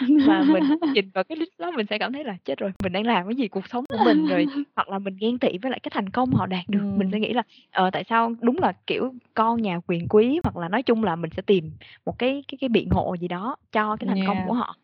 mà 0.26 0.44
mình 0.44 0.72
nhìn 0.94 1.10
vào 1.14 1.24
cái 1.24 1.36
list 1.38 1.50
đó 1.58 1.70
mình 1.70 1.86
sẽ 1.90 1.98
cảm 1.98 2.12
thấy 2.12 2.24
là 2.24 2.36
"Chết 2.44 2.58
rồi, 2.58 2.72
mình 2.82 2.92
đang 2.92 3.06
làm 3.06 3.26
cái 3.28 3.36
gì 3.36 3.48
cuộc 3.48 3.68
sống 3.68 3.84
của 3.88 3.98
mình?" 3.98 4.26
Rồi 4.26 4.48
hoặc 4.76 4.88
là 4.88 4.98
mình 4.98 5.16
ghen 5.20 5.38
tị 5.38 5.58
với 5.62 5.70
lại 5.70 5.80
cái 5.82 5.90
thành 5.94 6.10
công 6.10 6.34
họ 6.34 6.46
đạt 6.46 6.64
được, 6.68 6.84
mình 6.94 7.08
sẽ 7.12 7.18
Ừm. 7.18 7.20
nghĩ 7.20 7.32
là, 7.32 7.42
ờ, 7.72 7.90
tại 7.90 8.04
sao 8.08 8.34
đúng 8.42 8.58
là, 8.58 8.72
kiểu, 8.86 9.14
con 9.34 9.62
nhà 9.62 9.80
quyền 9.86 10.08
quý 10.08 10.40
hoặc 10.44 10.56
là 10.56 10.68
nói 10.68 10.82
chung 10.82 11.04
là 11.04 11.16
mình 11.16 11.30
sẽ 11.36 11.42
tìm 11.46 11.72
một 12.06 12.18
cái 12.18 12.44
cái 12.48 12.58
cái 12.60 12.68
biện 12.68 12.90
hộ 12.90 13.14
gì 13.20 13.28
đó 13.28 13.56
cho 13.72 13.96
cái 14.00 14.06
thành 14.08 14.22
công 14.22 14.42
Yeah. 14.42 14.44
của 14.44 14.52
họ. 14.52 14.74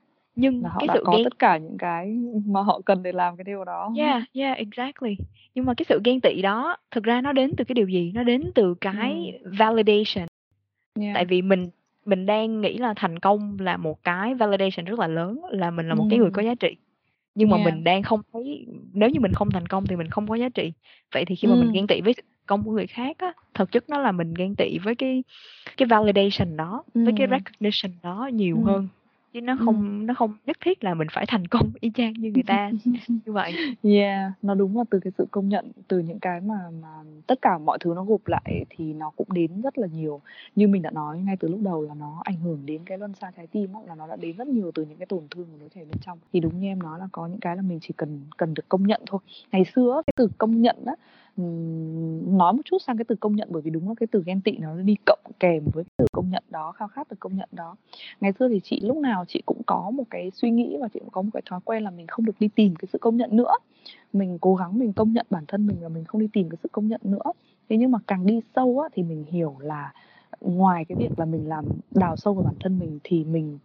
Nhưng 0.40 0.62
Là 0.62 0.68
họ 0.68 0.78
cái 0.80 0.88
đã 0.88 0.94
sự 0.94 1.02
có 1.04 1.12
ghen 1.12 1.24
tất 1.24 1.38
cả 1.38 1.56
những 1.58 1.78
cái 1.78 2.16
mà 2.46 2.62
họ 2.62 2.80
cần 2.86 3.02
để 3.02 3.12
làm 3.12 3.36
cái 3.36 3.44
điều 3.44 3.64
đó. 3.64 3.92
Yeah, 3.98 4.22
yeah, 4.34 4.58
exactly. 4.58 5.16
Nhưng 5.54 5.64
mà 5.66 5.74
cái 5.74 5.84
sự 5.88 6.00
ghen 6.04 6.20
tị 6.20 6.42
đó 6.42 6.76
thực 6.90 7.04
ra 7.04 7.20
nó 7.20 7.32
đến 7.32 7.52
từ 7.56 7.64
cái 7.64 7.74
điều 7.74 7.88
gì? 7.88 8.12
Nó 8.14 8.22
đến 8.22 8.50
từ 8.54 8.74
cái 8.80 9.32
Ừm. 9.44 9.52
validation. 9.58 10.26
Tại 10.94 11.14
Yeah. 11.14 11.28
vì 11.28 11.42
mình 11.42 11.70
mình 12.04 12.26
đang 12.26 12.60
nghĩ 12.60 12.78
là 12.78 12.94
thành 12.96 13.18
công 13.18 13.56
là 13.60 13.76
một 13.76 14.04
cái 14.04 14.34
validation 14.34 14.84
rất 14.84 14.98
là 14.98 15.06
lớn, 15.06 15.40
là 15.50 15.70
mình 15.70 15.88
là 15.88 15.94
một 15.94 16.06
cái 16.10 16.18
người 16.18 16.30
có 16.30 16.42
giá 16.42 16.54
trị. 16.54 16.76
Nhưng 17.34 17.50
mà 17.50 17.56
Yeah. 17.56 17.64
mình 17.64 17.84
đang 17.84 18.02
không 18.02 18.20
thấy 18.32 18.66
nếu 18.92 19.10
như 19.10 19.20
mình 19.20 19.32
không 19.32 19.50
thành 19.50 19.66
công 19.66 19.86
thì 19.86 19.96
mình 19.96 20.08
không 20.10 20.28
có 20.28 20.34
giá 20.34 20.48
trị. 20.48 20.72
Vậy 21.14 21.24
thì 21.24 21.34
khi 21.36 21.48
mà 21.48 21.54
mình 21.54 21.68
Ừm. 21.68 21.72
ghen 21.72 21.86
tị 21.86 22.00
với 22.00 22.14
công 22.46 22.64
của 22.64 22.70
người 22.72 22.86
khác 22.86 23.16
á, 23.18 23.32
thực 23.54 23.72
chất 23.72 23.88
nó 23.90 23.98
là 23.98 24.12
mình 24.12 24.34
ghen 24.34 24.54
tị 24.56 24.78
với 24.78 24.94
cái 24.94 25.24
cái 25.76 25.86
validation 25.86 26.56
đó, 26.56 26.84
với 26.94 27.12
cái 27.16 27.26
recognition 27.30 27.92
đó 28.02 28.30
nhiều 28.32 28.62
hơn, 28.62 28.88
chứ 29.32 29.40
nó 29.40 29.52
Ừm. 29.52 29.64
không 29.66 30.06
nó 30.06 30.14
không 30.14 30.34
nhất 30.46 30.56
thiết 30.60 30.84
là 30.84 30.94
mình 30.94 31.08
phải 31.12 31.24
thành 31.28 31.46
công 31.46 31.70
y 31.80 31.90
chang 31.94 32.12
như 32.12 32.30
người 32.34 32.42
ta, 32.46 32.70
như 33.08 33.32
vậy. 33.32 33.54
Yeah, 33.82 34.32
nó 34.42 34.54
đúng 34.54 34.78
là 34.78 34.84
từ 34.90 35.00
cái 35.00 35.12
sự 35.18 35.26
công 35.30 35.48
nhận, 35.48 35.72
từ 35.88 35.98
những 35.98 36.18
cái 36.18 36.40
mà 36.40 36.54
mà 36.82 36.88
tất 37.26 37.42
cả 37.42 37.58
mọi 37.58 37.78
thứ 37.80 37.92
nó 37.96 38.04
gộp 38.04 38.26
lại 38.26 38.64
thì 38.70 38.92
nó 38.92 39.10
cũng 39.16 39.32
đến 39.32 39.62
rất 39.62 39.78
là 39.78 39.86
nhiều. 39.86 40.20
Như 40.56 40.68
mình 40.68 40.82
đã 40.82 40.90
nói 40.90 41.18
ngay 41.18 41.36
từ 41.40 41.48
lúc 41.48 41.60
đầu 41.62 41.82
là 41.82 41.94
nó 41.94 42.20
ảnh 42.24 42.36
hưởng 42.40 42.66
đến 42.66 42.82
cái 42.86 42.98
luân 42.98 43.12
xa 43.14 43.30
trái 43.36 43.46
tim 43.46 43.72
á, 43.74 43.80
là 43.86 43.94
nó 43.94 44.06
đã 44.06 44.16
đến 44.16 44.36
rất 44.36 44.48
nhiều 44.48 44.70
từ 44.74 44.84
những 44.84 44.98
cái 44.98 45.06
tổn 45.06 45.22
thương 45.30 45.46
của 45.52 45.58
đứa 45.60 45.68
trẻ 45.68 45.80
bên 45.80 45.98
trong. 46.00 46.18
Thì 46.32 46.40
đúng 46.40 46.60
như 46.60 46.66
em 46.66 46.82
nói 46.82 46.98
là 46.98 47.08
có 47.12 47.26
những 47.26 47.40
cái 47.40 47.56
là 47.56 47.62
mình 47.62 47.78
chỉ 47.82 47.94
cần 47.96 48.20
cần 48.36 48.54
được 48.54 48.68
công 48.68 48.86
nhận 48.86 49.00
thôi. 49.06 49.20
Ngày 49.52 49.64
xưa 49.74 50.02
cái 50.06 50.12
từ 50.16 50.28
công 50.38 50.62
nhận 50.62 50.76
á, 50.86 50.94
nói 51.38 52.52
một 52.52 52.62
chút 52.64 52.78
sang 52.86 52.96
cái 52.96 53.04
từ 53.04 53.14
công 53.14 53.36
nhận 53.36 53.48
bởi 53.50 53.62
vì 53.62 53.70
đúng 53.70 53.88
là 53.88 53.94
cái 54.00 54.06
từ 54.06 54.22
ghen 54.26 54.40
tị 54.40 54.56
nó 54.58 54.74
đi 54.74 54.96
cộng 55.06 55.18
kèm 55.40 55.64
với 55.72 55.84
từ 55.96 56.06
công 56.12 56.30
nhận 56.30 56.42
đó, 56.50 56.72
khao 56.72 56.88
khát 56.88 57.08
từ 57.08 57.16
công 57.20 57.36
nhận 57.36 57.48
đó. 57.52 57.76
Ngày 58.20 58.32
xưa 58.38 58.48
thì 58.48 58.60
chị 58.64 58.80
lúc 58.80 58.96
nào 58.96 59.24
chị 59.28 59.42
cũng 59.46 59.62
có 59.66 59.90
một 59.90 60.04
cái 60.10 60.30
suy 60.34 60.50
nghĩ 60.50 60.76
và 60.80 60.88
chị 60.88 61.00
cũng 61.00 61.10
có 61.10 61.22
một 61.22 61.30
cái 61.32 61.42
thói 61.50 61.60
quen 61.64 61.82
là 61.82 61.90
mình 61.90 62.06
không 62.06 62.24
được 62.24 62.40
đi 62.40 62.48
tìm 62.48 62.76
cái 62.76 62.88
sự 62.92 62.98
công 62.98 63.16
nhận 63.16 63.36
nữa. 63.36 63.52
Mình 64.12 64.38
cố 64.40 64.54
gắng 64.54 64.78
mình 64.78 64.92
công 64.92 65.12
nhận 65.12 65.26
bản 65.30 65.44
thân 65.48 65.66
mình 65.66 65.82
là 65.82 65.88
mình 65.88 66.04
không 66.04 66.20
đi 66.20 66.28
tìm 66.32 66.48
cái 66.48 66.58
sự 66.62 66.68
công 66.72 66.88
nhận 66.88 67.00
nữa. 67.04 67.32
Thế 67.68 67.76
nhưng 67.76 67.90
mà 67.90 67.98
càng 68.06 68.26
đi 68.26 68.40
sâu 68.56 68.78
á, 68.78 68.88
thì 68.92 69.02
mình 69.02 69.24
hiểu 69.28 69.56
là 69.60 69.92
ngoài 70.40 70.84
cái 70.84 70.96
việc 70.96 71.18
là 71.18 71.24
mình 71.24 71.48
làm 71.48 71.64
đào 71.90 72.16
sâu 72.16 72.34
vào 72.34 72.44
bản 72.44 72.54
thân 72.60 72.78
mình 72.78 72.98
thì 73.04 73.24
mình 73.24 73.58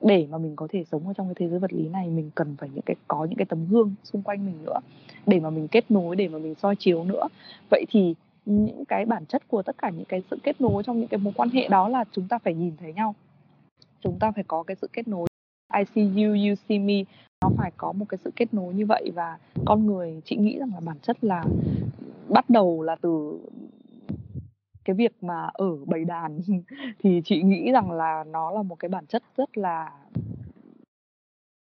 để 0.00 0.26
mà 0.30 0.38
mình 0.38 0.56
có 0.56 0.66
thể 0.70 0.84
sống 0.84 1.06
ở 1.06 1.12
trong 1.12 1.26
cái 1.26 1.34
thế 1.34 1.48
giới 1.48 1.58
vật 1.58 1.72
lý 1.72 1.88
này 1.88 2.08
mình 2.08 2.30
cần 2.34 2.56
phải 2.58 2.68
những 2.74 2.82
cái 2.86 2.96
có 3.08 3.24
những 3.24 3.36
cái 3.38 3.46
tấm 3.46 3.66
gương 3.70 3.94
xung 4.04 4.22
quanh 4.22 4.46
mình 4.46 4.54
nữa, 4.64 4.78
để 5.26 5.40
mà 5.40 5.50
mình 5.50 5.68
kết 5.68 5.90
nối, 5.90 6.16
để 6.16 6.28
mà 6.28 6.38
mình 6.38 6.54
soi 6.54 6.76
chiếu 6.76 7.04
nữa. 7.04 7.28
Vậy 7.70 7.84
thì 7.88 8.14
những 8.46 8.84
cái 8.84 9.04
bản 9.04 9.26
chất 9.26 9.48
của 9.48 9.62
tất 9.62 9.78
cả 9.78 9.90
những 9.90 10.04
cái 10.04 10.22
sự 10.30 10.38
kết 10.42 10.60
nối 10.60 10.82
trong 10.82 10.98
những 11.00 11.08
cái 11.08 11.18
mối 11.18 11.32
quan 11.36 11.50
hệ 11.50 11.68
đó 11.68 11.88
là 11.88 12.04
chúng 12.12 12.28
ta 12.28 12.38
phải 12.38 12.54
nhìn 12.54 12.76
thấy 12.76 12.92
nhau. 12.92 13.14
Chúng 14.00 14.18
ta 14.18 14.32
phải 14.32 14.44
có 14.44 14.62
cái 14.62 14.76
sự 14.80 14.88
kết 14.92 15.08
nối. 15.08 15.28
I 15.78 15.84
see 15.94 16.04
you, 16.04 16.32
you 16.32 16.54
see 16.68 16.78
me. 16.78 16.94
Nó 17.42 17.50
phải 17.56 17.70
có 17.76 17.92
một 17.92 18.04
cái 18.08 18.18
sự 18.24 18.30
kết 18.36 18.54
nối 18.54 18.74
như 18.74 18.86
vậy 18.86 19.10
và 19.14 19.38
con 19.64 19.86
người 19.86 20.20
chị 20.24 20.36
nghĩ 20.36 20.58
rằng 20.58 20.70
là 20.74 20.80
bản 20.80 20.96
chất 21.02 21.24
là 21.24 21.44
bắt 22.28 22.50
đầu 22.50 22.82
là 22.82 22.96
từ 23.00 23.38
cái 24.86 24.96
việc 24.96 25.12
mà 25.22 25.50
ở 25.52 25.76
bầy 25.86 26.04
đàn 26.04 26.40
thì 26.98 27.22
chị 27.24 27.42
nghĩ 27.42 27.72
rằng 27.72 27.90
là 27.90 28.24
nó 28.24 28.50
là 28.50 28.62
một 28.62 28.78
cái 28.78 28.88
bản 28.88 29.06
chất 29.06 29.22
rất 29.36 29.58
là 29.58 29.92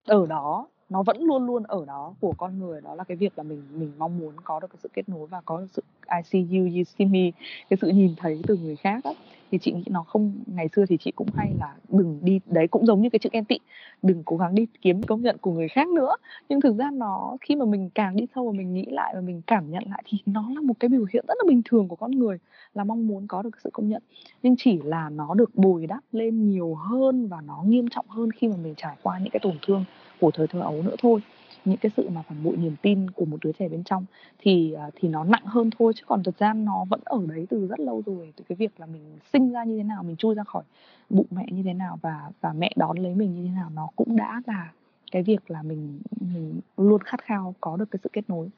ở 0.08 0.26
đó, 0.26 0.68
nó 0.90 1.04
vẫn 1.04 1.24
luôn 1.24 1.46
luôn 1.46 1.64
ở 1.64 1.86
đó 1.86 2.14
của 2.20 2.34
con 2.38 2.60
người, 2.60 2.82
đó 2.82 2.96
là 2.96 3.04
cái 3.04 3.18
việc 3.18 3.34
là 3.36 3.44
mình 3.44 3.64
mình 3.74 3.92
mong 3.98 4.20
muốn 4.20 4.34
có 4.44 4.60
được 4.60 4.68
cái 4.68 4.78
sự 4.84 4.90
kết 4.94 5.10
nối 5.10 5.28
và 5.28 5.42
có 5.46 5.58
được 5.58 5.68
sự 5.72 5.84
I 6.16 6.22
see 6.24 6.42
you, 6.42 6.68
you 6.76 6.84
see 6.84 7.08
me, 7.08 7.32
cái 7.70 7.78
sự 7.82 7.90
nhìn 7.90 8.16
thấy 8.18 8.42
từ 8.48 8.58
người 8.58 8.76
khác 8.76 9.04
á 9.04 9.12
thì 9.52 9.58
chị 9.58 9.72
nghĩ 9.72 9.84
nó 9.90 10.04
không, 10.04 10.34
ngày 10.46 10.68
xưa 10.76 10.86
thì 10.86 10.98
chị 10.98 11.12
cũng 11.12 11.28
hay 11.36 11.54
là 11.60 11.76
đừng 11.90 12.20
đi, 12.24 12.40
đấy 12.46 12.68
cũng 12.68 12.86
giống 12.86 13.02
như 13.02 13.10
cái 13.10 13.20
chữ 13.20 13.30
em 13.32 13.46
tị, 13.46 13.60
đừng 14.02 14.24
cố 14.24 14.38
gắng 14.38 14.56
đi 14.56 14.68
kiếm 14.82 15.04
công 15.04 15.22
nhận 15.22 15.38
của 15.38 15.52
người 15.52 15.68
khác 15.68 15.88
nữa. 15.88 16.16
Nhưng 16.50 16.62
thực 16.62 16.78
ra 16.78 16.92
nó, 16.92 17.38
khi 17.42 17.56
mà 17.56 17.66
mình 17.66 17.90
càng 17.96 18.16
đi 18.16 18.28
sâu 18.36 18.46
và 18.46 18.52
mình 18.52 18.74
nghĩ 18.74 18.86
lại 18.86 19.12
và 19.16 19.22
mình 19.22 19.42
cảm 19.48 19.72
nhận 19.72 19.84
lại 19.90 20.04
thì 20.06 20.18
nó 20.26 20.50
là 20.56 20.62
một 20.62 20.74
cái 20.80 20.90
biểu 20.90 21.06
hiện 21.14 21.26
rất 21.28 21.38
là 21.38 21.44
bình 21.48 21.62
thường 21.66 21.88
của 21.88 21.96
con 21.96 22.12
người, 22.12 22.38
là 22.74 22.84
mong 22.84 23.08
muốn 23.08 23.28
có 23.28 23.42
được 23.42 23.58
sự 23.64 23.70
công 23.74 23.90
nhận. 23.90 24.02
Nhưng 24.44 24.56
chỉ 24.58 24.80
là 24.84 25.10
nó 25.10 25.34
được 25.34 25.56
bồi 25.56 25.88
đắp 25.88 26.04
lên 26.12 26.50
nhiều 26.50 26.76
hơn 26.76 27.28
và 27.28 27.42
nó 27.42 27.64
nghiêm 27.66 27.88
trọng 27.88 28.06
hơn 28.10 28.32
khi 28.32 28.48
mà 28.48 28.56
mình 28.64 28.74
trải 28.78 28.96
qua 29.04 29.20
những 29.20 29.32
cái 29.32 29.40
tổn 29.40 29.56
thương 29.68 29.86
của 30.20 30.32
thời 30.32 30.48
thơ 30.48 30.60
ấu 30.60 30.84
nữa 30.84 30.96
thôi 31.02 31.22
những 31.66 31.78
cái 31.78 31.92
sự 31.98 32.10
mà 32.10 32.22
phản 32.22 32.44
bội 32.44 32.58
niềm 32.58 32.76
tin 32.82 33.12
của 33.12 33.26
một 33.26 33.38
đứa 33.42 33.52
trẻ 33.52 33.70
bên 33.70 33.84
trong 33.84 34.06
thì 34.40 34.74
à, 34.74 34.90
thì 34.96 35.08
nó 35.08 35.24
nặng 35.24 35.46
hơn 35.46 35.70
thôi. 35.80 35.94
Chứ 35.96 36.04
còn 36.08 36.24
thực 36.24 36.38
ra 36.38 36.54
nó 36.54 36.86
vẫn 36.90 37.00
ở 37.04 37.22
đấy 37.28 37.48
từ 37.50 37.68
rất 37.68 37.80
lâu 37.80 38.04
rồi 38.06 38.34
từ 38.36 38.44
cái 38.50 38.56
việc 38.56 38.80
là 38.80 38.86
mình 38.86 39.02
sinh 39.34 39.52
ra 39.52 39.64
như 39.64 39.78
thế 39.78 39.84
nào 39.84 40.04
mình 40.04 40.16
chui 40.16 40.36
ra 40.36 40.44
khỏi 40.44 40.64
bụng 41.10 41.28
mẹ 41.32 41.46
như 41.52 41.64
thế 41.64 41.74
nào 41.74 42.00
và 42.02 42.32
và 42.42 42.54
mẹ 42.54 42.72
đón 42.76 42.98
lấy 42.98 43.16
mình 43.16 43.36
như 43.36 43.44
thế 43.48 43.56
nào 43.56 43.70
nó 43.74 43.90
cũng 43.96 44.16
đã 44.16 44.42
là 44.46 44.72
cái 45.12 45.24
việc 45.24 45.52
là 45.52 45.62
mình 45.62 46.00
mình 46.20 46.60
luôn 46.78 47.02
khát 47.04 47.24
khao 47.24 47.56
có 47.62 47.78
được 47.78 47.92
cái 47.92 48.00
sự 48.04 48.10
kết 48.14 48.22
nối 48.28 48.50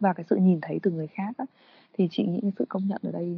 và 0.00 0.12
cái 0.12 0.24
sự 0.30 0.36
nhìn 0.36 0.58
thấy 0.62 0.80
từ 0.82 0.90
người 0.90 1.06
khác 1.06 1.34
á, 1.38 1.44
thì 1.98 2.08
chị 2.10 2.24
nghĩ 2.26 2.40
cái 2.42 2.52
sự 2.58 2.64
công 2.68 2.88
nhận 2.88 3.00
ở 3.02 3.12
đây, 3.12 3.36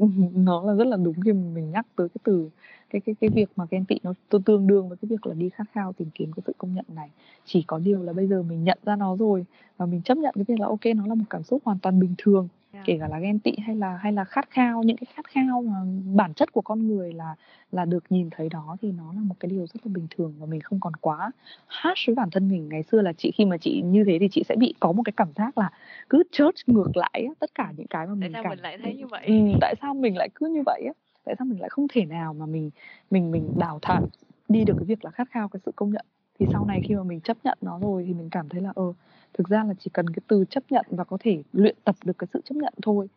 nó 0.34 0.62
là 0.62 0.74
rất 0.74 0.86
là 0.86 0.96
đúng 0.96 1.20
khi 1.24 1.32
mình 1.32 1.70
nhắc 1.70 1.86
tới 1.96 2.08
cái 2.08 2.20
từ, 2.24 2.50
cái 2.90 3.00
cái 3.00 3.14
cái 3.20 3.30
việc 3.30 3.50
mà 3.56 3.66
ghen 3.70 3.84
tị 3.84 3.96
nó 4.02 4.14
tương 4.44 4.66
đương 4.66 4.88
với 4.88 4.98
cái 5.02 5.08
việc 5.08 5.26
là 5.26 5.34
đi 5.34 5.50
khát 5.50 5.64
khao 5.72 5.92
tìm 5.92 6.08
kiếm 6.14 6.32
cái 6.32 6.42
sự 6.46 6.52
công 6.58 6.74
nhận 6.74 6.84
này. 6.94 7.10
Chỉ 7.44 7.62
có 7.62 7.78
điều 7.78 8.02
là 8.02 8.12
bây 8.12 8.28
giờ 8.28 8.42
mình 8.42 8.64
nhận 8.64 8.78
ra 8.84 8.96
nó 8.96 9.16
rồi 9.16 9.44
và 9.76 9.86
mình 9.86 10.02
chấp 10.02 10.18
nhận 10.18 10.34
cái 10.34 10.44
việc 10.48 10.60
là, 10.60 10.66
ok, 10.66 10.86
nó 10.96 11.06
là 11.06 11.14
một 11.14 11.24
cảm 11.30 11.42
xúc 11.42 11.62
hoàn 11.64 11.78
toàn 11.78 12.00
bình 12.00 12.14
thường 12.18 12.48
yeah. 12.72 12.86
kể 12.86 12.96
cả 13.00 13.08
là 13.08 13.18
ghen 13.18 13.38
tị 13.38 13.52
hay 13.66 13.76
là 13.76 13.96
hay 13.96 14.12
là 14.12 14.24
khát 14.24 14.50
khao 14.50 14.82
những 14.82 14.96
cái 14.96 15.06
khát 15.14 15.26
khao 15.28 15.62
mà 15.62 15.76
bản 16.14 16.34
chất 16.34 16.52
của 16.52 16.60
con 16.60 16.88
người 16.88 17.12
là 17.12 17.34
là 17.72 17.84
được 17.84 18.04
nhìn 18.10 18.30
thấy 18.30 18.48
đó 18.48 18.76
thì 18.82 18.92
nó 18.92 19.12
là 19.12 19.20
một 19.20 19.34
cái 19.40 19.50
điều 19.50 19.66
rất 19.66 19.80
là 19.84 19.90
bình 19.94 20.06
thường 20.10 20.34
và 20.38 20.46
mình 20.46 20.60
không 20.60 20.80
còn 20.80 20.96
quá 20.96 21.30
harsh 21.66 22.06
với 22.06 22.14
bản 22.14 22.30
thân 22.30 22.48
mình. 22.48 22.68
Ngày 22.68 22.82
xưa 22.82 23.00
là 23.00 23.12
chị 23.12 23.30
khi 23.34 23.44
mà 23.44 23.56
chị 23.56 23.82
như 23.84 24.04
thế 24.04 24.18
thì 24.20 24.28
chị 24.28 24.42
sẽ 24.48 24.56
bị 24.56 24.74
có 24.80 24.92
một 24.92 25.02
cái 25.04 25.12
cảm 25.16 25.28
giác 25.36 25.58
là 25.58 25.70
cứ 26.08 26.22
chớt 26.32 26.54
ngược 26.66 26.96
lại 26.96 27.28
tất 27.38 27.54
cả 27.54 27.72
những 27.76 27.86
cái 27.86 28.06
mà 28.06 28.14
mình 28.14 28.20
tại 28.20 28.30
sao 28.32 28.42
cảm 28.42 28.50
mình 28.50 28.62
lại 28.62 28.78
thấy 28.82 28.94
như 28.94 29.06
vậy? 29.06 29.26
ừ, 29.26 29.34
tại 29.60 29.74
sao 29.80 29.94
mình 29.94 30.16
lại 30.16 30.28
cứ 30.34 30.46
như 30.46 30.62
vậy 30.66 30.82
á? 30.86 30.92
Tại 31.24 31.34
sao 31.38 31.46
mình 31.46 31.60
lại 31.60 31.68
không 31.68 31.86
thể 31.88 32.04
nào 32.04 32.34
mà 32.34 32.46
mình 32.46 32.70
mình 33.10 33.30
mình 33.30 33.52
đào 33.56 33.78
thải 33.82 34.00
đi 34.48 34.64
được 34.64 34.74
cái 34.76 34.86
việc 34.86 35.04
là 35.04 35.10
khát 35.10 35.28
khao 35.30 35.48
cái 35.48 35.60
sự 35.66 35.72
công 35.76 35.90
nhận? 35.90 36.04
Thì 36.38 36.46
sau 36.52 36.64
này 36.64 36.80
khi 36.80 36.94
mà 36.94 37.02
mình 37.02 37.20
chấp 37.20 37.36
nhận 37.44 37.58
nó 37.60 37.78
rồi 37.78 38.04
thì 38.06 38.14
mình 38.14 38.30
cảm 38.30 38.48
thấy 38.48 38.60
là 38.60 38.72
ờ 38.74 38.92
thực 39.34 39.48
ra 39.48 39.64
là 39.64 39.74
chỉ 39.78 39.90
cần 39.94 40.10
cái 40.10 40.22
từ 40.28 40.44
chấp 40.50 40.62
nhận 40.70 40.86
và 40.90 41.04
có 41.04 41.16
thể 41.20 41.42
luyện 41.52 41.76
tập 41.84 41.96
được 42.04 42.18
cái 42.18 42.28
sự 42.32 42.40
chấp 42.44 42.54
nhận 42.54 42.74
thôi 42.82 43.08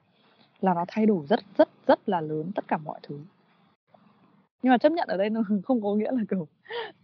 là 0.61 0.73
nó 0.73 0.85
thay 0.87 1.05
đổi 1.05 1.25
rất 1.29 1.39
rất 1.57 1.69
rất 1.87 2.09
là 2.09 2.21
lớn 2.21 2.51
tất 2.55 2.67
cả 2.67 2.77
mọi 2.77 2.99
thứ. 3.03 3.19
Nhưng 4.61 4.71
mà 4.71 4.77
chấp 4.77 4.91
nhận 4.91 5.07
ở 5.07 5.17
đây 5.17 5.29
nó 5.29 5.41
không 5.63 5.81
có 5.81 5.95
nghĩa 5.95 6.11
là 6.11 6.21
kiểu 6.29 6.47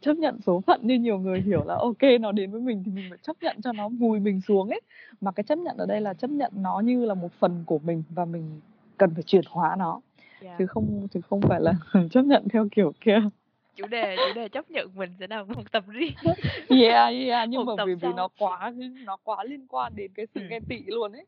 chấp 0.01 0.13
nhận 0.17 0.41
số 0.45 0.61
phận 0.61 0.87
như 0.87 0.99
nhiều 0.99 1.19
người 1.19 1.41
hiểu 1.41 1.63
là 1.63 1.75
ok 1.75 2.03
nó 2.21 2.31
đến 2.31 2.51
với 2.51 2.61
mình 2.61 2.83
thì 2.85 2.91
mình 2.91 3.05
phải 3.09 3.19
chấp 3.21 3.35
nhận 3.41 3.61
cho 3.61 3.71
nó 3.71 3.89
vùi 3.89 4.19
mình 4.19 4.41
xuống 4.41 4.69
ấy. 4.69 4.81
Mà 5.21 5.31
cái 5.31 5.43
chấp 5.43 5.57
nhận 5.57 5.77
ở 5.77 5.85
đây 5.85 6.01
là 6.01 6.13
chấp 6.13 6.29
nhận 6.29 6.51
nó 6.55 6.79
như 6.79 7.05
là 7.05 7.13
một 7.13 7.31
phần 7.39 7.63
của 7.65 7.79
mình 7.79 8.03
và 8.09 8.25
mình 8.25 8.61
cần 8.97 9.13
phải 9.13 9.23
chuyển 9.23 9.43
hóa 9.49 9.75
nó. 9.79 10.01
Yeah. 10.41 10.59
chứ 10.59 10.65
không 10.65 11.07
chứ 11.13 11.21
không 11.29 11.41
phải 11.41 11.61
là 11.61 11.73
chấp 12.11 12.21
nhận 12.21 12.47
theo 12.53 12.67
kiểu 12.71 12.93
kia 13.01 13.19
chủ 13.75 13.87
đề 13.87 14.15
chủ 14.17 14.33
đề 14.35 14.49
chấp 14.49 14.71
nhận 14.71 14.95
mình 14.95 15.13
sẽ 15.19 15.27
là 15.27 15.43
một 15.43 15.63
tập 15.71 15.83
riêng 15.87 16.13
yeah 16.69 17.13
yeah 17.13 17.49
nhưng 17.49 17.65
một 17.65 17.75
mà 17.77 17.85
vì 17.85 17.95
vì 17.95 18.07
nó 18.15 18.27
quá 18.39 18.73
nó 19.05 19.17
quá 19.23 19.43
liên 19.43 19.67
quan 19.67 19.93
đến 19.95 20.11
cái 20.15 20.25
sự 20.35 20.41
ừ. 20.41 20.47
ghen 20.49 20.63
tị 20.69 20.83
luôn 20.85 21.11
ấy 21.11 21.25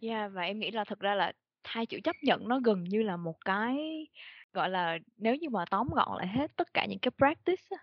yeah 0.00 0.32
và 0.32 0.42
em 0.42 0.58
nghĩ 0.58 0.70
là 0.70 0.84
thật 0.84 1.00
ra 1.00 1.14
là 1.14 1.32
hai 1.64 1.86
chữ 1.86 2.00
chấp 2.04 2.16
nhận 2.22 2.48
nó 2.48 2.60
gần 2.64 2.84
như 2.84 3.02
là 3.02 3.16
một 3.16 3.44
cái 3.44 4.06
gọi 4.52 4.70
là 4.70 4.98
nếu 5.18 5.36
như 5.36 5.48
mà 5.50 5.64
tóm 5.70 5.88
gọn 5.94 6.18
lại 6.18 6.26
hết 6.26 6.56
tất 6.56 6.74
cả 6.74 6.86
những 6.86 6.98
cái 6.98 7.10
practice 7.18 7.76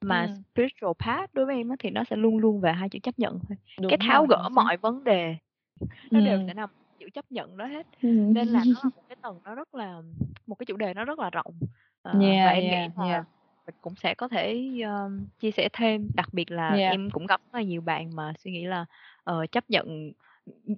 mà 0.00 0.22
ừ. 0.22 0.32
spiritual 0.52 0.92
path 0.98 1.34
đối 1.34 1.46
với 1.46 1.56
em 1.56 1.70
thì 1.78 1.90
nó 1.90 2.04
sẽ 2.04 2.16
luôn 2.16 2.38
luôn 2.38 2.60
về 2.60 2.72
hai 2.72 2.88
chữ 2.88 2.98
chấp 3.02 3.18
nhận 3.18 3.38
thôi 3.48 3.56
Đúng 3.80 3.90
cái 3.90 3.98
tháo 4.08 4.20
rồi, 4.20 4.28
gỡ 4.30 4.48
mọi 4.48 4.76
vấn 4.76 5.04
đề 5.04 5.36
nó 6.10 6.20
ừ. 6.20 6.24
đều 6.24 6.40
sẽ 6.46 6.54
nằm 6.54 6.70
chữ 6.98 7.10
chấp 7.14 7.32
nhận 7.32 7.56
đó 7.56 7.66
hết 7.66 7.86
ừ. 8.02 8.08
nên 8.08 8.48
là 8.48 8.62
nó 8.66 8.80
là 8.82 8.90
một 8.94 9.02
cái 9.08 9.16
tầng 9.22 9.40
nó 9.44 9.54
rất 9.54 9.74
là 9.74 10.02
một 10.46 10.54
cái 10.54 10.66
chủ 10.66 10.76
đề 10.76 10.94
nó 10.94 11.04
rất 11.04 11.18
là 11.18 11.30
rộng 11.30 11.54
yeah, 12.20 12.46
và 12.46 12.50
em 12.50 12.64
yeah, 12.70 12.98
nghĩ 12.98 13.04
là 13.04 13.12
yeah. 13.12 13.24
mình 13.66 13.74
cũng 13.80 13.94
sẽ 14.02 14.14
có 14.14 14.28
thể 14.28 14.70
uh, 14.82 15.12
chia 15.40 15.50
sẻ 15.50 15.68
thêm 15.72 16.10
đặc 16.14 16.28
biệt 16.32 16.50
là 16.50 16.68
yeah. 16.68 16.92
em 16.92 17.10
cũng 17.10 17.26
gặp 17.26 17.40
rất 17.52 17.58
là 17.58 17.62
nhiều 17.62 17.80
bạn 17.80 18.10
mà 18.16 18.32
suy 18.38 18.50
nghĩ 18.50 18.64
là 18.64 18.84
uh, 19.30 19.52
chấp 19.52 19.70
nhận 19.70 20.12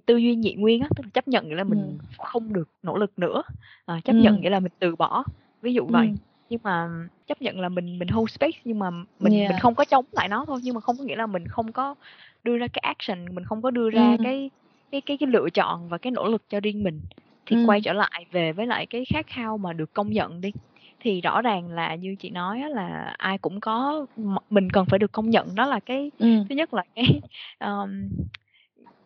tư 0.05 0.17
duy 0.17 0.35
nhị 0.35 0.53
nguyên 0.53 0.81
á 0.81 0.87
tức 0.95 1.03
là 1.03 1.09
chấp 1.13 1.27
nhận 1.27 1.47
nghĩa 1.47 1.55
là 1.55 1.63
mình 1.63 1.97
ừ. 1.99 2.05
không 2.17 2.53
được 2.53 2.69
nỗ 2.83 2.97
lực 2.97 3.19
nữa 3.19 3.41
à, 3.85 3.99
chấp 4.03 4.13
nhận 4.13 4.41
nghĩa 4.41 4.49
là 4.49 4.59
mình 4.59 4.71
từ 4.79 4.95
bỏ 4.95 5.23
ví 5.61 5.73
dụ 5.73 5.85
vậy 5.85 6.13
nhưng 6.49 6.59
mà 6.63 6.89
chấp 7.27 7.41
nhận 7.41 7.59
là 7.59 7.69
mình 7.69 7.99
mình 7.99 8.07
hold 8.07 8.31
space 8.31 8.59
nhưng 8.63 8.79
mà 8.79 8.89
mình 9.19 9.33
yeah. 9.33 9.51
mình 9.51 9.59
không 9.59 9.75
có 9.75 9.85
chống 9.85 10.05
lại 10.11 10.27
nó 10.27 10.45
thôi 10.45 10.59
nhưng 10.63 10.75
mà 10.75 10.81
không 10.81 10.97
có 10.97 11.03
nghĩa 11.03 11.15
là 11.15 11.25
mình 11.25 11.47
không 11.47 11.71
có 11.71 11.95
đưa 12.43 12.57
ra 12.57 12.67
cái 12.67 12.81
action 12.81 13.35
mình 13.35 13.43
không 13.45 13.61
có 13.61 13.71
đưa 13.71 13.89
ra 13.89 14.11
ừ. 14.11 14.23
cái 14.23 14.49
cái 14.91 15.01
cái 15.01 15.17
cái 15.17 15.29
lựa 15.29 15.49
chọn 15.49 15.89
và 15.89 15.97
cái 15.97 16.11
nỗ 16.11 16.27
lực 16.27 16.43
cho 16.49 16.59
riêng 16.59 16.83
mình 16.83 17.01
thì 17.45 17.65
quay 17.65 17.81
trở 17.81 17.93
lại 17.93 18.25
về 18.31 18.51
với 18.51 18.67
lại 18.67 18.85
cái 18.85 19.05
khát 19.05 19.27
khao 19.27 19.57
mà 19.57 19.73
được 19.73 19.93
công 19.93 20.11
nhận 20.11 20.41
đi 20.41 20.51
thì 20.99 21.21
rõ 21.21 21.41
ràng 21.41 21.69
là 21.69 21.95
như 21.95 22.15
chị 22.19 22.29
nói 22.29 22.63
là 22.69 23.15
ai 23.17 23.37
cũng 23.37 23.59
có 23.59 24.05
mình 24.49 24.69
cần 24.69 24.85
phải 24.85 24.99
được 24.99 25.11
công 25.11 25.29
nhận 25.29 25.55
đó 25.55 25.65
là 25.65 25.79
cái 25.79 26.11
ừ. 26.19 26.27
thứ 26.49 26.55
nhất 26.55 26.73
là 26.73 26.83
cái 26.95 27.21
um, 27.59 28.09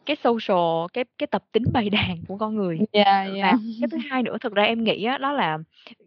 cái 0.06 0.18
social 0.24 0.88
cái 0.94 1.06
cái 1.18 1.28
tập 1.28 1.44
tính 1.52 1.64
bày 1.74 1.90
đàn 1.90 2.18
của 2.28 2.38
con 2.38 2.56
người 2.56 2.80
yeah, 2.92 3.34
yeah. 3.36 3.54
và 3.54 3.58
cái 3.82 3.88
thứ 3.92 3.98
hai 4.10 4.24
nữa 4.24 4.38
thực 4.42 4.56
ra 4.56 4.64
em 4.64 4.84
nghĩ 4.84 5.04
á, 5.04 5.18
đó 5.18 5.32
là 5.32 5.58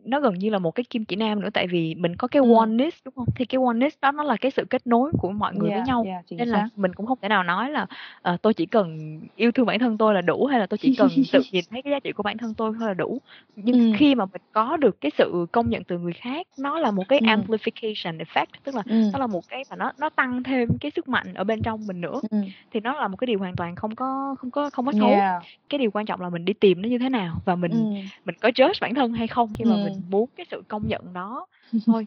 nó 0.05 0.21
gần 0.21 0.35
như 0.35 0.51
là 0.51 0.59
một 0.59 0.71
cái 0.71 0.85
kim 0.91 1.05
chỉ 1.05 1.17
nam 1.17 1.41
nữa 1.41 1.49
tại 1.55 1.67
vì 1.67 1.95
mình 1.95 2.17
có 2.17 2.29
cái 2.29 2.43
ừ. 2.43 2.55
oneness 2.55 2.97
đúng 3.05 3.15
không 3.15 3.27
thì 3.37 3.45
cái 3.45 3.61
oneness 3.67 3.97
đó 4.03 4.13
nó 4.13 4.23
là 4.23 4.37
cái 4.37 4.51
sự 4.51 4.65
kết 4.71 4.87
nối 4.87 5.11
của 5.21 5.31
mọi 5.31 5.55
người 5.55 5.71
yeah, 5.71 5.81
với 5.81 5.87
nhau 5.87 6.05
yeah, 6.07 6.25
nên 6.31 6.49
là 6.49 6.69
mình 6.77 6.95
cũng 6.95 7.07
không 7.07 7.19
thể 7.23 7.29
nào 7.29 7.43
nói 7.43 7.71
là 7.71 7.87
uh, 8.33 8.43
tôi 8.43 8.55
chỉ 8.55 8.67
cần 8.67 9.21
yêu 9.37 9.53
thương 9.53 9.67
bản 9.67 9.79
thân 9.79 9.99
tôi 9.99 10.15
là 10.15 10.21
đủ 10.21 10.47
hay 10.47 10.61
là 10.61 10.67
tôi 10.67 10.79
chỉ 10.79 10.95
cần 10.99 11.09
tự 11.33 11.43
nhìn 11.53 11.65
thấy 11.71 11.83
cái 11.83 11.91
giá 11.91 12.01
trị 12.01 12.13
của 12.13 12.23
bản 12.23 12.39
thân 12.39 12.55
tôi 12.55 12.73
thôi 12.79 12.89
là 12.89 12.95
đủ 12.95 13.21
nhưng 13.57 13.93
ừ. 13.93 13.97
khi 13.99 14.15
mà 14.15 14.25
mình 14.25 14.43
có 14.53 14.77
được 14.77 15.01
cái 15.01 15.11
sự 15.19 15.47
công 15.53 15.71
nhận 15.71 15.85
từ 15.85 15.99
người 15.99 16.13
khác 16.13 16.47
nó 16.59 16.79
là 16.79 16.91
một 16.91 17.05
cái 17.09 17.19
ừ. 17.19 17.27
amplification 17.27 18.19
effect 18.19 18.47
tức 18.65 18.75
là 18.75 18.83
ừ. 18.87 19.03
nó 19.13 19.19
là 19.19 19.27
một 19.27 19.49
cái 19.49 19.65
mà 19.71 19.77
nó 19.77 19.93
nó 19.99 20.09
tăng 20.11 20.43
thêm 20.43 20.69
cái 20.81 20.91
sức 20.97 21.09
mạnh 21.09 21.35
ở 21.35 21.45
bên 21.45 21.63
trong 21.63 21.87
mình 21.87 22.01
nữa 22.01 22.21
ừ. 22.31 22.39
thì 22.73 22.81
nó 22.81 22.93
là 22.93 23.09
một 23.09 23.17
cái 23.17 23.27
điều 23.27 23.39
hoàn 23.39 23.57
toàn 23.57 23.77
không 23.77 23.86
có 23.95 24.37
không 24.39 24.51
có 24.51 24.71
không 24.71 24.87
có 24.87 24.93
xấu 24.93 25.09
yeah. 25.09 25.43
cái 25.69 25.79
điều 25.79 25.91
quan 25.91 26.07
trọng 26.07 26.21
là 26.21 26.29
mình 26.29 26.45
đi 26.45 26.53
tìm 26.53 26.83
nó 26.83 26.89
như 26.89 26.99
thế 26.99 27.09
nào 27.09 27.37
và 27.45 27.57
mình 27.57 27.73
ừ. 27.73 28.01
mình 28.25 28.35
có 28.41 28.49
judge 28.49 28.75
bản 28.81 28.95
thân 28.95 29.13
hay 29.13 29.27
không 29.27 29.53
khi 29.55 29.65
mà 29.65 29.75
ừ. 29.75 29.85
mình 29.85 30.03
muốn 30.11 30.29
cái 30.37 30.47
sự 30.51 30.63
công 30.69 30.89
nhận 30.89 31.13
đó 31.13 31.47
thôi 31.87 32.07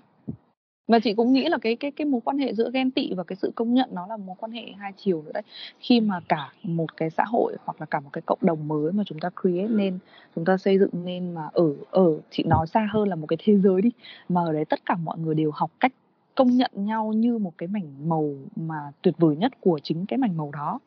và 0.90 1.00
chị 1.00 1.14
cũng 1.14 1.34
nghĩ 1.34 1.50
là 1.50 1.58
cái 1.62 1.76
cái 1.76 1.92
cái 1.92 2.06
mối 2.06 2.22
quan 2.26 2.38
hệ 2.38 2.54
giữa 2.54 2.72
ghen 2.74 2.92
tị 2.92 3.14
và 3.14 3.24
cái 3.24 3.36
sự 3.36 3.52
công 3.56 3.74
nhận 3.74 3.90
nó 3.92 4.08
là 4.08 4.18
mối 4.18 4.36
quan 4.40 4.52
hệ 4.52 4.72
hai 4.78 4.94
chiều 4.98 5.22
nữa 5.22 5.32
đấy 5.34 5.44
khi 5.80 6.02
mà 6.02 6.20
cả 6.30 6.54
một 6.64 6.98
cái 6.98 7.10
xã 7.10 7.24
hội 7.28 7.56
hoặc 7.66 7.76
là 7.80 7.86
cả 7.86 8.00
một 8.00 8.10
cái 8.14 8.22
cộng 8.26 8.40
đồng 8.42 8.68
mới 8.68 8.92
mà 8.92 9.04
chúng 9.06 9.20
ta 9.20 9.30
create 9.42 9.68
nên 9.68 10.00
chúng 10.36 10.46
ta 10.46 10.58
xây 10.58 10.80
dựng 10.80 10.90
nên 11.06 11.34
mà 11.34 11.50
ở 11.54 11.74
ở 11.92 12.20
chị 12.32 12.44
nói 12.44 12.68
xa 12.68 12.88
hơn 12.92 13.08
là 13.08 13.16
một 13.16 13.28
cái 13.28 13.38
thế 13.40 13.58
giới 13.58 13.82
đi 13.82 13.90
mà 14.30 14.42
ở 14.46 14.54
đấy 14.54 14.66
tất 14.66 14.80
cả 14.86 14.96
mọi 15.04 15.18
người 15.18 15.36
đều 15.36 15.52
học 15.54 15.72
cách 15.80 15.92
công 16.36 16.58
nhận 16.58 16.72
nhau 16.74 17.14
như 17.14 17.38
một 17.38 17.54
cái 17.58 17.68
mảnh 17.68 18.10
màu 18.10 18.34
mà 18.56 18.76
tuyệt 19.02 19.16
vời 19.18 19.36
nhất 19.36 19.52
của 19.60 19.80
chính 19.84 20.06
cái 20.06 20.18
mảnh 20.18 20.38
màu 20.38 20.52
đó 20.54 20.80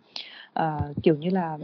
uh, 0.60 1.02
kiểu 1.02 1.16
như 1.16 1.30
là 1.30 1.58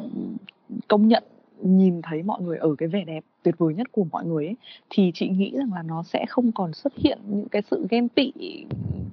công 0.89 1.09
nhận 1.09 1.23
nhìn 1.63 2.03
thấy 2.03 2.23
mọi 2.23 2.43
người 2.43 2.59
ở 2.59 2.75
cái 2.79 2.89
vẻ 2.89 3.05
đẹp 3.05 3.25
tuyệt 3.43 3.55
vời 3.59 3.75
nhất 3.75 3.93
của 3.93 4.05
mọi 4.11 4.25
người 4.27 4.47
ấy, 4.47 4.57
thì 4.91 5.11
chị 5.15 5.29
nghĩ 5.29 5.53
rằng 5.55 5.73
là 5.73 5.83
nó 5.83 6.03
sẽ 6.03 6.25
không 6.29 6.53
còn 6.53 6.73
xuất 6.73 6.93
hiện 6.97 7.19
những 7.27 7.49
cái 7.49 7.63
sự 7.71 7.87
ghen 7.91 8.09
tị 8.09 8.33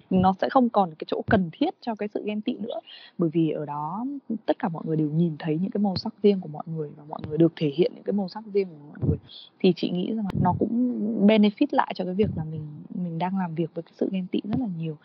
nó 0.10 0.36
sẽ 0.42 0.50
không 0.50 0.70
còn 0.70 0.90
cái 0.90 1.06
chỗ 1.08 1.22
cần 1.30 1.50
thiết 1.52 1.70
cho 1.82 1.96
cái 1.96 2.10
sự 2.14 2.24
ghen 2.26 2.42
tị 2.42 2.54
nữa. 2.54 2.80
Bởi 3.18 3.30
vì 3.34 3.50
ở 3.50 3.66
đó 3.66 4.06
tất 4.46 4.60
cả 4.60 4.70
mọi 4.70 4.84
người 4.86 4.98
đều 4.98 5.10
nhìn 5.10 5.36
thấy 5.40 5.58
những 5.62 5.72
cái 5.72 5.82
màu 5.82 5.96
sắc 5.96 6.14
riêng 6.24 6.40
của 6.42 6.48
mọi 6.48 6.64
người 6.76 6.90
và 6.98 7.04
mọi 7.10 7.20
người 7.28 7.38
được 7.38 7.54
thể 7.56 7.72
hiện 7.76 7.92
những 7.96 8.04
cái 8.04 8.14
màu 8.14 8.28
sắc 8.28 8.44
riêng 8.54 8.68
của 8.68 8.86
mọi 8.90 8.98
người. 9.08 9.18
Thì 9.60 9.74
chị 9.76 9.90
nghĩ 9.90 10.14
rằng 10.14 10.26
nó 10.42 10.56
cũng 10.60 11.28
benefit 11.28 11.68
lại 11.72 11.94
cho 11.96 12.06
cái 12.06 12.14
việc 12.14 12.30
là 12.36 12.44
mình 12.44 12.62
mình 13.04 13.20
đang 13.20 13.38
làm 13.38 13.56
việc 13.56 13.70
với 13.74 13.84
cái 13.84 13.94
sự 13.96 14.10
ghen 14.12 14.28
tị 14.32 14.42
rất 14.44 14.60
là 14.60 14.68
nhiều. 14.80 14.98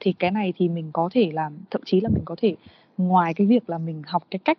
Thì 0.00 0.12
cái 0.12 0.30
này 0.30 0.52
thì 0.56 0.68
mình 0.68 0.90
có 0.92 1.08
thể 1.12 1.30
làm 1.32 1.52
thậm 1.70 1.82
chí 1.84 2.00
là 2.00 2.08
mình 2.08 2.22
có 2.24 2.36
thể 2.38 2.56
ngoài 2.98 3.34
cái 3.34 3.46
việc 3.46 3.70
là 3.70 3.78
mình 3.78 4.02
học 4.06 4.24
cái 4.30 4.38
cách 4.38 4.58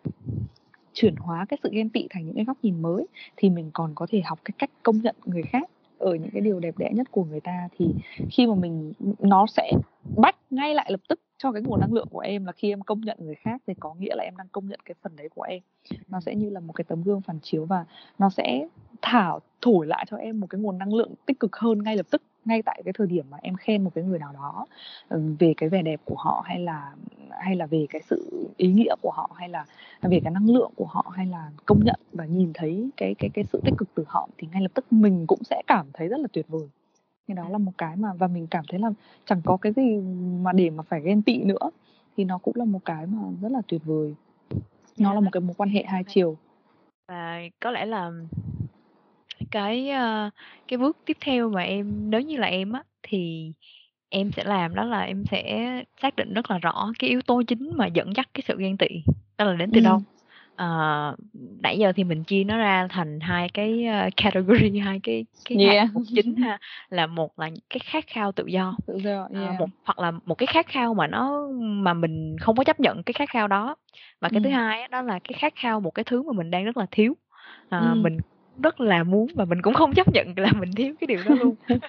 chuyển 0.93 1.15
hóa 1.15 1.45
cái 1.49 1.59
sự 1.63 1.69
ghen 1.71 1.89
tị 1.89 2.07
thành 2.09 2.25
những 2.25 2.35
cái 2.35 2.45
góc 2.45 2.57
nhìn 2.61 2.81
mới, 2.81 3.07
thì 3.35 3.49
mình 3.49 3.69
còn 3.73 3.91
có 3.95 4.07
thể 4.09 4.21
học 4.21 4.39
cái 4.45 4.53
cách 4.57 4.69
công 4.83 5.01
nhận 5.01 5.15
người 5.25 5.43
khác 5.43 5.69
ở 5.97 6.15
những 6.15 6.29
cái 6.33 6.41
điều 6.41 6.59
đẹp 6.59 6.77
đẽ 6.77 6.91
nhất 6.93 7.11
của 7.11 7.23
người 7.23 7.39
ta, 7.39 7.67
thì 7.77 7.85
khi 8.31 8.47
mà 8.47 8.55
mình, 8.55 8.93
nó 9.19 9.45
sẽ 9.45 9.71
bắt 10.17 10.35
ngay 10.49 10.75
lại 10.75 10.91
lập 10.91 10.99
tức 11.09 11.19
cho 11.37 11.51
cái 11.51 11.61
nguồn 11.61 11.79
năng 11.79 11.93
lượng 11.93 12.07
của 12.11 12.19
em 12.19 12.45
là 12.45 12.51
khi 12.51 12.69
em 12.69 12.81
công 12.81 13.01
nhận 13.01 13.17
người 13.19 13.35
khác 13.35 13.61
thì 13.67 13.73
có 13.79 13.93
nghĩa 13.99 14.15
là 14.15 14.23
em 14.23 14.37
đang 14.37 14.47
công 14.51 14.67
nhận 14.67 14.79
cái 14.85 14.95
phần 15.03 15.15
đấy 15.15 15.29
của 15.35 15.41
em. 15.41 15.61
Nó 16.07 16.19
sẽ 16.19 16.35
như 16.35 16.49
là 16.49 16.59
một 16.59 16.73
cái 16.73 16.85
tấm 16.87 17.03
gương 17.03 17.21
phản 17.21 17.39
chiếu 17.41 17.65
và 17.65 17.85
nó 18.19 18.29
sẽ 18.29 18.67
thảo 19.01 19.39
thổi 19.61 19.87
lại 19.87 20.05
cho 20.09 20.17
em 20.17 20.39
một 20.39 20.47
cái 20.49 20.61
nguồn 20.61 20.77
năng 20.77 20.93
lượng 20.93 21.13
tích 21.25 21.39
cực 21.39 21.55
hơn 21.55 21.83
ngay 21.83 21.97
lập 21.97 22.05
tức 22.09 22.21
ngay 22.45 22.61
tại 22.61 22.81
cái 22.85 22.93
thời 22.93 23.07
điểm 23.07 23.25
mà 23.29 23.37
em 23.41 23.55
khen 23.55 23.83
một 23.83 23.91
cái 23.95 24.03
người 24.03 24.19
nào 24.19 24.33
đó 24.33 24.65
ừ, 25.09 25.35
về 25.39 25.53
cái 25.57 25.69
vẻ 25.69 25.81
đẹp 25.81 26.01
của 26.05 26.15
họ 26.15 26.43
hay 26.45 26.59
là 26.59 26.91
hay 27.31 27.55
là 27.55 27.65
về 27.65 27.85
cái 27.89 28.01
sự 28.01 28.47
ý 28.57 28.67
nghĩa 28.71 28.95
của 29.01 29.11
họ 29.11 29.31
hay 29.35 29.49
là 29.49 29.65
về 30.01 30.19
cái 30.23 30.31
năng 30.33 30.49
lượng 30.49 30.71
của 30.75 30.85
họ 30.85 31.11
hay 31.15 31.25
là 31.25 31.51
công 31.65 31.83
nhận 31.83 31.99
và 32.13 32.25
nhìn 32.25 32.51
thấy 32.53 32.89
cái 32.97 33.15
cái 33.19 33.29
cái 33.33 33.45
sự 33.45 33.61
tích 33.63 33.73
cực 33.77 33.89
từ 33.95 34.03
họ 34.07 34.29
thì 34.37 34.47
ngay 34.51 34.61
lập 34.61 34.71
tức 34.73 34.85
mình 34.93 35.27
cũng 35.27 35.43
sẽ 35.43 35.61
cảm 35.67 35.85
thấy 35.93 36.07
rất 36.07 36.19
là 36.19 36.27
tuyệt 36.33 36.47
vời. 36.47 36.67
Thì 37.27 37.33
đó 37.33 37.49
là 37.49 37.57
một 37.57 37.71
cái 37.77 37.95
mà 37.95 38.13
và 38.13 38.27
mình 38.27 38.47
cảm 38.47 38.65
thấy 38.69 38.79
là 38.79 38.89
chẳng 39.25 39.41
có 39.45 39.57
cái 39.57 39.73
gì 39.73 39.97
mà 40.41 40.53
để 40.53 40.69
mà 40.69 40.83
phải 40.83 41.01
ghen 41.01 41.21
tị 41.21 41.43
nữa. 41.43 41.69
Thì 42.17 42.23
nó 42.23 42.37
cũng 42.37 42.55
là 42.55 42.65
một 42.65 42.79
cái 42.85 43.05
mà 43.05 43.21
rất 43.41 43.51
là 43.51 43.61
tuyệt 43.67 43.81
vời. 43.85 44.15
Nó 44.97 45.13
là 45.13 45.19
một 45.19 45.29
cái 45.31 45.41
mối 45.41 45.53
quan 45.57 45.69
hệ 45.69 45.83
hai 45.83 46.03
chiều. 46.07 46.37
Và 47.07 47.39
có 47.59 47.71
lẽ 47.71 47.85
là 47.85 48.11
cái 49.51 49.91
uh, 49.91 50.33
cái 50.67 50.77
bước 50.77 50.97
tiếp 51.05 51.17
theo 51.21 51.49
mà 51.49 51.61
em 51.61 52.09
nếu 52.09 52.21
như 52.21 52.37
là 52.37 52.47
em 52.47 52.71
á 52.71 52.83
thì 53.03 53.51
em 54.09 54.31
sẽ 54.31 54.43
làm 54.43 54.75
đó 54.75 54.83
là 54.83 55.01
em 55.01 55.25
sẽ 55.31 55.69
xác 56.01 56.15
định 56.15 56.33
rất 56.33 56.51
là 56.51 56.57
rõ 56.57 56.91
cái 56.99 57.09
yếu 57.09 57.21
tố 57.21 57.41
chính 57.47 57.71
mà 57.75 57.87
dẫn 57.87 58.15
dắt 58.15 58.29
cái 58.33 58.43
sự 58.47 58.55
ghen 58.59 58.77
tị 58.77 58.87
đó 59.37 59.45
là 59.45 59.53
đến 59.53 59.71
từ 59.73 59.79
đâu 59.79 60.01
uh, 60.63 61.15
nãy 61.61 61.77
giờ 61.77 61.91
thì 61.95 62.03
mình 62.03 62.23
chia 62.23 62.43
nó 62.43 62.57
ra 62.57 62.87
thành 62.89 63.19
hai 63.19 63.49
cái 63.49 63.85
uh, 64.07 64.13
category 64.17 64.79
hai 64.79 64.99
cái 65.03 65.25
cái 65.45 65.57
yeah. 65.57 65.89
chính 66.15 66.35
ha 66.35 66.57
là 66.89 67.07
một 67.07 67.39
là 67.39 67.49
cái 67.69 67.79
khát 67.83 68.07
khao 68.07 68.31
tự 68.31 68.45
do 68.45 68.75
tự 68.87 68.97
do 69.03 69.27
yeah. 69.33 69.53
uh, 69.53 69.59
một 69.59 69.69
hoặc 69.83 69.99
là 69.99 70.11
một 70.25 70.35
cái 70.35 70.47
khát 70.47 70.67
khao 70.67 70.93
mà 70.93 71.07
nó 71.07 71.47
mà 71.59 71.93
mình 71.93 72.37
không 72.41 72.55
có 72.55 72.63
chấp 72.63 72.79
nhận 72.79 73.03
cái 73.03 73.13
khát 73.13 73.29
khao 73.29 73.47
đó 73.47 73.75
và 74.19 74.29
cái 74.29 74.41
thứ 74.43 74.49
hai 74.49 74.87
đó 74.87 75.01
là 75.01 75.19
cái 75.19 75.33
khát 75.39 75.53
khao 75.55 75.79
một 75.79 75.91
cái 75.91 76.03
thứ 76.03 76.23
mà 76.23 76.33
mình 76.33 76.51
đang 76.51 76.65
rất 76.65 76.77
là 76.77 76.85
thiếu 76.91 77.11
uh, 77.11 77.69
ừ. 77.69 77.93
mình 77.95 78.17
rất 78.61 78.81
là 78.81 79.03
muốn 79.03 79.27
và 79.35 79.45
mình 79.45 79.61
cũng 79.61 79.73
không 79.73 79.93
chấp 79.93 80.13
nhận 80.13 80.33
là 80.37 80.51
mình 80.59 80.71
thiếu 80.71 80.93
cái 80.99 81.07
điều 81.07 81.19
đó 81.25 81.35
luôn 81.35 81.55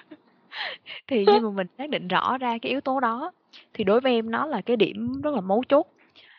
thì 1.07 1.25
khi 1.25 1.39
mà 1.39 1.49
mình 1.49 1.67
xác 1.77 1.89
định 1.89 2.07
rõ 2.07 2.37
ra 2.37 2.57
cái 2.61 2.69
yếu 2.69 2.81
tố 2.81 2.99
đó 2.99 3.31
thì 3.73 3.83
đối 3.83 4.01
với 4.01 4.13
em 4.13 4.31
nó 4.31 4.45
là 4.45 4.61
cái 4.61 4.77
điểm 4.77 5.21
rất 5.21 5.33
là 5.33 5.41
mấu 5.41 5.63
chốt 5.69 5.87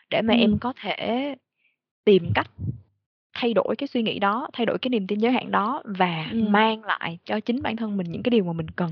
để 0.09 0.21
mà 0.21 0.33
ừ. 0.33 0.39
em 0.39 0.57
có 0.59 0.73
thể 0.81 1.35
tìm 2.05 2.31
cách 2.35 2.49
thay 3.33 3.53
đổi 3.53 3.75
cái 3.77 3.87
suy 3.87 4.01
nghĩ 4.03 4.19
đó 4.19 4.47
thay 4.53 4.65
đổi 4.65 4.77
cái 4.77 4.89
niềm 4.89 5.07
tin 5.07 5.19
giới 5.19 5.31
hạn 5.31 5.51
đó 5.51 5.81
và 5.85 6.29
ừ. 6.31 6.43
mang 6.49 6.83
lại 6.83 7.19
cho 7.25 7.39
chính 7.39 7.61
bản 7.61 7.75
thân 7.75 7.97
mình 7.97 8.11
những 8.11 8.23
cái 8.23 8.29
điều 8.29 8.43
mà 8.43 8.53
mình 8.53 8.69
cần 8.75 8.91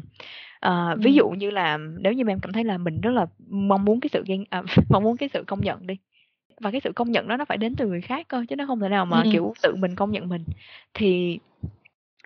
à, 0.60 0.90
ừ. 0.92 1.00
ví 1.04 1.14
dụ 1.14 1.30
như 1.30 1.52
là 1.52 1.78
nếu 1.78 2.14
như 2.14 2.24
em 2.28 2.40
cảm 2.40 2.54
thấy 2.54 2.64
là 2.64 2.78
mình 2.78 3.02
rất 3.02 3.12
là 3.12 3.26
mong 3.50 3.86
muốn 3.86 4.00
cái 4.00 4.10
sự 4.14 4.24
ghen 4.28 4.44
à, 4.50 4.64
mong 4.90 5.04
muốn 5.04 5.18
cái 5.18 5.30
sự 5.34 5.44
công 5.48 5.62
nhận 5.62 5.88
đi 5.88 5.98
và 6.62 6.72
cái 6.72 6.82
sự 6.84 6.92
công 6.96 7.12
nhận 7.12 7.28
đó 7.28 7.38
nó 7.38 7.46
phải 7.46 7.58
đến 7.58 7.76
từ 7.76 7.88
người 7.88 8.02
khác 8.02 8.28
cơ 8.28 8.46
chứ 8.50 8.56
nó 8.56 8.66
không 8.66 8.80
thể 8.80 8.90
nào 8.90 9.06
mà 9.06 9.22
ừ. 9.22 9.30
kiểu 9.32 9.54
tự 9.64 9.76
mình 9.76 9.96
công 9.96 10.12
nhận 10.12 10.30
mình 10.30 10.44
thì 10.94 11.40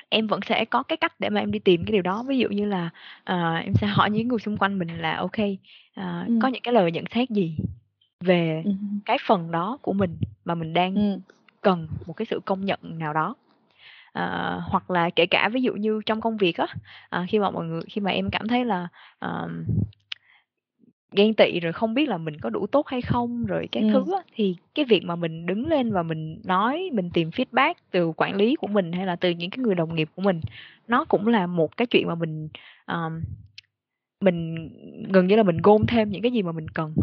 em 0.09 0.27
vẫn 0.27 0.39
sẽ 0.45 0.65
có 0.65 0.83
cái 0.83 0.97
cách 0.97 1.13
để 1.19 1.29
mà 1.29 1.39
em 1.39 1.51
đi 1.51 1.59
tìm 1.59 1.83
cái 1.85 1.91
điều 1.91 2.01
đó 2.01 2.23
ví 2.27 2.37
dụ 2.37 2.49
như 2.49 2.65
là 2.65 2.89
uh, 3.31 3.65
em 3.65 3.73
sẽ 3.73 3.87
hỏi 3.87 4.11
những 4.11 4.27
người 4.27 4.39
xung 4.39 4.57
quanh 4.57 4.79
mình 4.79 4.97
là 4.97 5.15
ok 5.15 5.39
uh, 5.39 6.27
ừ. 6.27 6.39
có 6.41 6.47
những 6.47 6.61
cái 6.61 6.73
lời 6.73 6.91
nhận 6.91 7.05
xét 7.11 7.29
gì 7.29 7.57
về 8.19 8.61
ừ. 8.65 8.71
cái 9.05 9.17
phần 9.27 9.51
đó 9.51 9.77
của 9.81 9.93
mình 9.93 10.17
mà 10.45 10.55
mình 10.55 10.73
đang 10.73 10.95
ừ. 10.95 11.19
cần 11.61 11.87
một 12.05 12.13
cái 12.13 12.25
sự 12.25 12.39
công 12.45 12.65
nhận 12.65 12.79
nào 12.83 13.13
đó 13.13 13.35
uh, 14.19 14.63
hoặc 14.63 14.91
là 14.91 15.09
kể 15.09 15.25
cả 15.25 15.49
ví 15.49 15.61
dụ 15.61 15.73
như 15.73 16.01
trong 16.05 16.21
công 16.21 16.37
việc 16.37 16.57
á 16.57 16.67
uh, 17.21 17.29
khi 17.29 17.39
mà 17.39 17.49
mọi 17.49 17.65
người 17.65 17.81
khi 17.89 18.01
mà 18.01 18.11
em 18.11 18.29
cảm 18.31 18.47
thấy 18.47 18.65
là 18.65 18.87
uh, 19.25 19.51
ghen 21.15 21.33
tị 21.33 21.59
rồi 21.59 21.73
không 21.73 21.93
biết 21.93 22.09
là 22.09 22.17
mình 22.17 22.39
có 22.39 22.49
đủ 22.49 22.67
tốt 22.67 22.87
hay 22.87 23.01
không 23.01 23.45
rồi 23.45 23.67
cái 23.71 23.83
ừ. 23.83 23.89
thứ 23.93 24.13
á, 24.13 24.19
thì 24.35 24.55
cái 24.75 24.85
việc 24.85 25.03
mà 25.03 25.15
mình 25.15 25.45
đứng 25.45 25.67
lên 25.67 25.91
và 25.91 26.03
mình 26.03 26.41
nói 26.43 26.89
mình 26.93 27.09
tìm 27.13 27.29
feedback 27.29 27.73
từ 27.91 28.11
quản 28.17 28.35
lý 28.35 28.55
của 28.55 28.67
mình 28.67 28.91
hay 28.91 29.05
là 29.05 29.15
từ 29.15 29.29
những 29.29 29.49
cái 29.49 29.59
người 29.59 29.75
đồng 29.75 29.95
nghiệp 29.95 30.09
của 30.15 30.21
mình 30.21 30.41
nó 30.87 31.05
cũng 31.05 31.27
là 31.27 31.47
một 31.47 31.77
cái 31.77 31.85
chuyện 31.85 32.07
mà 32.07 32.15
mình 32.15 32.47
um, 32.87 33.21
mình 34.21 34.69
gần 35.11 35.27
như 35.27 35.35
là 35.35 35.43
mình 35.43 35.57
gom 35.57 35.85
thêm 35.87 36.09
những 36.09 36.21
cái 36.21 36.31
gì 36.31 36.41
mà 36.41 36.51
mình 36.51 36.67
cần 36.67 36.95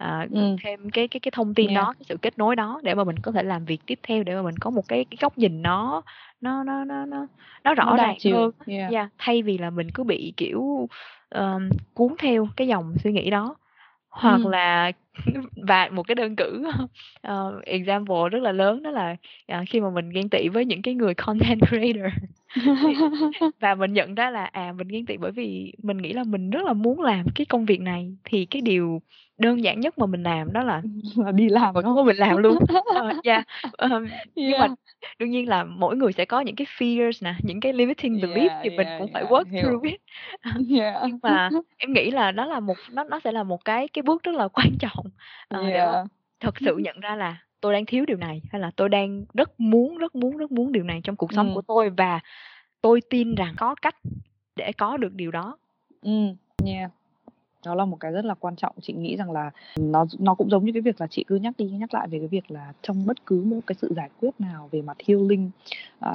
à, 0.00 0.26
ừ. 0.30 0.56
thêm 0.62 0.90
cái 0.90 1.08
cái 1.08 1.20
cái 1.20 1.30
thông 1.34 1.54
tin 1.54 1.68
yeah. 1.68 1.84
đó 1.84 1.92
cái 1.92 2.04
sự 2.08 2.16
kết 2.16 2.38
nối 2.38 2.56
đó 2.56 2.80
để 2.82 2.94
mà 2.94 3.04
mình 3.04 3.18
có 3.18 3.32
thể 3.32 3.42
làm 3.42 3.64
việc 3.64 3.80
tiếp 3.86 3.98
theo 4.02 4.22
để 4.22 4.34
mà 4.34 4.42
mình 4.42 4.58
có 4.60 4.70
một 4.70 4.88
cái 4.88 5.04
cái 5.04 5.18
góc 5.20 5.38
nhìn 5.38 5.62
nó 5.62 6.02
nó 6.40 6.64
nó 6.64 6.84
nó 6.84 7.06
nó 7.06 7.26
nó 7.64 7.74
rõ 7.74 7.96
ràng 7.96 8.16
hơn 8.32 8.50
yeah. 8.66 8.92
Yeah, 8.92 9.08
thay 9.18 9.42
vì 9.42 9.58
là 9.58 9.70
mình 9.70 9.90
cứ 9.94 10.04
bị 10.04 10.32
kiểu 10.36 10.88
um, 11.34 11.68
cuốn 11.94 12.14
theo 12.18 12.48
cái 12.56 12.68
dòng 12.68 12.94
suy 13.04 13.12
nghĩ 13.12 13.30
đó 13.30 13.54
hoặc 14.10 14.46
là 14.46 14.92
và 15.56 15.88
một 15.92 16.02
cái 16.02 16.14
đơn 16.14 16.36
cử 16.36 16.64
uh, 17.28 17.64
example 17.64 18.28
rất 18.30 18.42
là 18.42 18.52
lớn 18.52 18.82
đó 18.82 18.90
là 18.90 19.16
uh, 19.52 19.68
khi 19.68 19.80
mà 19.80 19.90
mình 19.90 20.10
ghen 20.10 20.28
tị 20.28 20.48
với 20.48 20.64
những 20.64 20.82
cái 20.82 20.94
người 20.94 21.14
content 21.14 21.60
creator 21.68 22.12
và 23.60 23.74
mình 23.74 23.92
nhận 23.92 24.14
ra 24.14 24.30
là 24.30 24.44
à 24.44 24.72
mình 24.72 24.88
ghen 24.88 25.06
tị 25.06 25.16
bởi 25.16 25.30
vì 25.30 25.72
mình 25.82 25.98
nghĩ 25.98 26.12
là 26.12 26.24
mình 26.24 26.50
rất 26.50 26.64
là 26.64 26.72
muốn 26.72 27.00
làm 27.00 27.26
cái 27.34 27.44
công 27.44 27.64
việc 27.64 27.80
này 27.80 28.16
thì 28.24 28.44
cái 28.44 28.62
điều 28.62 29.00
đơn 29.40 29.64
giản 29.64 29.80
nhất 29.80 29.98
mà 29.98 30.06
mình 30.06 30.22
làm 30.22 30.52
đó 30.52 30.62
là, 30.62 30.82
là 31.16 31.32
đi 31.32 31.48
làm 31.48 31.74
và 31.74 31.82
không 31.82 32.06
mình 32.06 32.16
làm 32.16 32.36
luôn 32.36 32.56
uh, 32.56 33.24
yeah. 33.24 33.46
um, 33.78 33.90
yeah. 33.90 34.26
nhưng 34.34 34.58
mà 34.58 34.68
đương 35.18 35.30
nhiên 35.30 35.48
là 35.48 35.64
mỗi 35.64 35.96
người 35.96 36.12
sẽ 36.12 36.24
có 36.24 36.40
những 36.40 36.56
cái 36.56 36.66
fears 36.78 37.12
nè 37.20 37.34
những 37.42 37.60
cái 37.60 37.72
limiting 37.72 38.16
belief 38.16 38.48
yeah, 38.48 38.60
thì 38.62 38.70
yeah, 38.70 38.78
mình 38.78 38.86
cũng 38.98 39.12
phải 39.12 39.24
work 39.24 39.44
hiểu. 39.50 39.62
through 39.62 39.84
it 39.84 40.00
yeah. 40.78 41.02
nhưng 41.06 41.18
mà 41.22 41.50
em 41.76 41.92
nghĩ 41.92 42.10
là 42.10 42.30
đó 42.30 42.46
là 42.46 42.60
một 42.60 42.76
nó 42.90 43.04
nó 43.04 43.20
sẽ 43.24 43.32
là 43.32 43.42
một 43.42 43.64
cái 43.64 43.88
cái 43.88 44.02
bước 44.02 44.22
rất 44.22 44.34
là 44.34 44.48
quan 44.48 44.70
trọng 44.80 45.06
uh, 45.54 45.62
yeah. 45.62 45.72
để 45.72 46.02
thật 46.40 46.54
sự 46.60 46.76
nhận 46.76 47.00
ra 47.00 47.16
là 47.16 47.36
tôi 47.60 47.72
đang 47.72 47.86
thiếu 47.86 48.04
điều 48.06 48.16
này 48.16 48.42
hay 48.52 48.60
là 48.60 48.70
tôi 48.76 48.88
đang 48.88 49.24
rất 49.34 49.60
muốn 49.60 49.98
rất 49.98 50.14
muốn 50.14 50.36
rất 50.36 50.52
muốn 50.52 50.72
điều 50.72 50.84
này 50.84 51.00
trong 51.04 51.16
cuộc 51.16 51.32
sống 51.32 51.48
ừ. 51.48 51.54
của 51.54 51.62
tôi 51.62 51.90
và 51.90 52.20
tôi 52.80 53.00
tin 53.10 53.34
rằng 53.34 53.54
có 53.56 53.74
cách 53.82 53.96
để 54.56 54.72
có 54.72 54.96
được 54.96 55.12
điều 55.12 55.30
đó 55.30 55.58
ừ 56.02 56.34
yeah 56.66 56.90
đó 57.66 57.74
là 57.74 57.84
một 57.84 57.96
cái 58.00 58.12
rất 58.12 58.24
là 58.24 58.34
quan 58.34 58.56
trọng. 58.56 58.74
Chị 58.82 58.92
nghĩ 58.92 59.16
rằng 59.16 59.30
là 59.30 59.50
nó 59.76 60.06
nó 60.18 60.34
cũng 60.34 60.50
giống 60.50 60.64
như 60.64 60.72
cái 60.72 60.82
việc 60.82 61.00
là 61.00 61.06
chị 61.06 61.24
cứ 61.26 61.36
nhắc 61.36 61.54
đi 61.58 61.64
nhắc 61.64 61.94
lại 61.94 62.08
về 62.08 62.18
cái 62.18 62.28
việc 62.28 62.50
là 62.50 62.72
trong 62.82 63.06
bất 63.06 63.26
cứ 63.26 63.42
một 63.44 63.60
cái 63.66 63.76
sự 63.80 63.92
giải 63.96 64.10
quyết 64.20 64.30
nào 64.38 64.68
về 64.72 64.82
mặt 64.82 64.96
healing 65.08 65.50
à, 65.98 66.12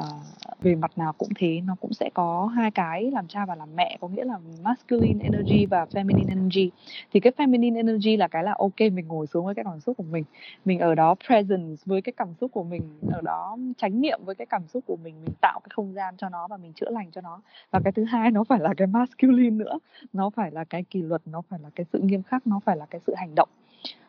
về 0.61 0.75
mặt 0.75 0.91
nào 0.97 1.13
cũng 1.13 1.29
thế 1.35 1.61
nó 1.61 1.75
cũng 1.81 1.93
sẽ 1.93 2.09
có 2.13 2.45
hai 2.45 2.71
cái 2.71 3.11
làm 3.11 3.27
cha 3.27 3.45
và 3.45 3.55
làm 3.55 3.75
mẹ 3.75 3.97
có 4.01 4.07
nghĩa 4.07 4.23
là 4.23 4.39
masculine 4.63 5.23
energy 5.23 5.65
và 5.65 5.85
feminine 5.85 6.29
energy. 6.29 6.71
Thì 7.13 7.19
cái 7.19 7.33
feminine 7.37 7.75
energy 7.75 8.17
là 8.17 8.27
cái 8.27 8.43
là 8.43 8.55
ok 8.57 8.79
mình 8.79 9.07
ngồi 9.07 9.27
xuống 9.27 9.45
với 9.45 9.55
cái 9.55 9.65
cảm 9.65 9.79
xúc 9.79 9.97
của 9.97 10.03
mình 10.03 10.23
mình 10.65 10.79
ở 10.79 10.95
đó 10.95 11.15
presence 11.27 11.83
với 11.85 12.01
cái 12.01 12.13
cảm 12.17 12.33
xúc 12.41 12.51
của 12.51 12.63
mình 12.63 12.81
ở 13.11 13.21
đó 13.21 13.57
tránh 13.77 14.01
niệm 14.01 14.19
với 14.25 14.35
cái 14.35 14.45
cảm 14.45 14.67
xúc 14.67 14.83
của 14.87 14.95
mình 15.03 15.15
mình 15.25 15.35
tạo 15.41 15.59
cái 15.59 15.69
không 15.75 15.93
gian 15.93 16.17
cho 16.17 16.29
nó 16.29 16.47
và 16.47 16.57
mình 16.57 16.73
chữa 16.73 16.89
lành 16.89 17.11
cho 17.11 17.21
nó. 17.21 17.41
Và 17.71 17.79
cái 17.83 17.91
thứ 17.91 18.03
hai 18.03 18.31
nó 18.31 18.43
phải 18.43 18.59
là 18.59 18.73
cái 18.77 18.87
masculine 18.87 19.55
nữa 19.55 19.79
nó 20.13 20.29
phải 20.29 20.51
là 20.51 20.63
cái 20.63 20.83
kỷ 20.83 21.01
luật 21.01 21.21
nó 21.35 21.41
phải 21.49 21.59
là 21.63 21.69
cái 21.75 21.85
sự 21.93 21.99
nghiêm 21.99 22.23
khắc, 22.23 22.47
nó 22.47 22.59
phải 22.65 22.77
là 22.77 22.85
cái 22.85 23.01
sự 23.07 23.13
hành 23.17 23.35
động. 23.35 23.49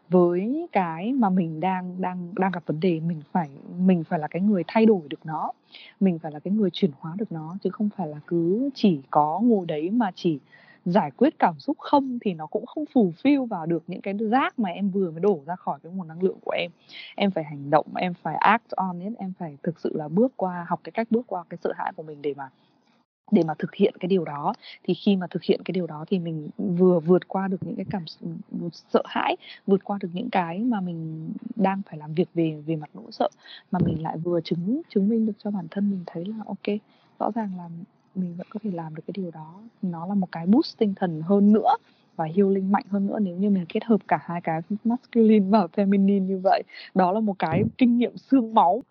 Với 0.09 0.68
cái 0.72 1.12
mà 1.12 1.31
mình 1.31 1.61
đang 1.61 2.01
đang 2.01 2.35
đang 2.35 2.53
gặp 2.53 2.62
vấn 2.66 2.81
đề, 2.81 3.01
mình 3.01 3.20
phải 3.33 3.49
mình 3.79 4.05
phải 4.05 4.18
là 4.18 4.29
cái 4.29 4.43
người 4.43 4.62
thay 4.66 4.87
đổi 4.87 5.01
được 5.09 5.27
nó, 5.27 5.53
mình 6.01 6.18
phải 6.18 6.33
là 6.33 6.39
cái 6.39 6.53
người 6.53 6.70
chuyển 6.72 6.91
hóa 6.99 7.14
được 7.18 7.33
nó, 7.33 7.57
chứ 7.62 7.70
không 7.70 7.89
phải 7.97 8.09
là 8.09 8.20
cứ 8.27 8.70
chỉ 8.74 9.01
có 9.11 9.41
ngồi 9.43 9.66
đấy 9.66 9.91
mà 9.91 10.11
chỉ 10.14 10.39
giải 10.85 11.11
quyết 11.11 11.39
cảm 11.39 11.59
xúc 11.59 11.77
không 11.79 12.18
thì 12.22 12.35
nó 12.35 12.47
cũng 12.47 12.66
không 12.66 12.85
phù 12.95 13.12
phiêu 13.22 13.45
vào 13.45 13.66
được 13.66 13.83
những 13.87 14.01
cái 14.01 14.14
rác 14.31 14.59
mà 14.59 14.70
em 14.70 14.91
vừa 14.91 15.11
mới 15.11 15.20
đổ 15.20 15.41
ra 15.47 15.57
khỏi 15.57 15.79
cái 15.83 15.93
nguồn 15.93 16.09
năng 16.09 16.22
lượng 16.22 16.39
của 16.45 16.55
em. 16.59 16.70
Em 17.16 17.31
phải 17.31 17.45
hành 17.45 17.70
động, 17.70 17.87
em 17.97 18.14
phải 18.14 18.35
act 18.35 18.70
on 18.70 19.01
it, 19.01 19.12
em 19.18 19.33
phải 19.39 19.57
thực 19.62 19.81
sự 19.81 19.93
là 19.95 20.09
bước 20.09 20.33
qua, 20.37 20.66
học 20.68 20.81
cái 20.85 20.93
cách 20.93 21.07
bước 21.11 21.27
qua 21.27 21.45
cái 21.51 21.59
sợ 21.64 21.72
hãi 21.77 21.93
của 21.97 22.03
mình 22.03 22.22
để 22.22 22.35
mà 22.37 22.49
để 23.31 23.43
mà 23.47 23.55
thực 23.59 23.74
hiện 23.74 23.95
cái 24.01 24.09
điều 24.09 24.24
đó. 24.24 24.55
Thì 24.83 24.95
khi 24.95 25.16
mà 25.16 25.27
thực 25.31 25.43
hiện 25.43 25.61
cái 25.64 25.72
điều 25.72 25.87
đó 25.87 26.05
thì 26.09 26.18
mình 26.18 26.51
vừa 26.57 27.01
vượt 27.01 27.29
qua 27.29 27.49
được 27.49 27.57
những 27.64 27.77
cái 27.77 27.85
cảm 27.91 28.05
sợ 28.93 29.03
hãi, 29.07 29.37
vượt 29.66 29.85
qua 29.85 29.99
được 30.01 30.09
những 30.12 30.31
cái 30.31 30.59
mà 30.59 30.81
mình 30.81 31.33
đang 31.57 31.83
phải 31.91 31.99
làm 31.99 32.14
việc 32.14 32.29
về 32.35 32.62
về 32.66 32.77
mặt 32.77 32.91
nỗi 32.95 33.12
sợ, 33.12 33.29
mà 33.70 33.79
mình 33.79 34.03
lại 34.03 34.18
vừa 34.18 34.41
chứng 34.41 34.83
chứng 34.89 35.09
minh 35.09 35.27
được 35.27 35.33
cho 35.39 35.51
bản 35.51 35.66
thân 35.70 35.91
mình 35.91 36.05
thấy 36.07 36.24
là, 36.24 36.37
ok, 36.47 36.77
rõ 37.18 37.31
ràng 37.35 37.57
là 37.57 37.68
mình 38.14 38.37
vẫn 38.37 38.47
có 38.51 38.61
thể 38.62 38.70
làm 38.70 38.95
được 38.95 39.03
cái 39.07 39.12
điều 39.16 39.31
đó. 39.31 39.62
Nó 39.83 40.07
là 40.07 40.14
một 40.14 40.29
cái 40.33 40.47
boost 40.47 40.79
tinh 40.79 40.95
thần 40.97 41.22
hơn 41.22 41.53
nữa 41.53 41.70
và 42.17 42.25
healing 42.37 42.73
mạnh 42.73 42.85
hơn 42.89 43.07
nữa 43.07 43.19
nếu 43.23 43.37
như 43.37 43.51
mình 43.51 43.67
kết 43.69 43.85
hợp 43.85 44.01
cả 44.09 44.19
hai 44.23 44.41
cái 44.41 44.61
masculine 44.85 45.47
và 45.51 45.67
feminine 45.77 46.25
như 46.25 46.41
vậy. 46.45 46.62
Đó 46.95 47.12
là 47.12 47.21
một 47.21 47.35
cái 47.39 47.62
kinh 47.79 47.99
nghiệm 47.99 48.17
xương 48.17 48.55
máu 48.55 48.83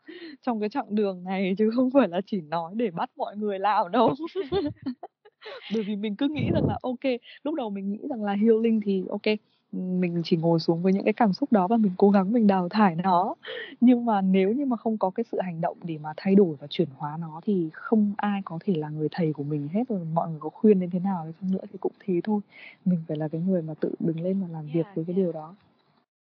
trong 0.42 0.60
cái 0.60 0.70
chặng 0.70 0.96
đường 0.96 1.24
này, 1.24 1.56
chứ 1.58 1.70
không 1.76 1.92
phải 1.92 2.08
là 2.08 2.22
chỉ 2.26 2.42
nói 2.42 2.74
để 2.76 2.92
bắt 2.92 3.10
mọi 3.18 3.38
người 3.38 3.60
làm 3.60 3.92
đâu. 3.92 4.14
Bởi 5.70 5.84
vì 5.84 5.96
mình 5.96 6.16
cứ 6.16 6.28
nghĩ 6.30 6.50
rằng 6.54 6.66
là, 6.68 6.78
ok, 6.82 7.00
lúc 7.44 7.56
đầu 7.56 7.70
mình 7.70 7.92
nghĩ 7.92 8.00
rằng 8.10 8.24
là 8.24 8.34
healing 8.34 8.82
thì 8.82 9.04
ok 9.10 9.22
mình 9.72 10.22
chỉ 10.26 10.38
ngồi 10.38 10.60
xuống 10.60 10.84
với 10.84 10.94
những 10.94 11.04
cái 11.04 11.14
cảm 11.14 11.34
xúc 11.34 11.52
đó 11.52 11.68
và 11.68 11.78
mình 11.78 11.92
cố 11.98 12.10
gắng 12.10 12.34
mình 12.34 12.48
đào 12.48 12.70
thải 12.70 12.96
nó. 12.96 13.36
Nhưng 13.82 14.06
mà 14.06 14.22
nếu 14.22 14.52
như 14.52 14.66
mà 14.66 14.78
không 14.78 14.98
có 14.98 15.10
cái 15.10 15.24
sự 15.32 15.40
hành 15.42 15.62
động 15.62 15.78
để 15.84 15.98
mà 15.98 16.14
thay 16.18 16.36
đổi 16.36 16.56
và 16.60 16.68
chuyển 16.70 16.88
hóa 16.98 17.18
nó 17.20 17.42
thì 17.44 17.70
không 17.74 18.14
ai 18.18 18.42
có 18.46 18.60
thể 18.66 18.74
là 18.76 18.90
người 18.90 19.08
thầy 19.12 19.34
của 19.34 19.44
mình 19.44 19.68
hết 19.74 19.84
rồi 19.90 20.06
mọi 20.14 20.30
người 20.30 20.40
có 20.40 20.50
khuyên 20.50 20.80
đến 20.80 20.90
thế 20.90 21.00
nào 21.00 21.26
đi 21.42 21.48
nữa 21.52 21.62
thì 21.72 21.78
cũng 21.80 21.92
thế 22.00 22.22
thôi. 22.24 22.42
Mình 22.86 23.00
phải 23.08 23.18
là 23.18 23.28
cái 23.28 23.42
người 23.42 23.62
mà 23.62 23.74
tự 23.80 23.96
đứng 24.00 24.22
lên 24.22 24.42
và 24.42 24.48
làm 24.48 24.66
yeah, 24.66 24.76
việc 24.76 24.86
với 24.96 24.96
yeah. 24.96 25.08
cái 25.08 25.16
điều 25.16 25.32
đó. 25.32 25.56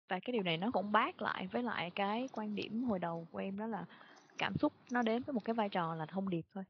Và 0.09 0.19
cái 0.19 0.33
điều 0.33 0.43
này 0.43 0.57
nó 0.57 0.71
cũng 0.71 0.91
bác 0.91 1.21
lại 1.21 1.47
với 1.51 1.63
lại 1.63 1.91
cái 1.95 2.29
quan 2.33 2.55
điểm 2.55 2.83
hồi 2.83 2.99
đầu 2.99 3.27
của 3.31 3.39
em 3.39 3.57
đó 3.57 3.67
là 3.67 3.85
cảm 4.37 4.57
xúc 4.57 4.73
nó 4.91 5.01
đến 5.01 5.21
với 5.25 5.33
một 5.33 5.45
cái 5.45 5.53
vai 5.53 5.69
trò 5.69 5.95
là 5.95 6.05
thông 6.05 6.29
điệp 6.29 6.45
thôi. 6.53 6.63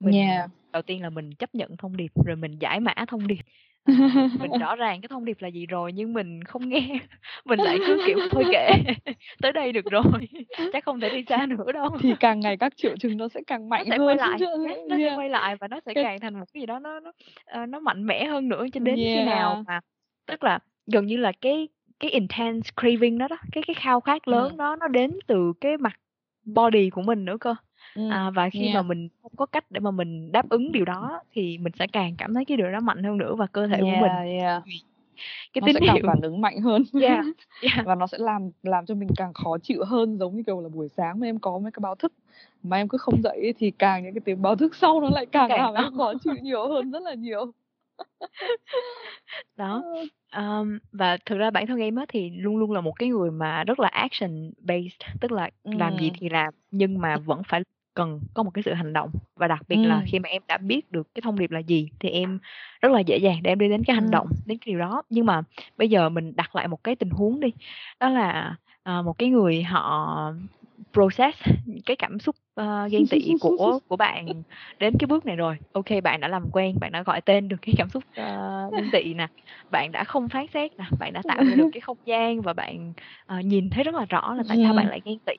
Mình 0.00 0.14
yeah. 0.14 0.50
đầu 0.72 0.82
tiên 0.82 1.02
là 1.02 1.10
mình 1.10 1.34
chấp 1.34 1.54
nhận 1.54 1.76
thông 1.76 1.96
điệp 1.96 2.12
rồi 2.26 2.36
mình 2.36 2.56
giải 2.60 2.80
mã 2.80 2.94
thông 3.08 3.26
điệp 3.26 3.42
mình 4.40 4.50
rõ 4.60 4.76
ràng 4.76 5.00
cái 5.00 5.08
thông 5.08 5.24
điệp 5.24 5.36
là 5.40 5.48
gì 5.48 5.66
rồi 5.66 5.92
nhưng 5.92 6.12
mình 6.12 6.44
không 6.44 6.68
nghe. 6.68 6.98
Mình 7.44 7.58
lại 7.58 7.78
cứ 7.86 8.02
kiểu 8.06 8.18
thôi 8.30 8.44
kệ. 8.52 8.70
Tới 9.42 9.52
đây 9.52 9.72
được 9.72 9.84
rồi. 9.90 10.28
Chắc 10.72 10.84
không 10.84 11.00
thể 11.00 11.10
đi 11.10 11.24
xa 11.28 11.46
nữa 11.46 11.72
đâu. 11.72 11.90
thì 12.00 12.14
càng 12.20 12.40
ngày 12.40 12.56
các 12.56 12.76
triệu 12.76 12.96
chứng 12.96 13.16
nó 13.16 13.28
sẽ 13.28 13.40
càng 13.46 13.68
mạnh 13.68 13.84
nó 13.88 13.96
sẽ 13.96 13.98
hơn 13.98 14.06
quay 14.06 14.16
lại 14.16 14.38
nó 14.88 14.96
sẽ 14.98 15.16
quay 15.16 15.28
lại 15.28 15.56
và 15.56 15.68
nó 15.68 15.80
sẽ 15.86 15.94
càng 15.94 16.20
thành 16.20 16.34
một 16.34 16.44
cái 16.52 16.60
gì 16.60 16.66
đó 16.66 16.78
nó 16.78 17.00
nó 17.00 17.12
uh, 17.62 17.68
nó 17.68 17.80
mạnh 17.80 18.06
mẽ 18.06 18.24
hơn 18.24 18.48
nữa 18.48 18.66
cho 18.72 18.80
đến 18.80 18.96
yeah. 18.96 19.18
khi 19.18 19.24
nào 19.24 19.64
mà 19.66 19.80
tức 20.26 20.44
là 20.44 20.58
gần 20.86 21.06
như 21.06 21.16
là 21.16 21.32
cái 21.40 21.68
cái 22.00 22.10
intense 22.10 22.70
craving 22.80 23.18
đó 23.18 23.28
đó 23.28 23.36
cái 23.52 23.64
cái 23.66 23.74
khao 23.74 24.00
khát 24.00 24.28
lớn 24.28 24.52
ừ. 24.52 24.56
đó 24.58 24.76
nó 24.76 24.88
đến 24.88 25.18
từ 25.26 25.52
cái 25.60 25.76
mặt 25.76 25.92
body 26.44 26.90
của 26.90 27.02
mình 27.02 27.24
nữa 27.24 27.36
cơ 27.40 27.54
à, 27.94 28.30
và 28.34 28.50
khi 28.50 28.62
yeah. 28.62 28.74
mà 28.74 28.82
mình 28.82 29.08
không 29.22 29.32
có 29.36 29.46
cách 29.46 29.64
để 29.70 29.80
mà 29.80 29.90
mình 29.90 30.32
đáp 30.32 30.48
ứng 30.48 30.72
điều 30.72 30.84
đó 30.84 31.20
thì 31.32 31.58
mình 31.58 31.72
sẽ 31.78 31.86
càng 31.92 32.14
cảm 32.18 32.34
thấy 32.34 32.44
cái 32.44 32.56
điều 32.56 32.72
đó 32.72 32.80
mạnh 32.80 33.02
hơn 33.02 33.18
nữa 33.18 33.34
và 33.34 33.46
cơ 33.46 33.66
thể 33.66 33.80
của 33.80 34.00
mình 34.00 34.38
yeah. 34.38 34.62
cái 35.52 35.60
nó 35.60 35.66
tín 35.66 35.74
sẽ 35.74 35.80
hiệu... 35.80 35.94
càng 35.94 36.02
phản 36.06 36.20
ứng 36.20 36.40
mạnh 36.40 36.60
hơn 36.60 36.82
yeah, 37.00 37.24
yeah. 37.62 37.86
và 37.86 37.94
nó 37.94 38.06
sẽ 38.06 38.18
làm 38.18 38.50
làm 38.62 38.86
cho 38.86 38.94
mình 38.94 39.08
càng 39.16 39.32
khó 39.32 39.58
chịu 39.62 39.84
hơn 39.84 40.18
giống 40.18 40.36
như 40.36 40.42
kiểu 40.46 40.60
là 40.60 40.68
buổi 40.68 40.88
sáng 40.96 41.20
mà 41.20 41.26
em 41.26 41.38
có 41.38 41.58
mấy 41.58 41.72
cái 41.72 41.80
báo 41.80 41.94
thức 41.94 42.12
mà 42.62 42.76
em 42.76 42.88
cứ 42.88 42.98
không 42.98 43.22
dậy 43.22 43.54
thì 43.58 43.70
càng 43.70 44.04
những 44.04 44.14
cái 44.14 44.20
tiếng 44.24 44.42
báo 44.42 44.56
thức 44.56 44.74
sau 44.74 45.00
nó 45.00 45.08
lại 45.10 45.26
càng, 45.26 45.48
càng 45.48 45.74
làm 45.74 45.84
em 45.84 45.96
khó 45.96 46.12
chịu 46.24 46.34
nhiều 46.42 46.68
hơn 46.68 46.90
rất 46.90 47.02
là 47.02 47.14
nhiều 47.14 47.52
đó 49.56 49.82
um, 50.36 50.78
và 50.92 51.16
thực 51.26 51.36
ra 51.38 51.50
bản 51.50 51.66
thân 51.66 51.78
em 51.78 51.96
á 51.96 52.04
thì 52.08 52.30
luôn 52.30 52.56
luôn 52.56 52.72
là 52.72 52.80
một 52.80 52.92
cái 52.92 53.08
người 53.08 53.30
mà 53.30 53.64
rất 53.64 53.80
là 53.80 53.88
action 53.88 54.50
based 54.58 55.00
tức 55.20 55.32
là 55.32 55.50
ừ. 55.62 55.72
làm 55.78 55.98
gì 55.98 56.10
thì 56.18 56.28
làm 56.28 56.54
nhưng 56.70 56.98
mà 56.98 57.16
vẫn 57.16 57.42
phải 57.48 57.60
cần 57.94 58.20
có 58.34 58.42
một 58.42 58.50
cái 58.50 58.62
sự 58.62 58.72
hành 58.72 58.92
động. 58.92 59.10
Và 59.36 59.48
đặc 59.48 59.62
biệt 59.68 59.76
ừ. 59.76 59.86
là 59.86 60.02
khi 60.06 60.18
mà 60.18 60.28
em 60.28 60.42
đã 60.48 60.56
biết 60.58 60.92
được 60.92 61.14
cái 61.14 61.22
thông 61.22 61.38
điệp 61.38 61.50
là 61.50 61.58
gì 61.58 61.88
thì 62.00 62.08
em 62.08 62.38
rất 62.80 62.92
là 62.92 63.00
dễ 63.00 63.16
dàng 63.16 63.38
để 63.42 63.50
em 63.50 63.58
đi 63.58 63.68
đến 63.68 63.84
cái 63.84 63.94
hành 63.94 64.06
ừ. 64.06 64.10
động 64.10 64.28
đến 64.46 64.58
cái 64.58 64.72
điều 64.72 64.78
đó. 64.78 65.02
Nhưng 65.10 65.26
mà 65.26 65.42
bây 65.76 65.88
giờ 65.88 66.08
mình 66.08 66.36
đặt 66.36 66.56
lại 66.56 66.68
một 66.68 66.84
cái 66.84 66.96
tình 66.96 67.10
huống 67.10 67.40
đi 67.40 67.52
đó 68.00 68.08
là 68.08 68.56
uh, 68.88 69.04
một 69.04 69.18
cái 69.18 69.28
người 69.28 69.62
họ 69.62 70.32
process 70.92 71.38
cái 71.86 71.96
cảm 71.96 72.18
xúc 72.18 72.36
uh, 72.60 72.90
ghen 72.90 73.06
tị 73.10 73.32
của 73.40 73.78
của 73.88 73.96
bạn 73.96 74.26
đến 74.78 74.94
cái 74.98 75.06
bước 75.06 75.26
này 75.26 75.36
rồi. 75.36 75.56
Ok 75.72 75.86
bạn 76.04 76.20
đã 76.20 76.28
làm 76.28 76.50
quen 76.52 76.76
bạn 76.80 76.92
đã 76.92 77.02
gọi 77.02 77.20
tên 77.20 77.48
được 77.48 77.56
cái 77.62 77.74
cảm 77.78 77.88
xúc 77.88 78.04
uh, 78.20 78.72
ghen 78.74 78.90
tị 78.92 79.14
nè 79.14 79.28
bạn 79.70 79.92
đã 79.92 80.04
không 80.04 80.28
phán 80.28 80.46
xét 80.54 80.78
nè 80.78 80.84
bạn 80.98 81.12
đã 81.12 81.22
tạo 81.28 81.44
ra 81.44 81.54
được 81.56 81.68
cái 81.72 81.80
không 81.80 81.98
gian 82.04 82.40
và 82.40 82.52
bạn 82.52 82.92
uh, 83.38 83.44
nhìn 83.44 83.70
thấy 83.70 83.84
rất 83.84 83.94
là 83.94 84.04
rõ 84.04 84.34
là 84.34 84.42
tại 84.48 84.58
sao 84.64 84.74
bạn 84.74 84.88
lại 84.88 85.00
ghen 85.04 85.18
tị 85.18 85.32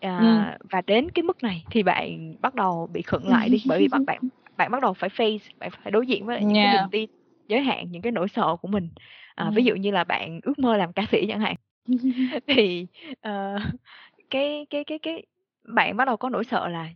à, 0.00 0.18
ừ. 0.60 0.66
và 0.70 0.82
đến 0.86 1.10
cái 1.10 1.22
mức 1.22 1.42
này 1.42 1.64
thì 1.70 1.82
bạn 1.82 2.34
bắt 2.40 2.54
đầu 2.54 2.88
bị 2.92 3.02
khựng 3.02 3.28
lại 3.28 3.48
đi 3.48 3.62
bởi 3.66 3.78
vì 3.78 3.88
bạn 3.88 4.06
bạn 4.06 4.18
bạn 4.56 4.70
bắt 4.70 4.82
đầu 4.82 4.94
phải 4.94 5.10
face 5.16 5.38
bạn 5.58 5.70
phải 5.82 5.90
đối 5.90 6.06
diện 6.06 6.26
với 6.26 6.40
những 6.44 6.54
yeah. 6.54 6.72
cái 6.72 6.82
niềm 6.82 6.90
tin 6.90 7.10
giới 7.48 7.60
hạn 7.60 7.90
những 7.90 8.02
cái 8.02 8.12
nỗi 8.12 8.28
sợ 8.28 8.56
của 8.62 8.68
mình. 8.68 8.88
À, 9.34 9.50
ví 9.54 9.64
dụ 9.64 9.74
như 9.74 9.90
là 9.90 10.04
bạn 10.04 10.40
ước 10.42 10.58
mơ 10.58 10.76
làm 10.76 10.92
ca 10.92 11.06
sĩ 11.10 11.26
chẳng 11.28 11.40
hạn. 11.40 11.54
Thì 12.46 12.86
uh, 13.28 13.62
cái 14.30 14.66
cái 14.70 14.84
cái 14.84 14.98
cái 14.98 15.22
bạn 15.64 15.96
bắt 15.96 16.04
đầu 16.04 16.16
có 16.16 16.28
nỗi 16.28 16.44
sợ 16.44 16.68
là 16.68 16.88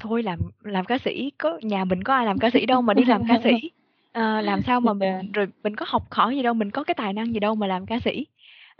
thôi 0.00 0.22
làm 0.22 0.38
làm 0.62 0.84
ca 0.84 0.98
sĩ 0.98 1.30
có 1.38 1.58
nhà 1.62 1.84
mình 1.84 2.04
có 2.04 2.14
ai 2.14 2.26
làm 2.26 2.38
ca 2.38 2.50
sĩ 2.50 2.66
đâu 2.66 2.82
mà 2.82 2.94
đi 2.94 3.04
làm 3.04 3.22
ca 3.28 3.38
sĩ. 3.44 3.70
À, 4.12 4.40
làm 4.40 4.62
sao 4.62 4.80
mà 4.80 4.92
mình 5.00 5.32
rồi 5.32 5.46
mình 5.62 5.76
có 5.76 5.86
học 5.88 6.02
hỏi 6.10 6.36
gì 6.36 6.42
đâu 6.42 6.54
mình 6.54 6.70
có 6.70 6.84
cái 6.84 6.94
tài 6.94 7.12
năng 7.12 7.32
gì 7.32 7.40
đâu 7.40 7.54
mà 7.54 7.66
làm 7.66 7.86
ca 7.86 8.00
sĩ 8.00 8.26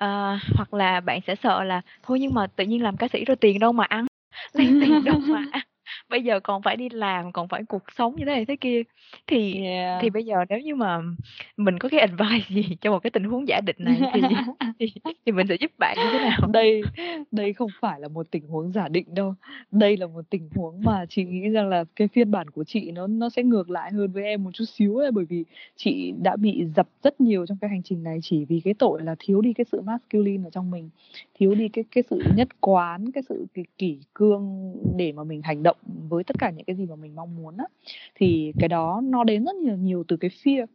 à, 0.01 0.39
hoặc 0.57 0.75
là 0.75 1.01
bạn 1.01 1.21
sẽ 1.27 1.35
sợ 1.43 1.65
là 1.65 1.81
thôi 2.03 2.21
nhưng 2.21 2.35
mà 2.35 2.47
tự 2.57 2.65
nhiên 2.65 2.83
làm 2.83 2.97
ca 2.97 3.09
sĩ 3.13 3.25
rồi 3.25 3.37
tiền 3.37 3.59
đâu 3.59 3.73
mà 3.73 3.85
ăn 3.85 4.07
lấy 4.53 4.73
tiền 4.81 5.05
đâu 5.05 5.21
mà 5.21 5.43
ăn 5.51 5.63
bây 6.11 6.23
giờ 6.23 6.41
còn 6.41 6.63
phải 6.63 6.77
đi 6.77 6.89
làm 6.89 7.33
còn 7.33 7.49
phải 7.49 7.65
cuộc 7.65 7.83
sống 7.97 8.15
như 8.17 8.25
thế 8.25 8.33
này 8.33 8.45
thế 8.45 8.57
kia. 8.57 8.83
Thì 9.27 9.63
yeah. 9.63 9.99
thì 10.03 10.11
bây 10.11 10.25
giờ 10.25 10.37
nếu 10.49 10.59
như 10.59 10.75
mà 10.75 11.01
mình 11.57 11.79
có 11.79 11.89
cái 11.89 12.01
advice 12.01 12.47
gì 12.49 12.77
cho 12.81 12.91
một 12.91 12.99
cái 12.99 13.11
tình 13.11 13.25
huống 13.25 13.49
giả 13.49 13.61
định 13.61 13.77
này 13.79 14.01
thì 14.15 14.21
thì, 14.79 14.93
thì 15.27 15.33
mình 15.33 15.47
sẽ 15.47 15.55
giúp 15.61 15.71
bạn 15.79 15.97
như 15.99 16.11
thế 16.13 16.19
nào? 16.19 16.41
Đây 16.53 16.83
đây 17.31 17.53
không 17.53 17.71
phải 17.81 18.01
là 18.01 18.09
một 18.09 18.27
tình 18.31 18.49
huống 18.49 18.73
giả 18.73 18.89
định 18.89 19.15
đâu. 19.15 19.35
Đây 19.71 19.97
là 19.97 20.07
một 20.07 20.23
tình 20.31 20.49
huống 20.55 20.83
mà 20.85 21.07
chị 21.09 21.25
nghĩ 21.25 21.49
rằng 21.49 21.69
là 21.69 21.85
cái 21.97 22.09
phiên 22.09 22.31
bản 22.31 22.51
của 22.51 22.65
chị 22.65 22.91
nó 22.91 23.07
nó 23.07 23.29
sẽ 23.29 23.43
ngược 23.43 23.71
lại 23.71 23.93
hơn 23.93 24.13
với 24.13 24.25
em 24.25 24.45
một 24.45 24.51
chút 24.55 24.65
xíu 24.65 24.97
ấy 24.97 25.11
bởi 25.11 25.25
vì 25.25 25.45
chị 25.77 26.13
đã 26.23 26.37
bị 26.37 26.65
dập 26.77 26.89
rất 27.03 27.21
nhiều 27.21 27.47
trong 27.47 27.59
cái 27.61 27.71
hành 27.71 27.83
trình 27.83 28.03
này 28.03 28.19
chỉ 28.23 28.45
vì 28.45 28.61
cái 28.65 28.75
tội 28.75 29.03
là 29.03 29.15
thiếu 29.19 29.41
đi 29.41 29.53
cái 29.53 29.65
sự 29.73 29.81
masculine 29.81 30.47
ở 30.47 30.51
trong 30.51 30.71
mình 30.71 30.91
thiếu 31.39 31.55
đi 31.55 31.69
cái 31.69 31.85
cái 31.91 32.05
sự 32.11 32.23
nhất 32.37 32.49
quán 32.61 33.11
cái 33.13 33.23
sự 33.29 33.47
kỷ, 33.55 33.63
kỷ 33.79 33.99
cương 34.15 34.73
để 34.97 35.13
mà 35.13 35.25
mình 35.25 35.43
hành 35.43 35.63
động 35.63 35.77
với 36.09 36.25
tất 36.25 36.37
cả 36.39 36.51
những 36.51 36.65
cái 36.65 36.77
gì 36.77 36.87
mà 36.87 36.97
mình 36.97 37.17
mong 37.17 37.37
muốn 37.37 37.57
á, 37.57 37.65
thì 38.15 38.53
cái 38.59 38.69
đó 38.69 39.01
nó 39.05 39.25
đến 39.25 39.45
rất 39.45 39.57
nhiều 39.57 39.77
nhiều 39.77 40.05
từ 40.09 40.17
cái 40.17 40.31
fear. 40.45 40.67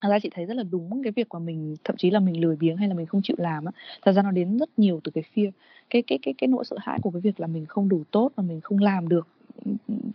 Thật 0.00 0.08
ra 0.10 0.18
chị 0.18 0.30
thấy 0.32 0.46
rất 0.46 0.54
là 0.54 0.62
đúng 0.62 1.02
cái 1.02 1.12
việc 1.12 1.26
mà 1.32 1.38
mình, 1.38 1.76
thậm 1.84 1.96
chí 1.96 2.10
là 2.10 2.20
mình 2.20 2.40
lười 2.40 2.56
biếng 2.56 2.76
hay 2.76 2.88
là 2.88 2.94
mình 2.94 3.06
không 3.06 3.22
chịu 3.22 3.36
làm 3.38 3.64
á, 3.64 3.72
thật 4.02 4.12
ra 4.12 4.22
nó 4.22 4.30
đến 4.30 4.58
rất 4.58 4.78
nhiều 4.78 5.00
từ 5.04 5.12
cái 5.12 5.24
fear. 5.34 5.50
Cái 5.90 6.02
cái 6.02 6.18
cái 6.22 6.34
cái 6.38 6.48
nỗi 6.48 6.64
sợ 6.64 6.76
hãi 6.80 6.98
của 7.02 7.10
cái 7.10 7.20
việc 7.20 7.40
là 7.40 7.46
mình 7.46 7.66
không 7.66 7.88
đủ 7.88 8.02
tốt 8.10 8.32
và 8.36 8.42
mình 8.42 8.60
không 8.60 8.78
làm 8.78 9.08
được 9.08 9.28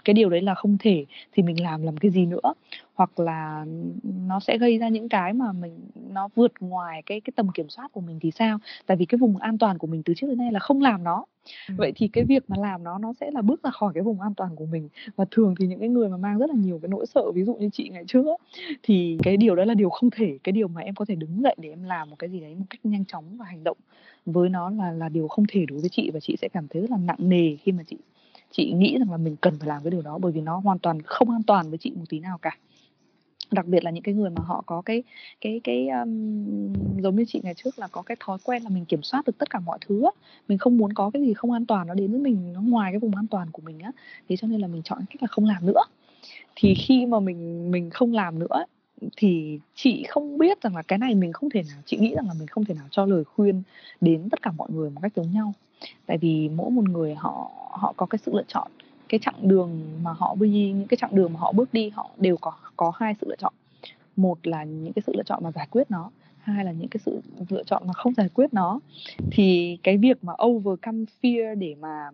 cái 0.05 0.13
điều 0.13 0.29
đấy 0.29 0.41
là 0.41 0.55
không 0.55 0.77
thể 0.79 1.05
thì 1.31 1.43
mình 1.43 1.63
làm 1.63 1.83
làm 1.83 1.97
cái 1.97 2.11
gì 2.11 2.25
nữa. 2.25 2.53
Hoặc 2.93 3.19
là 3.19 3.65
nó 4.27 4.39
sẽ 4.39 4.57
gây 4.57 4.77
ra 4.77 4.89
những 4.89 5.09
cái 5.09 5.33
mà 5.33 5.51
mình 5.51 5.79
nó 6.09 6.29
vượt 6.35 6.51
ngoài 6.59 7.01
cái 7.05 7.21
cái 7.21 7.31
tầm 7.35 7.51
kiểm 7.51 7.69
soát 7.69 7.91
của 7.91 8.01
mình 8.01 8.19
thì 8.21 8.31
sao? 8.31 8.57
Tại 8.85 8.97
vì 8.97 9.05
cái 9.05 9.17
vùng 9.17 9.37
an 9.37 9.57
toàn 9.57 9.77
của 9.77 9.87
mình 9.87 10.03
từ 10.03 10.13
trước 10.13 10.27
đến 10.27 10.37
nay 10.37 10.51
là 10.51 10.59
không 10.59 10.81
làm 10.81 11.03
nó. 11.03 11.25
Ừ. 11.67 11.73
vậy 11.77 11.91
thì 11.95 12.07
cái 12.07 12.23
việc 12.23 12.43
mà 12.47 12.57
làm 12.59 12.83
nó 12.83 12.97
nó 12.97 13.13
sẽ 13.19 13.31
là 13.31 13.41
bước 13.41 13.63
ra 13.63 13.71
khỏi 13.71 13.93
cái 13.93 14.03
vùng 14.03 14.21
an 14.21 14.33
toàn 14.33 14.55
của 14.55 14.65
mình. 14.65 14.89
Và 15.15 15.25
thường 15.31 15.55
thì 15.59 15.67
những 15.67 15.79
cái 15.79 15.89
người 15.89 16.09
mà 16.09 16.17
mang 16.17 16.37
rất 16.37 16.49
là 16.49 16.55
nhiều 16.55 16.79
cái 16.81 16.89
nỗi 16.89 17.05
sợ 17.05 17.31
ví 17.31 17.43
dụ 17.43 17.55
như 17.55 17.69
chị 17.73 17.89
ngày 17.89 18.03
trước 18.07 18.25
thì 18.83 19.17
cái 19.23 19.37
điều 19.37 19.55
đó 19.55 19.65
là 19.65 19.73
điều 19.73 19.89
không 19.89 20.09
thể. 20.09 20.37
Cái 20.43 20.51
điều 20.51 20.67
mà 20.67 20.81
em 20.81 20.95
có 20.95 21.05
thể 21.05 21.15
đứng 21.15 21.41
dậy 21.41 21.55
để 21.57 21.69
em 21.69 21.83
làm 21.83 22.09
một 22.09 22.15
cái 22.19 22.29
gì 22.29 22.39
đấy 22.39 22.55
một 22.55 22.65
cách 22.69 22.79
nhanh 22.83 23.05
chóng 23.05 23.37
và 23.37 23.45
hành 23.45 23.63
động 23.63 23.77
với 24.25 24.49
nó 24.49 24.69
là 24.69 24.91
là 24.91 25.09
điều 25.09 25.27
không 25.27 25.45
thể 25.47 25.65
đối 25.65 25.79
với 25.79 25.89
chị. 25.89 26.11
Và 26.13 26.19
chị 26.19 26.35
sẽ 26.41 26.49
cảm 26.49 26.67
thấy 26.67 26.81
rất 26.81 26.91
là 26.91 26.97
nặng 26.97 27.29
nề 27.29 27.55
khi 27.55 27.71
mà 27.71 27.83
chị 27.87 27.97
chị 28.51 28.71
nghĩ 28.71 28.97
rằng 28.99 29.11
là 29.11 29.17
mình 29.17 29.35
cần 29.41 29.59
phải 29.59 29.67
làm 29.67 29.83
cái 29.83 29.91
điều 29.91 30.01
đó 30.01 30.17
bởi 30.17 30.31
vì 30.31 30.41
nó 30.41 30.57
hoàn 30.57 30.79
toàn 30.79 31.01
không 31.01 31.29
an 31.29 31.43
toàn 31.43 31.69
với 31.69 31.77
chị 31.77 31.91
một 31.95 32.05
tí 32.09 32.19
nào 32.19 32.37
cả. 32.37 32.57
Đặc 33.51 33.65
biệt 33.65 33.83
là 33.83 33.91
những 33.91 34.03
cái 34.03 34.15
người 34.15 34.29
mà 34.29 34.41
họ 34.45 34.63
có 34.65 34.81
cái 34.81 35.03
cái 35.41 35.61
cái 35.63 35.87
um, 35.89 36.73
giống 37.01 37.15
như 37.15 37.25
chị 37.27 37.41
ngày 37.43 37.53
trước 37.53 37.79
là 37.79 37.87
có 37.87 38.01
cái 38.01 38.17
thói 38.19 38.37
quen 38.43 38.63
là 38.63 38.69
mình 38.69 38.85
kiểm 38.85 39.01
soát 39.03 39.25
được 39.25 39.37
tất 39.37 39.49
cả 39.49 39.59
mọi 39.59 39.77
thứ 39.81 40.03
á. 40.03 40.11
mình 40.47 40.57
không 40.57 40.77
muốn 40.77 40.93
có 40.93 41.09
cái 41.13 41.21
gì 41.21 41.33
không 41.33 41.51
an 41.51 41.65
toàn 41.65 41.87
nó 41.87 41.93
đến 41.93 42.11
với 42.11 42.19
mình 42.19 42.53
nó 42.53 42.61
ngoài 42.61 42.91
cái 42.91 42.99
vùng 42.99 43.15
an 43.15 43.27
toàn 43.27 43.47
của 43.51 43.61
mình 43.61 43.79
á. 43.79 43.91
Thế 44.29 44.37
cho 44.37 44.47
nên 44.47 44.61
là 44.61 44.67
mình 44.67 44.81
chọn 44.83 44.99
cách 45.09 45.21
là 45.21 45.27
không 45.27 45.45
làm 45.45 45.65
nữa. 45.65 45.81
Thì 46.55 46.75
khi 46.75 47.05
mà 47.05 47.19
mình 47.19 47.71
mình 47.71 47.89
không 47.89 48.13
làm 48.13 48.39
nữa 48.39 48.65
thì 49.17 49.59
chị 49.75 50.05
không 50.09 50.37
biết 50.37 50.61
rằng 50.61 50.75
là 50.75 50.81
cái 50.81 50.99
này 50.99 51.15
mình 51.15 51.33
không 51.33 51.49
thể 51.49 51.63
nào 51.63 51.77
chị 51.85 51.97
nghĩ 51.97 52.15
rằng 52.15 52.27
là 52.27 52.33
mình 52.39 52.47
không 52.47 52.65
thể 52.65 52.73
nào 52.73 52.87
cho 52.91 53.05
lời 53.05 53.23
khuyên 53.23 53.63
đến 54.01 54.29
tất 54.29 54.41
cả 54.41 54.51
mọi 54.51 54.69
người 54.71 54.89
một 54.89 54.99
cách 55.01 55.11
giống 55.15 55.31
nhau 55.33 55.53
tại 56.05 56.17
vì 56.17 56.49
mỗi 56.49 56.71
một 56.71 56.89
người 56.89 57.15
họ 57.15 57.51
họ 57.71 57.93
có 57.97 58.05
cái 58.05 58.19
sự 58.25 58.31
lựa 58.35 58.43
chọn 58.47 58.71
cái 59.09 59.19
chặng 59.19 59.35
đường 59.41 59.81
mà 60.03 60.11
họ 60.13 60.35
đi 60.39 60.71
những 60.71 60.87
cái 60.87 60.97
chặng 60.97 61.15
đường 61.15 61.33
mà 61.33 61.39
họ 61.39 61.51
bước 61.51 61.73
đi 61.73 61.89
họ 61.89 62.09
đều 62.17 62.37
có 62.37 62.53
có 62.77 62.91
hai 62.95 63.13
sự 63.21 63.27
lựa 63.29 63.35
chọn. 63.35 63.53
Một 64.15 64.47
là 64.47 64.63
những 64.63 64.93
cái 64.93 65.03
sự 65.07 65.13
lựa 65.15 65.23
chọn 65.23 65.43
mà 65.43 65.51
giải 65.51 65.67
quyết 65.71 65.91
nó 65.91 66.11
hai 66.39 66.65
là 66.65 66.71
những 66.71 66.87
cái 66.87 66.99
sự 67.05 67.21
lựa 67.49 67.63
chọn 67.63 67.87
mà 67.87 67.93
không 67.93 68.13
giải 68.13 68.29
quyết 68.29 68.53
nó. 68.53 68.79
Thì 69.31 69.77
cái 69.83 69.97
việc 69.97 70.23
mà 70.23 70.33
overcome 70.45 71.05
fear 71.21 71.59
để 71.59 71.75
mà 71.79 72.09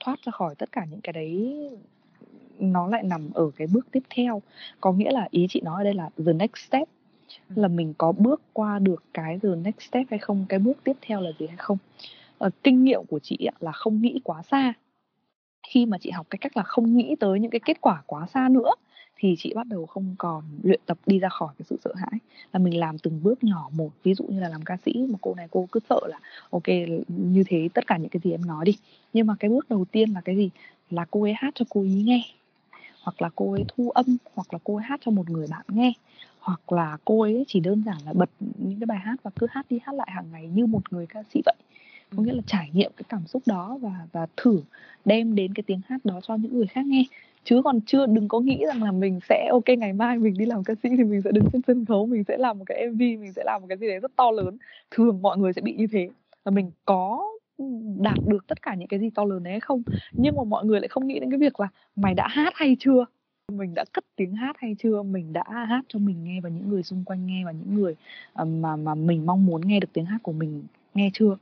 thoát 0.00 0.22
ra 0.22 0.30
khỏi 0.30 0.54
tất 0.54 0.72
cả 0.72 0.84
những 0.90 1.00
cái 1.00 1.12
đấy 1.12 1.58
nó 2.58 2.86
lại 2.86 3.02
nằm 3.02 3.30
ở 3.34 3.50
cái 3.56 3.66
bước 3.66 3.86
tiếp 3.92 4.02
theo. 4.10 4.42
Có 4.80 4.92
nghĩa 4.92 5.10
là 5.10 5.28
ý 5.30 5.46
chị 5.50 5.60
nói 5.60 5.80
ở 5.80 5.84
đây 5.84 5.94
là 5.94 6.10
the 6.26 6.32
next 6.32 6.56
step. 6.68 6.88
Ừ. 7.48 7.62
là 7.62 7.68
mình 7.68 7.94
có 7.98 8.12
bước 8.12 8.42
qua 8.52 8.78
được 8.78 9.04
cái 9.14 9.38
the 9.42 9.48
next 9.48 9.80
step 9.80 10.06
hay 10.10 10.18
không 10.18 10.46
cái 10.48 10.58
bước 10.58 10.84
tiếp 10.84 10.96
theo 11.00 11.20
là 11.20 11.30
gì 11.38 11.46
hay 11.46 11.56
không 11.56 11.78
uh, 12.46 12.52
kinh 12.64 12.84
nghiệm 12.84 13.04
của 13.08 13.18
chị 13.18 13.48
là 13.60 13.72
không 13.72 14.02
nghĩ 14.02 14.20
quá 14.24 14.42
xa. 14.42 14.72
Khi 15.68 15.86
mà 15.86 15.98
chị 15.98 16.10
học 16.10 16.26
cái 16.30 16.38
cách 16.38 16.56
là 16.56 16.62
không 16.62 16.96
nghĩ 16.96 17.16
tới 17.20 17.40
những 17.40 17.50
cái 17.50 17.60
kết 17.64 17.80
quả 17.80 18.02
quá 18.06 18.26
xa 18.26 18.48
nữa 18.48 18.70
thì 19.18 19.34
chị 19.38 19.52
bắt 19.54 19.66
đầu 19.66 19.86
không 19.86 20.14
còn 20.18 20.44
luyện 20.62 20.80
tập 20.86 20.98
đi 21.06 21.18
ra 21.18 21.28
khỏi 21.28 21.54
cái 21.58 21.66
sự 21.70 21.76
sợ 21.84 21.94
hãi. 21.96 22.20
Là 22.52 22.58
mình 22.58 22.80
làm 22.80 22.98
từng 22.98 23.20
bước 23.22 23.44
nhỏ 23.44 23.70
một 23.72 23.90
ví 24.02 24.14
dụ 24.14 24.24
như 24.24 24.40
là 24.40 24.48
làm 24.48 24.62
ca 24.62 24.76
sĩ 24.84 24.92
mà 25.08 25.18
cô 25.20 25.34
này 25.34 25.48
cô 25.50 25.68
cứ 25.72 25.80
sợ 25.90 26.00
là 26.08 26.18
ok 26.50 26.68
như 27.08 27.44
thế 27.46 27.68
tất 27.74 27.86
cả 27.86 27.96
những 27.96 28.08
cái 28.08 28.20
gì 28.24 28.30
em 28.30 28.46
nói 28.46 28.64
đi. 28.64 28.76
Nhưng 29.12 29.26
mà 29.26 29.34
cái 29.40 29.50
bước 29.50 29.68
đầu 29.70 29.84
tiên 29.92 30.10
là 30.10 30.20
cái 30.20 30.36
gì? 30.36 30.50
Là 30.90 31.04
cô 31.10 31.22
ấy 31.22 31.32
hát 31.36 31.54
cho 31.54 31.64
cô 31.68 31.80
ấy 31.80 32.02
nghe. 32.06 32.22
Hoặc 33.02 33.22
là 33.22 33.30
cô 33.34 33.52
ấy 33.52 33.64
thu 33.68 33.90
âm 33.90 34.16
hoặc 34.34 34.52
là 34.52 34.58
cô 34.64 34.76
ấy 34.76 34.84
hát 34.84 35.00
cho 35.04 35.10
một 35.10 35.30
người 35.30 35.46
bạn 35.50 35.64
nghe. 35.68 35.92
Hoặc 36.38 36.72
là 36.72 36.96
cô 37.04 37.22
ấy 37.22 37.44
chỉ 37.48 37.60
đơn 37.60 37.82
giản 37.86 37.96
là 38.04 38.12
bật 38.12 38.30
những 38.40 38.80
cái 38.80 38.86
bài 38.86 38.98
hát 38.98 39.16
và 39.22 39.30
cứ 39.36 39.46
hát 39.50 39.66
đi 39.70 39.78
hát 39.82 39.94
lại 39.94 40.08
hàng 40.10 40.26
ngày 40.32 40.48
như 40.48 40.66
một 40.66 40.92
người 40.92 41.06
ca 41.06 41.22
sĩ 41.22 41.40
vậy 41.44 41.56
có 42.16 42.22
nghĩa 42.22 42.32
là 42.32 42.42
trải 42.46 42.70
nghiệm 42.72 42.90
cái 42.96 43.04
cảm 43.08 43.26
xúc 43.26 43.42
đó 43.46 43.78
và 43.80 44.06
và 44.12 44.26
thử 44.36 44.60
đem 45.04 45.34
đến 45.34 45.54
cái 45.54 45.62
tiếng 45.66 45.80
hát 45.88 46.04
đó 46.04 46.20
cho 46.22 46.34
những 46.36 46.56
người 46.56 46.66
khác 46.66 46.86
nghe. 46.86 47.04
Chứ 47.44 47.62
còn 47.64 47.80
chưa, 47.80 48.06
đừng 48.06 48.28
có 48.28 48.40
nghĩ 48.40 48.64
rằng 48.66 48.82
là 48.82 48.92
mình 48.92 49.20
sẽ, 49.28 49.48
ok, 49.50 49.68
ngày 49.78 49.92
mai 49.92 50.18
mình 50.18 50.34
đi 50.38 50.46
làm 50.46 50.64
ca 50.64 50.74
sĩ 50.82 50.88
thì 50.96 51.04
mình 51.04 51.22
sẽ 51.22 51.32
đứng 51.32 51.44
trên 51.52 51.62
sân 51.66 51.84
khấu, 51.84 52.06
mình 52.06 52.24
sẽ 52.24 52.36
làm 52.36 52.58
một 52.58 52.64
cái 52.66 52.88
mv 52.90 52.98
mình 52.98 53.32
sẽ 53.32 53.42
làm 53.44 53.60
một 53.60 53.66
cái 53.68 53.78
gì 53.78 53.86
đấy 53.86 53.98
rất 53.98 54.16
to 54.16 54.30
lớn. 54.30 54.56
Thường 54.90 55.22
mọi 55.22 55.38
người 55.38 55.52
sẽ 55.52 55.60
bị 55.60 55.74
như 55.74 55.86
thế. 55.92 56.08
Là 56.44 56.50
mình 56.50 56.70
có 56.84 57.24
đạt 57.98 58.18
được 58.26 58.46
tất 58.46 58.62
cả 58.62 58.74
những 58.74 58.88
cái 58.88 59.00
gì 59.00 59.10
to 59.10 59.24
lớn 59.24 59.42
đấy 59.42 59.50
hay 59.50 59.60
không? 59.60 59.82
Nhưng 60.12 60.36
mà 60.36 60.44
mọi 60.44 60.64
người 60.64 60.80
lại 60.80 60.88
không 60.88 61.06
nghĩ 61.06 61.20
đến 61.20 61.30
cái 61.30 61.38
việc 61.38 61.60
là 61.60 61.68
mày 61.96 62.14
đã 62.14 62.28
hát 62.28 62.52
hay 62.56 62.76
chưa? 62.80 63.04
Mình 63.52 63.74
đã 63.74 63.84
cất 63.92 64.04
tiếng 64.16 64.34
hát 64.34 64.56
hay 64.58 64.76
chưa? 64.78 65.02
Mình 65.02 65.32
đã 65.32 65.44
hát 65.48 65.82
cho 65.88 65.98
mình 65.98 66.24
nghe 66.24 66.40
và 66.40 66.48
những 66.48 66.68
người 66.68 66.82
xung 66.82 67.04
quanh 67.04 67.26
nghe 67.26 67.44
và 67.44 67.52
những 67.52 67.74
người 67.74 67.94
à, 68.34 68.44
mà 68.44 68.76
mà 68.76 68.94
mình 68.94 69.26
mong 69.26 69.46
muốn 69.46 69.60
nghe 69.68 69.80
được 69.80 69.88
tiếng 69.92 70.04
hát 70.04 70.18
của 70.22 70.32
mình 70.32 70.62
nghe 70.94 71.10
chưa? 71.14 71.36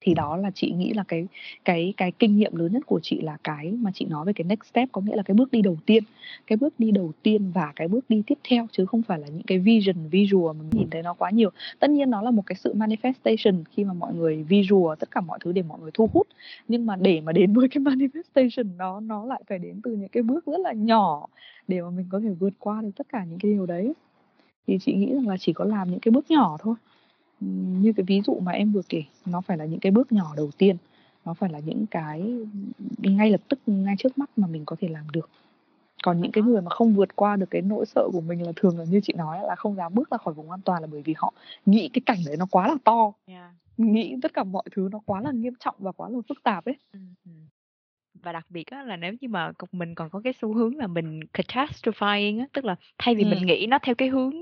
Thì 0.00 0.14
đó 0.14 0.36
là 0.36 0.50
chị 0.54 0.70
nghĩ 0.70 0.92
là 0.92 1.04
cái 1.08 1.26
cái 1.64 1.94
cái 1.96 2.12
kinh 2.12 2.36
nghiệm 2.36 2.56
lớn 2.56 2.72
nhất 2.72 2.86
của 2.86 3.00
chị 3.02 3.20
là 3.20 3.36
cái 3.44 3.72
mà 3.72 3.90
chị 3.94 4.04
nói 4.04 4.24
về 4.24 4.32
cái 4.32 4.44
next 4.44 4.64
step, 4.70 4.88
có 4.92 5.00
nghĩa 5.00 5.16
là 5.16 5.22
cái 5.22 5.34
bước 5.34 5.52
đi 5.52 5.62
đầu 5.62 5.76
tiên. 5.86 6.04
Cái 6.46 6.56
bước 6.56 6.74
đi 6.78 6.90
đầu 6.90 7.12
tiên 7.22 7.50
và 7.54 7.72
cái 7.76 7.88
bước 7.88 8.04
đi 8.08 8.22
tiếp 8.26 8.38
theo, 8.48 8.66
chứ 8.72 8.86
không 8.86 9.02
phải 9.02 9.18
là 9.18 9.28
những 9.28 9.42
cái 9.42 9.58
vision, 9.58 10.08
visual 10.10 10.56
mà 10.56 10.62
mình 10.62 10.70
nhìn 10.72 10.90
thấy 10.90 11.02
nó 11.02 11.14
quá 11.14 11.30
nhiều. 11.30 11.50
Tất 11.78 11.90
nhiên 11.90 12.10
nó 12.10 12.22
là 12.22 12.30
một 12.30 12.42
cái 12.46 12.56
sự 12.56 12.74
manifestation 12.74 13.64
khi 13.70 13.84
mà 13.84 13.92
mọi 13.92 14.14
người 14.14 14.42
visual 14.42 14.96
tất 14.98 15.10
cả 15.10 15.20
mọi 15.20 15.38
thứ 15.42 15.52
để 15.52 15.62
mọi 15.62 15.78
người 15.80 15.90
thu 15.94 16.10
hút. 16.12 16.26
Nhưng 16.68 16.86
mà 16.86 16.96
để 16.96 17.20
mà 17.20 17.32
đến 17.32 17.52
với 17.52 17.68
cái 17.68 17.82
manifestation 17.84 18.76
nó 18.76 19.00
nó 19.00 19.24
lại 19.24 19.42
phải 19.48 19.58
đến 19.58 19.80
từ 19.82 19.96
những 19.96 20.08
cái 20.08 20.22
bước 20.22 20.46
rất 20.46 20.60
là 20.60 20.72
nhỏ 20.72 21.26
để 21.68 21.82
mà 21.82 21.90
mình 21.90 22.06
có 22.10 22.20
thể 22.20 22.28
vượt 22.28 22.52
qua 22.58 22.82
được 22.82 22.90
tất 22.96 23.06
cả 23.08 23.24
những 23.24 23.38
cái 23.38 23.52
điều 23.52 23.66
đấy. 23.66 23.92
Thì 24.66 24.78
chị 24.80 24.94
nghĩ 24.94 25.14
rằng 25.14 25.28
là 25.28 25.36
chỉ 25.36 25.52
có 25.52 25.64
làm 25.64 25.90
những 25.90 26.00
cái 26.00 26.12
bước 26.12 26.30
nhỏ 26.30 26.56
thôi 26.60 26.74
như 27.80 27.92
cái 27.92 28.04
ví 28.04 28.20
dụ 28.26 28.38
mà 28.40 28.52
em 28.52 28.72
vừa 28.72 28.82
kể 28.88 29.02
nó 29.26 29.40
phải 29.40 29.56
là 29.56 29.64
những 29.64 29.80
cái 29.80 29.92
bước 29.92 30.12
nhỏ 30.12 30.34
đầu 30.36 30.50
tiên. 30.58 30.76
Nó 31.24 31.34
phải 31.34 31.50
là 31.50 31.58
những 31.58 31.86
cái 31.86 32.34
ngay 32.98 33.30
lập 33.30 33.40
tức 33.48 33.60
ngay 33.66 33.94
trước 33.98 34.18
mắt 34.18 34.30
mà 34.36 34.46
mình 34.46 34.64
có 34.64 34.76
thể 34.80 34.88
làm 34.88 35.10
được. 35.10 35.30
Còn 36.02 36.20
những 36.20 36.32
cái 36.32 36.44
người 36.44 36.62
mà 36.62 36.70
không 36.70 36.94
vượt 36.94 37.16
qua 37.16 37.36
được 37.36 37.50
cái 37.50 37.62
nỗi 37.62 37.86
sợ 37.86 38.08
của 38.12 38.20
mình 38.20 38.46
là 38.46 38.52
thường 38.56 38.78
là 38.78 38.84
như 38.84 39.00
chị 39.02 39.12
nói 39.12 39.38
là 39.42 39.54
không 39.54 39.76
dám 39.76 39.94
bước 39.94 40.10
ra 40.10 40.18
khỏi 40.18 40.34
vùng 40.34 40.50
an 40.50 40.60
toàn 40.64 40.82
là 40.82 40.88
bởi 40.92 41.02
vì 41.02 41.14
họ 41.16 41.32
nghĩ 41.66 41.88
cái 41.92 42.02
cảnh 42.06 42.18
đấy 42.26 42.36
nó 42.36 42.46
quá 42.50 42.68
là 42.68 42.74
to. 42.84 43.12
Yeah. 43.26 43.52
nghĩ 43.76 44.16
tất 44.22 44.34
cả 44.34 44.44
mọi 44.44 44.64
thứ 44.72 44.88
nó 44.92 45.00
quá 45.06 45.20
là 45.20 45.30
nghiêm 45.32 45.54
trọng 45.60 45.74
và 45.78 45.92
quá 45.92 46.08
là 46.08 46.18
phức 46.28 46.42
tạp 46.42 46.64
ấy. 46.64 46.76
Ừ, 46.92 46.98
ừ 47.24 47.30
và 48.14 48.32
đặc 48.32 48.46
biệt 48.48 48.66
á 48.66 48.82
là 48.82 48.96
nếu 48.96 49.12
như 49.20 49.28
mà 49.28 49.52
mình 49.72 49.94
còn 49.94 50.10
có 50.10 50.20
cái 50.24 50.32
xu 50.32 50.54
hướng 50.54 50.76
là 50.76 50.86
mình 50.86 51.20
catastrophizing 51.34 52.40
á, 52.40 52.46
tức 52.52 52.64
là 52.64 52.76
thay 52.98 53.14
vì 53.14 53.24
mình 53.24 53.46
nghĩ 53.46 53.66
nó 53.66 53.78
theo 53.82 53.94
cái 53.94 54.08
hướng 54.08 54.32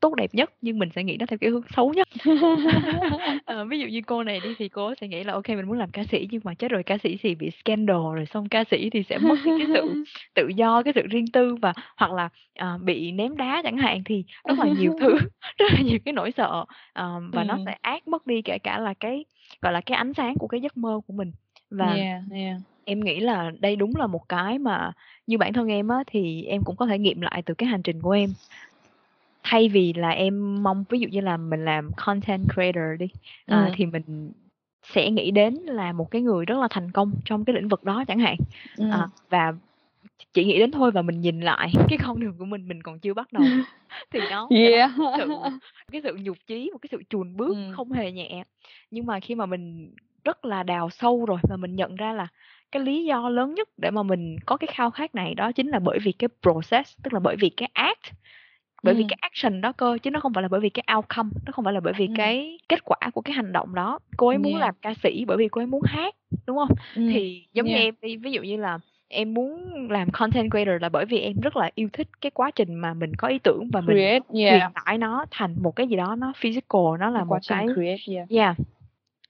tốt 0.00 0.14
đẹp 0.14 0.34
nhất 0.34 0.50
nhưng 0.60 0.78
mình 0.78 0.88
sẽ 0.94 1.04
nghĩ 1.04 1.16
nó 1.20 1.26
theo 1.26 1.38
cái 1.38 1.50
hướng 1.50 1.62
xấu 1.76 1.94
nhất. 1.94 2.08
Ờ, 3.44 3.64
ví 3.64 3.78
dụ 3.80 3.86
như 3.86 4.00
cô 4.06 4.22
này 4.22 4.40
đi 4.40 4.54
thì 4.58 4.68
cô 4.68 4.94
sẽ 5.00 5.08
nghĩ 5.08 5.24
là 5.24 5.32
ok 5.32 5.48
mình 5.48 5.66
muốn 5.66 5.78
làm 5.78 5.90
ca 5.90 6.04
sĩ 6.04 6.28
nhưng 6.30 6.40
mà 6.44 6.54
chết 6.54 6.70
rồi 6.70 6.82
ca 6.82 6.98
sĩ 6.98 7.16
thì 7.22 7.34
bị 7.34 7.50
scandal 7.50 7.96
rồi 7.96 8.26
xong 8.26 8.48
ca 8.48 8.64
sĩ 8.70 8.90
thì 8.90 9.02
sẽ 9.02 9.18
mất 9.18 9.34
cái 9.44 9.66
sự 9.74 10.04
tự 10.34 10.48
do, 10.56 10.82
cái 10.82 10.92
sự 10.94 11.02
riêng 11.10 11.26
tư 11.32 11.54
và 11.54 11.72
hoặc 11.96 12.12
là 12.12 12.28
à, 12.54 12.78
bị 12.82 13.12
ném 13.12 13.36
đá 13.36 13.60
chẳng 13.64 13.76
hạn 13.76 14.04
thì 14.04 14.24
rất 14.48 14.58
là 14.58 14.68
nhiều 14.78 14.94
thứ, 15.00 15.18
rất 15.58 15.66
là 15.72 15.80
nhiều 15.80 15.98
cái 16.04 16.12
nỗi 16.12 16.30
sợ 16.36 16.64
à, 16.92 17.04
và 17.32 17.44
nó 17.44 17.58
sẽ 17.66 17.76
át 17.80 18.08
mất 18.08 18.26
đi 18.26 18.42
kể 18.42 18.58
cả 18.58 18.78
là 18.78 18.94
cái 19.00 19.24
gọi 19.62 19.72
là 19.72 19.80
cái 19.80 19.96
ánh 19.96 20.14
sáng 20.14 20.34
của 20.38 20.46
cái 20.48 20.60
giấc 20.60 20.76
mơ 20.76 21.00
của 21.06 21.12
mình 21.12 21.32
và 21.70 21.96
Yeah, 21.96 22.22
yeah. 22.34 22.56
Em 22.88 23.00
nghĩ 23.00 23.20
là 23.20 23.50
đây 23.60 23.76
đúng 23.76 23.96
là 23.96 24.06
một 24.06 24.28
cái 24.28 24.58
mà 24.58 24.92
như 25.26 25.38
bản 25.38 25.52
thân 25.52 25.68
em 25.68 25.88
á, 25.88 25.96
thì 26.06 26.44
em 26.44 26.62
cũng 26.64 26.76
có 26.76 26.86
thể 26.86 26.98
nghiệm 26.98 27.20
lại 27.20 27.42
từ 27.46 27.54
cái 27.54 27.68
hành 27.68 27.82
trình 27.82 28.02
của 28.02 28.10
em. 28.10 28.34
Thay 29.42 29.68
vì 29.68 29.92
là 29.92 30.10
em 30.10 30.62
mong 30.62 30.84
ví 30.90 30.98
dụ 31.00 31.08
như 31.08 31.20
là 31.20 31.36
mình 31.36 31.64
làm 31.64 31.90
content 31.96 32.42
creator 32.54 32.84
đi, 32.98 33.06
à, 33.46 33.64
Ừm. 33.66 33.72
thì 33.76 33.86
mình 33.86 34.32
sẽ 34.94 35.10
nghĩ 35.10 35.30
đến 35.30 35.54
là 35.54 35.92
một 35.92 36.10
cái 36.10 36.22
người 36.22 36.44
rất 36.46 36.58
là 36.58 36.68
thành 36.70 36.90
công 36.90 37.12
trong 37.24 37.44
cái 37.44 37.54
lĩnh 37.54 37.68
vực 37.68 37.84
đó 37.84 38.04
chẳng 38.08 38.18
hạn. 38.18 38.36
Ừm. 38.78 38.90
À, 38.90 39.08
và 39.30 39.52
chỉ 40.34 40.44
nghĩ 40.44 40.58
đến 40.58 40.70
thôi 40.70 40.90
và 40.90 41.02
mình 41.02 41.20
nhìn 41.20 41.40
lại 41.40 41.72
cái 41.90 41.98
con 42.06 42.20
đường 42.20 42.38
của 42.38 42.44
mình 42.44 42.68
mình 42.68 42.82
còn 42.82 43.00
chưa 43.00 43.14
bắt 43.14 43.32
đầu 43.32 43.44
thì 44.12 44.26
đó 44.26 44.50
Yeah. 44.50 44.90
sự 45.18 45.28
cái 45.92 46.00
sự 46.04 46.16
nhục 46.22 46.36
chí, 46.46 46.70
một 46.72 46.78
cái 46.82 46.88
sự 46.92 47.02
chùn 47.10 47.36
bước 47.36 47.54
Ừm. 47.56 47.72
không 47.76 47.92
hề 47.92 48.12
nhẹ. 48.12 48.44
Nhưng 48.90 49.06
mà 49.06 49.20
khi 49.20 49.34
mà 49.34 49.46
mình 49.46 49.94
rất 50.24 50.44
là 50.44 50.62
đào 50.62 50.90
sâu 50.90 51.24
rồi 51.26 51.38
và 51.50 51.56
mình 51.56 51.76
nhận 51.76 51.96
ra 51.96 52.12
là 52.12 52.28
cái 52.72 52.82
lý 52.82 53.04
do 53.04 53.28
lớn 53.28 53.54
nhất 53.54 53.68
để 53.76 53.90
mà 53.90 54.02
mình 54.02 54.36
có 54.46 54.56
cái 54.56 54.68
khao 54.72 54.90
khát 54.90 55.14
này 55.14 55.34
đó 55.34 55.52
chính 55.52 55.68
là 55.68 55.78
bởi 55.78 55.98
vì 55.98 56.12
cái 56.12 56.28
process 56.42 56.96
tức 57.02 57.12
là 57.12 57.20
bởi 57.20 57.36
vì 57.36 57.48
cái 57.48 57.70
act 57.72 58.12
bởi 58.82 58.94
vì 58.94 59.04
cái 59.08 59.18
action 59.20 59.60
đó 59.60 59.72
cơ 59.72 59.98
chứ 60.02 60.10
nó 60.10 60.20
không 60.20 60.32
phải 60.34 60.42
là 60.42 60.48
bởi 60.48 60.60
vì 60.60 60.68
cái 60.68 60.84
outcome 60.96 61.30
nó 61.46 61.52
không 61.52 61.64
phải 61.64 61.74
là 61.74 61.80
bởi 61.80 61.92
vì 61.96 62.06
Ừm. 62.06 62.14
cái 62.14 62.58
kết 62.68 62.84
quả 62.84 62.98
của 63.14 63.20
cái 63.20 63.34
hành 63.34 63.52
động 63.52 63.74
đó 63.74 63.98
cô 64.16 64.28
ấy 64.28 64.38
muốn 64.38 64.52
Yeah. 64.52 64.60
làm 64.60 64.74
ca 64.82 64.94
sĩ 65.02 65.24
bởi 65.24 65.36
vì 65.36 65.48
cô 65.48 65.60
ấy 65.60 65.66
muốn 65.66 65.82
hát 65.82 66.14
đúng 66.46 66.56
không 66.56 66.76
Ừm. 66.94 67.08
thì 67.10 67.46
giống 67.52 67.66
như 67.66 67.74
em 67.74 67.94
đi 68.02 68.16
ví 68.16 68.32
dụ 68.32 68.42
như 68.42 68.56
là 68.56 68.78
em 69.08 69.34
muốn 69.34 69.72
làm 69.90 70.10
content 70.10 70.50
creator 70.50 70.82
là 70.82 70.88
bởi 70.88 71.04
vì 71.04 71.18
em 71.18 71.40
rất 71.40 71.56
là 71.56 71.70
yêu 71.74 71.88
thích 71.92 72.08
cái 72.20 72.30
quá 72.30 72.50
trình 72.50 72.74
mà 72.74 72.94
mình 72.94 73.12
có 73.18 73.28
ý 73.28 73.38
tưởng 73.38 73.68
và 73.72 73.80
mình 73.80 73.96
Create, 73.96 74.20
truyền 74.32 74.60
tải 74.84 74.98
nó 74.98 75.24
thành 75.30 75.54
một 75.62 75.76
cái 75.76 75.86
gì 75.86 75.96
đó 75.96 76.16
nó 76.18 76.32
physical 76.36 76.82
nó 77.00 77.10
là 77.10 77.24
một 77.24 77.34
quá 77.34 77.38
trình 77.42 77.56
cái 77.58 77.66
create, 77.74 78.02
yeah. 78.16 78.28
yeah 78.30 78.56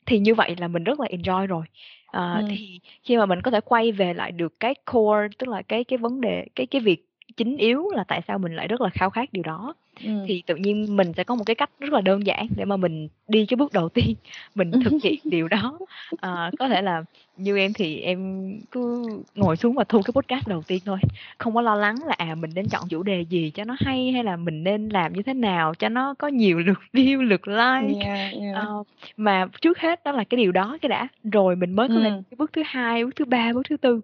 thì 0.07 0.19
như 0.19 0.35
vậy 0.35 0.57
là 0.59 0.69
mình 0.69 0.85
rất 0.85 1.01
là 1.01 1.07
enjoy 1.07 1.47
rồi 1.47 1.65
à, 2.11 2.43
ừ. 2.43 2.47
thì 2.49 2.81
khi 3.03 3.17
mà 3.17 3.27
mình 3.27 3.43
có 3.43 3.51
thể 3.51 3.61
quay 3.61 3.93
về 3.93 4.15
lại 4.15 4.33
được 4.33 4.61
cái 4.61 4.75
core 4.93 5.29
tức 5.39 5.49
là 5.49 5.63
cái 5.69 5.85
cái 5.85 5.99
vấn 5.99 6.21
đề 6.21 6.47
cái 6.55 6.67
cái 6.67 6.81
việc 6.81 7.08
chính 7.39 7.57
yếu 7.57 7.91
là 7.95 8.05
tại 8.05 8.23
sao 8.29 8.39
mình 8.39 8.57
lại 8.57 8.69
rất 8.69 8.81
là 8.81 8.89
khao 8.89 9.11
khát 9.11 9.33
điều 9.33 9.43
đó 9.43 9.75
Ừm. 10.05 10.25
thì 10.29 10.43
tự 10.47 10.57
nhiên 10.57 10.97
mình 10.97 11.13
sẽ 11.17 11.25
có 11.25 11.35
một 11.35 11.45
cái 11.47 11.55
cách 11.55 11.71
rất 11.81 11.93
là 11.93 12.01
đơn 12.01 12.27
giản 12.27 12.47
để 12.57 12.65
mà 12.65 12.77
mình 12.77 13.09
đi 13.29 13.47
cái 13.47 13.57
bước 13.57 13.73
đầu 13.73 13.89
tiên, 13.89 14.15
mình 14.55 14.71
thực 14.85 14.93
hiện 15.03 15.21
điều 15.25 15.49
đó. 15.49 15.79
Ờ, 16.21 16.51
có 16.59 16.69
thể 16.69 16.83
là 16.83 17.03
như 17.37 17.59
em 17.59 17.73
thì 17.73 18.01
em 18.01 18.51
cứ 18.71 19.07
ngồi 19.35 19.57
xuống 19.57 19.75
và 19.75 19.85
thu 19.85 20.03
cái 20.03 20.13
podcast 20.13 20.49
đầu 20.49 20.63
tiên 20.67 20.79
thôi, 20.85 20.99
không 21.39 21.55
có 21.55 21.61
lo 21.63 21.75
lắng 21.75 21.97
là, 22.07 22.15
à, 22.19 22.35
mình 22.35 22.51
nên 22.55 22.69
chọn 22.69 22.89
chủ 22.89 23.03
đề 23.03 23.21
gì 23.21 23.51
cho 23.51 23.65
nó 23.65 23.77
hay, 23.79 24.13
hay 24.13 24.25
là 24.25 24.37
mình 24.37 24.65
nên 24.65 24.89
làm 24.89 25.13
như 25.13 25.23
thế 25.23 25.35
nào 25.35 25.75
cho 25.75 25.89
nó 25.89 26.15
có 26.15 26.29
nhiều 26.29 26.59
lượt 26.59 26.79
view, 26.93 27.23
lượt 27.23 27.49
like. 27.49 28.07
Yeah, 28.07 28.35
yeah. 28.35 28.55
Ờ, 28.55 28.83
mà 29.17 29.47
trước 29.61 29.79
hết 29.79 30.05
đó 30.05 30.13
là 30.13 30.25
cái 30.25 30.39
điều 30.39 30.53
đó 30.53 30.79
cái 30.83 30.89
đã, 30.89 31.09
rồi 31.33 31.57
mình 31.57 31.73
mới 31.73 31.89
có 31.89 31.95
thể 31.95 32.11
cái 32.11 32.37
bước 32.39 32.53
thứ 32.53 32.63
hai, 32.67 33.05
bước 33.05 33.17
thứ 33.17 33.25
ba, 33.25 33.53
bước 33.53 33.63
thứ 33.69 33.77
tư. 33.77 34.01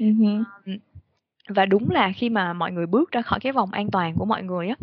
Ờm, 0.00 0.78
và 1.48 1.66
đúng 1.66 1.90
là 1.90 2.12
khi 2.16 2.30
mà 2.30 2.52
mọi 2.52 2.72
người 2.72 2.86
bước 2.86 3.12
ra 3.12 3.22
khỏi 3.22 3.40
cái 3.40 3.52
vòng 3.52 3.70
an 3.72 3.90
toàn 3.90 4.14
của 4.16 4.24
mọi 4.24 4.42
người 4.42 4.68
á, 4.68 4.76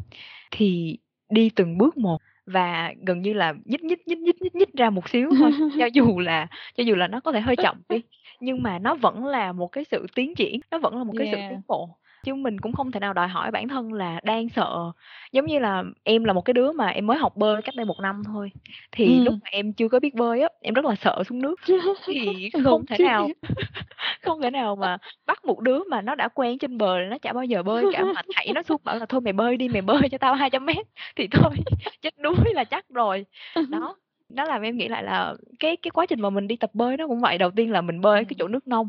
thì 0.52 0.98
đi 1.30 1.50
từng 1.56 1.78
bước 1.78 1.98
một 1.98 2.22
và 2.46 2.94
gần 3.08 3.22
như 3.22 3.34
là 3.34 3.54
nhích 3.66 3.84
nhích 3.84 4.08
nhích 4.08 4.18
nhích 4.20 4.42
nhích 4.42 4.56
nhích 4.56 4.74
ra 4.74 4.90
một 4.90 5.10
xíu 5.10 5.36
thôi 5.38 5.52
cho 5.80 5.86
dù 5.86 6.20
là 6.20 6.48
cho 6.78 6.84
dù 6.84 6.96
là 6.96 7.08
nó 7.08 7.20
có 7.20 7.32
thể 7.32 7.42
hơi 7.42 7.58
chậm 7.58 7.82
đi 7.90 8.04
nhưng 8.40 8.64
mà 8.64 8.80
nó 8.80 8.96
vẫn 8.96 9.26
là 9.26 9.52
một 9.52 9.68
cái 9.68 9.86
sự 9.92 10.08
tiến 10.16 10.36
triển 10.36 10.60
nó 10.72 10.80
vẫn 10.80 10.98
là 10.98 11.04
một 11.04 11.14
cái 11.18 11.28
sự 11.28 11.42
tiến 11.50 11.62
bộ 11.68 12.00
chứ 12.26 12.36
mình 12.36 12.60
cũng 12.60 12.74
không 12.74 12.92
thể 12.92 13.00
nào 13.00 13.14
đòi 13.14 13.28
hỏi 13.28 13.52
bản 13.52 13.68
thân 13.68 13.94
là 13.94 14.20
đang 14.24 14.50
sợ. 14.50 14.92
Giống 15.32 15.46
như 15.46 15.60
là 15.60 15.84
em 16.04 16.24
là 16.24 16.34
một 16.34 16.42
cái 16.42 16.54
đứa 16.54 16.72
mà 16.72 16.88
em 16.88 17.08
mới 17.08 17.18
học 17.18 17.36
bơi 17.36 17.62
cách 17.62 17.76
đây 17.76 17.86
một 17.86 18.00
năm 18.02 18.24
thôi 18.26 18.52
thì 18.92 19.06
ừ. 19.06 19.24
lúc 19.24 19.34
mà 19.34 19.50
em 19.52 19.74
chưa 19.74 19.88
có 19.88 20.00
biết 20.00 20.16
bơi 20.16 20.42
á 20.42 20.50
em 20.62 20.74
rất 20.74 20.86
là 20.86 20.96
sợ 20.96 21.24
xuống 21.30 21.42
nước. 21.42 21.56
Thì 22.06 22.50
không 22.64 22.86
thể 22.86 22.98
nào 23.00 23.30
không 24.22 24.42
thể 24.42 24.52
nào 24.52 24.76
mà 24.76 24.98
bắt 25.26 25.46
một 25.46 25.60
đứa 25.60 25.80
mà 25.90 26.02
nó 26.02 26.16
đã 26.16 26.28
quen 26.28 26.58
trên 26.58 26.78
bờ 26.78 27.00
nó 27.10 27.18
chả 27.18 27.34
bao 27.34 27.46
giờ 27.46 27.64
bơi 27.64 27.86
cả 27.94 28.04
mà 28.04 28.22
thảy 28.36 28.52
nó 28.56 28.64
xuống 28.64 28.82
bảo 28.84 28.98
là 28.98 29.06
thôi 29.06 29.22
mày 29.22 29.34
bơi 29.34 29.58
đi 29.58 29.70
mày 29.70 29.82
bơi 29.82 30.02
cho 30.12 30.18
tao 30.18 30.36
200 30.36 30.66
mét. 30.66 30.88
Thì 31.16 31.28
thôi 31.32 31.52
chết 32.02 32.18
đuối 32.18 32.54
là 32.54 32.64
chắc 32.64 32.86
rồi. 32.90 33.26
Đó 33.70 33.96
nó 34.30 34.44
làm 34.44 34.62
em 34.62 34.78
nghĩ 34.78 34.88
lại 34.88 35.04
là 35.04 35.34
cái 35.60 35.78
cái 35.78 35.92
quá 35.92 36.06
trình 36.06 36.22
mà 36.22 36.30
mình 36.30 36.48
đi 36.48 36.56
tập 36.56 36.70
bơi 36.74 36.98
nó 36.98 37.08
cũng 37.08 37.22
vậy. 37.22 37.38
Đầu 37.38 37.52
tiên 37.52 37.72
là 37.72 37.82
mình 37.82 38.02
bơi 38.02 38.20
ở 38.20 38.24
cái 38.24 38.36
chỗ 38.40 38.48
nước 38.48 38.68
nông 38.68 38.88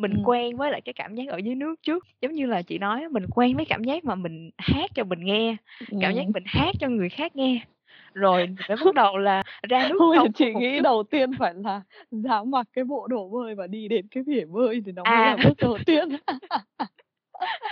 mình 0.00 0.12
Ừm. 0.12 0.24
quen 0.24 0.56
với 0.56 0.70
lại 0.70 0.80
cái 0.80 0.92
cảm 0.92 1.14
giác 1.14 1.28
ở 1.28 1.36
dưới 1.38 1.54
nước 1.54 1.74
trước. 1.82 2.06
Giống 2.22 2.32
như 2.32 2.46
là 2.46 2.62
chị 2.62 2.78
nói 2.78 3.08
mình 3.10 3.26
quen 3.30 3.56
với 3.56 3.64
cảm 3.64 3.84
giác 3.84 4.04
mà 4.04 4.14
mình 4.14 4.50
hát 4.58 4.90
cho 4.94 5.04
mình 5.04 5.20
nghe, 5.24 5.56
cảm 6.00 6.14
giác 6.14 6.28
mình 6.34 6.44
hát 6.46 6.76
cho 6.80 6.88
người 6.88 7.08
khác 7.08 7.36
nghe. 7.36 7.60
Rồi 8.14 8.46
mới 8.68 8.76
bắt 8.76 8.94
đầu 8.94 9.18
là 9.18 9.42
ra 9.70 9.84
nước 9.88 9.98
Thôi 9.98 10.16
sông 10.16 10.32
chị 10.32 10.54
nghĩ 10.54 10.80
đầu 10.80 11.02
tiên 11.10 11.30
phải 11.38 11.54
là 11.54 11.82
dám 12.10 12.50
mặc 12.50 12.66
cái 12.72 12.84
bộ 12.84 13.06
đồ 13.08 13.28
bơi 13.28 13.54
và 13.54 13.66
đi 13.66 13.88
đến 13.88 14.08
cái 14.10 14.24
bể 14.26 14.44
bơi 14.44 14.82
thì 14.86 14.92
nó 14.92 15.06
mới 15.06 15.26
là 15.26 15.36
À. 15.36 15.36
bước 15.36 15.58
đầu 15.60 15.78
tiên. 15.86 16.08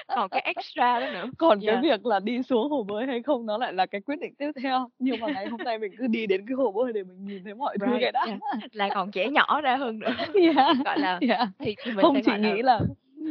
còn 0.07 0.29
cái 0.29 0.43
extra 0.57 1.01
đó 1.01 1.07
nữa 1.13 1.31
còn 1.39 1.61
yeah. 1.61 1.75
cái 1.75 1.91
việc 1.91 2.07
là 2.07 2.21
đi 2.21 2.43
xuống 2.43 2.71
hồ 2.71 2.83
bơi 2.83 3.07
hay 3.07 3.23
không 3.23 3.47
nó 3.47 3.59
lại 3.59 3.73
là 3.73 3.87
cái 3.87 4.01
quyết 4.01 4.21
định 4.21 4.35
tiếp 4.39 4.51
theo 4.63 4.91
nhưng 4.99 5.21
mà 5.21 5.27
ngày 5.35 5.47
hôm 5.47 5.61
nay 5.65 5.79
mình 5.79 5.93
cứ 5.99 6.07
đi 6.07 6.27
đến 6.27 6.45
cái 6.49 6.55
hồ 6.55 6.73
bơi 6.73 6.93
để 6.93 7.03
mình 7.03 7.25
nhìn 7.25 7.45
thấy 7.45 7.55
mọi 7.55 7.77
right. 7.81 7.91
thứ 7.91 7.97
cái 8.01 8.13
đã 8.13 8.25
yeah. 8.27 8.39
là 8.73 8.89
còn 8.95 9.11
trẻ 9.11 9.29
nhỏ 9.29 9.61
ra 9.61 9.77
hơn 9.77 9.99
nữa 9.99 10.15
yeah. 10.35 10.77
gọi 10.85 10.99
là 10.99 11.19
yeah. 11.29 11.49
thì, 11.59 11.75
thì 11.85 11.91
mình 11.91 12.03
không 12.03 12.17
chị 12.25 12.33
nghĩ 12.41 12.63
là... 12.63 12.81
là 12.81 12.81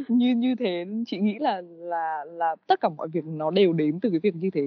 như 0.08 0.36
như 0.36 0.56
thế 0.60 0.86
chị 1.08 1.18
nghĩ 1.18 1.38
là 1.40 1.62
là 1.78 2.26
là 2.26 2.56
tất 2.68 2.80
cả 2.82 2.90
mọi 2.98 3.08
việc 3.14 3.26
nó 3.26 3.52
đều 3.52 3.74
đến 3.74 4.00
từ 4.02 4.10
cái 4.10 4.20
việc 4.20 4.36
như 4.36 4.50
thế 4.54 4.62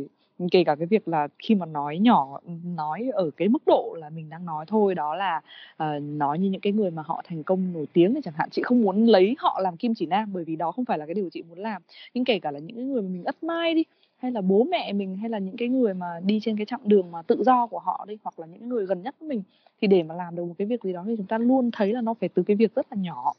kể 0.48 0.64
cả 0.64 0.74
cái 0.74 0.86
việc 0.86 1.08
là 1.08 1.28
khi 1.38 1.54
mà 1.54 1.66
nói 1.66 1.98
nhỏ 1.98 2.40
ừ, 2.46 2.52
nói 2.76 3.10
ở 3.12 3.30
cái 3.36 3.48
mức 3.48 3.62
độ 3.66 3.96
là 3.98 4.10
mình 4.10 4.28
đang 4.30 4.44
nói 4.44 4.64
thôi 4.68 4.94
đó 4.94 5.14
là 5.14 5.40
uh, 5.82 6.02
nói 6.02 6.38
như 6.38 6.50
những 6.50 6.60
cái 6.60 6.72
người 6.72 6.90
mà 6.90 7.02
họ 7.06 7.22
thành 7.26 7.42
công 7.42 7.72
nổi 7.72 7.86
tiếng 7.92 8.14
thì 8.14 8.20
chẳng 8.24 8.34
hạn 8.36 8.48
chị 8.50 8.62
không 8.62 8.82
muốn 8.82 9.06
lấy 9.06 9.36
họ 9.38 9.60
làm 9.62 9.76
kim 9.76 9.94
chỉ 9.94 10.06
nam 10.06 10.30
bởi 10.32 10.44
vì 10.44 10.56
đó 10.56 10.72
không 10.72 10.84
phải 10.84 10.98
là 10.98 11.06
cái 11.06 11.14
điều 11.14 11.30
chị 11.32 11.42
muốn 11.42 11.58
làm. 11.58 11.82
Nhưng 12.14 12.24
kể 12.24 12.38
cả 12.38 12.50
là 12.50 12.58
những 12.58 12.76
cái 12.76 12.84
người 12.84 13.02
mà 13.02 13.08
mình 13.08 13.24
ất 13.24 13.42
mai 13.42 13.74
đi 13.74 13.84
hay 14.16 14.32
là 14.32 14.40
bố 14.40 14.64
mẹ 14.64 14.92
mình 14.92 15.16
hay 15.16 15.30
là 15.30 15.38
những 15.38 15.56
cái 15.56 15.68
người 15.68 15.94
mà 15.94 16.06
đi 16.24 16.40
trên 16.42 16.56
cái 16.56 16.66
chặng 16.66 16.80
đường 16.84 17.12
mà 17.12 17.22
tự 17.22 17.42
do 17.46 17.66
của 17.66 17.78
họ 17.78 18.04
đi 18.08 18.18
hoặc 18.22 18.38
là 18.38 18.46
những 18.46 18.68
người 18.68 18.86
gần 18.86 19.02
nhất 19.02 19.14
với 19.20 19.28
mình 19.28 19.42
thì 19.80 19.88
để 19.88 20.02
mà 20.02 20.14
làm 20.14 20.36
được 20.36 20.44
một 20.44 20.54
cái 20.58 20.66
việc 20.66 20.82
gì 20.82 20.92
đó 20.92 21.04
thì 21.06 21.14
chúng 21.16 21.26
ta 21.26 21.38
luôn 21.38 21.70
thấy 21.70 21.92
là 21.92 22.00
nó 22.00 22.14
phải 22.14 22.28
từ 22.28 22.42
cái 22.42 22.56
việc 22.56 22.74
rất 22.74 22.86
là 22.90 22.96
nhỏ 23.02 23.32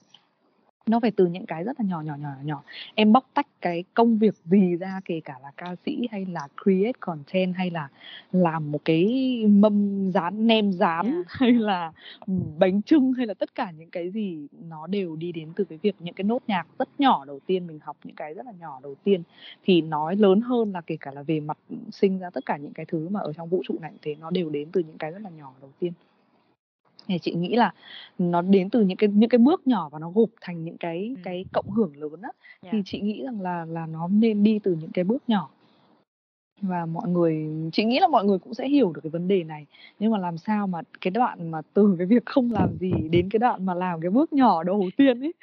nó 0.87 0.99
phải 0.99 1.11
từ 1.11 1.25
những 1.25 1.45
cái 1.45 1.63
rất 1.63 1.79
là 1.79 1.85
nhỏ 1.85 2.01
nhỏ 2.01 2.15
nhỏ 2.15 2.29
nhỏ 2.43 2.63
em 2.95 3.13
bóc 3.13 3.25
tách 3.33 3.47
cái 3.61 3.83
công 3.93 4.17
việc 4.17 4.35
gì 4.45 4.75
ra 4.75 5.01
kể 5.05 5.21
cả 5.25 5.35
là 5.43 5.51
ca 5.57 5.75
sĩ 5.85 6.07
hay 6.11 6.25
là 6.25 6.47
create 6.63 6.97
content 6.99 7.55
hay 7.55 7.69
là 7.69 7.87
làm 8.31 8.71
một 8.71 8.79
cái 8.85 9.05
mâm 9.49 10.09
rán 10.11 10.47
nem 10.47 10.71
rán 10.71 11.05
yeah. 11.05 11.25
hay 11.27 11.51
là 11.51 11.91
bánh 12.57 12.81
trưng 12.81 13.13
hay 13.13 13.27
là 13.27 13.33
tất 13.33 13.55
cả 13.55 13.71
những 13.71 13.89
cái 13.89 14.09
gì 14.09 14.47
nó 14.69 14.87
đều 14.87 15.15
đi 15.15 15.31
đến 15.31 15.49
từ 15.55 15.63
cái 15.63 15.79
việc 15.81 15.95
những 15.99 16.13
cái 16.13 16.23
nốt 16.23 16.39
nhạc 16.47 16.67
rất 16.79 16.89
nhỏ 16.99 17.25
đầu 17.25 17.39
tiên 17.45 17.67
mình 17.67 17.79
học 17.83 17.97
những 18.03 18.15
cái 18.15 18.33
rất 18.33 18.45
là 18.45 18.51
nhỏ 18.59 18.79
đầu 18.83 18.95
tiên. 19.03 19.23
Thì 19.63 19.81
nói 19.81 20.15
lớn 20.15 20.41
hơn 20.41 20.71
là 20.71 20.81
kể 20.81 20.97
cả 20.99 21.11
là 21.11 21.23
về 21.23 21.39
mặt 21.39 21.57
sinh 21.91 22.19
ra 22.19 22.29
tất 22.29 22.45
cả 22.45 22.57
những 22.57 22.73
cái 22.73 22.85
thứ 22.85 23.09
mà 23.09 23.19
ở 23.19 23.33
trong 23.33 23.49
vũ 23.49 23.61
trụ 23.67 23.75
này 23.81 23.91
thế 24.01 24.15
nó 24.15 24.31
đều 24.31 24.49
đến 24.49 24.69
từ 24.71 24.81
những 24.81 24.97
cái 24.97 25.11
rất 25.11 25.21
là 25.21 25.29
nhỏ 25.29 25.53
đầu 25.61 25.71
tiên 25.79 25.93
thì 27.07 27.19
chị 27.19 27.33
nghĩ 27.33 27.55
là 27.55 27.73
nó 28.17 28.41
đến 28.41 28.69
từ 28.69 28.81
những 28.81 28.97
cái 28.97 29.09
những 29.13 29.29
cái 29.29 29.39
bước 29.39 29.67
nhỏ 29.67 29.89
và 29.89 29.99
nó 29.99 30.09
gộp 30.09 30.29
thành 30.41 30.63
những 30.63 30.77
cái 30.77 31.13
ừ. 31.15 31.21
cái 31.23 31.45
cộng 31.53 31.69
hưởng 31.69 31.97
lớn 31.97 32.21
á 32.21 32.29
yeah. 32.61 32.73
thì 32.73 32.81
chị 32.85 32.99
nghĩ 32.99 33.23
rằng 33.23 33.41
là 33.41 33.65
là 33.65 33.85
nó 33.85 34.07
nên 34.07 34.43
đi 34.43 34.59
từ 34.59 34.75
những 34.81 34.91
cái 34.91 35.03
bước 35.03 35.23
nhỏ 35.27 35.49
và 36.61 36.85
mọi 36.85 37.09
người 37.09 37.47
chị 37.73 37.83
nghĩ 37.83 37.99
là 37.99 38.07
mọi 38.07 38.25
người 38.25 38.39
cũng 38.39 38.53
sẽ 38.53 38.67
hiểu 38.67 38.91
được 38.93 39.01
cái 39.03 39.09
vấn 39.09 39.27
đề 39.27 39.43
này 39.43 39.65
nhưng 39.99 40.11
mà 40.11 40.17
làm 40.17 40.37
sao 40.37 40.67
mà 40.67 40.81
cái 41.01 41.11
đoạn 41.11 41.51
mà 41.51 41.61
từ 41.73 41.95
cái 41.97 42.07
việc 42.07 42.25
không 42.25 42.51
làm 42.51 42.77
gì 42.77 42.91
đến 43.09 43.29
cái 43.29 43.39
đoạn 43.39 43.65
mà 43.65 43.73
làm 43.73 44.01
cái 44.01 44.11
bước 44.11 44.33
nhỏ 44.33 44.63
đầu 44.63 44.89
tiên 44.97 45.19
ấy 45.19 45.33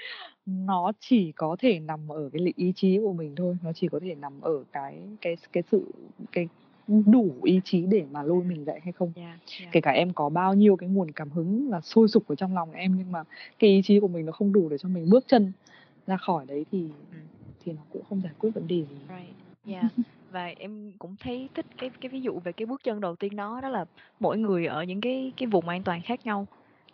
nó 0.47 0.93
chỉ 1.01 1.33
có 1.33 1.57
thể 1.59 1.79
nằm 1.79 2.09
ở 2.09 2.31
cái 2.33 2.53
ý 2.57 2.73
chí 2.77 2.99
của 2.99 3.13
mình 3.13 3.35
thôi 3.37 3.57
nó 3.65 3.73
chỉ 3.73 3.89
có 3.89 4.01
thể 4.03 4.15
nằm 4.15 4.41
ở 4.41 4.65
cái 4.73 5.01
cái 5.21 5.37
cái 5.53 5.63
sự 5.71 5.93
cái 6.33 6.49
đủ 6.89 7.35
ý 7.43 7.61
chí 7.65 7.87
để 7.87 8.05
mà 8.11 8.23
lôi 8.23 8.45
mình 8.45 8.65
dậy 8.65 8.81
hay 8.83 8.93
không 8.93 9.13
yeah, 9.17 9.39
yeah. 9.61 9.73
kể 9.73 9.81
cả 9.81 9.91
em 9.91 10.13
có 10.13 10.29
bao 10.29 10.55
nhiêu 10.55 10.77
cái 10.77 10.89
nguồn 10.89 11.11
cảm 11.11 11.31
hứng 11.31 11.71
và 11.71 11.81
sôi 11.81 12.09
sục 12.09 12.29
ở 12.29 12.35
trong 12.35 12.55
lòng 12.55 12.73
em 12.73 12.95
nhưng 12.99 13.13
mà 13.13 13.25
cái 13.59 13.71
ý 13.71 13.83
chí 13.85 14.01
của 14.01 14.09
mình 14.09 14.27
nó 14.27 14.33
không 14.33 14.53
đủ 14.53 14.69
để 14.69 14.79
cho 14.79 14.89
mình 14.89 15.11
bước 15.11 15.25
chân 15.29 15.53
ra 16.07 16.17
khỏi 16.17 16.47
đấy 16.47 16.67
thì 16.73 16.89
ừ. 17.13 17.19
thì 17.65 17.73
nó 17.73 17.83
cũng 17.93 18.03
không 18.09 18.21
giải 18.21 18.33
quyết 18.39 18.51
vấn 18.55 18.69
đề 18.69 18.77
gì 18.77 18.97
right. 19.09 19.75
yeah. 19.75 19.85
và 20.31 20.47
em 20.47 20.93
cũng 20.99 21.17
thấy 21.21 21.49
thích 21.55 21.67
cái 21.79 21.91
cái 22.01 22.09
ví 22.09 22.21
dụ 22.21 22.39
về 22.45 22.53
cái 22.53 22.67
bước 22.67 22.81
chân 22.85 23.01
đầu 23.01 23.17
tiên 23.17 23.37
đó 23.37 23.61
đó 23.63 23.69
là 23.69 23.85
mỗi 24.21 24.39
người 24.39 24.67
ở 24.67 24.83
những 24.83 25.01
cái 25.01 25.33
cái 25.37 25.47
vùng 25.47 25.69
an 25.69 25.83
toàn 25.83 26.01
khác 26.03 26.27
nhau 26.27 26.47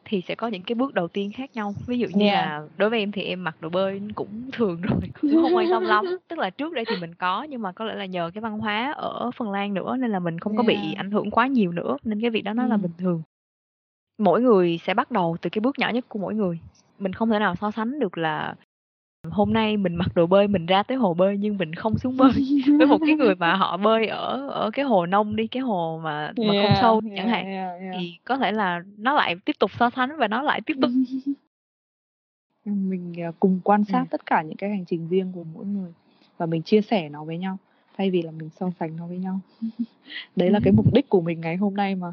thì 0.05 0.23
sẽ 0.29 0.35
có 0.35 0.47
những 0.49 0.63
cái 0.63 0.75
bước 0.75 0.95
đầu 0.95 1.09
tiên 1.09 1.33
khác 1.33 1.51
nhau 1.55 1.75
ví 1.87 1.99
dụ 1.99 2.07
như 2.15 2.27
yeah. 2.27 2.47
là 2.47 2.63
đối 2.77 2.91
với 2.91 2.99
em 2.99 3.13
thì 3.13 3.23
em 3.23 3.45
mặc 3.45 3.57
đồ 3.61 3.69
bơi 3.69 4.03
cũng 4.15 4.51
thường 4.53 4.81
rồi 4.81 5.01
cũng 5.21 5.43
không 5.43 5.57
quan 5.57 5.71
tâm 5.71 5.83
lắm 5.83 6.05
tức 6.29 6.39
là 6.39 6.51
trước 6.51 6.73
đây 6.73 6.85
thì 6.89 6.97
mình 7.01 7.15
có 7.15 7.43
nhưng 7.43 7.63
mà 7.63 7.73
có 7.73 7.85
lẽ 7.85 7.95
là 7.95 8.07
nhờ 8.07 8.31
cái 8.35 8.41
văn 8.41 8.59
hóa 8.59 8.93
ở 8.97 9.31
Phần 9.37 9.51
Lan 9.51 9.75
nữa 9.75 9.97
nên 9.97 10.11
là 10.11 10.19
mình 10.19 10.39
không 10.39 10.53
yeah. 10.53 10.59
có 10.59 10.69
bị 10.69 10.95
ảnh 10.97 11.11
hưởng 11.11 11.31
quá 11.31 11.47
nhiều 11.47 11.73
nữa 11.73 11.97
nên 12.05 12.21
cái 12.21 12.31
việc 12.31 12.43
đó 12.43 12.53
nó 12.53 12.63
ừ. 12.63 12.69
là 12.69 12.77
bình 12.77 12.93
thường 12.99 13.23
mỗi 14.19 14.43
người 14.43 14.79
sẽ 14.83 14.95
bắt 14.95 15.11
đầu 15.11 15.37
từ 15.43 15.51
cái 15.51 15.61
bước 15.61 15.79
nhỏ 15.79 15.91
nhất 15.91 16.05
của 16.09 16.19
mỗi 16.19 16.35
người 16.35 16.59
mình 16.99 17.13
không 17.13 17.31
thể 17.31 17.39
nào 17.39 17.55
so 17.57 17.71
sánh 17.71 17.99
được 17.99 18.19
là 18.19 18.55
hôm 19.31 19.53
nay 19.53 19.77
mình 19.77 19.95
mặc 19.95 20.09
đồ 20.15 20.27
bơi 20.27 20.49
mình 20.49 20.67
ra 20.67 20.83
tới 20.83 20.97
hồ 20.97 21.15
bơi 21.15 21.37
nhưng 21.39 21.59
mình 21.59 21.75
không 21.75 21.99
xuống 21.99 22.17
bơi 22.17 22.31
với 22.79 22.87
một 22.87 22.99
cái 23.07 23.15
người 23.15 23.35
mà 23.35 23.55
họ 23.55 23.77
bơi 23.77 24.07
ở 24.07 24.49
ở 24.49 24.71
cái 24.71 24.85
hồ 24.85 25.07
nông 25.07 25.37
đi 25.37 25.47
cái 25.47 25.63
hồ 25.63 26.01
mà 26.05 26.33
mà 26.37 26.53
yeah, 26.53 26.67
không 26.67 26.77
sâu 26.81 27.01
yeah, 27.05 27.17
chẳng 27.17 27.29
hạn 27.29 27.45
yeah, 27.47 27.81
yeah. 27.81 27.95
thì 27.99 28.17
có 28.25 28.37
thể 28.37 28.53
là 28.53 28.83
nó 28.97 29.15
lại 29.15 29.37
tiếp 29.45 29.57
tục 29.59 29.71
so 29.79 29.91
sánh 29.91 30.17
và 30.17 30.29
nó 30.29 30.43
lại 30.43 30.61
tiếp 30.67 30.75
tục 30.83 30.91
mình 32.65 33.15
à, 33.21 33.33
cùng 33.41 33.61
quan 33.65 33.85
sát 33.85 34.01
ừ. 34.01 34.07
tất 34.11 34.27
cả 34.27 34.43
những 34.43 34.57
cái 34.57 34.71
hành 34.71 34.85
trình 34.85 35.09
riêng 35.09 35.33
của 35.35 35.45
mỗi 35.55 35.67
người 35.67 35.93
và 36.37 36.47
mình 36.47 36.63
chia 36.63 36.81
sẻ 36.81 37.09
nó 37.09 37.25
với 37.25 37.39
nhau 37.39 37.57
thay 37.97 38.11
vì 38.11 38.23
là 38.23 38.31
mình 38.31 38.49
so 38.51 38.71
sánh 38.81 38.97
nó 38.97 39.07
với 39.07 39.19
nhau 39.19 39.41
đấy 40.37 40.51
là 40.51 40.61
cái 40.65 40.73
mục 40.73 40.95
đích 40.95 41.09
của 41.09 41.21
mình 41.21 41.41
ngày 41.41 41.57
hôm 41.57 41.75
nay 41.75 41.95
mà 41.95 42.13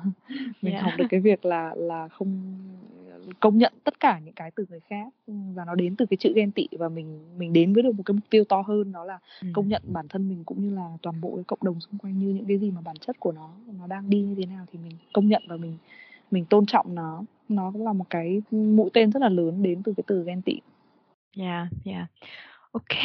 mình 0.62 0.74
yeah. 0.74 0.84
học 0.84 0.94
được 0.98 1.06
cái 1.10 1.20
việc 1.20 1.46
là 1.46 1.74
là 1.76 2.08
không 2.08 2.58
công 3.40 3.58
nhận 3.58 3.74
tất 3.84 4.00
cả 4.00 4.20
những 4.20 4.34
cái 4.34 4.52
từ 4.52 4.66
người 4.70 4.80
khác 4.80 5.08
và 5.28 5.66
nó 5.66 5.76
đến 5.76 5.96
từ 5.96 6.06
cái 6.06 6.18
chữ 6.18 6.34
ghen 6.36 6.52
tị 6.52 6.68
và 6.72 6.90
mình 6.90 7.20
mình 7.38 7.54
đến 7.54 7.74
với 7.74 7.84
được 7.84 7.96
một 7.96 8.04
cái 8.06 8.14
mục 8.14 8.30
tiêu 8.30 8.44
to 8.44 8.64
hơn 8.68 8.92
đó 8.92 9.06
là 9.06 9.20
ừ. 9.42 9.48
công 9.54 9.68
nhận 9.68 9.82
bản 9.86 10.08
thân 10.08 10.30
mình 10.30 10.44
cũng 10.44 10.62
như 10.62 10.76
là 10.76 10.98
toàn 11.02 11.22
bộ 11.22 11.36
cái 11.36 11.44
cộng 11.44 11.60
đồng 11.62 11.80
xung 11.80 11.98
quanh 11.98 12.20
như 12.20 12.34
những 12.34 12.46
cái 12.46 12.58
gì 12.58 12.72
mà 12.72 12.82
bản 12.82 12.98
chất 12.98 13.20
của 13.20 13.32
nó 13.32 13.50
nó 13.80 13.88
đang 13.88 14.10
đi 14.10 14.22
như 14.22 14.36
thế 14.36 14.46
nào 14.46 14.66
thì 14.72 14.80
mình 14.84 14.98
công 15.14 15.28
nhận 15.28 15.44
và 15.48 15.58
mình 15.58 15.78
mình 16.32 16.46
tôn 16.46 16.66
trọng 16.66 16.96
nó 16.96 17.24
nó 17.50 17.72
cũng 17.72 17.86
là 17.86 17.94
một 17.94 18.06
cái 18.10 18.42
mũi 18.52 18.90
tên 18.94 19.12
rất 19.12 19.20
là 19.22 19.30
lớn 19.30 19.64
đến 19.64 19.84
từ 19.84 19.94
cái 19.98 20.04
từ 20.08 20.24
ghen 20.24 20.42
tị. 20.42 20.60
Yeah, 21.38 21.68
yeah. 21.86 22.08
OK, 22.74 22.98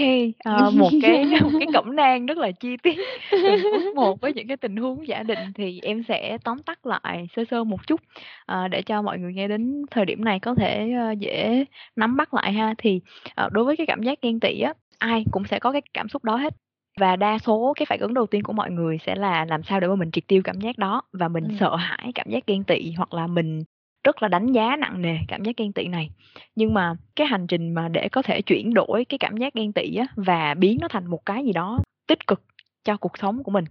ờ, 0.44 0.70
một 0.70 0.94
cái 1.00 1.24
một 1.42 1.50
cái 1.58 1.68
cẩm 1.72 1.96
nang 1.96 2.26
rất 2.26 2.38
là 2.38 2.50
chi 2.60 2.76
tiết 2.82 3.08
từng 3.44 3.64
một 3.94 4.20
với 4.20 4.32
những 4.34 4.48
cái 4.48 4.56
tình 4.56 4.76
huống 4.76 5.08
giả 5.08 5.22
định 5.22 5.52
thì 5.54 5.80
em 5.82 6.02
sẽ 6.08 6.38
tóm 6.44 6.62
tắt 6.62 6.86
lại 6.86 7.26
sơ 7.36 7.44
sơ 7.50 7.64
một 7.64 7.86
chút, 7.86 8.00
ờ, 8.46 8.68
để 8.68 8.82
cho 8.82 9.02
mọi 9.02 9.18
người 9.18 9.32
nghe 9.32 9.48
đến 9.48 9.82
thời 9.90 10.04
điểm 10.04 10.24
này 10.24 10.40
có 10.40 10.54
thể, 10.54 10.92
ờ, 11.00 11.12
dễ 11.18 11.64
nắm 11.96 12.16
bắt 12.16 12.34
lại 12.34 12.52
ha. 12.52 12.74
Thì, 12.78 13.00
ờ, 13.34 13.48
đối 13.52 13.64
với 13.64 13.76
cái 13.76 13.86
cảm 13.86 14.02
giác 14.02 14.18
ghen 14.22 14.40
tị 14.40 14.60
á, 14.60 14.72
ai 14.98 15.24
cũng 15.30 15.44
sẽ 15.44 15.58
có 15.58 15.72
cái 15.72 15.82
cảm 15.94 16.08
xúc 16.08 16.24
đó 16.24 16.36
hết. 16.36 16.54
Và 17.00 17.16
đa 17.16 17.38
số 17.38 17.72
cái 17.76 17.86
phản 17.86 17.98
ứng 18.00 18.14
đầu 18.14 18.26
tiên 18.26 18.42
của 18.42 18.52
mọi 18.52 18.70
người 18.70 18.98
sẽ 19.06 19.14
là 19.14 19.44
làm 19.44 19.62
sao 19.62 19.80
để 19.80 19.88
mà 19.88 19.94
mình 19.94 20.10
triệt 20.10 20.24
tiêu 20.28 20.40
cảm 20.44 20.60
giác 20.60 20.78
đó 20.78 21.02
và 21.12 21.28
mình 21.28 21.48
Ừm. 21.48 21.58
sợ 21.60 21.76
hãi 21.76 22.10
cảm 22.14 22.26
giác 22.30 22.46
ghen 22.46 22.64
tị 22.64 22.92
hoặc 22.96 23.14
là 23.14 23.26
mình 23.26 23.62
rất 24.06 24.22
là 24.22 24.28
đánh 24.28 24.46
giá 24.46 24.76
nặng 24.76 25.02
nề 25.02 25.16
cảm 25.28 25.44
giác 25.44 25.56
ghen 25.56 25.72
tị 25.72 25.88
này. 25.88 26.10
Nhưng 26.56 26.74
mà 26.74 26.94
cái 27.16 27.26
hành 27.26 27.46
trình 27.46 27.74
mà 27.74 27.88
để 27.88 28.08
có 28.08 28.22
thể 28.22 28.42
chuyển 28.42 28.74
đổi 28.74 29.04
cái 29.04 29.18
cảm 29.18 29.36
giác 29.36 29.54
ghen 29.54 29.72
tị 29.72 29.96
á 29.96 30.06
và 30.16 30.54
biến 30.54 30.78
nó 30.80 30.88
thành 30.88 31.06
một 31.06 31.26
cái 31.26 31.44
gì 31.44 31.52
đó 31.52 31.78
tích 32.06 32.26
cực 32.26 32.42
cho 32.84 32.96
cuộc 32.96 33.18
sống 33.18 33.42
của 33.42 33.50
mình. 33.50 33.64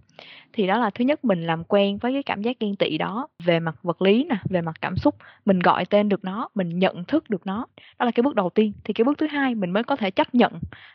Thì 0.52 0.66
đó 0.66 0.78
là 0.78 0.90
thứ 0.90 1.04
nhất 1.04 1.24
mình 1.24 1.42
làm 1.46 1.64
quen 1.64 1.98
với 1.98 2.12
cái 2.12 2.22
cảm 2.22 2.42
giác 2.42 2.56
ghen 2.60 2.76
tị 2.76 2.98
đó. 2.98 3.28
Về 3.44 3.60
mặt 3.60 3.76
vật 3.82 4.02
lý 4.02 4.24
nè 4.24 4.36
về 4.50 4.60
mặt 4.60 4.76
cảm 4.80 4.96
xúc 4.96 5.14
mình 5.44 5.58
gọi 5.58 5.84
tên 5.84 6.08
được 6.08 6.24
nó 6.24 6.48
mình 6.54 6.78
nhận 6.78 7.04
thức 7.04 7.30
được 7.30 7.46
nó. 7.46 7.66
Đó 7.98 8.04
là 8.04 8.10
cái 8.10 8.22
bước 8.22 8.34
đầu 8.34 8.50
tiên. 8.50 8.72
Thì 8.84 8.94
cái 8.94 9.04
bước 9.04 9.18
thứ 9.18 9.26
hai 9.26 9.54
mình 9.54 9.70
mới 9.70 9.82
có 9.82 9.96
thể 9.96 10.10
chấp 10.10 10.34
nhận 10.34 10.52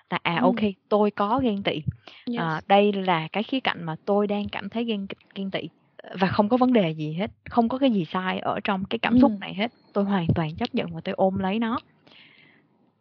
là 0.10 0.20
à 0.24 0.36
ừ. 0.36 0.44
ok 0.44 0.72
tôi 0.90 1.12
có 1.12 1.40
ghen 1.44 1.64
tị. 1.64 1.82
Yes. 2.30 2.40
à, 2.40 2.62
đây 2.68 2.94
là 2.94 3.28
cái 3.32 3.44
khía 3.44 3.60
cạnh 3.60 3.84
mà 3.84 3.96
tôi 4.06 4.28
đang 4.28 4.50
cảm 4.50 4.70
thấy 4.70 4.86
ghen 4.86 5.08
ghen 5.36 5.52
tị 5.52 5.70
và 6.20 6.28
không 6.28 6.50
có 6.50 6.58
vấn 6.58 6.74
đề 6.74 6.92
gì 6.92 7.14
hết 7.14 7.32
không 7.50 7.70
có 7.70 7.78
cái 7.78 7.92
gì 7.92 8.06
sai 8.06 8.40
ở 8.40 8.60
trong 8.64 8.86
cái 8.86 9.00
cảm 9.00 9.20
xúc 9.20 9.32
này 9.40 9.54
hết. 9.54 9.72
Tôi 9.94 10.04
hoàn 10.04 10.28
toàn 10.36 10.56
chấp 10.56 10.76
nhận 10.76 10.94
và 10.94 11.02
tôi 11.04 11.16
ôm 11.18 11.40
lấy 11.40 11.60
nó. 11.60 11.80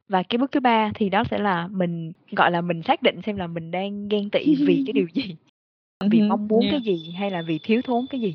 Và 0.09 0.23
cái 0.23 0.39
bước 0.39 0.53
thứ 0.53 0.61
ba 0.61 0.91
thì 0.95 1.09
đó 1.09 1.25
sẽ 1.31 1.39
là 1.39 1.67
mình 1.67 2.13
gọi 2.33 2.51
là 2.51 2.61
mình 2.61 2.83
xác 2.83 3.03
định 3.03 3.23
xem 3.27 3.37
là 3.37 3.47
mình 3.47 3.71
đang 3.71 4.09
ghen 4.09 4.31
tị 4.31 4.55
vì 4.67 4.83
cái 4.87 4.93
điều 4.93 5.07
gì. 5.15 5.37
Vì 6.11 6.21
mong 6.21 6.49
muốn 6.49 6.61
yeah. 6.61 6.73
cái 6.73 6.81
gì 6.81 7.11
hay 7.11 7.31
là 7.31 7.43
vì 7.43 7.59
thiếu 7.63 7.81
thốn 7.85 8.07
cái 8.11 8.21
gì 8.21 8.35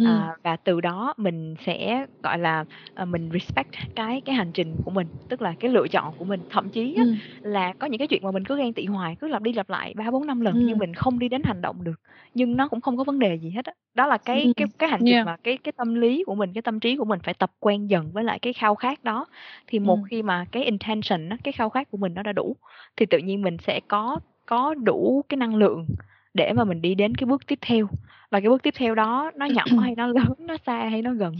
À, 0.00 0.28
và 0.44 0.56
từ 0.56 0.80
đó 0.80 1.14
mình 1.16 1.54
sẽ, 1.66 2.06
gọi 2.22 2.38
là, 2.38 2.64
ờ, 2.94 3.04
mình 3.04 3.28
respect 3.32 3.68
cái 3.94 4.20
cái 4.20 4.34
hành 4.34 4.52
trình 4.52 4.76
của 4.84 4.90
mình, 4.90 5.08
tức 5.28 5.42
là 5.42 5.54
cái 5.60 5.70
lựa 5.70 5.88
chọn 5.88 6.14
của 6.16 6.24
mình. 6.24 6.42
Thậm 6.48 6.70
chí 6.70 6.96
á, 6.96 7.04
là 7.42 7.72
có 7.78 7.86
những 7.86 7.98
cái 7.98 8.08
chuyện 8.08 8.22
mà 8.24 8.30
mình 8.30 8.44
cứ 8.44 8.56
ghen 8.58 8.74
tị 8.74 8.84
hoài, 8.86 9.16
cứ 9.20 9.28
lặp 9.28 9.42
đi 9.42 9.52
lặp 9.52 9.70
lại 9.70 9.94
3, 9.96 10.10
4, 10.10 10.26
5 10.26 10.40
lần 10.40 10.60
nhưng 10.64 10.78
mình 10.78 10.94
không 10.94 11.18
đi 11.18 11.28
đến 11.28 11.42
hành 11.42 11.60
động 11.60 11.84
được, 11.84 12.00
nhưng 12.34 12.56
nó 12.56 12.68
cũng 12.68 12.80
không 12.80 12.96
có 12.96 13.04
vấn 13.04 13.18
đề 13.18 13.38
gì 13.38 13.50
hết 13.50 13.64
á. 13.64 13.72
Đó 13.94 14.06
là 14.06 14.18
cái 14.18 14.48
Ừm. 14.48 14.52
cái 14.56 14.66
cái 14.78 14.88
hành 14.90 15.04
trình 15.04 15.18
Yeah. 15.18 15.24
mà 15.24 15.36
cái 15.44 15.58
cái 15.64 15.72
tâm 15.76 15.94
lý 15.94 16.22
của 16.26 16.34
mình, 16.34 16.52
cái 16.54 16.62
tâm 16.62 16.80
trí 16.80 16.96
của 16.96 17.04
mình 17.04 17.20
phải 17.24 17.34
tập 17.34 17.50
quen 17.60 17.86
dần 17.90 18.12
với 18.12 18.24
lại 18.24 18.38
cái 18.42 18.52
khao 18.52 18.74
khát 18.74 19.04
đó. 19.04 19.26
Thì 19.66 19.78
một 19.78 19.98
Ừm. 19.98 20.10
khi 20.10 20.22
mà 20.22 20.44
cái 20.52 20.64
intention 20.64 21.28
á, 21.28 21.36
cái 21.44 21.52
khao 21.52 21.70
khát 21.70 21.90
của 21.90 21.98
mình 21.98 22.14
nó 22.14 22.22
đã 22.22 22.32
đủ, 22.32 22.56
thì 22.96 23.06
tự 23.06 23.18
nhiên 23.18 23.42
mình 23.42 23.56
sẽ 23.58 23.80
có 23.88 24.20
có 24.46 24.74
đủ 24.74 25.22
cái 25.28 25.36
năng 25.36 25.54
lượng 25.54 25.86
để 26.34 26.52
mà 26.52 26.64
mình 26.64 26.82
đi 26.82 26.94
đến 26.94 27.14
cái 27.14 27.26
bước 27.26 27.46
tiếp 27.46 27.58
theo 27.60 27.86
và 28.32 28.40
cái 28.40 28.48
bước 28.48 28.62
tiếp 28.62 28.74
theo 28.76 28.94
đó 28.94 29.30
nó 29.36 29.46
nhỏ 29.46 29.64
hay 29.82 29.94
nó 29.96 30.06
lớn 30.06 30.34
nó 30.38 30.56
xa 30.66 30.88
hay 30.90 31.02
nó 31.02 31.12
gần? 31.12 31.36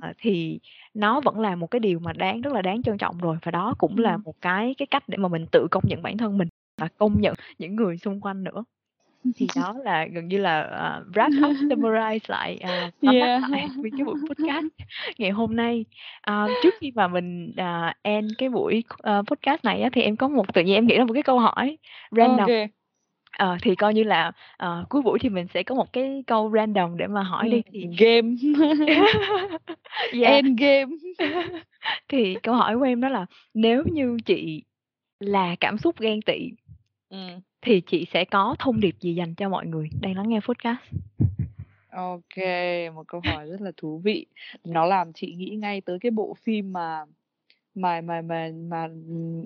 À, 0.00 0.12
thì 0.18 0.58
nó 0.94 1.20
vẫn 1.20 1.40
là 1.40 1.56
một 1.56 1.66
cái 1.66 1.80
điều 1.80 1.98
mà 1.98 2.12
đáng 2.12 2.40
rất 2.40 2.52
là 2.52 2.62
đáng 2.62 2.82
trân 2.82 2.98
trọng 2.98 3.18
rồi. 3.18 3.36
Và 3.42 3.50
đó 3.50 3.74
cũng 3.78 3.98
là 3.98 4.16
một 4.16 4.34
cái 4.40 4.74
cái 4.78 4.86
cách 4.86 5.08
để 5.08 5.16
mà 5.16 5.28
mình 5.28 5.46
tự 5.52 5.66
công 5.70 5.82
nhận 5.86 6.02
bản 6.02 6.18
thân 6.18 6.38
mình 6.38 6.48
và 6.80 6.88
công 6.98 7.20
nhận 7.20 7.34
những 7.58 7.76
người 7.76 7.96
xung 7.96 8.20
quanh 8.20 8.44
nữa. 8.44 8.64
Thì 9.36 9.46
đó 9.56 9.74
là 9.84 10.06
gần 10.06 10.28
như 10.28 10.38
là 10.38 10.60
uh, 10.62 11.16
wrap 11.16 11.50
up 11.50 11.56
summarize 11.56 12.18
lại 12.26 12.60
uh, 12.62 13.14
yeah. 13.14 13.42
lại 13.50 13.68
với 13.76 13.90
cái 13.98 14.04
buổi 14.04 14.14
podcast 14.28 14.66
ngày 15.18 15.30
hôm 15.30 15.56
nay. 15.56 15.84
Uh, 16.30 16.50
trước 16.62 16.74
khi 16.80 16.92
mà 16.94 17.08
mình 17.08 17.54
uh, 17.60 17.94
end 18.02 18.32
cái 18.38 18.48
buổi 18.48 18.84
uh, 18.92 19.26
podcast 19.26 19.64
này 19.64 19.82
á, 19.82 19.90
thì 19.92 20.02
em 20.02 20.16
có 20.16 20.28
một 20.28 20.54
tự 20.54 20.62
nhiên 20.62 20.74
em 20.74 20.86
nghĩ 20.86 20.96
ra 20.96 21.04
một 21.04 21.14
cái 21.14 21.22
câu 21.22 21.38
hỏi 21.38 21.78
random. 22.10 22.38
okay 22.38 22.68
Ờ, 23.38 23.56
thì 23.62 23.74
coi 23.74 23.94
như 23.94 24.02
là, 24.02 24.32
ờ, 24.56 24.84
cuối 24.88 25.02
buổi 25.02 25.18
thì 25.18 25.28
mình 25.28 25.46
sẽ 25.54 25.62
có 25.62 25.74
một 25.74 25.92
cái 25.92 26.24
câu 26.26 26.50
random 26.54 26.96
để 26.96 27.06
mà 27.06 27.22
hỏi 27.22 27.48
đi 27.48 27.62
thì 27.72 27.88
game. 27.98 28.34
Yeah. 30.12 30.32
Endgame. 30.44 30.92
Thì 32.08 32.36
câu 32.42 32.54
hỏi 32.54 32.76
của 32.78 32.82
em 32.84 33.00
đó 33.00 33.08
là 33.08 33.26
nếu 33.54 33.84
như 33.84 34.16
chị 34.26 34.62
là 35.20 35.56
cảm 35.60 35.78
xúc 35.78 35.98
ghen 36.00 36.22
tị 36.22 36.50
Ừm. 37.08 37.40
thì 37.62 37.80
chị 37.80 38.06
sẽ 38.12 38.24
có 38.24 38.56
thông 38.58 38.80
điệp 38.80 38.94
gì 39.00 39.14
dành 39.14 39.34
cho 39.34 39.48
mọi 39.48 39.66
người 39.66 39.88
đang 40.00 40.16
lắng 40.16 40.28
nghe 40.28 40.40
podcast? 40.40 40.78
OK, 41.90 42.36
một 42.94 43.02
câu 43.08 43.20
hỏi 43.20 43.46
rất 43.46 43.60
là 43.60 43.72
thú 43.76 43.98
vị. 44.04 44.26
Nó 44.64 44.86
làm 44.86 45.12
chị 45.12 45.34
nghĩ 45.34 45.56
ngay 45.60 45.80
tới 45.80 45.98
cái 46.00 46.10
bộ 46.10 46.36
phim 46.42 46.72
mà 46.72 47.04
mà 47.74 48.00
mà 48.00 48.20
mà 48.22 48.48
mà, 48.68 48.88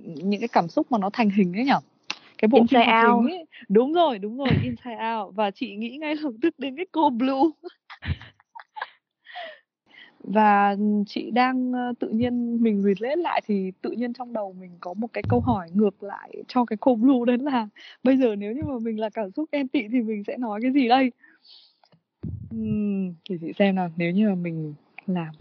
những 0.04 0.40
cái 0.40 0.48
cảm 0.52 0.68
xúc 0.68 0.92
mà 0.92 0.98
nó 0.98 1.10
thành 1.12 1.30
hình 1.30 1.52
ấy 1.52 1.64
nhỉ? 1.64 1.72
Cái 2.38 2.48
bộ 2.48 2.58
Inside 2.58 2.80
phim 2.80 2.90
hoạt 2.90 3.06
hình 3.06 3.30
ấy. 3.30 3.46
Đúng 3.68 3.92
rồi 3.92 4.18
đúng 4.18 4.38
rồi 4.38 4.48
Inside 4.62 5.14
Out. 5.14 5.34
Và 5.34 5.50
chị 5.50 5.76
nghĩ 5.76 5.96
ngay 5.96 6.14
lập 6.16 6.32
tức 6.42 6.54
đến 6.58 6.76
cái 6.76 6.86
cô 6.92 7.10
Blue. 7.10 7.42
Và 10.26 10.76
chị 11.06 11.30
đang 11.30 11.70
uh, 11.70 11.98
tự 11.98 12.08
nhiên 12.08 12.62
mình 12.62 12.82
relate 12.82 13.16
lại 13.16 13.42
thì 13.46 13.72
tự 13.82 13.90
nhiên 13.90 14.12
trong 14.12 14.32
đầu 14.32 14.52
mình 14.60 14.70
có 14.80 14.94
một 14.94 15.12
cái 15.12 15.22
câu 15.28 15.40
hỏi 15.40 15.68
ngược 15.74 16.02
lại 16.02 16.42
cho 16.48 16.64
cái 16.64 16.76
cô 16.80 16.94
blue 16.94 17.18
đấy 17.26 17.38
là 17.38 17.68
bây 18.02 18.16
giờ 18.16 18.36
nếu 18.36 18.52
như 18.52 18.62
mà 18.64 18.78
mình 18.78 19.00
là 19.00 19.10
cảm 19.10 19.30
xúc 19.30 19.48
ghen 19.52 19.68
tị 19.68 19.88
thì 19.92 20.00
mình 20.02 20.24
sẽ 20.24 20.36
nói 20.36 20.60
cái 20.62 20.72
gì 20.72 20.88
đây? 20.88 21.12
Uhm, 22.54 23.14
thì 23.28 23.38
chị 23.40 23.52
xem 23.58 23.74
nào. 23.74 23.90
Nếu 23.96 24.10
như 24.10 24.28
mà 24.28 24.34
mình 24.34 24.74
làm 25.06 25.34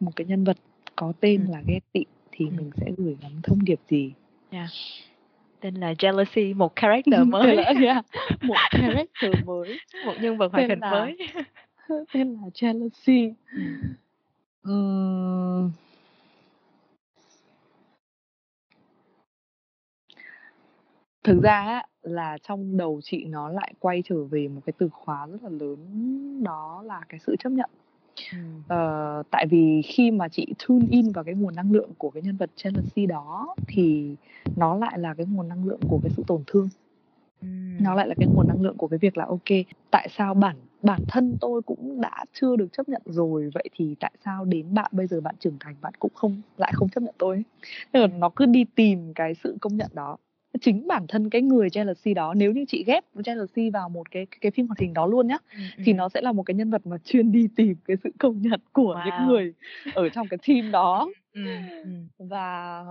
một 0.00 0.10
cái 0.16 0.26
nhân 0.26 0.44
vật 0.44 0.56
có 0.96 1.12
tên 1.20 1.46
ừ. 1.46 1.52
là 1.52 1.62
ghen 1.66 1.82
tị 1.92 2.04
thì 2.32 2.44
ừ. 2.46 2.52
mình 2.56 2.70
sẽ 2.76 2.86
gửi 2.96 3.16
gắm 3.22 3.32
thông 3.42 3.64
điệp 3.64 3.80
gì? 3.88 4.12
Yeah. 4.50 4.68
Tên 5.60 5.74
là 5.74 5.92
jealousy 5.92 6.56
một 6.56 6.76
character 6.76 7.20
mới 7.26 7.56
là, 7.56 7.72
yeah. 7.82 8.04
một 8.42 8.56
character 8.70 9.30
mới 9.46 9.78
một 10.04 10.14
nhân 10.20 10.36
vật 10.36 10.52
hoạt 10.52 10.68
hình 10.68 10.80
mới 10.80 11.16
tên 12.12 12.32
là 12.32 12.48
jealousy 12.54 13.32
ừ. 13.54 13.62
Ừm. 14.62 15.70
Thực 21.24 21.42
ra 21.42 21.60
á, 21.60 21.86
là 22.02 22.38
trong 22.42 22.76
đầu 22.76 23.00
chị 23.04 23.24
nó 23.24 23.48
lại 23.48 23.74
quay 23.78 24.02
trở 24.04 24.24
về 24.24 24.48
một 24.48 24.60
cái 24.66 24.72
từ 24.78 24.88
khóa 24.92 25.26
rất 25.26 25.42
là 25.42 25.50
lớn 25.50 25.78
đó 26.44 26.82
là 26.86 27.00
cái 27.08 27.20
sự 27.20 27.36
chấp 27.38 27.50
nhận. 27.50 27.70
Ờ, 28.68 29.22
tại 29.30 29.46
vì 29.46 29.82
khi 29.82 30.10
mà 30.10 30.28
chị 30.28 30.46
tune 30.68 30.86
in 30.90 31.12
vào 31.12 31.24
cái 31.24 31.34
nguồn 31.34 31.54
năng 31.54 31.72
lượng 31.72 31.90
của 31.98 32.10
cái 32.10 32.22
nhân 32.22 32.36
vật 32.36 32.50
jealousy 32.56 33.06
đó 33.06 33.54
thì 33.68 34.14
nó 34.56 34.76
lại 34.76 34.98
là 34.98 35.14
cái 35.14 35.26
nguồn 35.26 35.48
năng 35.48 35.64
lượng 35.64 35.80
của 35.88 35.98
cái 36.02 36.10
sự 36.16 36.22
tổn 36.26 36.42
thương. 36.46 36.68
Nó 37.78 37.94
lại 37.94 38.08
là 38.08 38.14
cái 38.18 38.28
nguồn 38.28 38.48
năng 38.48 38.62
lượng 38.62 38.76
của 38.76 38.88
cái 38.88 38.98
việc 38.98 39.16
là 39.16 39.24
ok, 39.24 39.66
tại 39.90 40.08
sao 40.10 40.34
bản 40.34 40.56
bản 40.82 41.00
thân 41.08 41.36
tôi 41.40 41.62
cũng 41.62 42.00
đã 42.00 42.24
chưa 42.32 42.56
được 42.56 42.68
chấp 42.72 42.88
nhận 42.88 43.02
rồi 43.04 43.50
vậy 43.54 43.64
thì 43.72 43.94
tại 44.00 44.12
sao 44.24 44.44
đến 44.44 44.74
bạn 44.74 44.90
bây 44.94 45.06
giờ 45.06 45.20
bạn 45.20 45.34
trưởng 45.40 45.56
thành 45.60 45.74
bạn 45.80 45.92
cũng 45.98 46.12
không 46.14 46.42
lại 46.56 46.72
không 46.74 46.88
chấp 46.88 47.00
nhận 47.00 47.14
tôi? 47.18 47.44
Nên 47.92 48.02
là 48.02 48.08
nó 48.18 48.28
cứ 48.36 48.46
đi 48.46 48.64
tìm 48.74 49.14
cái 49.14 49.34
sự 49.34 49.56
công 49.60 49.76
nhận 49.76 49.90
đó 49.94 50.16
chính 50.60 50.86
bản 50.86 51.06
thân 51.08 51.30
cái 51.30 51.42
người 51.42 51.68
jealousy 51.68 52.14
đó 52.14 52.34
nếu 52.34 52.52
như 52.52 52.64
chị 52.68 52.84
ghép 52.86 53.04
jealousy 53.14 53.72
vào 53.72 53.88
một 53.88 54.10
cái 54.10 54.26
cái 54.40 54.50
phim 54.50 54.66
hoạt 54.66 54.78
hình 54.78 54.94
đó 54.94 55.06
luôn 55.06 55.26
nhá 55.26 55.36
ừ, 55.52 55.60
thì 55.84 55.92
ừ. 55.92 55.96
nó 55.96 56.08
sẽ 56.08 56.20
là 56.20 56.32
một 56.32 56.42
cái 56.42 56.54
nhân 56.54 56.70
vật 56.70 56.86
mà 56.86 56.96
chuyên 57.04 57.32
đi 57.32 57.48
tìm 57.56 57.76
cái 57.84 57.96
sự 58.04 58.10
công 58.18 58.42
nhận 58.42 58.60
của 58.72 58.94
wow. 58.94 59.04
những 59.04 59.28
người 59.28 59.52
ở 59.94 60.08
trong 60.08 60.26
cái 60.28 60.38
team 60.48 60.70
đó 60.70 61.08
ừ, 61.32 61.42
ừ. 61.84 61.90
và 62.18 62.82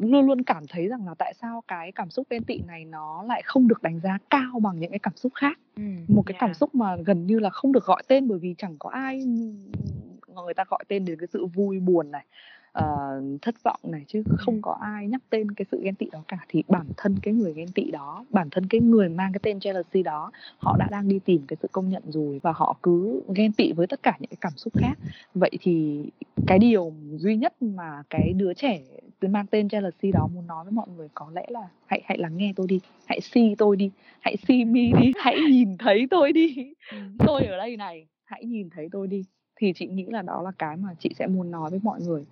luôn 0.00 0.26
luôn 0.26 0.42
cảm 0.42 0.66
thấy 0.66 0.88
rằng 0.88 1.06
là 1.06 1.14
tại 1.18 1.34
sao 1.34 1.62
cái 1.68 1.92
cảm 1.92 2.10
xúc 2.10 2.26
ghen 2.30 2.44
tị 2.44 2.58
này 2.66 2.84
nó 2.84 3.22
lại 3.22 3.42
không 3.44 3.68
được 3.68 3.82
đánh 3.82 4.00
giá 4.00 4.18
cao 4.30 4.60
bằng 4.60 4.78
những 4.78 4.90
cái 4.90 4.98
cảm 4.98 5.16
xúc 5.16 5.32
khác 5.34 5.58
ừ, 5.76 5.82
một 6.08 6.22
cái 6.26 6.32
yeah. 6.32 6.40
cảm 6.40 6.54
xúc 6.54 6.74
mà 6.74 6.96
gần 6.96 7.26
như 7.26 7.38
là 7.38 7.50
không 7.50 7.72
được 7.72 7.84
gọi 7.84 8.02
tên 8.08 8.28
bởi 8.28 8.38
vì 8.38 8.54
chẳng 8.58 8.76
có 8.78 8.90
ai 8.90 9.24
người 10.34 10.54
ta 10.54 10.64
gọi 10.68 10.84
tên 10.88 11.04
đến 11.04 11.18
cái 11.18 11.26
sự 11.32 11.46
vui 11.46 11.80
buồn 11.80 12.10
này 12.10 12.26
uh, 12.78 13.42
thất 13.42 13.62
vọng 13.62 13.80
này 13.82 14.04
chứ 14.08 14.22
không 14.38 14.62
có 14.62 14.76
ai 14.80 15.06
nhắc 15.08 15.20
tên 15.30 15.50
cái 15.50 15.66
sự 15.70 15.80
ghen 15.82 15.94
tị 15.94 16.06
đó 16.12 16.22
cả. 16.28 16.38
Thì 16.48 16.62
bản 16.68 16.86
thân 16.96 17.18
cái 17.22 17.34
người 17.34 17.52
ghen 17.54 17.68
tị 17.74 17.90
đó 17.90 18.24
bản 18.30 18.48
thân 18.50 18.66
cái 18.66 18.80
người 18.80 19.08
mang 19.08 19.32
cái 19.32 19.40
tên 19.42 19.58
jealousy 19.58 20.02
đó 20.02 20.30
họ 20.58 20.76
đã 20.78 20.88
đang 20.90 21.08
đi 21.08 21.18
tìm 21.24 21.42
cái 21.48 21.56
sự 21.62 21.68
công 21.72 21.88
nhận 21.88 22.02
rồi 22.06 22.40
và 22.42 22.52
họ 22.52 22.76
cứ 22.82 23.22
ghen 23.34 23.52
tị 23.52 23.72
với 23.72 23.86
tất 23.86 24.02
cả 24.02 24.16
những 24.20 24.30
cái 24.30 24.38
cảm 24.40 24.52
xúc 24.56 24.72
khác. 24.78 24.98
Vậy 25.34 25.50
thì 25.60 26.04
cái 26.46 26.58
điều 26.58 26.92
duy 27.16 27.36
nhất 27.36 27.62
mà 27.62 28.02
cái 28.10 28.32
đứa 28.36 28.54
trẻ 28.54 28.80
mang 29.20 29.46
tên 29.46 29.66
jealousy 29.66 30.12
đó 30.12 30.28
muốn 30.34 30.46
nói 30.46 30.64
với 30.64 30.72
mọi 30.72 30.86
người 30.96 31.08
có 31.14 31.30
lẽ 31.34 31.46
là 31.48 31.68
hãy 31.86 32.02
hãy 32.04 32.18
lắng 32.18 32.36
nghe 32.36 32.52
tôi 32.56 32.66
đi 32.66 32.80
hãy 33.06 33.20
see 33.20 33.54
tôi 33.58 33.76
đi 33.76 33.90
hãy 34.20 34.36
see 34.36 34.64
me 34.64 34.80
đi 35.00 35.12
hãy 35.18 35.36
nhìn 35.50 35.76
thấy 35.78 36.06
tôi 36.10 36.32
đi. 36.32 36.72
Tôi 37.18 37.44
ở 37.44 37.56
đây 37.56 37.76
này 37.76 38.06
hãy 38.24 38.44
nhìn 38.44 38.70
thấy 38.70 38.88
tôi 38.92 39.06
đi. 39.06 39.24
Thì 39.56 39.72
chị 39.72 39.86
nghĩ 39.86 40.06
là 40.06 40.22
đó 40.22 40.42
là 40.42 40.50
cái 40.58 40.76
mà 40.76 40.88
chị 40.98 41.10
sẽ 41.18 41.26
muốn 41.26 41.50
nói 41.50 41.70
với 41.70 41.80
mọi 41.82 42.00
người 42.00 42.24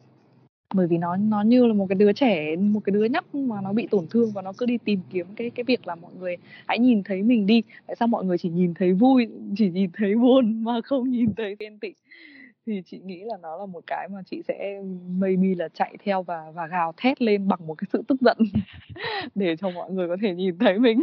bởi 0.75 0.87
vì 0.87 0.99
nó 0.99 1.17
nó 1.17 1.43
như 1.43 1.67
là 1.67 1.75
một 1.75 1.87
cái 1.89 1.97
đứa 1.97 2.13
trẻ 2.13 2.57
một 2.57 2.81
cái 2.85 2.93
đứa 2.93 3.05
nhóc 3.05 3.35
mà 3.35 3.61
nó 3.61 3.73
bị 3.73 3.87
tổn 3.91 4.07
thương 4.11 4.31
và 4.35 4.43
nó 4.43 4.53
cứ 4.59 4.67
đi 4.67 4.79
tìm 4.85 5.01
kiếm 5.11 5.27
cái 5.37 5.51
cái 5.51 5.65
việc 5.65 5.87
là 5.87 5.95
mọi 5.95 6.13
người 6.21 6.37
hãy 6.69 6.79
nhìn 6.79 7.03
thấy 7.03 7.23
mình 7.23 7.47
đi. 7.47 7.63
Tại 7.87 7.97
sao 7.97 8.09
mọi 8.09 8.25
người 8.25 8.39
chỉ 8.39 8.49
nhìn 8.49 8.75
thấy 8.75 8.93
vui 8.93 9.29
chỉ 9.57 9.71
nhìn 9.71 9.91
thấy 9.93 10.15
buồn 10.15 10.65
mà 10.65 10.81
không 10.85 11.11
nhìn 11.11 11.35
thấy 11.37 11.57
ghen 11.59 11.79
tị? 11.79 11.95
Thì 12.67 12.83
chị 12.87 12.99
nghĩ 13.05 13.21
là 13.25 13.37
nó 13.43 13.57
là 13.57 13.67
một 13.67 13.85
cái 13.87 14.09
mà 14.09 14.23
chị 14.27 14.43
sẽ 14.49 14.83
maybe 15.19 15.49
là 15.57 15.69
chạy 15.69 15.97
theo 16.05 16.23
và 16.23 16.51
và 16.55 16.67
gào 16.67 16.93
thét 16.97 17.23
lên 17.23 17.49
bằng 17.49 17.67
một 17.67 17.75
cái 17.75 17.89
sự 17.93 18.03
tức 18.09 18.21
giận 18.21 18.39
để 19.35 19.57
cho 19.57 19.71
mọi 19.71 19.91
người 19.91 20.09
có 20.09 20.17
thể 20.23 20.35
nhìn 20.35 20.59
thấy 20.59 20.79
mình. 20.79 21.01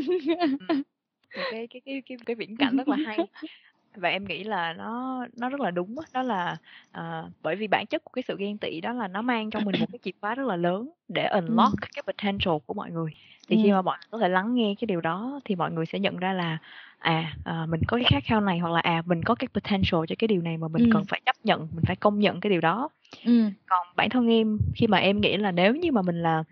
Cái 1.52 1.68
cái 1.68 1.82
cái 1.86 2.02
cái 2.06 2.18
cái 2.26 2.36
viễn 2.36 2.58
cảnh 2.58 2.78
rất 2.78 2.88
là 2.88 2.98
hay 3.06 3.18
và 3.98 4.10
em 4.10 4.26
nghĩ 4.26 4.44
là 4.44 4.74
nó 4.74 5.26
nó 5.38 5.50
rất 5.50 5.60
là 5.60 5.72
đúng 5.72 5.96
đó, 5.96 6.04
đó 6.14 6.22
là 6.24 6.58
uh, 6.98 7.32
bởi 7.42 7.56
vì 7.56 7.68
bản 7.68 7.86
chất 7.86 8.04
của 8.04 8.12
cái 8.16 8.24
sự 8.28 8.36
ghen 8.40 8.58
tị 8.58 8.82
đó 8.82 8.94
là 8.94 9.08
nó 9.08 9.22
mang 9.22 9.50
trong 9.50 9.66
mình 9.66 9.76
một 9.80 9.86
cái 9.92 10.00
chìa 10.04 10.12
khóa 10.22 10.36
rất 10.36 10.48
là 10.48 10.56
lớn 10.56 10.90
để 11.08 11.28
unlock 11.28 11.82
ừ. 11.82 11.88
cái 11.96 12.04
potential 12.08 12.56
của 12.66 12.74
mọi 12.74 12.92
người 12.92 13.12
thì 13.48 13.56
ừ. 13.56 13.62
khi 13.64 13.72
mà 13.72 13.82
mọi 13.82 13.98
người 13.98 14.08
có 14.12 14.18
thể 14.18 14.30
lắng 14.30 14.56
nghe 14.56 14.76
cái 14.80 14.86
điều 14.86 15.02
đó 15.02 15.40
thì 15.46 15.56
mọi 15.56 15.72
người 15.72 15.86
sẽ 15.86 16.00
nhận 16.00 16.18
ra 16.18 16.34
là 16.34 16.58
à 17.00 17.34
uh, 17.40 17.70
mình 17.70 17.82
có 17.88 17.98
cái 17.98 18.06
khát 18.10 18.24
khao 18.24 18.42
này 18.42 18.60
hoặc 18.60 18.70
là 18.70 18.80
à 18.80 19.02
mình 19.06 19.24
có 19.24 19.36
cái 19.36 19.48
potential 19.54 20.02
cho 20.08 20.16
cái 20.20 20.28
điều 20.28 20.42
này 20.42 20.58
mà 20.58 20.68
mình 20.68 20.84
ừ. 20.84 20.90
cần 20.94 21.04
phải 21.08 21.22
chấp 21.26 21.36
nhận 21.44 21.60
mình 21.60 21.86
phải 21.86 21.96
công 21.96 22.20
nhận 22.20 22.40
cái 22.40 22.50
điều 22.50 22.62
đó 22.62 22.90
ừ. 23.26 23.44
còn 23.66 23.88
bản 23.96 24.10
thân 24.10 24.28
em 24.28 24.58
khi 24.76 24.88
mà 24.88 24.98
em 24.98 25.22
nghĩ 25.22 25.38
là 25.38 25.52
nếu 25.52 25.76
như 25.76 25.92
mà 25.92 26.02
mình 26.02 26.22
là 26.22 26.44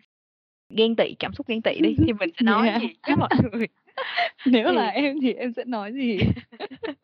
ghen 0.69 0.95
tị 0.95 1.15
cảm 1.19 1.34
xúc 1.34 1.47
ghen 1.47 1.61
tị 1.61 1.80
đi 1.80 1.95
thì 1.97 2.13
mình 2.13 2.30
sẽ 2.38 2.39
nói 2.45 2.67
yeah. 2.67 2.81
gì 2.81 2.88
với 3.07 3.15
mọi 3.15 3.30
người 3.51 3.67
nếu 4.45 4.67
thì... 4.67 4.76
là 4.76 4.88
em 4.88 5.22
thì 5.22 5.34
em 5.34 5.53
sẽ 5.53 5.63
nói 5.65 5.93
gì 5.93 6.19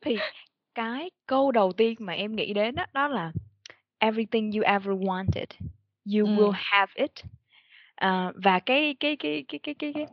thì 0.00 0.18
cái 0.74 1.10
câu 1.26 1.52
đầu 1.52 1.72
tiên 1.72 1.94
mà 1.98 2.12
em 2.12 2.36
nghĩ 2.36 2.52
đến 2.52 2.74
đó, 2.74 2.86
đó 2.92 3.08
là 3.08 3.32
everything 3.98 4.50
you 4.52 4.62
ever 4.62 4.88
wanted 4.88 5.46
you 6.14 6.26
ừ. 6.26 6.34
will 6.36 6.52
have 6.54 6.92
it 6.94 7.12
uh, 8.04 8.34
và 8.44 8.58
cái 8.58 8.96
cái 9.00 9.16
cái 9.16 9.44
cái 9.48 9.58
cái 9.62 9.74
cái, 9.74 9.92
cái 9.92 10.06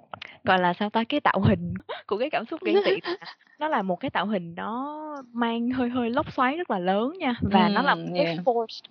gọi 0.44 0.60
là 0.60 0.74
sao 0.74 0.90
ta 0.90 1.04
cái 1.04 1.20
tạo 1.20 1.40
hình 1.42 1.74
của 2.08 2.18
cái 2.18 2.30
cảm 2.30 2.46
xúc 2.46 2.60
ghen 2.64 2.76
tị 2.86 3.00
nó 3.60 3.68
là 3.68 3.82
một 3.82 3.96
cái 3.96 4.12
tạo 4.12 4.28
hình 4.28 4.56
nó 4.56 5.02
mang 5.34 5.72
hơi 5.72 5.90
hơi 5.90 6.10
lốc 6.10 6.34
xoáy 6.34 6.58
rất 6.58 6.72
là 6.72 6.80
lớn 6.80 7.14
nha 7.20 7.36
và 7.42 7.68
ừ, 7.68 7.72
nó 7.74 7.82
là 7.82 7.96
một 7.96 8.12
yeah. 8.16 8.26
cái 8.26 8.38
force 8.38 8.82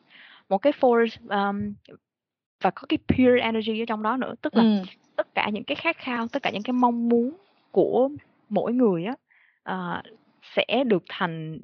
một 0.49 0.59
cái 0.59 0.73
force 0.81 1.49
um, 1.49 1.75
và 2.61 2.71
có 2.71 2.83
cái 2.89 2.99
pure 3.09 3.41
energy 3.41 3.83
ở 3.83 3.85
trong 3.89 4.03
đó 4.03 4.17
nữa 4.17 4.35
tức 4.43 4.57
là 4.57 4.63
ừ. 4.63 4.83
tất 5.17 5.35
cả 5.35 5.49
những 5.49 5.65
cái 5.65 5.75
khát 5.75 5.97
khao 5.99 6.29
tất 6.29 6.43
cả 6.43 6.51
những 6.51 6.63
cái 6.63 6.73
mong 6.73 7.09
muốn 7.09 7.37
của 7.71 8.09
mỗi 8.49 8.73
người 8.73 9.05
á 9.05 9.15
uh, 9.73 10.05
sẽ 10.57 10.85
được 10.85 11.05
thành 11.09 11.59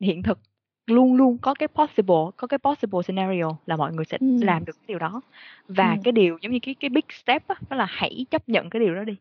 hiện 0.00 0.22
thực 0.22 0.38
luôn 0.86 1.16
luôn 1.16 1.38
có 1.38 1.54
cái 1.54 1.68
possible 1.68 2.14
có 2.36 2.46
cái 2.46 2.58
possible 2.58 3.02
scenario 3.02 3.56
là 3.66 3.76
mọi 3.76 3.92
người 3.92 4.04
sẽ 4.04 4.16
ừ. 4.20 4.26
làm 4.42 4.64
được 4.64 4.72
cái 4.72 4.84
điều 4.86 4.98
đó 4.98 5.20
và 5.68 5.92
ừ. 5.92 6.00
cái 6.04 6.12
điều 6.12 6.38
giống 6.42 6.52
như 6.52 6.58
cái 6.62 6.74
cái 6.80 6.88
big 6.88 7.04
step 7.24 7.48
á 7.48 7.54
đó 7.70 7.76
là 7.76 7.86
hãy 7.88 8.26
chấp 8.30 8.48
nhận 8.48 8.70
cái 8.70 8.80
điều 8.80 8.94
đó 8.94 9.04
đi 9.04 9.16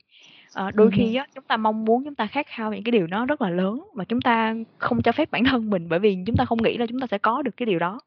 à, 0.53 0.71
đôi 0.73 0.87
ừ. 0.87 0.91
khi 0.95 1.15
á 1.15 1.27
chúng 1.35 1.43
ta 1.43 1.57
mong 1.57 1.85
muốn 1.85 2.03
chúng 2.03 2.15
ta 2.15 2.27
khát 2.27 2.47
khao 2.47 2.73
những 2.73 2.83
cái 2.83 2.91
điều 2.91 3.07
đó 3.07 3.25
rất 3.25 3.41
là 3.41 3.49
lớn 3.49 3.83
mà 3.93 4.03
chúng 4.03 4.21
ta 4.21 4.55
không 4.77 5.01
cho 5.01 5.11
phép 5.11 5.31
bản 5.31 5.43
thân 5.43 5.69
mình 5.69 5.89
bởi 5.89 5.99
vì 5.99 6.17
chúng 6.25 6.35
ta 6.35 6.45
không 6.45 6.63
nghĩ 6.63 6.77
là 6.77 6.85
chúng 6.85 6.99
ta 6.99 7.07
sẽ 7.11 7.17
có 7.17 7.41
được 7.41 7.57
cái 7.57 7.65
điều 7.65 7.79
đó 7.79 7.99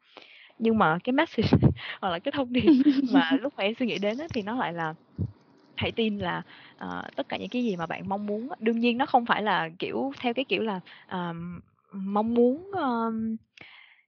nhưng 0.59 0.77
mà 0.77 0.97
cái 1.03 1.13
message 1.13 1.49
hoặc 2.01 2.09
là 2.09 2.19
cái 2.19 2.31
thông 2.31 2.53
điệp 2.53 2.69
mà 3.13 3.31
lúc 3.41 3.53
mà 3.57 3.63
em 3.63 3.73
suy 3.79 3.85
nghĩ 3.85 3.97
đến 3.99 4.17
á, 4.17 4.25
thì 4.33 4.41
nó 4.41 4.55
lại 4.55 4.73
là 4.73 4.93
hãy 5.79 5.91
tin 5.91 6.17
là 6.17 6.41
uh, 6.85 7.15
tất 7.15 7.29
cả 7.29 7.37
những 7.37 7.49
cái 7.49 7.63
gì 7.63 7.75
mà 7.75 7.85
bạn 7.85 8.09
mong 8.09 8.25
muốn 8.25 8.49
đương 8.59 8.79
nhiên 8.79 8.97
nó 8.97 9.05
không 9.05 9.25
phải 9.25 9.43
là 9.43 9.69
kiểu 9.79 10.13
theo 10.19 10.33
cái 10.33 10.45
kiểu 10.45 10.61
là 10.61 10.79
uh, 11.07 11.35
mong 11.93 12.33
muốn 12.33 12.71
uh, 12.71 13.13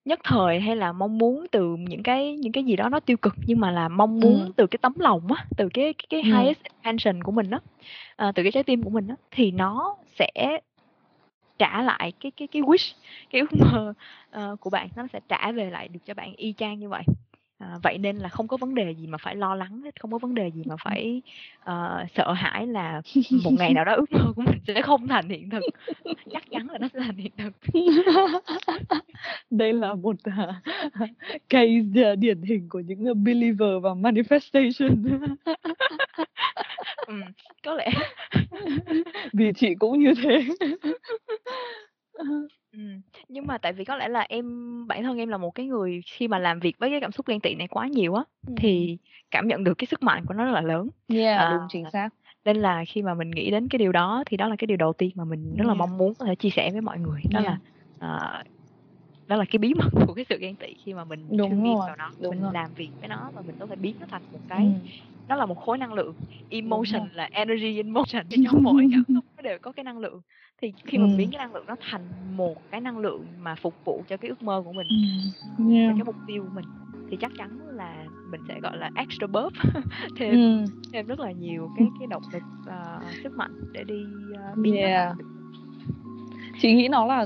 nhất 0.06 0.20
thời 0.24 0.60
hay 0.60 0.76
là 0.76 0.92
mong 0.92 1.18
muốn 1.18 1.46
từ 1.52 1.76
những 1.80 2.04
cái 2.04 2.38
những 2.38 2.52
cái 2.52 2.64
gì 2.64 2.76
đó 2.76 2.90
nó 2.90 3.00
tiêu 3.00 3.18
cực 3.18 3.36
nhưng 3.46 3.60
mà 3.60 3.72
là 3.72 3.88
mong 3.88 4.20
muốn 4.20 4.40
ừ. 4.40 4.52
từ 4.56 4.68
cái 4.68 4.78
tấm 4.82 4.94
lòng 4.98 5.34
á 5.34 5.46
từ 5.58 5.70
cái 5.74 5.94
cái, 5.94 6.06
cái 6.10 6.22
ừ. 6.22 6.38
highest 6.38 6.60
intention 6.84 7.24
của 7.24 7.32
mình 7.32 7.50
á 7.52 7.60
uh, 8.28 8.36
từ 8.36 8.44
cái 8.44 8.52
trái 8.52 8.64
tim 8.64 8.84
của 8.84 8.90
mình 8.90 9.08
á 9.08 9.16
thì 9.32 9.52
nó 9.52 9.96
sẽ 10.20 10.60
trả 11.60 11.82
lại 11.82 12.14
cái 12.20 12.32
cái 12.32 12.48
cái 12.48 12.62
wish 12.62 12.94
cái 13.30 13.42
ước 13.42 13.54
mơ 13.54 13.94
uh, 14.38 14.60
của 14.60 14.70
bạn 14.70 14.88
nó 14.96 15.08
sẽ 15.14 15.20
trả 15.28 15.52
về 15.52 15.70
lại 15.70 15.88
được 15.88 16.00
cho 16.06 16.14
bạn 16.14 16.34
y 16.36 16.54
chang 16.58 16.80
như 16.80 16.90
vậy 16.90 17.04
À, 17.62 17.78
vậy 17.84 17.98
nên 17.98 18.18
là 18.18 18.30
không 18.30 18.48
có 18.48 18.58
vấn 18.58 18.76
đề 18.76 18.92
gì 18.92 19.08
mà 19.08 19.18
phải 19.18 19.36
lo 19.36 19.56
lắng 19.56 19.82
hết, 19.82 20.00
không 20.00 20.12
có 20.12 20.18
vấn 20.18 20.36
đề 20.36 20.52
gì 20.52 20.62
mà 20.66 20.76
phải 20.84 21.22
uh, 21.62 22.12
sợ 22.16 22.34
hãi 22.34 22.68
là 22.68 23.02
một 23.44 23.52
ngày 23.60 23.74
nào 23.74 23.86
đó 23.86 23.94
ước 23.96 24.12
mơ 24.12 24.34
của 24.36 24.42
mình 24.42 24.60
sẽ 24.68 24.82
không 24.82 25.08
thành 25.08 25.30
hiện 25.30 25.50
thực. 25.50 25.64
Chắc 26.32 26.44
chắn 26.52 26.68
là 26.70 26.78
nó 26.78 26.88
sẽ 26.94 27.00
thành 27.00 27.16
hiện 27.16 27.32
thực. 27.38 27.54
Đây 29.50 29.74
là 29.74 29.94
một 29.94 30.16
uh, 30.30 30.56
case 31.50 32.12
uh, 32.12 32.18
điển 32.18 32.42
hình 32.42 32.70
của 32.70 32.80
những 32.80 33.12
uh, 33.12 33.18
believer 33.18 33.70
và 33.82 33.90
manifestation. 33.90 35.36
ừ, 37.08 37.14
có 37.64 37.74
lẽ 37.74 37.92
vì 39.34 39.52
chị 39.56 39.76
cũng 39.80 40.00
như 40.00 40.14
thế. 40.24 40.46
Ừm, 42.72 43.02
nhưng 43.28 43.48
mà 43.48 43.58
tại 43.58 43.74
vì 43.74 43.86
có 43.86 43.96
lẽ 43.96 44.08
là 44.08 44.26
em 44.30 44.46
bản 44.88 45.04
thân 45.04 45.18
em 45.18 45.30
là 45.30 45.38
một 45.38 45.52
cái 45.52 45.66
người 45.66 46.02
khi 46.12 46.28
mà 46.28 46.40
làm 46.40 46.60
việc 46.60 46.76
với 46.80 46.90
cái 46.90 47.02
cảm 47.02 47.12
xúc 47.12 47.26
ghen 47.28 47.40
tị 47.40 47.56
này 47.56 47.68
quá 47.68 47.88
nhiều 47.88 48.14
á, 48.14 48.24
Ừm. 48.48 48.56
thì 48.56 48.98
cảm 49.32 49.48
nhận 49.48 49.64
được 49.64 49.74
cái 49.78 49.86
sức 49.88 50.04
mạnh 50.04 50.26
của 50.26 50.34
nó 50.34 50.46
rất 50.46 50.52
là 50.52 50.62
lớn. 50.62 50.90
Yeah, 51.08 51.38
À, 51.40 51.50
đúng, 51.50 51.68
chính 51.70 51.90
xác. 51.92 52.10
nên 52.46 52.58
là 52.58 52.84
khi 52.88 53.02
mà 53.02 53.14
mình 53.14 53.32
nghĩ 53.32 53.52
đến 53.52 53.68
cái 53.70 53.80
điều 53.80 53.92
đó 53.92 54.24
thì 54.26 54.38
đó 54.38 54.48
là 54.50 54.56
cái 54.60 54.68
điều 54.68 54.78
đầu 54.78 54.94
tiên 54.94 55.12
mà 55.16 55.24
mình 55.26 55.56
rất 55.56 55.66
là 55.68 55.74
mong 55.74 55.98
muốn 55.98 56.14
có 56.20 56.26
thể 56.26 56.36
chia 56.36 56.50
sẻ 56.50 56.70
với 56.72 56.82
mọi 56.82 57.00
người, 57.00 57.22
đó 57.32 57.42
là, 57.42 57.58
ờ, 57.98 58.44
đó 59.28 59.36
là 59.36 59.46
cái 59.50 59.58
bí 59.60 59.74
mật 59.78 60.08
của 60.08 60.14
cái 60.14 60.26
sự 60.30 60.38
ghen 60.42 60.58
tị 60.58 60.74
khi 60.86 60.94
mà 60.94 61.06
mình 61.06 61.36
Đúng 61.38 61.50
thương 61.50 61.64
yêu 61.64 61.76
rồi, 61.78 61.88
vào 61.88 61.96
nó 61.98 62.14
đúng 62.20 62.32
mình 62.32 62.42
rồi. 62.42 62.54
làm 62.54 62.74
việc 62.74 62.92
với 63.02 63.08
nó 63.10 63.32
và 63.36 63.42
mình 63.42 63.56
có 63.60 63.68
thể 63.68 63.76
biến 63.76 64.00
nó 64.00 64.06
thành 64.10 64.24
một 64.32 64.40
cái 64.48 64.64
Ừm. 64.64 64.84
nó 65.28 65.36
là 65.36 65.46
một 65.46 65.56
khối 65.56 65.78
năng 65.78 65.94
lượng 65.94 66.14
emotion 66.50 67.02
rồi. 67.04 67.10
là 67.14 67.30
energy 67.32 67.76
in 67.78 67.90
motion 67.90 68.24
thì 68.32 68.38
trong 68.52 68.64
mỗi 68.64 68.88
cảm 68.94 69.04
xúc 69.16 69.26
nó 69.38 69.42
đều 69.44 69.60
có 69.62 69.72
cái 69.72 69.84
năng 69.84 69.98
lượng 70.00 70.22
thì 70.62 70.74
khi 70.86 70.98
mà 70.98 71.06
mình 71.08 71.18
biến 71.18 71.30
cái 71.32 71.40
năng 71.40 71.54
lượng 71.54 71.66
nó 71.68 71.76
thành 71.80 72.10
một 72.38 72.56
cái 72.72 72.82
năng 72.82 72.98
lượng 72.98 73.26
mà 73.38 73.56
phục 73.56 73.74
vụ 73.86 74.04
cho 74.08 74.18
cái 74.18 74.30
ước 74.30 74.42
mơ 74.42 74.62
của 74.66 74.74
mình 74.74 74.88
Ừm. 74.90 75.72
Yeah. 75.72 75.90
cho 75.90 75.96
cái 75.98 76.04
mục 76.06 76.16
tiêu 76.28 76.44
của 76.44 76.50
mình 76.56 76.66
thì 77.12 77.18
chắc 77.22 77.32
chắn 77.38 77.50
là 77.68 78.06
mình 78.32 78.42
sẽ 78.48 78.60
gọi 78.64 78.78
là 78.78 78.90
extra 78.96 79.28
buff 79.28 79.50
thêm 80.18 80.32
Ừm. 80.32 80.66
thêm 80.94 81.06
rất 81.08 81.20
là 81.20 81.32
nhiều 81.32 81.70
cái 81.78 81.88
cái 82.00 82.08
động 82.08 82.24
lực 82.34 82.44
ờ, 82.66 83.00
sức 83.24 83.34
mạnh 83.38 83.52
để 83.74 83.84
đi 83.84 84.06
ờ, 84.38 84.54
biến 84.62 84.76
Yeah. 84.76 85.16
chị 86.62 86.74
nghĩ 86.74 86.88
nó 86.88 87.06
là 87.06 87.26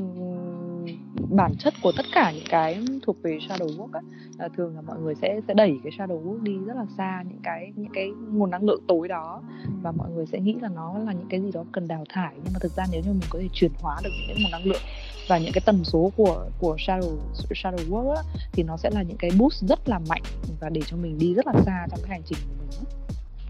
bản 1.30 1.56
chất 1.60 1.74
của 1.84 1.92
tất 1.98 2.06
cả 2.14 2.32
những 2.32 2.44
cái 2.50 2.80
thuộc 3.02 3.18
về 3.24 3.38
shadow 3.48 3.68
work 3.68 3.92
á 3.94 4.02
là 4.38 4.50
thường 4.58 4.76
là 4.76 4.82
mọi 4.82 5.00
người 5.00 5.16
sẽ 5.22 5.42
sẽ 5.48 5.54
đẩy 5.54 5.74
cái 5.84 5.92
shadow 5.98 6.24
work 6.24 6.44
đi 6.44 6.58
rất 6.66 6.74
là 6.76 6.86
xa 6.98 7.24
những 7.28 7.40
cái 7.44 7.72
những 7.76 7.92
cái 7.94 8.10
nguồn 8.32 8.52
năng 8.52 8.64
lượng 8.64 8.84
tối 8.88 9.08
đó. 9.08 9.42
Và 9.82 9.92
mọi 9.92 10.10
người 10.12 10.26
sẽ 10.26 10.40
nghĩ 10.40 10.56
là 10.62 10.70
nó 10.76 10.98
là 11.00 11.14
những 11.14 11.28
cái 11.30 11.42
gì 11.42 11.52
đó 11.54 11.64
cần 11.72 11.88
đào 11.88 12.04
thải. 12.10 12.34
Nhưng 12.36 12.54
mà 12.54 12.60
thực 12.62 12.72
ra 12.72 12.84
nếu 12.92 13.02
như 13.02 13.12
mình 13.12 13.30
có 13.30 13.40
thể 13.40 13.48
chuyển 13.54 13.72
hóa 13.82 13.98
được 14.04 14.10
những 14.18 14.28
cái 14.28 14.38
nguồn 14.44 14.52
năng 14.52 14.66
lượng 14.66 14.82
và 15.30 15.38
những 15.38 15.52
cái 15.54 15.62
tần 15.66 15.84
số 15.84 16.12
của 16.18 16.46
của 16.60 16.76
shadow 16.76 17.18
shadow 17.34 17.90
work 17.90 18.16
á, 18.16 18.22
thì 18.52 18.64
nó 18.64 18.78
sẽ 18.78 18.90
là 18.90 19.02
những 19.02 19.18
cái 19.18 19.32
boost 19.40 19.64
rất 19.64 19.90
là 19.90 20.00
mạnh 20.10 20.24
và 20.60 20.70
để 20.70 20.82
cho 20.86 20.98
mình 20.98 21.18
đi 21.20 21.34
rất 21.34 21.48
là 21.48 21.54
xa 21.66 21.88
trong 21.92 22.00
cái 22.04 22.10
hành 22.10 22.22
trình 22.26 22.40
của 22.48 22.56
mình 22.60 22.90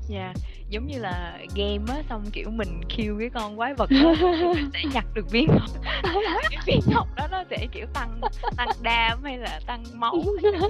dạ. 0.08 0.20
Yeah, 0.20 0.36
giống 0.70 0.88
như 0.88 1.00
là 1.00 1.40
game 1.56 1.84
á 1.88 2.04
xong 2.10 2.24
kiểu 2.32 2.50
mình 2.50 2.82
kêu 2.98 3.16
cái 3.20 3.30
con 3.30 3.58
quái 3.58 3.74
vật 3.74 3.90
đó 3.90 4.14
mình 4.54 4.70
sẽ 4.74 4.80
nhặt 4.94 5.06
được 5.14 5.32
viên 5.32 5.48
ngọc. 5.48 5.70
Cái 6.50 6.60
viên 6.66 6.80
ngọc 6.88 7.08
đó 7.16 7.28
nó 7.32 7.44
sẽ 7.50 7.68
kiểu 7.72 7.86
tăng 7.94 8.22
tăng 8.58 8.70
đam 8.82 9.24
hay 9.24 9.38
là 9.38 9.60
tăng 9.66 9.84
máu 9.94 10.24
hay 10.44 10.54
là 10.54 10.70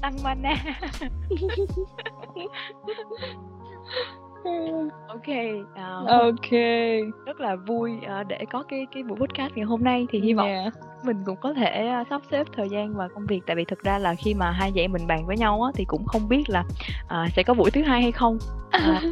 tăng 0.00 0.22
mana. 0.22 0.54
ok 5.08 5.26
ờ, 5.74 6.04
ok. 6.06 6.50
rất 7.26 7.40
là 7.40 7.56
vui 7.56 7.92
ờ, 8.06 8.22
để 8.22 8.44
có 8.52 8.62
cái 8.62 8.86
cái 8.94 9.02
buổi 9.02 9.18
podcast 9.18 9.52
ngày 9.54 9.64
hôm 9.64 9.84
nay. 9.84 10.06
Thì 10.10 10.20
hy 10.20 10.34
vọng 10.34 10.48
Yeah. 10.48 10.74
mình 11.02 11.16
cũng 11.26 11.36
có 11.36 11.54
thể 11.54 11.86
ờ, 11.88 12.04
sắp 12.10 12.22
xếp 12.30 12.46
thời 12.56 12.68
gian 12.68 12.94
và 12.94 13.08
công 13.08 13.26
việc. 13.26 13.40
Tại 13.46 13.56
vì 13.56 13.64
thực 13.64 13.82
ra 13.82 13.98
là 13.98 14.14
khi 14.14 14.34
mà 14.34 14.50
hai 14.50 14.72
em 14.76 14.92
mình 14.92 15.06
bàn 15.06 15.26
với 15.26 15.36
nhau 15.36 15.62
á, 15.62 15.72
thì 15.74 15.84
cũng 15.84 16.04
không 16.06 16.28
biết 16.28 16.50
là 16.50 16.64
ờ, 17.08 17.26
sẽ 17.36 17.42
có 17.42 17.54
buổi 17.54 17.70
thứ 17.70 17.82
hai 17.82 18.02
hay 18.02 18.12
không. 18.12 18.38
À, 18.70 19.02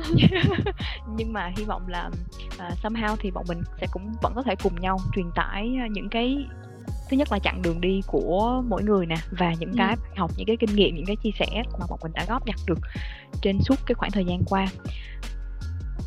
nhưng 1.16 1.32
mà 1.32 1.50
hy 1.56 1.64
vọng 1.64 1.82
là 1.88 2.10
uh, 2.46 2.78
somehow 2.82 3.16
thì 3.18 3.30
bọn 3.30 3.44
mình 3.48 3.62
sẽ 3.80 3.86
cũng 3.92 4.12
vẫn 4.22 4.32
có 4.34 4.42
thể 4.42 4.54
cùng 4.62 4.80
nhau 4.80 4.98
truyền 5.14 5.26
tải 5.34 5.76
những 5.90 6.08
cái 6.08 6.46
thứ 7.10 7.16
nhất 7.16 7.32
là 7.32 7.38
chặng 7.38 7.62
đường 7.62 7.80
đi 7.80 8.00
của 8.06 8.62
mỗi 8.68 8.82
người 8.82 9.06
nè 9.06 9.16
và 9.38 9.52
những 9.60 9.70
Ừ. 9.70 9.74
cái 9.78 9.96
bài 9.96 10.14
học 10.16 10.30
những 10.36 10.46
cái 10.46 10.56
kinh 10.60 10.76
nghiệm 10.76 10.94
những 10.94 11.06
cái 11.06 11.16
chia 11.16 11.30
sẻ 11.38 11.46
mà 11.80 11.86
bọn 11.90 11.98
mình 12.02 12.12
đã 12.14 12.24
góp 12.28 12.46
nhặt 12.46 12.56
được 12.66 12.78
trên 13.42 13.58
suốt 13.60 13.74
cái 13.86 13.94
khoảng 13.94 14.10
thời 14.10 14.24
gian 14.24 14.42
qua. 14.46 14.66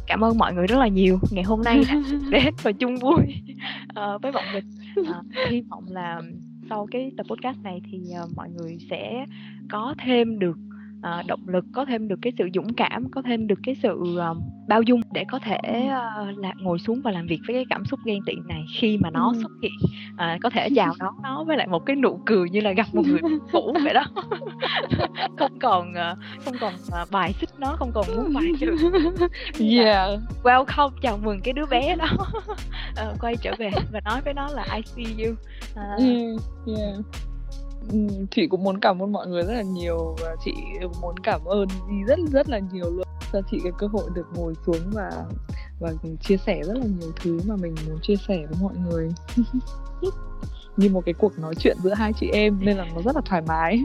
Cảm 0.08 0.24
ơn 0.24 0.38
mọi 0.38 0.54
người 0.54 0.68
rất 0.68 0.78
là 0.80 0.88
nhiều. 0.88 1.20
Ngày 1.32 1.44
hôm 1.44 1.62
nay 1.62 1.82
đã 1.90 1.96
đến 2.30 2.54
và 2.64 2.72
chung 2.72 2.96
vui 2.96 3.16
ờ, 3.96 4.18
với 4.18 4.32
bọn 4.32 4.44
mình. 4.54 4.64
Ờ, 5.08 5.24
hy 5.50 5.62
vọng 5.62 5.84
là 5.90 6.22
sau 6.70 6.88
cái 6.92 7.12
tập 7.18 7.26
podcast 7.30 7.58
này 7.64 7.82
thì 7.92 8.02
ờ, 8.16 8.28
mọi 8.36 8.50
người 8.50 8.78
sẽ 8.90 9.26
có 9.72 9.96
thêm 10.06 10.40
được 10.40 10.58
ờ, 11.02 11.24
động 11.28 11.40
lực 11.48 11.66
có 11.74 11.86
thêm 11.86 12.08
được 12.08 12.20
cái 12.22 12.34
sự 12.38 12.50
dũng 12.54 12.74
cảm 12.74 13.08
có 13.12 13.22
thêm 13.22 13.48
được 13.48 13.60
cái 13.64 13.76
sự 13.84 14.18
ờ, 14.18 14.36
bao 14.68 14.82
dung 14.82 15.02
để 15.14 15.24
có 15.32 15.40
thể 15.40 15.58
ờ, 15.92 16.32
là 16.38 16.54
ngồi 16.58 16.80
xuống 16.80 17.02
và 17.04 17.12
làm 17.12 17.26
việc 17.28 17.40
với 17.48 17.56
cái 17.56 17.66
cảm 17.70 17.86
xúc 17.86 18.00
ghen 18.06 18.20
tị 18.26 18.34
này 18.48 18.66
khi 18.80 18.98
mà 19.02 19.10
nó 19.10 19.32
Ừ. 19.36 19.40
xuất 19.42 19.52
hiện. 19.62 19.72
Ờ, 20.18 20.38
có 20.42 20.50
thể 20.50 20.70
chào 20.76 20.94
đón 21.00 21.14
nó 21.24 21.44
với 21.44 21.58
lại 21.58 21.68
một 21.68 21.80
cái 21.86 21.96
nụ 21.96 22.20
cười 22.26 22.50
như 22.50 22.62
là 22.62 22.72
gặp 22.72 22.86
một 22.94 23.04
người 23.08 23.22
cũ 23.52 23.74
vậy 23.84 23.94
đó. 23.94 24.04
Không 25.38 25.60
còn 25.62 25.94
ờ, 25.94 26.16
không 26.46 26.54
còn 26.60 26.74
ờ, 26.92 27.06
bài 27.12 27.34
xích 27.40 27.50
nó 27.60 27.76
không 27.76 27.92
còn 27.94 28.06
muốn 28.16 28.34
bài 28.34 28.46
được 28.62 28.76
yeah. 29.60 30.20
welcome 30.44 30.90
chào 31.02 31.18
mừng 31.18 31.40
cái 31.44 31.54
đứa 31.54 31.66
bé 31.66 31.96
đó. 31.96 32.08
Ờ, 32.96 33.16
quay 33.22 33.36
trở 33.42 33.52
về 33.58 33.72
và 33.92 34.02
nói 34.06 34.22
với 34.26 34.34
nó 34.34 34.48
là 34.50 34.66
I 34.76 34.82
see 34.86 35.26
you. 35.26 35.36
À, 35.76 35.84
Ừ, 35.98 36.04
yeah. 36.68 36.96
Chị 38.32 38.48
cũng 38.48 38.64
muốn 38.64 38.80
cảm 38.80 39.02
ơn 39.02 39.12
mọi 39.12 39.28
người 39.28 39.44
rất 39.44 39.54
là 39.54 39.62
nhiều 39.62 40.16
và 40.22 40.36
chị 40.46 40.54
muốn 41.02 41.16
cảm 41.24 41.46
ơn 41.46 41.68
Di 41.70 42.04
rất 42.08 42.20
rất 42.32 42.50
là 42.50 42.60
nhiều 42.72 42.90
luôn. 42.90 43.08
Cho 43.34 43.42
chị 43.52 43.60
cái 43.64 43.72
cơ 43.78 43.88
hội 43.88 44.10
được 44.14 44.26
ngồi 44.36 44.54
xuống 44.66 44.92
và 44.94 45.12
và 45.80 45.94
chia 46.22 46.38
sẻ 46.38 46.62
rất 46.64 46.74
là 46.78 46.86
nhiều 47.00 47.12
thứ 47.24 47.40
mà 47.48 47.56
mình 47.56 47.76
muốn 47.88 48.00
chia 48.02 48.16
sẻ 48.28 48.46
với 48.50 48.60
mọi 48.62 48.74
người. 48.90 49.10
Như 50.78 50.90
một 50.90 51.06
cái 51.06 51.14
cuộc 51.14 51.40
nói 51.40 51.56
chuyện 51.56 51.78
giữa 51.84 51.94
hai 51.94 52.14
chị 52.20 52.30
em 52.34 52.58
nên 52.62 52.78
là 52.78 52.86
nó 52.96 53.02
rất 53.02 53.16
là 53.16 53.22
thoải 53.26 53.42
mái. 53.48 53.84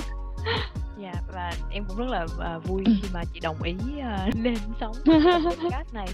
Dạ 1.02 1.12
và 1.34 1.52
em 1.70 1.84
cũng 1.88 1.96
rất 1.96 2.08
là 2.08 2.26
ờ, 2.38 2.60
vui 2.64 2.84
khi 2.86 3.08
mà 3.14 3.22
chị 3.34 3.40
đồng 3.40 3.62
ý 3.62 3.74
ờ, 4.02 4.28
lên 4.42 4.58
sóng 4.80 4.92
podcast 5.04 5.94
này 5.94 6.08